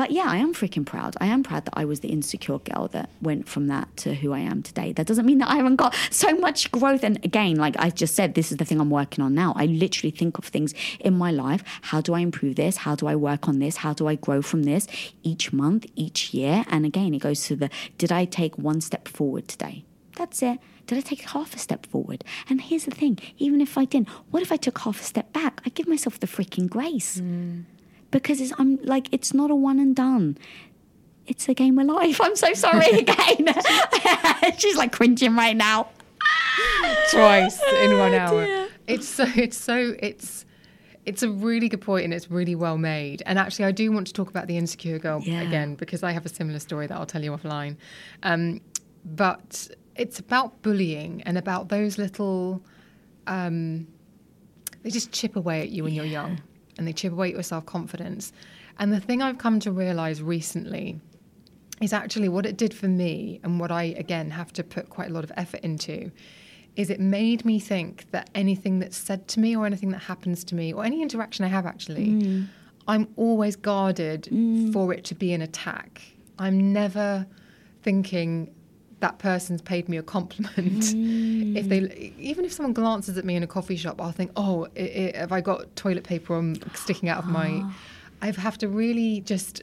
but 0.00 0.12
yeah, 0.12 0.24
I 0.26 0.38
am 0.38 0.54
freaking 0.54 0.86
proud. 0.86 1.14
I 1.20 1.26
am 1.26 1.42
proud 1.42 1.66
that 1.66 1.74
I 1.76 1.84
was 1.84 2.00
the 2.00 2.08
insecure 2.08 2.58
girl 2.60 2.88
that 2.88 3.10
went 3.20 3.46
from 3.46 3.66
that 3.66 3.94
to 3.98 4.14
who 4.14 4.32
I 4.32 4.38
am 4.38 4.62
today. 4.62 4.94
That 4.94 5.06
doesn't 5.06 5.26
mean 5.26 5.36
that 5.40 5.50
I 5.50 5.56
haven't 5.56 5.76
got 5.76 5.94
so 6.10 6.34
much 6.36 6.72
growth. 6.72 7.04
And 7.04 7.22
again, 7.22 7.56
like 7.56 7.76
I 7.78 7.90
just 7.90 8.14
said, 8.14 8.34
this 8.34 8.50
is 8.50 8.56
the 8.56 8.64
thing 8.64 8.80
I'm 8.80 8.88
working 8.88 9.22
on 9.22 9.34
now. 9.34 9.52
I 9.56 9.66
literally 9.66 10.10
think 10.10 10.38
of 10.38 10.46
things 10.46 10.72
in 11.00 11.18
my 11.18 11.30
life. 11.30 11.62
How 11.82 12.00
do 12.00 12.14
I 12.14 12.20
improve 12.20 12.56
this? 12.56 12.78
How 12.78 12.94
do 12.94 13.08
I 13.08 13.14
work 13.14 13.46
on 13.46 13.58
this? 13.58 13.76
How 13.76 13.92
do 13.92 14.08
I 14.08 14.14
grow 14.14 14.40
from 14.40 14.62
this 14.62 14.86
each 15.22 15.52
month, 15.52 15.84
each 15.96 16.32
year? 16.32 16.64
And 16.70 16.86
again, 16.86 17.12
it 17.12 17.18
goes 17.18 17.44
to 17.48 17.56
the 17.56 17.68
did 17.98 18.10
I 18.10 18.24
take 18.24 18.56
one 18.56 18.80
step 18.80 19.06
forward 19.06 19.48
today? 19.48 19.84
That's 20.16 20.42
it. 20.42 20.60
Did 20.86 20.96
I 20.96 21.02
take 21.02 21.20
half 21.20 21.54
a 21.54 21.58
step 21.58 21.84
forward? 21.84 22.24
And 22.48 22.62
here's 22.62 22.86
the 22.86 22.90
thing 22.90 23.18
even 23.36 23.60
if 23.60 23.76
I 23.76 23.84
didn't, 23.84 24.08
what 24.30 24.42
if 24.42 24.50
I 24.50 24.56
took 24.56 24.78
half 24.78 24.98
a 24.98 25.04
step 25.04 25.34
back? 25.34 25.60
I 25.66 25.68
give 25.68 25.86
myself 25.86 26.18
the 26.18 26.26
freaking 26.26 26.70
grace 26.70 27.20
mm. 27.20 27.64
Because 28.10 28.40
it's, 28.40 28.52
I'm 28.58 28.76
like 28.82 29.08
it's 29.12 29.32
not 29.34 29.50
a 29.50 29.54
one 29.54 29.78
and 29.78 29.94
done. 29.94 30.36
It's 31.26 31.48
a 31.48 31.54
game 31.54 31.78
of 31.78 31.86
life. 31.86 32.20
I'm 32.20 32.34
so 32.36 32.52
sorry 32.54 32.86
again. 33.04 33.48
She's 34.58 34.76
like 34.76 34.92
cringing 34.92 35.36
right 35.36 35.56
now. 35.56 35.88
twice 37.10 37.60
in 37.82 37.98
one 37.98 38.14
Oh, 38.14 38.18
hour. 38.18 38.68
It's 38.86 39.08
so 39.08 39.24
it's 39.36 39.56
so 39.56 39.94
it's 40.00 40.44
it's 41.06 41.22
a 41.22 41.30
really 41.30 41.68
good 41.68 41.80
point 41.80 42.04
and 42.04 42.12
it's 42.12 42.30
really 42.30 42.54
well 42.54 42.76
made. 42.78 43.22
And 43.26 43.38
actually, 43.38 43.64
I 43.66 43.72
do 43.72 43.90
want 43.92 44.06
to 44.08 44.12
talk 44.12 44.28
about 44.28 44.46
the 44.48 44.56
insecure 44.58 44.98
girl 44.98 45.20
Yeah. 45.24 45.40
again 45.42 45.74
because 45.76 46.02
I 46.02 46.12
have 46.12 46.26
a 46.26 46.28
similar 46.28 46.58
story 46.58 46.86
that 46.88 46.96
I'll 46.96 47.06
tell 47.06 47.22
you 47.22 47.30
offline. 47.32 47.76
Um, 48.22 48.60
but 49.04 49.68
it's 49.96 50.18
about 50.18 50.60
bullying 50.62 51.22
and 51.22 51.38
about 51.38 51.68
those 51.68 51.96
little. 51.98 52.62
Um, 53.26 53.86
they 54.82 54.90
just 54.90 55.12
chip 55.12 55.36
away 55.36 55.60
at 55.60 55.68
you 55.70 55.84
when 55.84 55.92
you're 55.94 56.04
young, 56.06 56.40
and 56.80 56.88
they 56.88 56.94
chip 56.94 57.12
away 57.12 57.28
at 57.28 57.34
your 57.34 57.42
self 57.42 57.66
confidence. 57.66 58.32
And 58.78 58.90
the 58.90 59.00
thing 59.00 59.20
I've 59.20 59.36
come 59.36 59.60
to 59.60 59.70
realize 59.70 60.22
recently 60.22 60.98
is 61.82 61.92
actually 61.92 62.30
what 62.30 62.46
it 62.46 62.56
did 62.56 62.72
for 62.72 62.88
me 62.88 63.38
and 63.44 63.60
what 63.60 63.70
I 63.70 63.84
again 63.98 64.30
have 64.30 64.50
to 64.54 64.64
put 64.64 64.88
quite 64.88 65.10
a 65.10 65.12
lot 65.12 65.22
of 65.22 65.30
effort 65.36 65.60
into 65.60 66.10
is 66.76 66.88
it 66.88 67.00
made 67.00 67.44
me 67.44 67.58
think 67.58 68.10
that 68.12 68.30
anything 68.34 68.78
that's 68.78 68.96
said 68.96 69.28
to 69.28 69.40
me 69.40 69.54
or 69.56 69.66
anything 69.66 69.90
that 69.90 69.98
happens 69.98 70.42
to 70.44 70.54
me 70.54 70.72
or 70.72 70.84
any 70.84 71.02
interaction 71.02 71.44
I 71.44 71.48
have 71.48 71.66
actually 71.66 72.06
mm. 72.06 72.48
I'm 72.88 73.08
always 73.16 73.56
guarded 73.56 74.28
mm. 74.30 74.72
for 74.72 74.92
it 74.92 75.04
to 75.04 75.14
be 75.14 75.32
an 75.32 75.42
attack. 75.42 76.00
I'm 76.38 76.72
never 76.72 77.26
thinking 77.82 78.54
that 79.00 79.18
person's 79.18 79.62
paid 79.62 79.88
me 79.88 79.96
a 79.96 80.02
compliment. 80.02 80.94
Hmm. 81.00 81.56
If 81.56 81.68
they, 81.68 82.12
even 82.18 82.44
if 82.44 82.52
someone 82.52 82.72
glances 82.72 83.18
at 83.18 83.24
me 83.24 83.34
in 83.34 83.42
a 83.42 83.46
coffee 83.46 83.76
shop, 83.76 84.00
I'll 84.00 84.12
think, 84.12 84.30
oh, 84.36 84.68
i 84.76 85.12
i 85.14 85.18
have 85.18 85.32
I 85.32 85.40
got 85.40 85.74
toilet 85.74 86.04
paper 86.04 86.34
on 86.36 86.56
sticking 86.74 87.08
out 87.08 87.18
of 87.18 87.26
my? 87.26 87.62
Ah. 87.64 87.76
I 88.22 88.30
have 88.30 88.58
to 88.58 88.68
really 88.68 89.20
just 89.22 89.62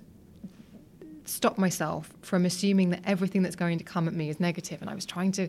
stop 1.26 1.58
myself 1.58 2.12
from 2.22 2.46
assuming 2.46 2.90
that 2.90 3.02
everything 3.06 3.42
that's 3.44 3.56
going 3.56 3.78
to 3.78 3.84
come 3.84 4.08
at 4.08 4.14
me 4.14 4.30
is 4.30 4.40
negative. 4.40 4.82
And 4.82 4.90
I 4.90 4.96
was 4.96 5.06
trying 5.06 5.32
to 5.34 5.48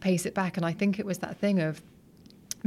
pace 0.00 0.26
it 0.26 0.34
back. 0.34 0.56
And 0.56 0.66
I 0.66 0.72
think 0.72 0.98
it 0.98 1.06
was 1.06 1.18
that 1.18 1.36
thing 1.36 1.60
of 1.60 1.82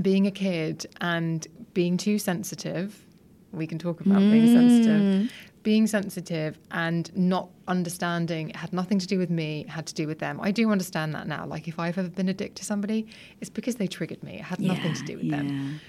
being 0.01 0.27
a 0.27 0.31
kid 0.31 0.85
and 1.01 1.45
being 1.73 1.97
too 1.97 2.19
sensitive. 2.19 3.03
We 3.51 3.67
can 3.67 3.79
talk 3.79 3.99
about 4.01 4.19
being 4.19 4.47
sensitive. 4.47 5.01
Hmm. 5.01 5.25
Being 5.63 5.87
sensitive 5.87 6.57
and 6.71 7.15
not 7.17 7.49
understanding 7.67 8.49
it 8.49 8.55
had 8.55 8.71
nothing 8.71 8.97
to 8.99 9.07
do 9.07 9.17
with 9.17 9.29
me, 9.29 9.61
it 9.61 9.69
had 9.69 9.85
to 9.87 9.93
do 9.93 10.07
with 10.07 10.19
them. 10.19 10.39
I 10.41 10.51
do 10.51 10.71
understand 10.71 11.13
that 11.15 11.27
now. 11.27 11.45
Like 11.45 11.67
if 11.67 11.79
I've 11.79 11.97
ever 11.97 12.09
been 12.09 12.29
a 12.29 12.33
dick 12.33 12.55
to 12.55 12.65
somebody, 12.65 13.07
it's 13.41 13.49
because 13.49 13.75
they 13.75 13.87
triggered 13.87 14.23
me. 14.23 14.35
It 14.35 14.43
had 14.43 14.59
nothing 14.59 14.93
to 14.93 15.03
do 15.03 15.17
with 15.17 15.25
yeah. 15.25 15.37
them 15.37 15.81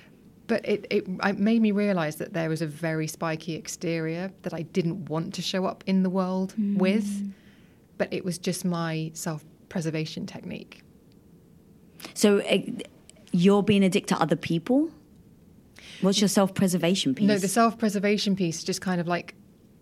but 0.50 0.68
it, 0.68 0.84
it, 0.90 1.06
it 1.06 1.38
made 1.38 1.62
me 1.62 1.70
realize 1.70 2.16
that 2.16 2.32
there 2.32 2.48
was 2.48 2.60
a 2.60 2.66
very 2.66 3.06
spiky 3.06 3.54
exterior 3.54 4.32
that 4.42 4.52
I 4.52 4.62
didn't 4.62 5.04
want 5.04 5.32
to 5.34 5.42
show 5.42 5.64
up 5.64 5.84
in 5.86 6.02
the 6.02 6.10
world 6.10 6.54
with, 6.76 7.32
but 7.98 8.12
it 8.12 8.24
was 8.24 8.36
just 8.36 8.64
my 8.64 9.12
self 9.14 9.44
preservation 9.68 10.26
technique. 10.26 10.82
So 12.14 12.40
uh, 12.40 12.58
you're 13.30 13.62
being 13.62 13.84
a 13.84 13.88
dick 13.88 14.06
to 14.08 14.20
other 14.20 14.34
people? 14.34 14.90
What's 16.00 16.20
your 16.20 16.26
self 16.26 16.52
preservation 16.52 17.14
piece? 17.14 17.28
No, 17.28 17.38
the 17.38 17.46
self 17.46 17.78
preservation 17.78 18.34
piece 18.34 18.58
is 18.58 18.64
just 18.64 18.80
kind 18.80 19.00
of 19.00 19.06
like 19.06 19.36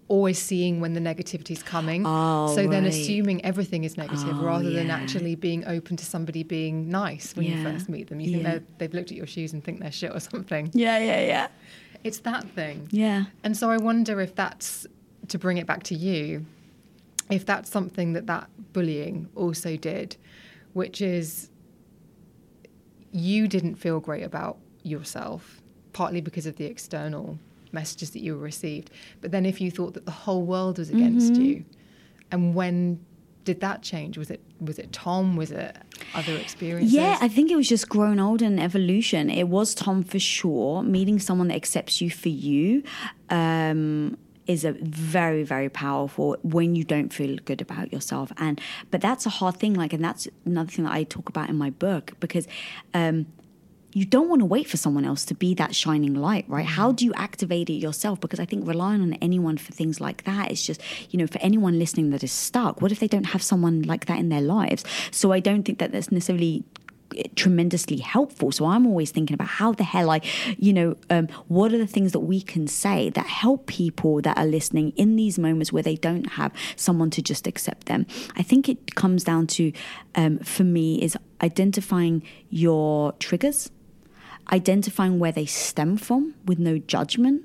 always 0.08 0.38
seeing 0.38 0.80
when 0.80 0.94
the 0.94 1.00
negativity 1.00 1.50
is 1.50 1.62
coming. 1.62 2.02
Oh, 2.06 2.54
so 2.54 2.66
then 2.66 2.84
assuming 2.86 3.44
everything 3.44 3.84
is 3.84 3.96
negative 3.98 4.36
Oh, 4.38 4.42
rather 4.44 4.70
than 4.70 4.90
actually 4.90 5.34
being 5.34 5.66
open 5.66 5.96
to 5.98 6.04
somebody 6.04 6.42
being 6.42 6.88
nice 6.88 7.36
when 7.36 7.44
you 7.46 7.62
first 7.62 7.88
meet 7.90 8.08
them. 8.08 8.18
You 8.20 8.30
think 8.32 8.42
Yeah. 8.42 8.50
they're 8.52 8.62
they've 8.78 8.94
looked 8.94 9.10
at 9.10 9.16
your 9.18 9.26
shoes 9.26 9.52
and 9.52 9.62
think 9.62 9.80
they're 9.80 9.92
shit 9.92 10.10
or 10.14 10.20
something. 10.20 10.70
yeah, 10.72 10.98
yeah, 10.98 11.20
yeah. 11.26 11.48
It's 12.04 12.18
that 12.20 12.48
thing. 12.50 12.88
Yeah. 12.90 13.24
And 13.44 13.56
so 13.56 13.70
I 13.70 13.76
wonder 13.76 14.20
if 14.20 14.34
that's 14.34 14.86
to 15.28 15.38
bring 15.38 15.58
it 15.58 15.66
back 15.66 15.82
to 15.84 15.94
you, 15.94 16.46
if 17.30 17.44
that's 17.44 17.68
something 17.70 18.14
that 18.14 18.26
that 18.28 18.48
bullying 18.72 19.28
also 19.34 19.76
did, 19.76 20.16
which 20.72 21.02
is 21.02 21.50
you 23.12 23.48
didn't 23.48 23.74
feel 23.76 24.00
great 24.00 24.22
about 24.22 24.58
yourself, 24.82 25.60
partly 25.92 26.20
because 26.20 26.46
of 26.46 26.56
the 26.56 26.64
external 26.64 27.38
messages 27.72 28.10
that 28.10 28.20
you 28.20 28.36
received. 28.36 28.90
But 29.20 29.30
then 29.30 29.44
if 29.46 29.60
you 29.60 29.70
thought 29.70 29.94
that 29.94 30.04
the 30.06 30.12
whole 30.12 30.42
world 30.44 30.78
was 30.78 30.90
against 30.90 31.32
Mm-hmm. 31.34 31.42
you, 31.42 31.64
and 32.30 32.54
when 32.54 33.00
did 33.44 33.60
that 33.60 33.82
change? 33.82 34.18
Was 34.18 34.30
it 34.30 34.42
was 34.60 34.78
it 34.78 34.92
Tom? 34.92 35.36
Was 35.36 35.50
it 35.50 35.74
other 36.14 36.34
experiences? 36.36 36.92
Yeah, 36.92 37.16
I 37.20 37.28
think 37.28 37.50
it 37.50 37.56
was 37.56 37.66
just 37.68 37.88
growing 37.88 38.20
old 38.20 38.42
and 38.42 38.60
evolution. 38.60 39.30
It 39.30 39.48
was 39.48 39.74
Tom 39.74 40.02
for 40.02 40.18
sure. 40.18 40.82
Meeting 40.82 41.18
someone 41.18 41.48
that 41.48 41.54
accepts 41.54 42.00
you 42.02 42.10
for 42.10 42.28
you 42.28 42.82
um, 43.30 44.18
is 44.46 44.64
a 44.64 44.72
very, 44.72 45.44
very 45.44 45.68
powerful 45.70 46.36
when 46.42 46.74
you 46.74 46.84
don't 46.84 47.12
feel 47.12 47.38
good 47.44 47.60
about 47.62 47.90
yourself. 47.92 48.30
And 48.36 48.60
but 48.90 49.00
that's 49.00 49.24
a 49.24 49.30
hard 49.30 49.56
thing. 49.56 49.72
Like, 49.74 49.92
and 49.94 50.04
that's 50.04 50.28
another 50.44 50.70
thing 50.70 50.84
that 50.84 50.92
I 50.92 51.04
talk 51.04 51.28
about 51.30 51.48
in 51.48 51.56
my 51.56 51.70
book 51.70 52.12
because. 52.20 52.46
Um, 52.92 53.26
you 53.92 54.04
don't 54.04 54.28
want 54.28 54.40
to 54.40 54.46
wait 54.46 54.68
for 54.68 54.76
someone 54.76 55.04
else 55.04 55.24
to 55.26 55.34
be 55.34 55.54
that 55.54 55.74
shining 55.74 56.14
light, 56.14 56.44
right? 56.48 56.66
How 56.66 56.92
do 56.92 57.04
you 57.04 57.14
activate 57.14 57.70
it 57.70 57.74
yourself? 57.74 58.20
Because 58.20 58.38
I 58.38 58.44
think 58.44 58.66
relying 58.66 59.00
on 59.00 59.14
anyone 59.14 59.56
for 59.56 59.72
things 59.72 60.00
like 60.00 60.24
that 60.24 60.52
is 60.52 60.64
just, 60.64 60.80
you 61.10 61.18
know, 61.18 61.26
for 61.26 61.38
anyone 61.40 61.78
listening 61.78 62.10
that 62.10 62.22
is 62.22 62.32
stuck, 62.32 62.82
what 62.82 62.92
if 62.92 63.00
they 63.00 63.08
don't 63.08 63.24
have 63.24 63.42
someone 63.42 63.82
like 63.82 64.06
that 64.06 64.18
in 64.18 64.28
their 64.28 64.42
lives? 64.42 64.84
So 65.10 65.32
I 65.32 65.40
don't 65.40 65.62
think 65.62 65.78
that 65.78 65.92
that's 65.92 66.12
necessarily 66.12 66.64
tremendously 67.34 67.96
helpful. 67.96 68.52
So 68.52 68.66
I'm 68.66 68.86
always 68.86 69.10
thinking 69.10 69.34
about 69.34 69.48
how 69.48 69.72
the 69.72 69.84
hell 69.84 70.10
I, 70.10 70.20
you 70.58 70.72
know, 70.72 70.96
um, 71.10 71.28
what 71.48 71.72
are 71.72 71.78
the 71.78 71.86
things 71.86 72.12
that 72.12 72.20
we 72.20 72.40
can 72.40 72.66
say 72.66 73.10
that 73.10 73.26
help 73.26 73.66
people 73.66 74.20
that 74.22 74.36
are 74.36 74.46
listening 74.46 74.90
in 74.90 75.16
these 75.16 75.38
moments 75.38 75.72
where 75.72 75.82
they 75.82 75.96
don't 75.96 76.32
have 76.32 76.52
someone 76.76 77.10
to 77.10 77.22
just 77.22 77.46
accept 77.46 77.86
them. 77.86 78.06
I 78.36 78.42
think 78.42 78.68
it 78.68 78.94
comes 78.94 79.24
down 79.24 79.46
to, 79.48 79.72
um, 80.14 80.38
for 80.40 80.64
me, 80.64 81.02
is 81.02 81.16
identifying 81.40 82.22
your 82.50 83.12
triggers, 83.12 83.70
identifying 84.50 85.18
where 85.18 85.32
they 85.32 85.46
stem 85.46 85.96
from 85.96 86.34
with 86.44 86.58
no 86.58 86.78
judgment. 86.78 87.44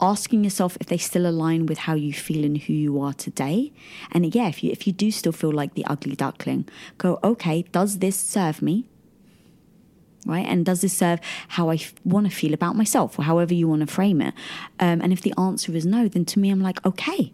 Asking 0.00 0.44
yourself 0.44 0.76
if 0.80 0.88
they 0.88 0.98
still 0.98 1.26
align 1.26 1.66
with 1.66 1.78
how 1.78 1.94
you 1.94 2.12
feel 2.12 2.44
and 2.44 2.58
who 2.58 2.72
you 2.72 3.00
are 3.00 3.14
today, 3.14 3.72
and 4.10 4.34
yeah, 4.34 4.48
if 4.48 4.62
you 4.62 4.70
if 4.72 4.86
you 4.86 4.92
do 4.92 5.10
still 5.10 5.32
feel 5.32 5.52
like 5.52 5.74
the 5.74 5.84
ugly 5.86 6.16
duckling, 6.16 6.68
go 6.98 7.18
okay. 7.22 7.62
Does 7.72 7.98
this 7.98 8.16
serve 8.16 8.60
me? 8.60 8.88
right? 10.26 10.46
And 10.46 10.64
does 10.64 10.80
this 10.80 10.96
serve 10.96 11.20
how 11.48 11.68
I 11.68 11.74
f- 11.74 11.94
want 12.04 12.28
to 12.28 12.34
feel 12.34 12.54
about 12.54 12.76
myself, 12.76 13.18
or 13.18 13.22
however 13.22 13.54
you 13.54 13.68
want 13.68 13.80
to 13.80 13.86
frame 13.86 14.20
it? 14.20 14.34
Um, 14.80 15.00
and 15.00 15.12
if 15.12 15.20
the 15.20 15.34
answer 15.38 15.74
is 15.74 15.86
no, 15.86 16.08
then 16.08 16.24
to 16.26 16.38
me, 16.38 16.50
I'm 16.50 16.60
like, 16.60 16.84
okay. 16.84 17.32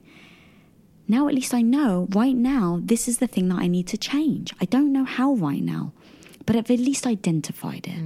Now 1.08 1.26
at 1.26 1.34
least 1.34 1.54
I 1.54 1.62
know 1.62 2.06
right 2.12 2.36
now 2.36 2.80
this 2.82 3.08
is 3.08 3.18
the 3.18 3.26
thing 3.26 3.48
that 3.48 3.58
I 3.58 3.66
need 3.66 3.88
to 3.88 3.98
change. 3.98 4.54
I 4.60 4.64
don't 4.64 4.92
know 4.92 5.04
how 5.04 5.34
right 5.34 5.62
now, 5.62 5.92
but 6.50 6.56
I've 6.56 6.68
at 6.68 6.80
least 6.80 7.06
identified 7.06 7.86
it. 7.86 8.02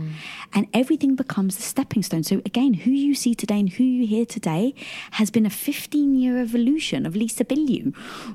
And 0.53 0.67
everything 0.75 1.15
becomes 1.15 1.59
a 1.59 1.63
stepping 1.63 2.03
stone. 2.03 2.25
So 2.25 2.43
again, 2.45 2.75
who 2.75 2.91
you 2.91 3.15
see 3.15 3.35
today 3.35 3.59
and 3.59 3.71
who 3.71 3.83
you 3.83 4.07
hear 4.07 4.27
today 4.27 4.75
has 5.13 5.31
been 5.31 5.47
a 5.47 5.51
15 5.51 6.15
year 6.15 6.37
evolution 6.37 7.07
of 7.07 7.17
Lisa 7.17 7.43
Bilyeu, 7.43 7.95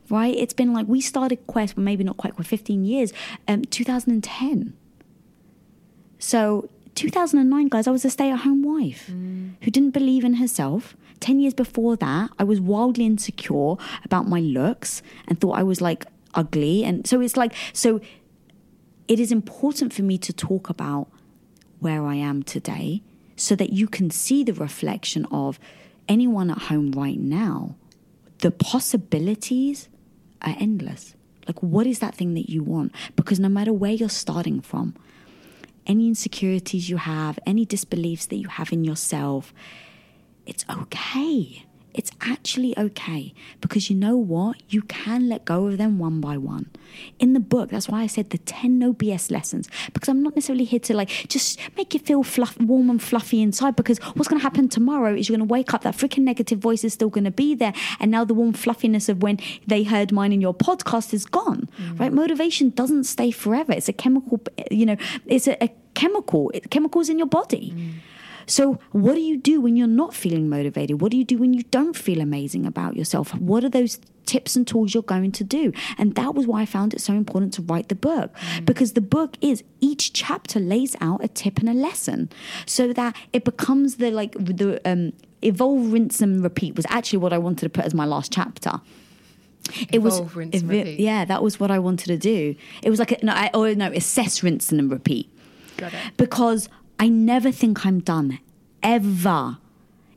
right? 0.10 0.36
It's 0.36 0.56
been 0.56 0.74
like 0.74 0.88
we 0.88 1.00
started 1.00 1.46
Quest, 1.46 1.76
but 1.76 1.84
maybe 1.84 2.04
not 2.04 2.18
quite 2.18 2.34
quite 2.34 2.48
15 2.48 2.86
years, 2.86 3.14
um, 3.48 3.66
2010. 3.66 4.74
So 6.18 6.68
2009, 6.96 7.68
guys, 7.68 7.86
I 7.86 7.92
was 7.92 8.04
a 8.04 8.10
stay 8.10 8.32
at 8.32 8.40
home 8.40 8.64
wife 8.64 9.10
who 9.62 9.70
didn't 9.70 9.92
believe 9.92 10.24
in 10.24 10.34
herself. 10.36 10.98
10 11.20 11.40
years 11.40 11.54
before 11.54 11.96
that, 11.98 12.32
I 12.40 12.46
was 12.46 12.60
wildly 12.60 13.06
insecure 13.06 13.76
about 14.04 14.28
my 14.28 14.40
looks 14.40 15.04
and 15.28 15.40
thought 15.40 15.56
I 15.60 15.62
was 15.62 15.82
like 15.82 16.08
ugly. 16.34 16.84
And 16.84 17.06
so 17.06 17.22
it's 17.22 17.38
like, 17.38 17.54
so 17.74 18.02
it 19.10 19.20
is 19.20 19.32
important 19.32 19.92
for 19.92 20.04
me 20.04 20.18
to 20.20 20.32
talk 20.32 20.70
about 20.70 21.08
where 21.80 22.06
I 22.06 22.16
am 22.16 22.44
today 22.44 23.02
so 23.36 23.56
that 23.56 23.74
you 23.74 23.88
can 23.88 24.12
see 24.12 24.44
the 24.44 24.54
reflection 24.54 25.26
of 25.32 25.60
anyone 26.08 26.52
at 26.52 26.60
home 26.60 26.92
right 26.92 27.20
now. 27.20 27.76
The 28.38 28.52
possibilities 28.52 29.90
are 30.44 30.56
endless. 30.60 31.16
Like, 31.48 31.62
what 31.64 31.88
is 31.88 32.00
that 32.00 32.14
thing 32.14 32.36
that 32.36 32.52
you 32.52 32.62
want? 32.62 32.94
Because 33.16 33.40
no 33.40 33.50
matter 33.50 33.74
where 33.74 33.92
you're 33.92 34.10
starting 34.10 34.62
from, 34.62 34.94
any 35.88 36.08
insecurities 36.08 36.88
you 36.88 36.98
have, 36.98 37.40
any 37.48 37.66
disbeliefs 37.66 38.28
that 38.28 38.36
you 38.36 38.48
have 38.48 38.72
in 38.72 38.84
yourself, 38.84 39.52
it's 40.46 40.64
okay. 40.70 41.66
It's 42.00 42.12
actually 42.22 42.80
okay 42.80 43.34
because 43.60 43.90
you 43.90 43.96
know 43.98 44.16
what? 44.16 44.56
You 44.70 44.84
can 44.84 45.28
let 45.28 45.44
go 45.44 45.68
of 45.68 45.78
them 45.78 46.00
one 46.00 46.22
by 46.22 46.38
one. 46.38 46.70
In 47.20 47.34
the 47.34 47.42
book, 47.42 47.72
that's 47.72 47.90
why 47.90 48.04
I 48.04 48.08
said 48.08 48.30
the 48.30 48.38
10 48.38 48.80
no 48.80 48.94
BS 48.94 49.30
lessons 49.30 49.68
because 49.92 50.08
I'm 50.08 50.24
not 50.24 50.34
necessarily 50.34 50.64
here 50.64 50.80
to 50.80 50.94
like 50.94 51.10
just 51.28 51.60
make 51.76 51.94
you 51.94 52.00
feel 52.00 52.24
fluff, 52.24 52.58
warm 52.58 52.90
and 52.90 53.04
fluffy 53.04 53.42
inside 53.42 53.76
because 53.76 53.98
what's 54.16 54.30
going 54.30 54.40
to 54.40 54.44
happen 54.44 54.70
tomorrow 54.70 55.14
is 55.14 55.28
you're 55.28 55.38
going 55.38 55.46
to 55.46 55.52
wake 55.52 55.74
up, 55.74 55.82
that 55.82 55.94
freaking 55.94 56.24
negative 56.24 56.60
voice 56.60 56.86
is 56.86 56.94
still 56.94 57.10
going 57.10 57.26
to 57.26 57.32
be 57.32 57.54
there. 57.54 57.74
And 58.00 58.12
now 58.12 58.24
the 58.24 58.34
warm 58.34 58.54
fluffiness 58.54 59.10
of 59.10 59.22
when 59.22 59.38
they 59.68 59.84
heard 59.84 60.14
mine 60.14 60.32
in 60.32 60.40
your 60.40 60.54
podcast 60.54 61.14
is 61.14 61.26
gone, 61.26 61.68
mm. 61.78 62.00
right? 62.00 62.14
Motivation 62.14 62.70
doesn't 62.70 63.04
stay 63.04 63.30
forever. 63.30 63.74
It's 63.74 63.90
a 63.90 63.94
chemical, 63.94 64.40
you 64.72 64.86
know, 64.86 64.96
it's 65.26 65.50
a, 65.50 65.62
a 65.62 65.70
chemical, 65.96 66.50
chemicals 66.70 67.10
in 67.10 67.18
your 67.18 67.28
body. 67.28 67.74
Mm. 67.76 67.94
So, 68.50 68.80
what 68.92 69.14
do 69.16 69.22
you 69.22 69.38
do 69.38 69.62
when 69.62 69.76
you're 69.78 69.88
not 69.88 70.14
feeling 70.14 70.50
motivated? 70.50 71.02
What 71.02 71.12
do 71.12 71.18
you 71.18 71.24
do 71.24 71.38
when 71.38 71.54
you 71.54 71.64
don't 71.64 71.96
feel 71.96 72.20
amazing 72.20 72.66
about 72.66 72.96
yourself? 72.96 73.34
What 73.36 73.64
are 73.64 73.70
those 73.70 74.00
tips 74.26 74.56
and 74.56 74.68
tools 74.68 74.94
you're 74.94 75.04
going 75.04 75.32
to 75.34 75.44
do? 75.44 75.72
And 75.98 76.16
that 76.16 76.34
was 76.36 76.46
why 76.48 76.62
I 76.62 76.66
found 76.66 76.94
it 76.94 77.02
so 77.02 77.14
important 77.14 77.54
to 77.54 77.62
write 77.62 77.90
the 77.90 77.96
book 77.96 78.32
because 78.66 78.94
the 78.94 79.02
book 79.02 79.38
is 79.42 79.64
each 79.82 80.14
chapter 80.14 80.60
lays 80.60 80.96
out 81.00 81.24
a 81.24 81.28
tip 81.28 81.60
and 81.60 81.70
a 81.70 81.74
lesson 81.74 82.30
so 82.66 82.92
that 82.94 83.16
it 83.34 83.44
becomes 83.46 83.96
the 83.98 84.12
like 84.12 84.34
the 84.34 84.82
um, 84.84 85.14
evolve, 85.44 85.92
rinse, 85.94 86.20
and 86.22 86.44
repeat 86.44 86.76
was 86.76 86.86
actually 86.90 87.20
what 87.20 87.34
I 87.34 87.38
wanted 87.38 87.62
to 87.66 87.70
put 87.70 87.86
as 87.86 87.94
my 87.94 88.06
last 88.06 88.32
chapter. 88.32 88.82
It 89.92 90.00
was 90.02 90.16
Evolve, 90.18 90.36
rinse, 90.36 90.56
and 90.62 90.64
evi- 90.72 90.80
repeat. 90.80 91.00
yeah, 91.00 91.26
that 91.26 91.44
was 91.44 91.60
what 91.60 91.70
I 91.70 91.78
wanted 91.78 92.08
to 92.08 92.18
do. 92.18 92.56
It 92.82 92.90
was 92.90 92.98
like 92.98 93.12
a, 93.12 93.24
no, 93.24 93.34
I, 93.34 93.52
or 93.54 93.76
no, 93.76 93.92
assess, 93.92 94.42
rinse, 94.42 94.72
and 94.72 94.90
repeat 94.92 95.30
Got 95.78 95.94
it. 95.94 96.00
because 96.18 96.68
I 97.00 97.08
never 97.08 97.50
think 97.52 97.86
I'm 97.86 98.02
done 98.02 98.40
ever. 98.84 99.58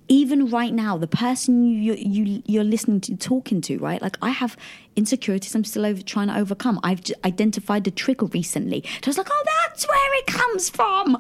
Even 0.09 0.50
right 0.50 0.74
now, 0.74 0.98
the 0.98 1.06
person 1.06 1.64
you, 1.64 1.94
you 1.94 2.42
you're 2.44 2.64
listening 2.64 3.00
to 3.02 3.16
talking 3.16 3.60
to, 3.62 3.78
right? 3.78 4.02
Like 4.02 4.18
I 4.20 4.30
have 4.30 4.56
insecurities 4.97 5.55
I'm 5.55 5.64
still 5.64 5.86
over, 5.86 6.02
trying 6.02 6.28
to 6.28 6.36
overcome. 6.36 6.81
I've 6.82 7.01
identified 7.24 7.85
the 7.85 7.90
trigger 7.90 8.27
recently. 8.27 8.82
So 8.85 9.06
I 9.06 9.10
was 9.10 9.19
like, 9.19 9.28
oh, 9.31 9.44
that's 9.44 9.89
where 9.89 10.19
it 10.19 10.27
comes 10.27 10.70
from. 10.70 11.16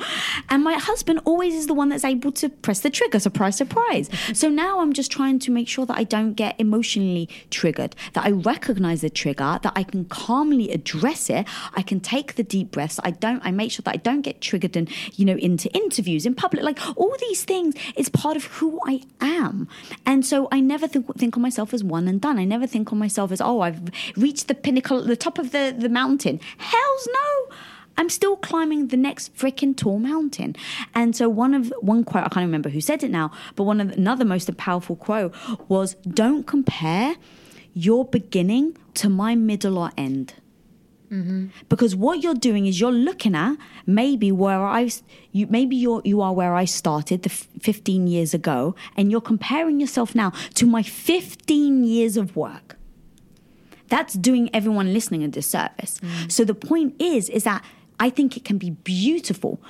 And 0.48 0.62
my 0.62 0.74
husband 0.74 1.20
always 1.24 1.54
is 1.54 1.66
the 1.66 1.74
one 1.74 1.88
that's 1.88 2.04
able 2.04 2.32
to 2.32 2.48
press 2.48 2.80
the 2.80 2.90
trigger. 2.90 3.18
Surprise, 3.18 3.56
surprise. 3.56 4.10
so 4.32 4.48
now 4.48 4.80
I'm 4.80 4.92
just 4.92 5.10
trying 5.10 5.38
to 5.40 5.50
make 5.50 5.68
sure 5.68 5.86
that 5.86 5.96
I 5.96 6.04
don't 6.04 6.34
get 6.34 6.54
emotionally 6.58 7.28
triggered, 7.50 7.94
that 8.12 8.24
I 8.24 8.30
recognize 8.30 9.00
the 9.00 9.10
trigger, 9.10 9.58
that 9.62 9.72
I 9.74 9.82
can 9.82 10.04
calmly 10.06 10.70
address 10.70 11.30
it. 11.30 11.46
I 11.74 11.82
can 11.82 12.00
take 12.00 12.34
the 12.34 12.42
deep 12.42 12.70
breaths. 12.70 13.00
I 13.02 13.10
don't. 13.10 13.40
I 13.44 13.50
make 13.50 13.72
sure 13.72 13.82
that 13.84 13.94
I 13.94 13.98
don't 13.98 14.22
get 14.22 14.40
triggered 14.40 14.76
and 14.76 14.88
you 15.14 15.24
know 15.24 15.36
into 15.36 15.72
interviews 15.74 16.26
in 16.26 16.34
public. 16.34 16.62
Like 16.62 16.78
all 16.96 17.14
these 17.20 17.44
things 17.44 17.74
is 17.96 18.08
part 18.08 18.36
of 18.36 18.44
who 18.44 18.78
I 18.86 19.02
am. 19.20 19.68
And 20.04 20.24
so 20.24 20.48
I 20.52 20.60
never 20.60 20.86
think, 20.86 21.14
think 21.16 21.36
of 21.36 21.42
myself 21.42 21.72
as 21.72 21.82
one 21.82 22.08
and 22.08 22.20
done. 22.20 22.38
I 22.38 22.44
never 22.44 22.66
think 22.66 22.92
of 22.92 22.98
myself 22.98 23.32
as 23.32 23.40
oh 23.40 23.61
I've 23.62 23.80
reached 24.16 24.48
the 24.48 24.54
pinnacle, 24.54 25.02
the 25.02 25.16
top 25.16 25.38
of 25.38 25.52
the 25.52 25.74
the 25.76 25.88
mountain. 25.88 26.40
Hell's 26.58 27.08
no. 27.12 27.56
I'm 27.96 28.08
still 28.08 28.36
climbing 28.36 28.88
the 28.88 28.96
next 28.96 29.36
freaking 29.36 29.76
tall 29.76 29.98
mountain. 29.98 30.56
And 30.94 31.14
so 31.14 31.28
one 31.28 31.54
of 31.54 31.72
one 31.80 32.04
quote 32.04 32.24
I 32.24 32.28
can't 32.28 32.46
remember 32.46 32.70
who 32.70 32.80
said 32.80 33.02
it 33.02 33.10
now, 33.10 33.30
but 33.56 33.64
one 33.64 33.80
of 33.80 33.90
another 33.90 34.24
most 34.24 34.54
powerful 34.56 34.96
quote 34.96 35.34
was 35.68 35.94
don't 36.08 36.46
compare 36.46 37.16
your 37.74 38.04
beginning 38.04 38.76
to 38.94 39.08
my 39.08 39.34
middle 39.34 39.78
or 39.78 39.90
end. 39.96 40.34
Mm-hmm. 41.10 41.48
Because 41.68 41.94
what 41.94 42.22
you're 42.22 42.34
doing 42.34 42.66
is 42.66 42.80
you're 42.80 42.90
looking 42.90 43.34
at 43.34 43.56
maybe 43.84 44.32
where 44.32 44.62
I 44.64 44.90
you 45.32 45.46
maybe 45.46 45.76
you're 45.76 46.00
you 46.04 46.22
are 46.22 46.32
where 46.32 46.54
I 46.54 46.64
started 46.64 47.22
the 47.22 47.30
f- 47.30 47.48
15 47.60 48.06
years 48.06 48.32
ago 48.32 48.74
and 48.96 49.10
you're 49.10 49.20
comparing 49.20 49.78
yourself 49.78 50.14
now 50.14 50.30
to 50.54 50.66
my 50.66 50.82
15 50.82 51.84
years 51.84 52.16
of 52.16 52.34
work 52.34 52.78
that's 53.92 54.14
doing 54.14 54.48
everyone 54.54 54.94
listening 54.94 55.22
a 55.22 55.28
disservice. 55.28 56.00
Mm. 56.00 56.32
So 56.32 56.46
the 56.46 56.54
point 56.54 56.94
is, 56.98 57.28
is 57.28 57.44
that 57.44 57.62
I 58.00 58.08
think 58.08 58.38
it 58.38 58.44
can 58.44 58.56
be 58.56 58.70
beautiful 58.70 59.60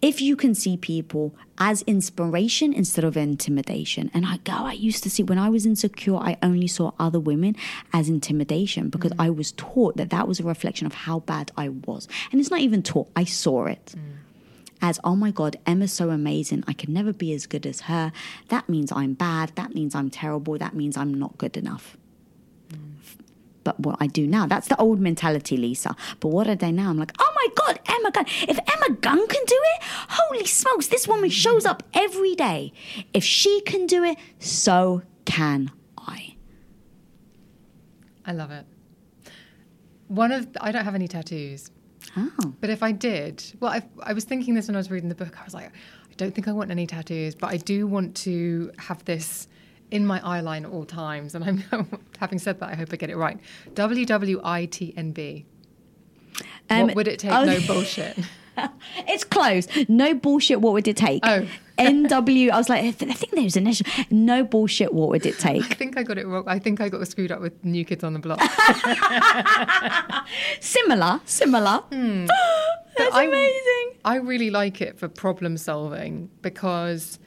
if 0.00 0.20
you 0.20 0.36
can 0.36 0.54
see 0.54 0.76
people 0.76 1.34
as 1.58 1.82
inspiration 1.82 2.72
instead 2.72 3.04
of 3.04 3.16
intimidation. 3.16 4.12
And 4.14 4.26
I 4.26 4.36
go, 4.44 4.52
I 4.52 4.74
used 4.74 5.02
to 5.02 5.10
see 5.10 5.24
when 5.24 5.38
I 5.38 5.48
was 5.48 5.66
insecure, 5.66 6.14
I 6.14 6.36
only 6.40 6.68
saw 6.68 6.92
other 7.00 7.18
women 7.18 7.56
as 7.92 8.08
intimidation 8.08 8.90
because 8.90 9.10
mm. 9.10 9.16
I 9.18 9.30
was 9.30 9.50
taught 9.52 9.96
that 9.96 10.10
that 10.10 10.28
was 10.28 10.38
a 10.38 10.44
reflection 10.44 10.86
of 10.86 10.94
how 10.94 11.18
bad 11.20 11.50
I 11.56 11.70
was. 11.70 12.06
And 12.30 12.40
it's 12.40 12.52
not 12.52 12.60
even 12.60 12.80
taught, 12.80 13.10
I 13.16 13.24
saw 13.24 13.64
it. 13.64 13.96
Mm. 13.98 14.02
As, 14.82 15.00
oh 15.02 15.16
my 15.16 15.32
God, 15.32 15.56
Emma's 15.66 15.92
so 15.92 16.10
amazing. 16.10 16.62
I 16.68 16.74
can 16.74 16.92
never 16.92 17.12
be 17.12 17.32
as 17.32 17.46
good 17.46 17.66
as 17.66 17.80
her. 17.82 18.12
That 18.50 18.68
means 18.68 18.92
I'm 18.92 19.14
bad. 19.14 19.50
That 19.56 19.74
means 19.74 19.96
I'm 19.96 20.10
terrible. 20.10 20.58
That 20.58 20.74
means 20.74 20.96
I'm 20.96 21.12
not 21.12 21.38
good 21.38 21.56
enough 21.56 21.96
but 23.64 23.80
what 23.80 23.96
I 24.00 24.06
do 24.06 24.26
now. 24.26 24.46
That's 24.46 24.68
the 24.68 24.76
old 24.76 25.00
mentality, 25.00 25.56
Lisa. 25.56 25.96
But 26.20 26.28
what 26.28 26.46
are 26.46 26.54
they 26.54 26.70
now? 26.70 26.90
I'm 26.90 26.98
like, 26.98 27.12
oh 27.18 27.32
my 27.34 27.46
God, 27.56 27.80
Emma 27.88 28.10
Gunn. 28.12 28.26
If 28.48 28.58
Emma 28.58 28.94
Gunn 29.00 29.26
can 29.26 29.44
do 29.46 29.58
it, 29.76 29.82
holy 30.08 30.46
smokes, 30.46 30.86
this 30.88 31.08
woman 31.08 31.30
shows 31.30 31.64
up 31.64 31.82
every 31.94 32.34
day. 32.34 32.72
If 33.12 33.24
she 33.24 33.60
can 33.62 33.86
do 33.86 34.04
it, 34.04 34.16
so 34.38 35.02
can 35.24 35.70
I. 35.98 36.36
I 38.26 38.32
love 38.32 38.50
it. 38.50 38.66
One 40.08 40.32
of 40.32 40.46
I 40.60 40.70
don't 40.70 40.84
have 40.84 40.94
any 40.94 41.08
tattoos, 41.08 41.70
Oh. 42.16 42.30
but 42.60 42.70
if 42.70 42.82
I 42.82 42.92
did, 42.92 43.42
well, 43.60 43.72
I, 43.72 43.82
I 44.02 44.12
was 44.12 44.24
thinking 44.24 44.54
this 44.54 44.66
when 44.68 44.76
I 44.76 44.78
was 44.78 44.90
reading 44.90 45.08
the 45.08 45.14
book. 45.14 45.40
I 45.40 45.44
was 45.44 45.54
like, 45.54 45.66
I 45.66 46.14
don't 46.16 46.34
think 46.34 46.46
I 46.46 46.52
want 46.52 46.70
any 46.70 46.86
tattoos, 46.86 47.34
but 47.34 47.50
I 47.50 47.56
do 47.56 47.86
want 47.86 48.14
to 48.16 48.70
have 48.78 49.04
this 49.06 49.48
in 49.90 50.06
my 50.06 50.20
eye 50.24 50.40
line 50.40 50.64
at 50.64 50.70
all 50.70 50.84
times. 50.84 51.34
And 51.34 51.44
I'm 51.72 51.88
having 52.18 52.38
said 52.38 52.60
that, 52.60 52.70
I 52.70 52.74
hope 52.74 52.88
I 52.92 52.96
get 52.96 53.10
it 53.10 53.16
right. 53.16 53.38
W 53.74 54.06
W 54.06 54.40
I 54.44 54.66
T 54.66 54.92
N 54.96 55.12
B. 55.12 55.46
Um, 56.70 56.86
What 56.88 56.96
would 56.96 57.08
it 57.08 57.18
take? 57.18 57.32
oh- 57.32 57.44
No 57.44 57.58
bullshit. 57.66 58.18
It's 59.08 59.24
close. 59.24 59.66
No 59.88 60.14
bullshit. 60.14 60.60
What 60.60 60.74
would 60.74 60.86
it 60.86 60.96
take? 60.96 61.20
Oh. 61.26 61.44
NW. 61.76 62.50
I 62.52 62.56
was 62.56 62.68
like, 62.68 62.84
I 62.84 62.90
th- 62.92 63.10
I 63.10 63.14
think 63.14 63.32
there's 63.34 63.56
an 63.56 63.66
issue. 63.66 63.82
No 64.12 64.44
bullshit. 64.44 64.94
What 64.94 65.08
would 65.08 65.26
it 65.26 65.38
take? 65.40 65.64
I 65.64 65.74
think 65.74 65.98
I 65.98 66.04
got 66.04 66.18
it 66.18 66.26
wrong. 66.26 66.44
I 66.46 66.60
think 66.60 66.80
I 66.80 66.88
got 66.88 67.06
screwed 67.08 67.32
up 67.32 67.40
with 67.40 67.64
New 67.64 67.84
Kids 67.84 68.04
on 68.04 68.12
the 68.12 68.20
Block. 68.20 68.40
Similar. 70.60 71.20
Similar. 71.24 71.78
Hmm. 71.92 72.26
That's 72.96 73.14
I- 73.14 73.24
amazing. 73.24 73.98
I 74.04 74.16
really 74.16 74.50
like 74.50 74.80
it 74.80 74.98
for 74.98 75.08
problem 75.08 75.56
solving 75.56 76.30
because 76.42 77.18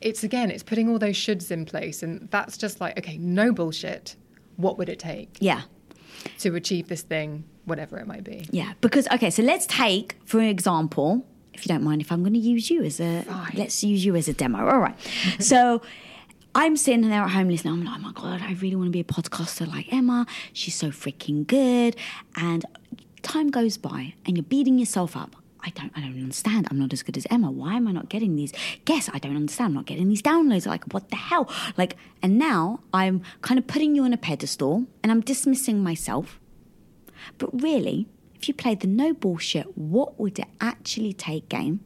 it's 0.00 0.22
again, 0.24 0.50
it's 0.50 0.62
putting 0.62 0.88
all 0.88 0.98
those 0.98 1.16
shoulds 1.16 1.50
in 1.50 1.64
place, 1.64 2.02
and 2.02 2.28
that's 2.30 2.56
just 2.56 2.80
like, 2.80 2.98
okay, 2.98 3.18
no 3.18 3.52
bullshit. 3.52 4.16
What 4.56 4.76
would 4.78 4.88
it 4.88 4.98
take 4.98 5.36
Yeah. 5.40 5.62
to 6.40 6.54
achieve 6.54 6.88
this 6.88 7.02
thing, 7.02 7.44
whatever 7.64 7.98
it 7.98 8.06
might 8.06 8.24
be? 8.24 8.46
Yeah, 8.50 8.72
because 8.80 9.08
okay, 9.08 9.30
so 9.30 9.42
let's 9.42 9.66
take 9.66 10.16
for 10.26 10.40
example, 10.40 11.26
if 11.54 11.64
you 11.66 11.68
don't 11.68 11.82
mind, 11.82 12.00
if 12.00 12.12
I'm 12.12 12.20
going 12.22 12.34
to 12.34 12.38
use 12.38 12.70
you 12.70 12.82
as 12.84 13.00
a, 13.00 13.22
Fine. 13.22 13.52
let's 13.56 13.82
use 13.82 14.04
you 14.04 14.16
as 14.16 14.28
a 14.28 14.32
demo. 14.32 14.58
All 14.68 14.80
right, 14.80 14.96
so. 15.40 15.82
I'm 16.52 16.76
sitting 16.76 17.08
there 17.08 17.22
at 17.22 17.30
home 17.30 17.48
listening. 17.48 17.74
I'm 17.74 17.84
like, 17.84 17.94
oh 17.96 18.00
my 18.00 18.10
God, 18.12 18.42
I 18.42 18.54
really 18.54 18.74
want 18.74 18.88
to 18.88 18.90
be 18.90 18.98
a 18.98 19.04
podcaster 19.04 19.68
like 19.68 19.92
Emma. 19.92 20.26
She's 20.52 20.74
so 20.74 20.88
freaking 20.88 21.46
good. 21.46 21.94
And 22.34 22.64
time 23.22 23.50
goes 23.50 23.76
by 23.76 24.14
and 24.26 24.36
you're 24.36 24.42
beating 24.42 24.76
yourself 24.76 25.16
up. 25.16 25.36
I 25.64 25.70
don't, 25.70 25.92
I 25.96 26.00
don't 26.00 26.16
understand. 26.20 26.68
I'm 26.70 26.78
not 26.78 26.92
as 26.92 27.02
good 27.02 27.16
as 27.16 27.26
Emma. 27.30 27.50
Why 27.50 27.74
am 27.74 27.88
I 27.88 27.92
not 27.92 28.08
getting 28.08 28.36
these 28.36 28.52
Guess 28.84 29.10
I 29.12 29.18
don't 29.18 29.36
understand. 29.36 29.68
I'm 29.68 29.74
not 29.74 29.86
getting 29.86 30.08
these 30.08 30.22
downloads. 30.22 30.66
Like, 30.66 30.84
what 30.92 31.10
the 31.10 31.16
hell? 31.16 31.50
Like, 31.76 31.96
and 32.22 32.38
now 32.38 32.80
I'm 32.92 33.22
kind 33.42 33.58
of 33.58 33.66
putting 33.66 33.94
you 33.94 34.04
on 34.04 34.12
a 34.12 34.16
pedestal 34.16 34.86
and 35.02 35.12
I'm 35.12 35.20
dismissing 35.20 35.82
myself. 35.82 36.40
But 37.38 37.62
really, 37.62 38.06
if 38.34 38.48
you 38.48 38.54
play 38.54 38.74
the 38.74 38.86
no 38.86 39.12
bullshit, 39.12 39.76
what 39.76 40.18
would 40.18 40.38
it 40.38 40.48
actually 40.60 41.12
take 41.12 41.48
game? 41.48 41.80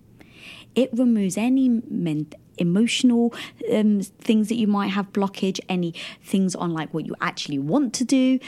It 0.75 0.91
removes 0.93 1.37
any 1.37 1.69
men- 1.69 2.33
emotional 2.59 3.35
um, 3.73 4.01
things 4.01 4.49
that 4.49 4.57
you 4.57 4.67
might 4.67 4.89
have 4.89 5.13
blockage, 5.13 5.61
any 5.69 5.95
things 6.23 6.55
on 6.55 6.73
like 6.73 6.93
what 6.95 7.07
you 7.07 7.15
actually 7.21 7.59
want 7.59 7.95
to 7.95 8.05
do. 8.05 8.39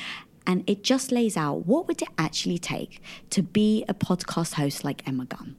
And 0.47 0.69
it 0.69 0.83
just 0.83 1.11
lays 1.13 1.37
out 1.37 1.67
what 1.67 1.89
would 1.89 2.03
it 2.03 2.09
actually 2.19 2.59
take 2.59 3.01
to 3.31 3.43
be 3.43 3.85
a 3.89 3.95
podcast 3.95 4.55
host 4.55 4.85
like 4.85 5.07
Emma 5.07 5.25
Gunn. 5.25 5.57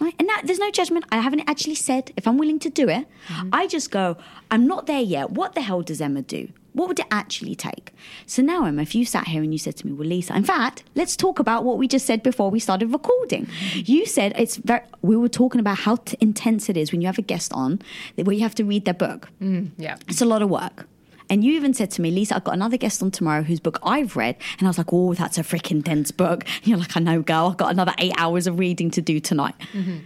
Right? 0.00 0.14
And 0.18 0.28
that, 0.28 0.42
there's 0.44 0.58
no 0.58 0.70
judgment. 0.70 1.04
I 1.12 1.18
haven't 1.18 1.48
actually 1.48 1.74
said 1.74 2.12
if 2.16 2.26
I'm 2.26 2.38
willing 2.38 2.58
to 2.60 2.70
do 2.70 2.88
it. 2.88 3.06
Mm-hmm. 3.28 3.50
I 3.52 3.66
just 3.66 3.90
go, 3.90 4.16
I'm 4.50 4.66
not 4.66 4.86
there 4.86 5.00
yet. 5.00 5.30
What 5.30 5.54
the 5.54 5.60
hell 5.60 5.82
does 5.82 6.00
Emma 6.00 6.22
do? 6.22 6.48
What 6.72 6.88
would 6.88 6.98
it 6.98 7.06
actually 7.10 7.54
take? 7.54 7.92
So 8.24 8.40
now, 8.40 8.64
Emma, 8.64 8.80
if 8.80 8.94
you 8.94 9.04
sat 9.04 9.28
here 9.28 9.42
and 9.42 9.52
you 9.52 9.58
said 9.58 9.76
to 9.76 9.86
me, 9.86 9.92
Well, 9.92 10.08
Lisa, 10.08 10.34
in 10.34 10.44
fact, 10.44 10.84
let's 10.94 11.16
talk 11.16 11.38
about 11.38 11.64
what 11.64 11.76
we 11.76 11.86
just 11.86 12.06
said 12.06 12.22
before 12.22 12.50
we 12.50 12.58
started 12.58 12.90
recording. 12.92 13.46
Mm-hmm. 13.46 13.80
You 13.84 14.06
said 14.06 14.32
it's 14.36 14.56
very, 14.56 14.80
we 15.02 15.16
were 15.16 15.28
talking 15.28 15.60
about 15.60 15.78
how 15.78 15.96
t- 15.96 16.16
intense 16.20 16.70
it 16.70 16.76
is 16.78 16.90
when 16.90 17.02
you 17.02 17.06
have 17.06 17.18
a 17.18 17.22
guest 17.22 17.52
on 17.52 17.82
where 18.16 18.34
you 18.34 18.40
have 18.40 18.54
to 18.54 18.64
read 18.64 18.86
their 18.86 18.94
book. 18.94 19.28
Mm, 19.42 19.72
yeah. 19.76 19.98
It's 20.08 20.22
a 20.22 20.26
lot 20.26 20.40
of 20.40 20.48
work. 20.48 20.86
And 21.32 21.42
you 21.42 21.54
even 21.54 21.72
said 21.72 21.90
to 21.92 22.02
me, 22.02 22.10
Lisa, 22.10 22.36
I've 22.36 22.44
got 22.44 22.52
another 22.52 22.76
guest 22.76 23.02
on 23.02 23.10
tomorrow 23.10 23.42
whose 23.42 23.58
book 23.58 23.78
I've 23.82 24.16
read. 24.16 24.36
And 24.58 24.68
I 24.68 24.68
was 24.68 24.76
like, 24.76 24.92
oh, 24.92 25.14
that's 25.14 25.38
a 25.38 25.42
freaking 25.42 25.82
dense 25.82 26.10
book. 26.10 26.44
And 26.44 26.60
you're 26.66 26.76
like, 26.76 26.94
I 26.94 27.00
know, 27.00 27.22
girl. 27.22 27.48
I've 27.48 27.56
got 27.56 27.70
another 27.70 27.94
eight 27.96 28.12
hours 28.18 28.46
of 28.46 28.58
reading 28.58 28.90
to 28.90 29.00
do 29.00 29.18
tonight. 29.18 29.54
Mm-hmm. 29.72 29.96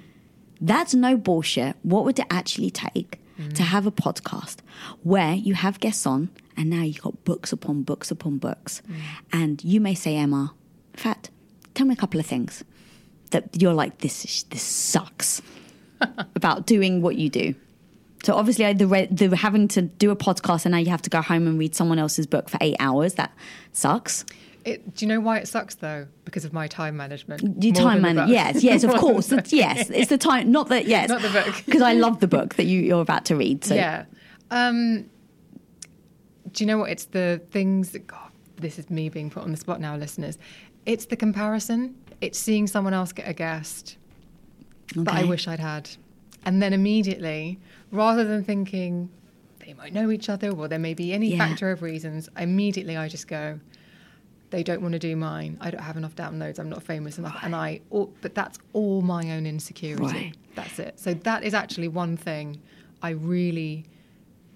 That's 0.61 0.95
no 0.95 1.17
bullshit. 1.17 1.75
What 1.83 2.05
would 2.05 2.17
it 2.21 2.27
actually 2.31 2.71
take 2.71 3.19
to 3.39 3.43
mm. 3.43 3.59
have 3.59 3.89
a 3.89 3.91
podcast 3.91 4.59
where 5.03 5.35
you 5.35 5.55
have 5.55 5.81
guests 5.81 6.07
on 6.07 6.31
and 6.57 6.71
now 6.71 6.83
you've 6.83 7.03
got 7.03 7.25
books 7.25 7.51
upon 7.51 7.83
books 7.83 8.13
upon 8.13 8.39
books? 8.39 8.81
Mm. 8.89 8.95
And 9.33 9.65
you 9.65 9.81
may 9.81 9.97
say, 9.97 10.15
Emma, 10.15 10.55
in 10.95 11.01
fact, 11.01 11.31
tell 11.75 11.89
me 11.89 11.95
a 11.95 11.97
couple 11.97 12.21
of 12.21 12.27
things 12.27 12.63
that 13.33 13.61
you're 13.61 13.75
like, 13.75 13.99
this, 13.99 14.25
is- 14.25 14.45
this 14.45 14.63
sucks 14.63 15.43
about 16.37 16.67
doing 16.67 17.03
what 17.03 17.17
you 17.17 17.29
do. 17.29 17.57
So 18.27 18.35
obviously, 18.35 18.65
I- 18.67 18.73
the, 18.73 18.89
re- 18.89 19.07
the 19.09 19.37
having 19.37 19.69
to 19.69 19.83
do 19.83 20.11
a 20.11 20.17
podcast 20.17 20.65
and 20.65 20.73
now 20.73 20.79
you 20.79 20.91
have 20.91 21.03
to 21.03 21.11
go 21.11 21.23
home 21.23 21.47
and 21.47 21.61
read 21.61 21.77
someone 21.77 22.01
else's 22.01 22.27
book 22.27 22.49
for 22.49 22.59
eight 22.61 22.75
hours. 22.81 23.15
That 23.15 23.33
sucks. 23.73 24.25
It, 24.65 24.97
do 24.97 25.05
you 25.05 25.09
know 25.09 25.21
why 25.21 25.39
it 25.39 25.47
sucks 25.47 25.77
though? 25.77 26.09
Because 26.25 26.45
of 26.45 26.53
my 26.53 26.67
time 26.67 26.97
management. 26.97 27.63
Your 27.63 27.73
time 27.73 28.03
management, 28.03 28.31
yes, 28.31 28.65
yes, 28.65 28.83
of 28.83 28.95
course, 28.99 29.31
It's- 29.31 29.53
yes. 29.53 29.91
It's 29.91 30.09
the 30.09 30.19
time, 30.19 30.51
not 30.51 30.71
that, 30.71 30.87
yes, 30.89 31.09
Not 31.09 31.23
the 31.23 31.29
book. 31.29 31.55
because 31.67 31.83
I 31.83 31.93
love 31.93 32.19
the 32.19 32.27
book 32.27 32.57
that 32.57 32.65
you, 32.65 32.81
you're 32.81 33.01
about 33.01 33.27
to 33.27 33.37
read. 33.37 33.65
So 33.65 33.77
Yeah. 33.77 34.07
Um, 34.51 35.09
do 36.51 36.65
you 36.65 36.67
know 36.67 36.79
what? 36.79 36.91
It's 36.91 37.05
the 37.05 37.41
things 37.53 37.93
that, 37.93 38.09
God, 38.09 38.33
this 38.57 38.77
is 38.81 38.91
me 38.91 39.09
being 39.09 39.31
put 39.31 39.45
on 39.45 39.53
the 39.53 39.57
spot 39.57 39.81
now, 39.81 39.97
listeners. 39.97 40.37
It's 40.85 41.07
the 41.07 41.17
comparison. 41.17 41.95
It's 42.21 42.41
seeing 42.41 42.67
someone 42.67 42.93
else 42.93 43.13
get 43.13 43.29
a 43.29 43.33
guest 43.35 43.99
that 44.97 45.15
I 45.15 45.23
wish 45.23 45.47
I'd 45.47 45.61
had. 45.61 45.89
And 46.45 46.61
then 46.61 46.73
immediately, 46.73 47.61
rather 47.97 48.25
than 48.25 48.45
thinking 48.45 49.11
they 49.65 49.73
might 49.75 49.93
know 49.93 50.11
each 50.11 50.29
other 50.29 50.51
or 50.51 50.69
there 50.69 50.79
may 50.79 50.95
be 50.95 51.13
any 51.13 51.31
Yeah. 51.31 51.39
factor 51.49 51.71
of 51.71 51.83
reasons, 51.83 52.29
immediately 52.39 52.97
I 52.97 53.09
just 53.09 53.27
go, 53.27 53.59
they 54.51 54.63
don't 54.63 54.81
want 54.81 54.93
to 54.93 54.99
do 54.99 55.17
mine. 55.17 55.57
I 55.61 55.71
don't 55.71 55.83
have 55.83 55.97
enough 55.97 56.15
downloads. 56.15 56.59
I'm 56.61 56.69
not 56.69 56.83
famous 56.83 57.19
enough. 57.19 57.37
And 57.43 57.55
I, 57.57 57.81
all, 57.91 58.15
but 58.21 58.35
that's 58.35 58.59
all 58.73 59.03
my 59.03 59.33
own 59.33 59.45
insecurity. 59.47 60.05
Right. 60.05 60.35
That's 60.55 60.79
it. 60.79 61.01
So 61.01 61.15
that 61.15 61.43
is 61.43 61.53
actually 61.53 61.89
one 61.89 62.17
thing 62.17 62.61
I 63.03 63.11
really 63.11 63.87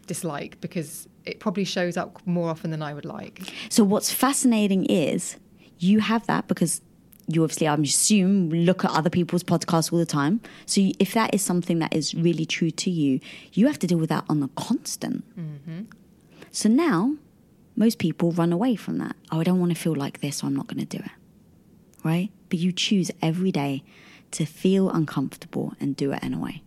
dislike 0.07 0.61
because 0.61 1.09
it 1.25 1.41
probably 1.41 1.65
shows 1.65 1.97
up 1.97 2.25
more 2.27 2.49
often 2.51 2.71
than 2.71 2.83
I 2.83 2.95
would 2.95 3.05
like. 3.05 3.53
So 3.69 3.83
what's 3.85 4.13
fascinating 4.13 4.87
is 4.87 5.37
you 5.79 5.99
have 6.01 6.27
that 6.27 6.47
because 6.47 6.83
you 7.31 7.43
obviously, 7.43 7.69
I'm 7.69 7.83
assume, 7.83 8.51
look 8.51 8.85
at 8.85 8.91
other 8.91 9.11
people's 9.11 9.43
podcasts 9.43 9.93
all 9.93 9.99
the 9.99 10.07
time. 10.07 10.41
So 10.67 10.91
if 10.99 11.15
that 11.15 11.35
is 11.35 11.43
something 11.43 11.79
that 11.81 11.95
is 11.95 12.15
really 12.15 12.45
true 12.45 12.71
to 12.71 12.91
you, 12.91 13.21
you 13.53 13.67
have 13.67 13.79
to 13.81 13.87
deal 13.87 13.99
with 13.99 14.09
that 14.09 14.25
on 14.29 14.43
a 14.43 14.49
constant. 14.49 15.25
Mm-hmm. 15.39 15.83
So 16.51 16.69
now, 16.69 17.17
most 17.77 17.99
people 17.99 18.33
run 18.33 18.53
away 18.53 18.77
from 18.77 18.99
that. 18.99 19.17
Oh, 19.31 19.41
I 19.41 19.45
don't 19.45 19.61
want 19.61 19.73
to 19.73 19.79
feel 19.79 19.95
like 19.95 20.21
this, 20.21 20.39
so 20.39 20.47
I'm 20.47 20.55
not 20.55 20.67
going 20.67 20.85
to 20.87 20.97
do 20.99 21.03
it. 21.03 21.13
Right? 22.05 22.31
But 22.49 22.59
you 22.59 22.73
choose 22.73 23.11
every 23.23 23.53
day 23.53 23.83
to 24.33 24.45
feel 24.45 24.91
uncomfortable 24.91 25.75
and 25.81 25.97
do 25.97 26.13
it 26.13 26.23
anyway. 26.23 26.63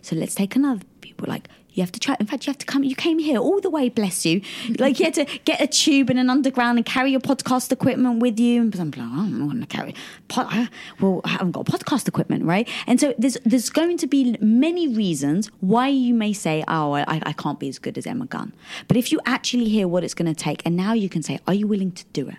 So 0.00 0.16
let's 0.16 0.34
take 0.34 0.56
another 0.56 0.84
people 1.00 1.28
like 1.28 1.48
you 1.74 1.82
have 1.82 1.92
to 1.92 2.00
try. 2.00 2.16
In 2.20 2.26
fact, 2.26 2.46
you 2.46 2.50
have 2.50 2.58
to 2.58 2.66
come. 2.66 2.84
You 2.84 2.94
came 2.94 3.18
here 3.18 3.38
all 3.38 3.60
the 3.60 3.70
way, 3.70 3.88
bless 3.88 4.26
you. 4.26 4.42
Like 4.78 4.98
you 4.98 5.04
had 5.06 5.14
to 5.14 5.24
get 5.44 5.60
a 5.60 5.66
tube 5.66 6.10
and 6.10 6.18
an 6.18 6.28
underground 6.28 6.78
and 6.78 6.86
carry 6.86 7.10
your 7.10 7.20
podcast 7.20 7.72
equipment 7.72 8.20
with 8.20 8.38
you. 8.38 8.62
And 8.62 8.74
I'm 8.80 8.90
like, 8.90 8.98
I'm 8.98 9.48
going 9.48 9.60
to 9.60 9.66
carry. 9.66 9.94
Pod, 10.28 10.68
well, 11.00 11.20
I 11.24 11.30
haven't 11.30 11.52
got 11.52 11.66
podcast 11.66 12.08
equipment, 12.08 12.44
right? 12.44 12.68
And 12.86 13.00
so 13.00 13.14
there's 13.18 13.38
there's 13.44 13.70
going 13.70 13.96
to 13.98 14.06
be 14.06 14.36
many 14.40 14.88
reasons 14.88 15.50
why 15.60 15.88
you 15.88 16.14
may 16.14 16.32
say, 16.32 16.64
oh, 16.68 16.92
I, 16.92 17.22
I 17.24 17.32
can't 17.32 17.58
be 17.58 17.68
as 17.68 17.78
good 17.78 17.96
as 17.96 18.06
Emma 18.06 18.26
Gunn. 18.26 18.52
But 18.88 18.96
if 18.96 19.12
you 19.12 19.20
actually 19.24 19.68
hear 19.68 19.88
what 19.88 20.04
it's 20.04 20.14
going 20.14 20.32
to 20.32 20.40
take, 20.40 20.62
and 20.66 20.76
now 20.76 20.92
you 20.92 21.08
can 21.08 21.22
say, 21.22 21.40
are 21.46 21.54
you 21.54 21.66
willing 21.66 21.92
to 21.92 22.04
do 22.12 22.28
it? 22.28 22.36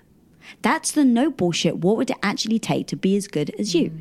That's 0.62 0.92
the 0.92 1.04
no 1.06 1.32
bullshit. 1.32 1.78
What 1.78 1.98
would 1.98 2.10
it 2.10 2.18
actually 2.22 2.60
take 2.60 2.88
to 2.88 2.96
be 2.96 3.16
as 3.16 3.28
good 3.28 3.54
as 3.58 3.74
you? 3.74 3.92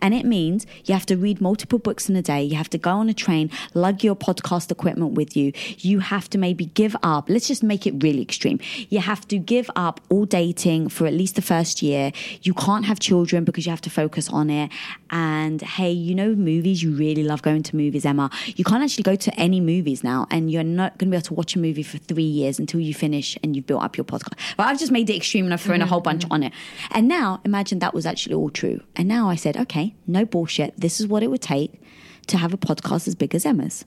And 0.00 0.14
it 0.14 0.24
means 0.24 0.66
you 0.84 0.94
have 0.94 1.06
to 1.06 1.16
read 1.16 1.40
multiple 1.40 1.78
books 1.78 2.08
in 2.08 2.16
a 2.16 2.22
day. 2.22 2.42
You 2.42 2.56
have 2.56 2.70
to 2.70 2.78
go 2.78 2.90
on 2.90 3.08
a 3.08 3.14
train, 3.14 3.50
lug 3.74 4.02
your 4.02 4.16
podcast 4.16 4.70
equipment 4.70 5.12
with 5.12 5.36
you. 5.36 5.52
You 5.78 6.00
have 6.00 6.28
to 6.30 6.38
maybe 6.38 6.66
give 6.66 6.96
up. 7.02 7.28
Let's 7.28 7.48
just 7.48 7.62
make 7.62 7.86
it 7.86 8.02
really 8.02 8.22
extreme. 8.22 8.60
You 8.88 9.00
have 9.00 9.26
to 9.28 9.38
give 9.38 9.70
up 9.76 10.00
all 10.08 10.24
dating 10.24 10.88
for 10.90 11.06
at 11.06 11.12
least 11.12 11.36
the 11.36 11.42
first 11.42 11.82
year. 11.82 12.12
You 12.42 12.54
can't 12.54 12.84
have 12.84 12.98
children 13.00 13.44
because 13.44 13.66
you 13.66 13.70
have 13.70 13.80
to 13.82 13.90
focus 13.90 14.28
on 14.28 14.50
it. 14.50 14.70
And 15.10 15.62
hey, 15.62 15.90
you 15.90 16.14
know, 16.14 16.34
movies, 16.34 16.82
you 16.82 16.92
really 16.92 17.24
love 17.24 17.42
going 17.42 17.62
to 17.64 17.76
movies, 17.76 18.04
Emma. 18.04 18.30
You 18.56 18.64
can't 18.64 18.82
actually 18.82 19.04
go 19.04 19.16
to 19.16 19.34
any 19.34 19.60
movies 19.60 20.04
now, 20.04 20.26
and 20.30 20.50
you're 20.50 20.62
not 20.62 20.98
going 20.98 21.08
to 21.08 21.10
be 21.10 21.16
able 21.16 21.26
to 21.26 21.34
watch 21.34 21.56
a 21.56 21.58
movie 21.58 21.82
for 21.82 21.98
three 21.98 22.22
years 22.22 22.58
until 22.58 22.80
you 22.80 22.94
finish 22.94 23.38
and 23.42 23.56
you've 23.56 23.66
built 23.66 23.82
up 23.82 23.96
your 23.96 24.04
podcast. 24.04 24.34
But 24.56 24.66
I've 24.66 24.78
just 24.78 24.92
made 24.92 25.08
it 25.08 25.16
extreme 25.16 25.44
and 25.44 25.54
I've 25.54 25.60
thrown 25.60 25.80
a 25.82 25.86
whole 25.86 25.98
mm-hmm, 25.98 26.04
bunch 26.04 26.22
mm-hmm. 26.24 26.32
on 26.32 26.42
it. 26.44 26.52
And 26.90 27.08
now 27.08 27.40
imagine 27.44 27.78
that 27.80 27.94
was 27.94 28.06
actually 28.06 28.34
all 28.34 28.50
true. 28.50 28.80
And 28.96 29.08
now 29.08 29.28
I 29.28 29.36
said, 29.36 29.56
okay, 29.56 29.77
no 30.06 30.24
bullshit. 30.24 30.78
This 30.80 31.00
is 31.00 31.06
what 31.06 31.22
it 31.22 31.28
would 31.28 31.42
take 31.42 31.80
to 32.28 32.36
have 32.36 32.52
a 32.52 32.58
podcast 32.58 33.08
as 33.08 33.14
big 33.14 33.34
as 33.34 33.44
Emma's. 33.44 33.84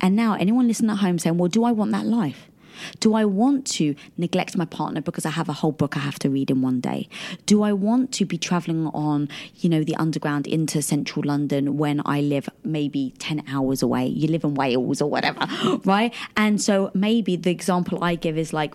And 0.00 0.14
now 0.14 0.34
anyone 0.34 0.68
listening 0.68 0.90
at 0.90 0.98
home 0.98 1.18
saying, 1.18 1.38
well, 1.38 1.48
do 1.48 1.64
I 1.64 1.72
want 1.72 1.92
that 1.92 2.06
life? 2.06 2.48
Do 3.00 3.14
I 3.14 3.24
want 3.24 3.66
to 3.78 3.94
neglect 4.16 4.56
my 4.56 4.66
partner 4.66 5.00
because 5.00 5.24
I 5.24 5.30
have 5.30 5.48
a 5.48 5.54
whole 5.54 5.72
book 5.72 5.96
I 5.96 6.00
have 6.00 6.18
to 6.20 6.30
read 6.30 6.50
in 6.50 6.62
one 6.62 6.80
day? 6.80 7.08
Do 7.46 7.62
I 7.62 7.72
want 7.72 8.12
to 8.12 8.24
be 8.24 8.38
traveling 8.38 8.88
on, 8.88 9.28
you 9.56 9.70
know, 9.70 9.82
the 9.82 9.96
underground 9.96 10.46
into 10.46 10.82
central 10.82 11.24
London 11.26 11.78
when 11.78 12.02
I 12.04 12.20
live 12.20 12.48
maybe 12.64 13.14
10 13.18 13.44
hours 13.48 13.82
away? 13.82 14.06
You 14.06 14.28
live 14.28 14.44
in 14.44 14.54
Wales 14.54 15.00
or 15.00 15.08
whatever, 15.08 15.46
right? 15.84 16.12
And 16.36 16.60
so 16.60 16.90
maybe 16.94 17.36
the 17.36 17.50
example 17.50 18.02
I 18.02 18.14
give 18.14 18.36
is 18.36 18.52
like, 18.52 18.74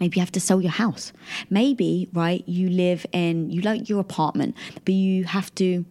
maybe 0.00 0.16
you 0.16 0.20
have 0.20 0.32
to 0.32 0.40
sell 0.40 0.60
your 0.60 0.72
house. 0.72 1.12
Maybe, 1.50 2.08
right, 2.12 2.42
you 2.46 2.68
live 2.68 3.06
in, 3.12 3.50
you 3.50 3.62
like 3.62 3.88
your 3.88 4.00
apartment, 4.00 4.54
but 4.84 4.94
you 4.94 5.24
have 5.24 5.54
to 5.56 5.84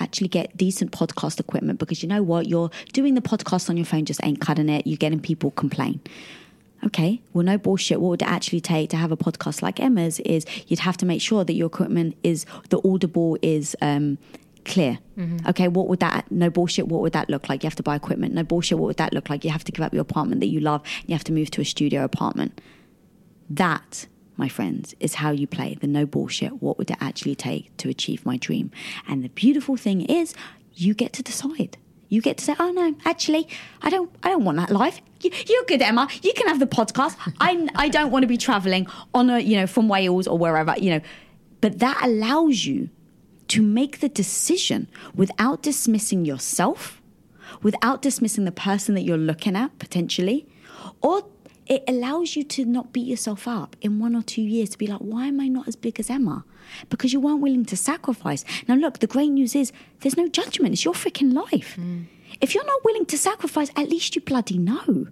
actually 0.00 0.28
get 0.28 0.56
decent 0.56 0.90
podcast 0.92 1.38
equipment 1.38 1.78
because 1.78 2.02
you 2.02 2.08
know 2.08 2.22
what? 2.22 2.46
You're 2.46 2.70
doing 2.92 3.14
the 3.14 3.20
podcast 3.20 3.70
on 3.70 3.76
your 3.76 3.86
phone 3.86 4.04
just 4.04 4.20
ain't 4.24 4.40
cutting 4.40 4.68
it. 4.68 4.86
You're 4.86 4.96
getting 4.96 5.20
people 5.20 5.50
complain. 5.52 6.00
Okay, 6.84 7.22
well, 7.32 7.44
no 7.44 7.58
bullshit. 7.58 8.00
What 8.00 8.08
would 8.08 8.22
it 8.22 8.28
actually 8.28 8.60
take 8.60 8.90
to 8.90 8.96
have 8.96 9.12
a 9.12 9.16
podcast 9.16 9.62
like 9.62 9.78
Emma's 9.78 10.18
is 10.20 10.44
you'd 10.66 10.80
have 10.80 10.96
to 10.96 11.06
make 11.06 11.22
sure 11.22 11.44
that 11.44 11.52
your 11.52 11.68
equipment 11.68 12.16
is, 12.24 12.44
the 12.70 12.80
audible 12.84 13.38
is, 13.40 13.76
um, 13.80 14.18
clear. 14.64 14.98
Okay, 15.48 15.68
what 15.68 15.88
would 15.88 16.00
that 16.00 16.30
no 16.30 16.50
bullshit? 16.50 16.88
What 16.88 17.00
would 17.02 17.12
that 17.12 17.28
look 17.28 17.48
like? 17.48 17.62
You 17.62 17.68
have 17.68 17.76
to 17.76 17.82
buy 17.82 17.96
equipment. 17.96 18.34
No 18.34 18.42
bullshit. 18.42 18.78
What 18.78 18.86
would 18.86 18.96
that 18.96 19.12
look 19.12 19.28
like? 19.30 19.44
You 19.44 19.50
have 19.50 19.64
to 19.64 19.72
give 19.72 19.84
up 19.84 19.92
your 19.92 20.02
apartment 20.02 20.40
that 20.40 20.48
you 20.48 20.60
love. 20.60 20.82
And 21.00 21.10
you 21.10 21.14
have 21.14 21.24
to 21.24 21.32
move 21.32 21.50
to 21.52 21.60
a 21.60 21.64
studio 21.64 22.04
apartment. 22.04 22.60
That, 23.56 24.06
my 24.36 24.48
friends, 24.48 24.94
is 24.98 25.16
how 25.16 25.30
you 25.30 25.46
play 25.46 25.76
the 25.80 25.86
no 25.86 26.06
bullshit. 26.06 26.62
What 26.62 26.78
would 26.78 26.90
it 26.90 26.96
actually 27.00 27.34
take 27.34 27.76
to 27.78 27.88
achieve 27.88 28.24
my 28.24 28.36
dream? 28.36 28.70
And 29.06 29.22
the 29.22 29.28
beautiful 29.28 29.76
thing 29.76 30.02
is, 30.02 30.34
you 30.74 30.94
get 30.94 31.12
to 31.14 31.22
decide. 31.22 31.76
You 32.08 32.20
get 32.20 32.38
to 32.38 32.44
say, 32.44 32.54
"Oh 32.58 32.70
no, 32.72 32.94
actually, 33.04 33.48
I 33.82 33.90
don't. 33.90 34.10
I 34.22 34.28
don't 34.30 34.44
want 34.44 34.58
that 34.58 34.70
life. 34.70 35.00
You, 35.20 35.30
you're 35.48 35.64
good, 35.64 35.82
Emma. 35.82 36.08
You 36.22 36.32
can 36.34 36.46
have 36.48 36.60
the 36.60 36.66
podcast. 36.66 37.16
I, 37.40 37.68
I 37.74 37.88
don't 37.88 38.10
want 38.10 38.22
to 38.22 38.26
be 38.26 38.36
traveling 38.36 38.86
on 39.14 39.30
a, 39.30 39.38
you 39.38 39.56
know, 39.56 39.66
from 39.66 39.88
Wales 39.88 40.26
or 40.26 40.38
wherever, 40.38 40.74
you 40.78 40.90
know." 40.90 41.00
But 41.60 41.78
that 41.78 42.00
allows 42.02 42.64
you 42.64 42.90
to 43.48 43.62
make 43.62 44.00
the 44.00 44.08
decision 44.08 44.88
without 45.14 45.62
dismissing 45.62 46.24
yourself, 46.24 47.00
without 47.62 48.02
dismissing 48.02 48.44
the 48.46 48.52
person 48.52 48.94
that 48.94 49.02
you're 49.02 49.18
looking 49.18 49.56
at 49.56 49.78
potentially, 49.78 50.48
or 51.02 51.26
it 51.72 51.84
allows 51.88 52.36
you 52.36 52.44
to 52.44 52.66
not 52.66 52.92
beat 52.92 53.06
yourself 53.06 53.48
up 53.48 53.76
in 53.80 53.98
one 53.98 54.14
or 54.14 54.20
two 54.20 54.42
years 54.42 54.68
to 54.68 54.76
be 54.76 54.86
like, 54.86 54.98
why 54.98 55.28
am 55.28 55.40
I 55.40 55.48
not 55.48 55.66
as 55.66 55.74
big 55.74 55.98
as 55.98 56.10
Emma? 56.10 56.44
Because 56.90 57.14
you 57.14 57.20
weren't 57.20 57.40
willing 57.40 57.64
to 57.64 57.78
sacrifice. 57.78 58.44
Now, 58.68 58.74
look, 58.74 58.98
the 58.98 59.06
great 59.06 59.30
news 59.30 59.56
is 59.56 59.72
there's 60.00 60.18
no 60.18 60.28
judgment. 60.28 60.74
It's 60.74 60.84
your 60.84 60.92
freaking 60.92 61.32
life. 61.32 61.78
Mm. 61.80 62.04
If 62.42 62.54
you're 62.54 62.66
not 62.66 62.84
willing 62.84 63.06
to 63.06 63.16
sacrifice, 63.16 63.70
at 63.74 63.88
least 63.88 64.14
you 64.14 64.20
bloody 64.20 64.58
know. 64.58 65.06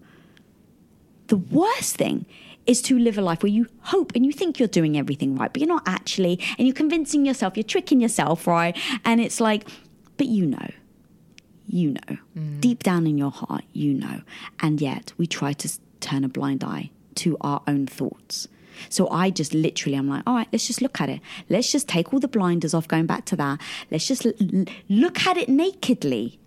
The 1.28 1.39
worst 1.39 1.97
thing 1.97 2.27
is 2.66 2.82
to 2.82 2.99
live 2.99 3.16
a 3.16 3.23
life 3.23 3.43
where 3.43 3.51
you 3.51 3.66
hope 3.81 4.12
and 4.15 4.27
you 4.27 4.32
think 4.32 4.59
you're 4.59 4.69
doing 4.69 4.99
everything 4.99 5.37
right, 5.37 5.51
but 5.51 5.62
you're 5.62 5.69
not 5.69 5.85
actually, 5.87 6.39
and 6.59 6.69
you're 6.69 6.77
convincing 6.77 7.24
yourself, 7.24 7.57
you're 7.57 7.65
tricking 7.65 8.03
yourself, 8.03 8.47
right? 8.47 8.77
And 9.07 9.19
it's 9.19 9.41
like, 9.41 9.66
but 10.19 10.27
you 10.27 10.45
know, 10.45 10.69
you 11.66 11.93
know, 11.93 12.19
mm. 12.37 12.61
deep 12.61 12.82
down 12.82 13.07
in 13.07 13.16
your 13.16 13.31
heart, 13.31 13.65
you 13.73 13.95
know. 13.95 14.20
And 14.59 14.78
yet 14.78 15.15
we 15.16 15.27
try 15.27 15.55
to 15.55 15.70
turn 16.01 16.24
a 16.24 16.28
blind 16.28 16.64
eye 16.64 16.90
to 17.16 17.36
our 17.40 17.62
own 17.66 17.86
thoughts. 17.86 18.48
So 18.89 19.09
I 19.10 19.31
just 19.31 19.52
literally, 19.52 19.97
I'm 19.97 20.09
like, 20.09 20.22
all 20.27 20.35
right, 20.35 20.48
let's 20.52 20.66
just 20.66 20.81
look 20.81 21.01
at 21.01 21.09
it. 21.09 21.20
Let's 21.48 21.70
just 21.70 21.86
take 21.89 22.12
all 22.14 22.20
the 22.20 22.28
blinders 22.28 22.72
off, 22.72 22.89
going 22.89 23.06
back 23.06 23.27
to 23.27 23.36
that. 23.36 23.60
Let's 23.90 24.06
just 24.06 24.24
l- 24.24 24.64
look 24.89 25.27
at 25.27 25.36
it 25.36 25.48
nakedly. 25.48 26.39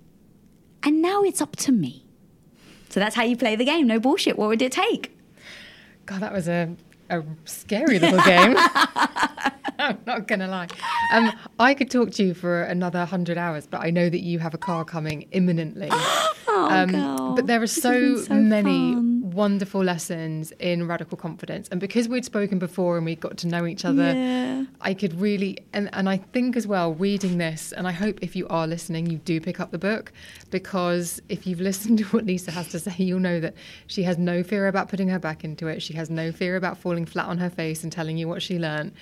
And 0.82 1.02
now 1.02 1.22
it's 1.24 1.42
up 1.42 1.56
to 1.58 1.72
me. 1.72 2.06
So 2.90 3.00
that's 3.00 3.16
how 3.16 3.24
you 3.24 3.38
play 3.38 3.56
the 3.56 3.66
game. 3.66 3.88
No 3.88 4.00
bullshit. 4.00 4.38
What 4.38 4.50
would 4.50 4.62
it 4.62 4.72
take? 4.72 5.18
God, 6.06 6.22
that 6.22 6.34
was 6.34 6.48
a, 6.48 6.76
a 7.10 7.24
scary 7.46 8.00
little 8.00 8.22
game. 8.22 8.56
I'm 9.80 9.98
not 10.06 10.28
going 10.28 10.40
to 10.40 10.48
lie. 10.48 10.68
Um, 11.12 11.32
I 11.60 11.74
could 11.74 11.90
talk 11.90 12.12
to 12.12 12.24
you 12.24 12.34
for 12.34 12.64
another 12.64 13.00
100 13.00 13.38
hours, 13.38 13.68
but 13.68 13.82
I 13.82 13.90
know 13.90 14.10
that 14.10 14.22
you 14.22 14.40
have 14.40 14.54
a 14.54 14.58
car 14.58 14.86
coming 14.86 15.28
imminently. 15.32 15.90
Oh. 16.56 16.70
Um, 16.70 17.36
but 17.36 17.48
there 17.48 17.64
are 17.64 17.68
so, 17.68 18.18
so 18.18 18.34
many 18.36 18.94
fun. 18.94 19.13
Wonderful 19.34 19.84
lessons 19.84 20.52
in 20.60 20.88
radical 20.88 21.18
confidence. 21.18 21.68
And 21.70 21.80
because 21.80 22.08
we'd 22.08 22.26
spoken 22.26 22.60
before 22.60 22.98
and 22.98 23.06
we 23.06 23.16
got 23.16 23.38
to 23.38 23.48
know 23.48 23.66
each 23.66 23.86
other, 23.86 24.14
Yeah. 24.14 24.66
I 24.82 24.94
could 24.94 25.20
really, 25.20 25.58
and, 25.74 25.90
and 25.94 26.08
I 26.08 26.18
think 26.18 26.56
as 26.56 26.66
well, 26.68 26.94
reading 26.94 27.38
this, 27.38 27.72
and 27.72 27.88
I 27.88 27.92
hope 27.92 28.20
if 28.22 28.36
you 28.36 28.48
are 28.50 28.68
listening, 28.68 29.08
you 29.10 29.18
do 29.18 29.40
pick 29.42 29.60
up 29.60 29.72
the 29.72 29.78
book 29.78 30.12
because 30.52 31.22
if 31.30 31.46
you've 31.48 31.62
listened 31.70 32.00
to 32.00 32.04
what 32.06 32.26
Lisa 32.26 32.52
has 32.52 32.68
to 32.70 32.80
say, 32.80 32.94
you'll 32.98 33.20
know 33.20 33.40
that 33.40 33.56
she 33.88 34.04
has 34.04 34.18
no 34.18 34.44
fear 34.44 34.68
about 34.68 34.90
putting 34.90 35.08
her 35.10 35.20
back 35.20 35.44
into 35.44 35.68
it. 35.68 35.82
She 35.82 35.94
has 35.94 36.10
no 36.10 36.32
fear 36.32 36.56
about 36.56 36.78
falling 36.78 37.06
flat 37.06 37.26
on 37.28 37.38
her 37.40 37.50
face 37.50 37.84
and 37.84 37.92
telling 37.92 38.18
you 38.18 38.28
what 38.28 38.42
she 38.42 38.60
learned. 38.60 38.94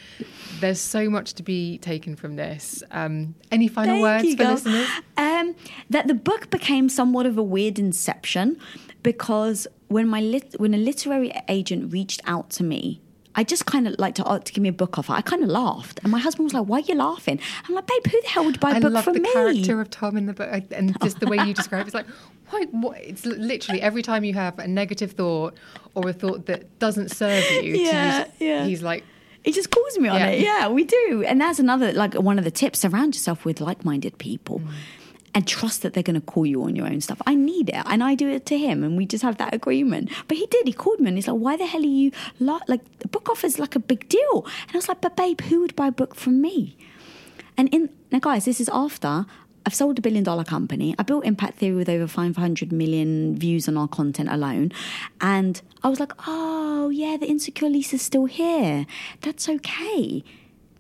There's 0.59 0.79
so 0.79 1.09
much 1.09 1.33
to 1.35 1.43
be 1.43 1.77
taken 1.79 2.15
from 2.15 2.35
this. 2.35 2.83
Um, 2.91 3.35
any 3.51 3.67
final 3.67 3.95
Thank 3.95 4.03
words 4.03 4.23
you, 4.25 4.31
for 4.37 4.43
girl. 4.43 4.51
listeners? 4.53 4.87
Um, 5.17 5.55
that 5.89 6.07
the 6.07 6.13
book 6.13 6.49
became 6.49 6.89
somewhat 6.89 7.25
of 7.25 7.37
a 7.37 7.43
weird 7.43 7.79
inception 7.79 8.57
because 9.03 9.67
when 9.91 10.07
my 10.07 10.21
lit- 10.21 10.55
when 10.59 10.73
a 10.73 10.77
literary 10.77 11.31
agent 11.47 11.91
reached 11.93 12.21
out 12.25 12.49
to 12.51 12.63
me. 12.63 13.01
I 13.33 13.45
just 13.45 13.65
kind 13.65 13.87
of 13.87 13.95
like 13.97 14.15
to, 14.15 14.25
uh, 14.25 14.39
to 14.39 14.51
give 14.51 14.61
me 14.61 14.67
a 14.67 14.73
book 14.73 14.97
offer. 14.99 15.13
I 15.13 15.21
kind 15.21 15.41
of 15.41 15.47
laughed, 15.47 16.01
and 16.03 16.11
my 16.11 16.19
husband 16.19 16.43
was 16.43 16.53
like, 16.53 16.65
"Why 16.65 16.77
are 16.79 16.81
you 16.81 16.95
laughing?" 16.95 17.39
I'm 17.65 17.75
like, 17.75 17.87
"Babe, 17.87 18.05
who 18.11 18.21
the 18.21 18.27
hell 18.27 18.43
would 18.43 18.59
buy 18.59 18.71
a 18.71 18.75
I 18.75 18.79
book 18.81 18.91
love 18.91 19.03
from 19.05 19.13
the 19.13 19.21
me?" 19.21 19.31
character 19.31 19.79
of 19.79 19.89
Tom 19.89 20.17
in 20.17 20.25
the 20.25 20.33
book, 20.33 20.49
and 20.71 20.97
just 21.01 21.21
the 21.21 21.27
way 21.27 21.37
you 21.47 21.53
describe 21.53 21.83
it. 21.83 21.87
It's 21.87 21.93
like, 21.95 22.07
why? 22.49 22.65
What? 22.71 22.97
It's 22.99 23.25
literally 23.25 23.81
every 23.81 24.01
time 24.01 24.25
you 24.25 24.33
have 24.33 24.59
a 24.59 24.67
negative 24.67 25.13
thought 25.13 25.53
or 25.95 26.09
a 26.09 26.13
thought 26.13 26.45
that 26.47 26.77
doesn't 26.79 27.09
serve 27.11 27.49
you. 27.63 27.75
Yeah, 27.75 28.25
use, 28.25 28.27
yeah. 28.39 28.65
He's 28.65 28.81
like, 28.81 29.05
He 29.45 29.53
just 29.53 29.69
calls 29.71 29.97
me 29.97 30.09
on 30.09 30.19
Yeah. 30.19 30.27
it. 30.27 30.41
Yeah, 30.41 30.67
we 30.67 30.83
do. 30.83 31.23
And 31.25 31.39
that's 31.39 31.57
another, 31.59 31.93
like, 31.93 32.13
one 32.15 32.37
of 32.37 32.43
the 32.43 32.51
tips 32.51 32.79
surround 32.79 33.15
yourself 33.15 33.45
with 33.45 33.61
like 33.61 33.85
minded 33.85 34.17
people 34.17 34.59
Mm. 34.59 34.71
And 35.33 35.47
trust 35.47 35.81
that 35.81 35.93
they're 35.93 36.03
going 36.03 36.19
to 36.19 36.25
call 36.25 36.45
you 36.45 36.63
on 36.63 36.75
your 36.75 36.85
own 36.87 36.99
stuff. 37.01 37.21
I 37.25 37.35
need 37.35 37.69
it. 37.69 37.83
And 37.85 38.03
I 38.03 38.15
do 38.15 38.27
it 38.27 38.45
to 38.47 38.57
him. 38.57 38.83
And 38.83 38.97
we 38.97 39.05
just 39.05 39.23
have 39.23 39.37
that 39.37 39.53
agreement. 39.53 40.09
But 40.27 40.37
he 40.37 40.45
did. 40.47 40.67
He 40.67 40.73
called 40.73 40.99
me 40.99 41.07
and 41.07 41.17
he's 41.17 41.27
like, 41.27 41.37
why 41.37 41.55
the 41.55 41.65
hell 41.65 41.81
are 41.81 41.85
you, 41.85 42.11
like, 42.39 42.99
the 42.99 43.07
book 43.07 43.29
offer's 43.29 43.57
like 43.57 43.75
a 43.75 43.79
big 43.79 44.09
deal. 44.09 44.45
And 44.67 44.75
I 44.75 44.77
was 44.77 44.89
like, 44.89 45.01
but 45.01 45.15
babe, 45.15 45.41
who 45.41 45.61
would 45.61 45.75
buy 45.75 45.87
a 45.87 45.91
book 45.91 46.15
from 46.15 46.41
me? 46.41 46.77
And 47.57 47.73
in 47.73 47.89
now, 48.11 48.19
guys, 48.19 48.45
this 48.45 48.59
is 48.59 48.69
after 48.73 49.25
I've 49.65 49.75
sold 49.75 49.99
a 49.99 50.01
billion 50.01 50.23
dollar 50.23 50.43
company. 50.43 50.95
I 50.97 51.03
built 51.03 51.25
Impact 51.25 51.59
Theory 51.59 51.75
with 51.75 51.89
over 51.89 52.07
500 52.07 52.71
million 52.71 53.37
views 53.37 53.67
on 53.67 53.77
our 53.77 53.87
content 53.87 54.29
alone. 54.29 54.71
And 55.19 55.61
I 55.83 55.89
was 55.89 55.99
like, 55.99 56.13
oh, 56.27 56.89
yeah, 56.89 57.17
the 57.17 57.27
insecure 57.27 57.69
Lisa's 57.69 58.01
still 58.01 58.25
here. 58.25 58.85
That's 59.21 59.47
okay. 59.47 60.23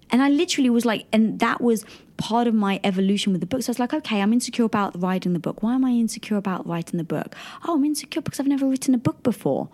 And 0.09 0.21
I 0.21 0.29
literally 0.29 0.69
was 0.69 0.85
like, 0.85 1.05
and 1.13 1.39
that 1.39 1.61
was 1.61 1.85
part 2.21 2.45
of 2.47 2.53
my 2.53 2.79
evolution 2.83 3.31
with 3.31 3.41
the 3.41 3.47
book. 3.47 3.63
So 3.63 3.69
I 3.69 3.71
was 3.71 3.79
like, 3.79 3.93
okay, 3.93 4.21
I'm 4.21 4.31
insecure 4.31 4.63
about 4.63 5.01
writing 5.01 5.33
the 5.33 5.39
book. 5.39 5.63
Why 5.63 5.73
am 5.73 5.83
I 5.83 5.89
insecure 5.89 6.37
about 6.37 6.67
writing 6.67 6.97
the 6.97 7.03
book? 7.03 7.35
Oh, 7.67 7.75
I'm 7.75 7.83
insecure 7.83 8.21
because 8.21 8.39
I've 8.39 8.47
never 8.47 8.67
written 8.67 8.93
a 8.93 8.99
book 8.99 9.23
before. 9.23 9.69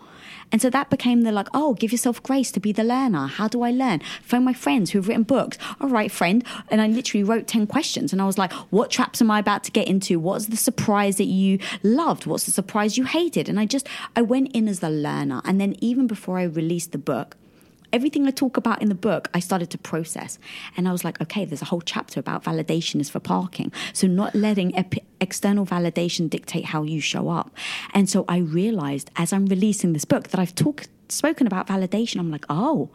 And 0.50 0.62
so 0.62 0.70
that 0.70 0.88
became 0.88 1.22
the 1.22 1.30
like, 1.30 1.48
oh, 1.52 1.74
give 1.74 1.92
yourself 1.92 2.22
grace 2.22 2.50
to 2.52 2.60
be 2.60 2.72
the 2.72 2.82
learner. 2.82 3.26
How 3.26 3.48
do 3.48 3.62
I 3.62 3.70
learn? 3.70 4.00
Phone 4.22 4.44
my 4.44 4.54
friends 4.54 4.90
who've 4.90 5.06
written 5.06 5.24
books. 5.24 5.58
All 5.78 5.90
right, 5.90 6.10
friend. 6.10 6.42
And 6.70 6.80
I 6.80 6.86
literally 6.86 7.22
wrote 7.22 7.46
10 7.46 7.66
questions 7.66 8.12
and 8.12 8.22
I 8.22 8.26
was 8.26 8.38
like, 8.38 8.52
what 8.70 8.90
traps 8.90 9.20
am 9.20 9.30
I 9.30 9.38
about 9.38 9.62
to 9.64 9.70
get 9.70 9.86
into? 9.86 10.18
What's 10.18 10.46
the 10.46 10.56
surprise 10.56 11.18
that 11.18 11.24
you 11.24 11.58
loved? 11.82 12.24
What's 12.24 12.44
the 12.44 12.50
surprise 12.50 12.96
you 12.96 13.04
hated? 13.04 13.48
And 13.48 13.60
I 13.60 13.66
just, 13.66 13.86
I 14.16 14.22
went 14.22 14.52
in 14.56 14.68
as 14.68 14.80
the 14.80 14.90
learner. 14.90 15.42
And 15.44 15.60
then 15.60 15.76
even 15.80 16.06
before 16.06 16.38
I 16.38 16.44
released 16.44 16.92
the 16.92 16.98
book, 16.98 17.36
everything 17.92 18.26
I 18.26 18.30
talk 18.30 18.56
about 18.56 18.82
in 18.82 18.88
the 18.88 18.94
book, 18.94 19.28
I 19.34 19.40
started 19.40 19.70
to 19.70 19.78
process. 19.78 20.38
And 20.76 20.88
I 20.88 20.92
was 20.92 21.04
like, 21.04 21.20
okay, 21.20 21.44
there's 21.44 21.62
a 21.62 21.66
whole 21.66 21.80
chapter 21.80 22.20
about 22.20 22.44
validation 22.44 23.00
is 23.00 23.10
for 23.10 23.20
parking. 23.20 23.72
So 23.92 24.06
not 24.06 24.34
letting 24.34 24.76
ep- 24.76 25.04
external 25.20 25.66
validation 25.66 26.28
dictate 26.28 26.66
how 26.66 26.82
you 26.82 27.00
show 27.00 27.28
up. 27.28 27.54
And 27.94 28.08
so 28.08 28.24
I 28.28 28.38
realized 28.38 29.10
as 29.16 29.32
I'm 29.32 29.46
releasing 29.46 29.92
this 29.92 30.04
book 30.04 30.28
that 30.28 30.40
I've 30.40 30.54
talked 30.54 30.88
spoken 31.10 31.46
about 31.46 31.66
validation. 31.66 32.18
I'm 32.18 32.30
like, 32.30 32.44
oh, 32.48 32.90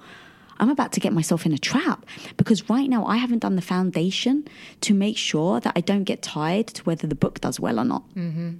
I'm 0.59 0.69
about 0.69 0.91
to 0.93 0.99
get 0.99 1.13
myself 1.13 1.45
in 1.45 1.51
a 1.51 1.57
trap 1.57 2.05
because 2.37 2.69
right 2.69 2.89
now 2.89 3.05
I 3.05 3.17
haven't 3.17 3.39
done 3.39 3.55
the 3.55 3.61
foundation 3.61 4.47
to 4.81 4.93
make 4.93 5.17
sure 5.17 5.59
that 5.59 5.73
I 5.75 5.81
don't 5.81 6.03
get 6.03 6.21
tied 6.21 6.67
to 6.67 6.83
whether 6.83 7.07
the 7.07 7.15
book 7.15 7.41
does 7.41 7.59
well 7.59 7.79
or 7.79 7.85
not 7.85 8.03
mm-hmm. 8.15 8.51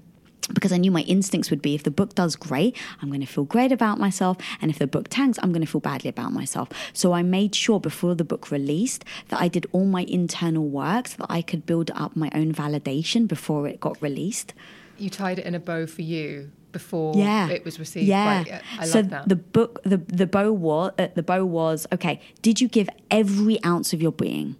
Because 0.51 0.71
I 0.73 0.77
knew 0.77 0.91
my 0.91 1.01
instincts 1.01 1.49
would 1.49 1.61
be 1.61 1.75
if 1.75 1.83
the 1.83 1.91
book 1.91 2.15
does 2.15 2.35
great, 2.35 2.75
I'm 3.01 3.09
going 3.09 3.21
to 3.21 3.27
feel 3.27 3.45
great 3.45 3.71
about 3.71 3.99
myself. 3.99 4.37
And 4.61 4.69
if 4.69 4.77
the 4.79 4.87
book 4.87 5.07
tanks, 5.09 5.39
I'm 5.41 5.51
going 5.53 5.65
to 5.65 5.71
feel 5.71 5.81
badly 5.81 6.09
about 6.09 6.33
myself. 6.33 6.69
So 6.91 7.13
I 7.13 7.21
made 7.23 7.55
sure 7.55 7.79
before 7.79 8.15
the 8.15 8.25
book 8.25 8.51
released 8.51 9.05
that 9.29 9.39
I 9.39 9.47
did 9.47 9.67
all 9.71 9.85
my 9.85 10.03
internal 10.03 10.67
work 10.67 11.07
so 11.07 11.17
that 11.19 11.27
I 11.31 11.41
could 11.41 11.65
build 11.65 11.91
up 11.95 12.15
my 12.15 12.29
own 12.33 12.53
validation 12.53 13.27
before 13.27 13.67
it 13.67 13.79
got 13.79 14.01
released. 14.01 14.53
you 14.97 15.09
tied 15.09 15.39
it 15.39 15.45
in 15.45 15.55
a 15.55 15.59
bow 15.59 15.85
for 15.87 16.01
you 16.01 16.51
before 16.71 17.15
Yeah, 17.15 17.49
it 17.49 17.63
was 17.63 17.79
received. 17.79 18.07
Yeah, 18.07 18.43
by- 18.43 18.61
I 18.77 18.79
love 18.81 18.87
so 18.89 19.01
that. 19.03 19.29
the 19.29 19.35
book, 19.35 19.79
the 19.83 19.97
the 19.97 20.25
bow 20.27 20.51
was 20.51 20.91
uh, 20.97 21.07
the 21.15 21.23
bow 21.23 21.45
was 21.45 21.85
okay. 21.93 22.19
Did 22.41 22.59
you 22.61 22.67
give 22.67 22.89
every 23.11 23.63
ounce 23.63 23.93
of 23.93 24.01
your 24.01 24.11
being? 24.11 24.55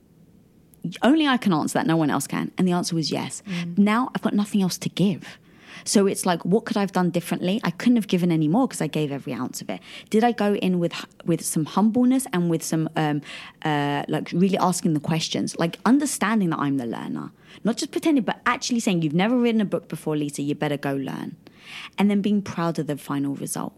Only 1.02 1.26
I 1.28 1.38
can 1.38 1.54
answer 1.54 1.76
that. 1.80 1.88
No 1.88 1.96
one 1.96 2.10
else 2.10 2.28
can. 2.28 2.52
And 2.58 2.68
the 2.68 2.72
answer 2.74 2.94
was 2.96 3.10
yes. 3.12 3.42
Mm. 3.48 3.78
Now 3.78 4.12
I've 4.14 4.22
got 4.22 4.34
nothing 4.34 4.62
else 4.62 4.78
to 4.80 4.90
give. 4.90 5.40
So 5.84 6.08
it's 6.08 6.26
like, 6.26 6.44
what 6.46 6.66
could 6.66 6.78
I 6.78 6.82
have 6.82 6.92
done 6.92 7.10
differently? 7.10 7.60
I 7.64 7.72
couldn't 7.72 7.96
have 7.96 8.08
given 8.08 8.32
any 8.32 8.48
more 8.48 8.68
because 8.68 8.82
I 8.82 8.88
gave 8.88 9.12
every 9.12 9.34
ounce 9.34 9.62
of 9.62 9.70
it. 9.70 9.80
Did 10.10 10.24
I 10.24 10.32
go 10.32 10.56
in 10.56 10.80
with 10.80 10.94
with 11.26 11.44
some 11.44 11.66
humbleness 11.66 12.26
and 12.34 12.50
with 12.50 12.64
some 12.64 12.90
um, 12.96 13.22
uh, 13.64 14.04
like 14.08 14.32
really 14.34 14.58
asking 14.58 14.94
the 14.94 15.00
questions, 15.00 15.58
like 15.58 15.80
understanding 15.86 16.50
that 16.52 16.60
I'm 16.60 16.78
the 16.78 16.86
learner, 16.86 17.32
not 17.64 17.78
just 17.78 17.92
pretending, 17.92 18.24
but 18.24 18.40
actually 18.46 18.80
saying 18.80 19.02
you've 19.02 19.14
never 19.14 19.38
written 19.38 19.62
a 19.62 19.66
book 19.66 19.88
before, 19.88 20.16
Lisa. 20.16 20.42
You 20.42 20.56
better 20.56 20.78
go 20.78 20.94
learn, 20.94 21.36
and 21.98 22.10
then 22.10 22.22
being 22.22 22.42
proud 22.42 22.80
of 22.80 22.88
the 22.88 22.98
final 22.98 23.36
result 23.36 23.74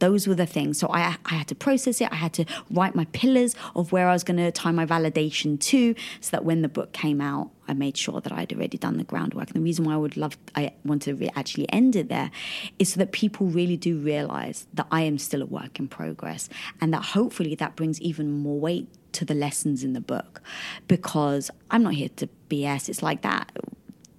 those 0.00 0.26
were 0.26 0.34
the 0.34 0.44
things. 0.44 0.78
So 0.78 0.88
I, 0.92 1.16
I 1.24 1.34
had 1.34 1.48
to 1.48 1.54
process 1.54 2.00
it. 2.00 2.12
I 2.12 2.16
had 2.16 2.34
to 2.34 2.44
write 2.70 2.94
my 2.94 3.06
pillars 3.06 3.54
of 3.74 3.90
where 3.92 4.08
I 4.08 4.12
was 4.12 4.24
going 4.24 4.36
to 4.36 4.52
tie 4.52 4.72
my 4.72 4.84
validation 4.84 5.58
to, 5.60 5.94
so 6.20 6.30
that 6.32 6.44
when 6.44 6.60
the 6.60 6.68
book 6.68 6.92
came 6.92 7.20
out, 7.20 7.50
I 7.68 7.74
made 7.74 7.96
sure 7.96 8.20
that 8.20 8.32
I'd 8.32 8.52
already 8.52 8.78
done 8.78 8.96
the 8.96 9.04
groundwork. 9.04 9.48
And 9.48 9.56
the 9.56 9.60
reason 9.60 9.84
why 9.84 9.94
I 9.94 9.96
would 9.96 10.16
love, 10.16 10.36
I 10.54 10.72
wanted 10.84 11.10
to 11.10 11.24
re- 11.24 11.30
actually 11.34 11.70
end 11.72 11.96
it 11.96 12.08
there, 12.08 12.30
is 12.78 12.92
so 12.92 12.98
that 12.98 13.12
people 13.12 13.46
really 13.46 13.76
do 13.76 13.98
realize 13.98 14.66
that 14.74 14.86
I 14.90 15.02
am 15.02 15.18
still 15.18 15.42
a 15.42 15.46
work 15.46 15.78
in 15.78 15.88
progress, 15.88 16.48
and 16.80 16.92
that 16.92 17.02
hopefully 17.02 17.54
that 17.56 17.76
brings 17.76 18.00
even 18.00 18.32
more 18.32 18.58
weight 18.58 18.88
to 19.12 19.24
the 19.24 19.34
lessons 19.34 19.84
in 19.84 19.92
the 19.92 20.00
book, 20.00 20.42
because 20.88 21.50
I'm 21.70 21.82
not 21.82 21.94
here 21.94 22.10
to 22.16 22.28
BS. 22.48 22.88
It's 22.88 23.02
like 23.02 23.22
that 23.22 23.52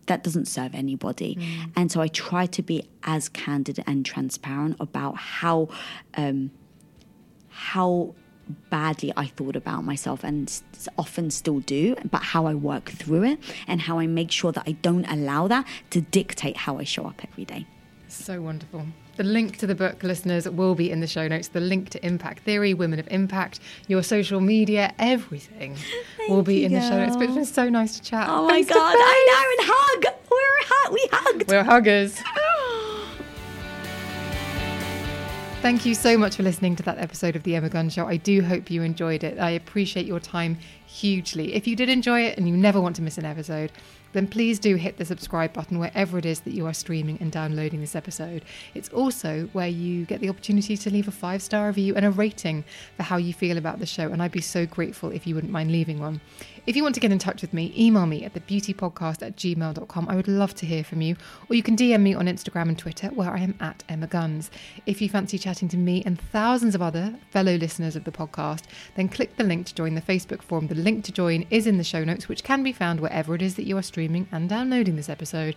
that 0.07 0.23
doesn't 0.23 0.45
serve 0.45 0.75
anybody. 0.75 1.37
And 1.75 1.91
so 1.91 2.01
I 2.01 2.07
try 2.07 2.45
to 2.45 2.61
be 2.61 2.87
as 3.03 3.29
candid 3.29 3.83
and 3.87 4.05
transparent 4.05 4.77
about 4.79 5.17
how 5.17 5.69
um, 6.15 6.51
how 7.49 8.13
badly 8.69 9.11
I 9.17 9.27
thought 9.27 9.55
about 9.55 9.83
myself 9.83 10.23
and 10.23 10.51
often 10.97 11.31
still 11.31 11.59
do, 11.59 11.95
but 12.09 12.21
how 12.21 12.45
I 12.45 12.53
work 12.53 12.89
through 12.89 13.23
it 13.23 13.39
and 13.67 13.81
how 13.81 13.99
I 13.99 14.07
make 14.07 14.31
sure 14.31 14.51
that 14.51 14.63
I 14.67 14.73
don't 14.73 15.05
allow 15.05 15.47
that 15.47 15.65
to 15.91 16.01
dictate 16.01 16.57
how 16.57 16.77
I 16.77 16.83
show 16.83 17.05
up 17.05 17.21
every 17.23 17.45
day. 17.45 17.65
So 18.07 18.41
wonderful. 18.41 18.85
The 19.17 19.23
link 19.23 19.57
to 19.57 19.67
the 19.67 19.75
book, 19.75 20.03
listeners, 20.03 20.47
will 20.47 20.75
be 20.75 20.91
in 20.91 20.99
the 20.99 21.07
show 21.07 21.27
notes. 21.27 21.47
The 21.47 21.61
link 21.61 21.89
to 21.91 22.05
Impact 22.05 22.43
Theory, 22.43 22.73
Women 22.73 22.99
of 22.99 23.07
Impact, 23.09 23.61
your 23.87 24.03
social 24.03 24.41
media, 24.41 24.93
everything 24.99 25.77
will 26.29 26.43
be 26.43 26.65
in 26.65 26.73
the 26.73 26.81
show 26.81 26.97
notes. 26.97 27.15
But 27.15 27.25
it's 27.25 27.35
been 27.35 27.45
so 27.45 27.69
nice 27.69 27.97
to 27.97 28.03
chat. 28.03 28.27
Oh 28.29 28.45
my 28.45 28.61
Face 28.61 28.69
god. 28.69 28.95
I 28.97 29.55
know 29.57 29.63
and 29.63 29.71
hug. 29.73 30.15
We're. 30.29 30.55
We 30.91 31.07
hugged. 31.11 31.49
We're 31.49 31.63
huggers. 31.63 32.21
Thank 35.65 35.83
you 35.83 35.95
so 35.95 36.15
much 36.15 36.35
for 36.35 36.43
listening 36.43 36.75
to 36.75 36.83
that 36.83 36.99
episode 36.99 37.35
of 37.35 37.41
The 37.41 37.55
Emma 37.55 37.69
Guns 37.69 37.93
Show. 37.93 38.05
I 38.05 38.17
do 38.17 38.43
hope 38.43 38.69
you 38.69 38.83
enjoyed 38.83 39.23
it. 39.23 39.39
I 39.39 39.49
appreciate 39.49 40.05
your 40.05 40.19
time 40.19 40.59
hugely. 40.85 41.55
If 41.55 41.65
you 41.65 41.75
did 41.75 41.89
enjoy 41.89 42.21
it 42.21 42.37
and 42.37 42.47
you 42.47 42.55
never 42.55 42.79
want 42.79 42.95
to 42.97 43.01
miss 43.01 43.17
an 43.17 43.25
episode, 43.25 43.71
then 44.13 44.27
please 44.27 44.59
do 44.59 44.75
hit 44.75 44.97
the 44.97 45.05
subscribe 45.05 45.53
button 45.53 45.79
wherever 45.79 46.19
it 46.19 46.25
is 46.27 46.41
that 46.41 46.53
you 46.53 46.67
are 46.67 46.73
streaming 46.73 47.17
and 47.19 47.31
downloading 47.31 47.81
this 47.81 47.95
episode. 47.95 48.45
It's 48.75 48.89
also 48.89 49.49
where 49.53 49.67
you 49.67 50.05
get 50.05 50.21
the 50.21 50.29
opportunity 50.29 50.77
to 50.77 50.89
leave 50.91 51.07
a 51.07 51.11
five 51.11 51.41
star 51.41 51.65
review 51.65 51.95
and 51.95 52.05
a 52.05 52.11
rating 52.11 52.63
for 52.95 53.01
how 53.01 53.17
you 53.17 53.33
feel 53.33 53.57
about 53.57 53.79
the 53.79 53.87
show, 53.87 54.11
and 54.11 54.21
I'd 54.21 54.31
be 54.31 54.41
so 54.41 54.67
grateful 54.67 55.09
if 55.09 55.25
you 55.25 55.33
wouldn't 55.33 55.51
mind 55.51 55.71
leaving 55.71 55.99
one. 55.99 56.21
If 56.67 56.75
you 56.75 56.81
want 56.81 56.95
to 56.95 57.01
get 57.01 57.11
in 57.11 57.19
touch 57.19 57.43
with 57.43 57.53
me, 57.53 57.71
email 57.77 58.07
me 58.07 58.23
at 58.25 58.33
thebeautypodcast 58.33 59.21
at 59.21 59.35
gmail.com. 59.35 60.09
I 60.09 60.15
would 60.15 60.27
love 60.27 60.55
to 60.55 60.65
hear 60.65 60.83
from 60.83 60.99
you. 60.99 61.15
Or 61.47 61.55
you 61.55 61.61
can 61.61 61.77
DM 61.77 62.01
me 62.01 62.15
on 62.15 62.25
Instagram 62.25 62.69
and 62.69 62.77
Twitter, 62.77 63.09
where 63.09 63.29
I 63.29 63.41
am 63.41 63.53
at 63.59 63.83
Emma 63.87 64.07
Guns. 64.07 64.49
If 64.87 64.99
you 64.99 65.07
fancy 65.07 65.37
chatting 65.37 65.67
to 65.69 65.77
me 65.77 66.01
and 66.07 66.19
thousands 66.19 66.73
of 66.73 66.81
other 66.81 67.19
fellow 67.29 67.55
listeners 67.55 67.95
of 67.95 68.03
the 68.03 68.11
podcast, 68.11 68.63
then 68.95 69.09
click 69.09 69.37
the 69.37 69.43
link 69.43 69.67
to 69.67 69.75
join 69.75 69.93
the 69.93 70.01
Facebook 70.01 70.41
forum. 70.41 70.65
The 70.65 70.73
link 70.73 71.05
to 71.05 71.11
join 71.11 71.45
is 71.51 71.67
in 71.67 71.77
the 71.77 71.83
show 71.83 72.03
notes, 72.03 72.27
which 72.27 72.43
can 72.43 72.63
be 72.63 72.73
found 72.73 72.99
wherever 72.99 73.35
it 73.35 73.43
is 73.43 73.55
that 73.57 73.67
you 73.67 73.77
are 73.77 73.83
streaming 73.83 74.27
and 74.31 74.49
downloading 74.49 74.95
this 74.95 75.09
episode. 75.09 75.55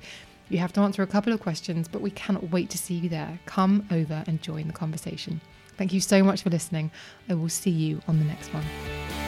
You 0.51 0.59
have 0.59 0.75
to 0.75 0.81
answer 0.81 1.03
a 1.03 1.07
couple 1.07 1.33
of 1.33 1.41
questions, 1.41 1.89
but 1.89 2.03
we 2.03 2.11
cannot 2.11 2.51
wait 2.51 2.69
to 2.69 2.79
see 2.79 2.95
you 2.95 3.09
there. 3.09 3.41
Come 3.47 3.87
over 3.91 4.25
and 4.27 4.43
join 4.43 4.67
the 4.67 4.75
conversation. 4.75 5.41
Thank 5.79 5.95
you 5.95 6.01
so 6.01 6.23
much 6.23 6.43
for 6.43 6.51
listening. 6.51 6.91
I 7.31 7.35
will 7.35 7.49
see 7.49 7.71
you 7.71 8.03
on 8.07 8.19
the 8.19 8.27
next 8.27 8.53
one. 8.53 9.28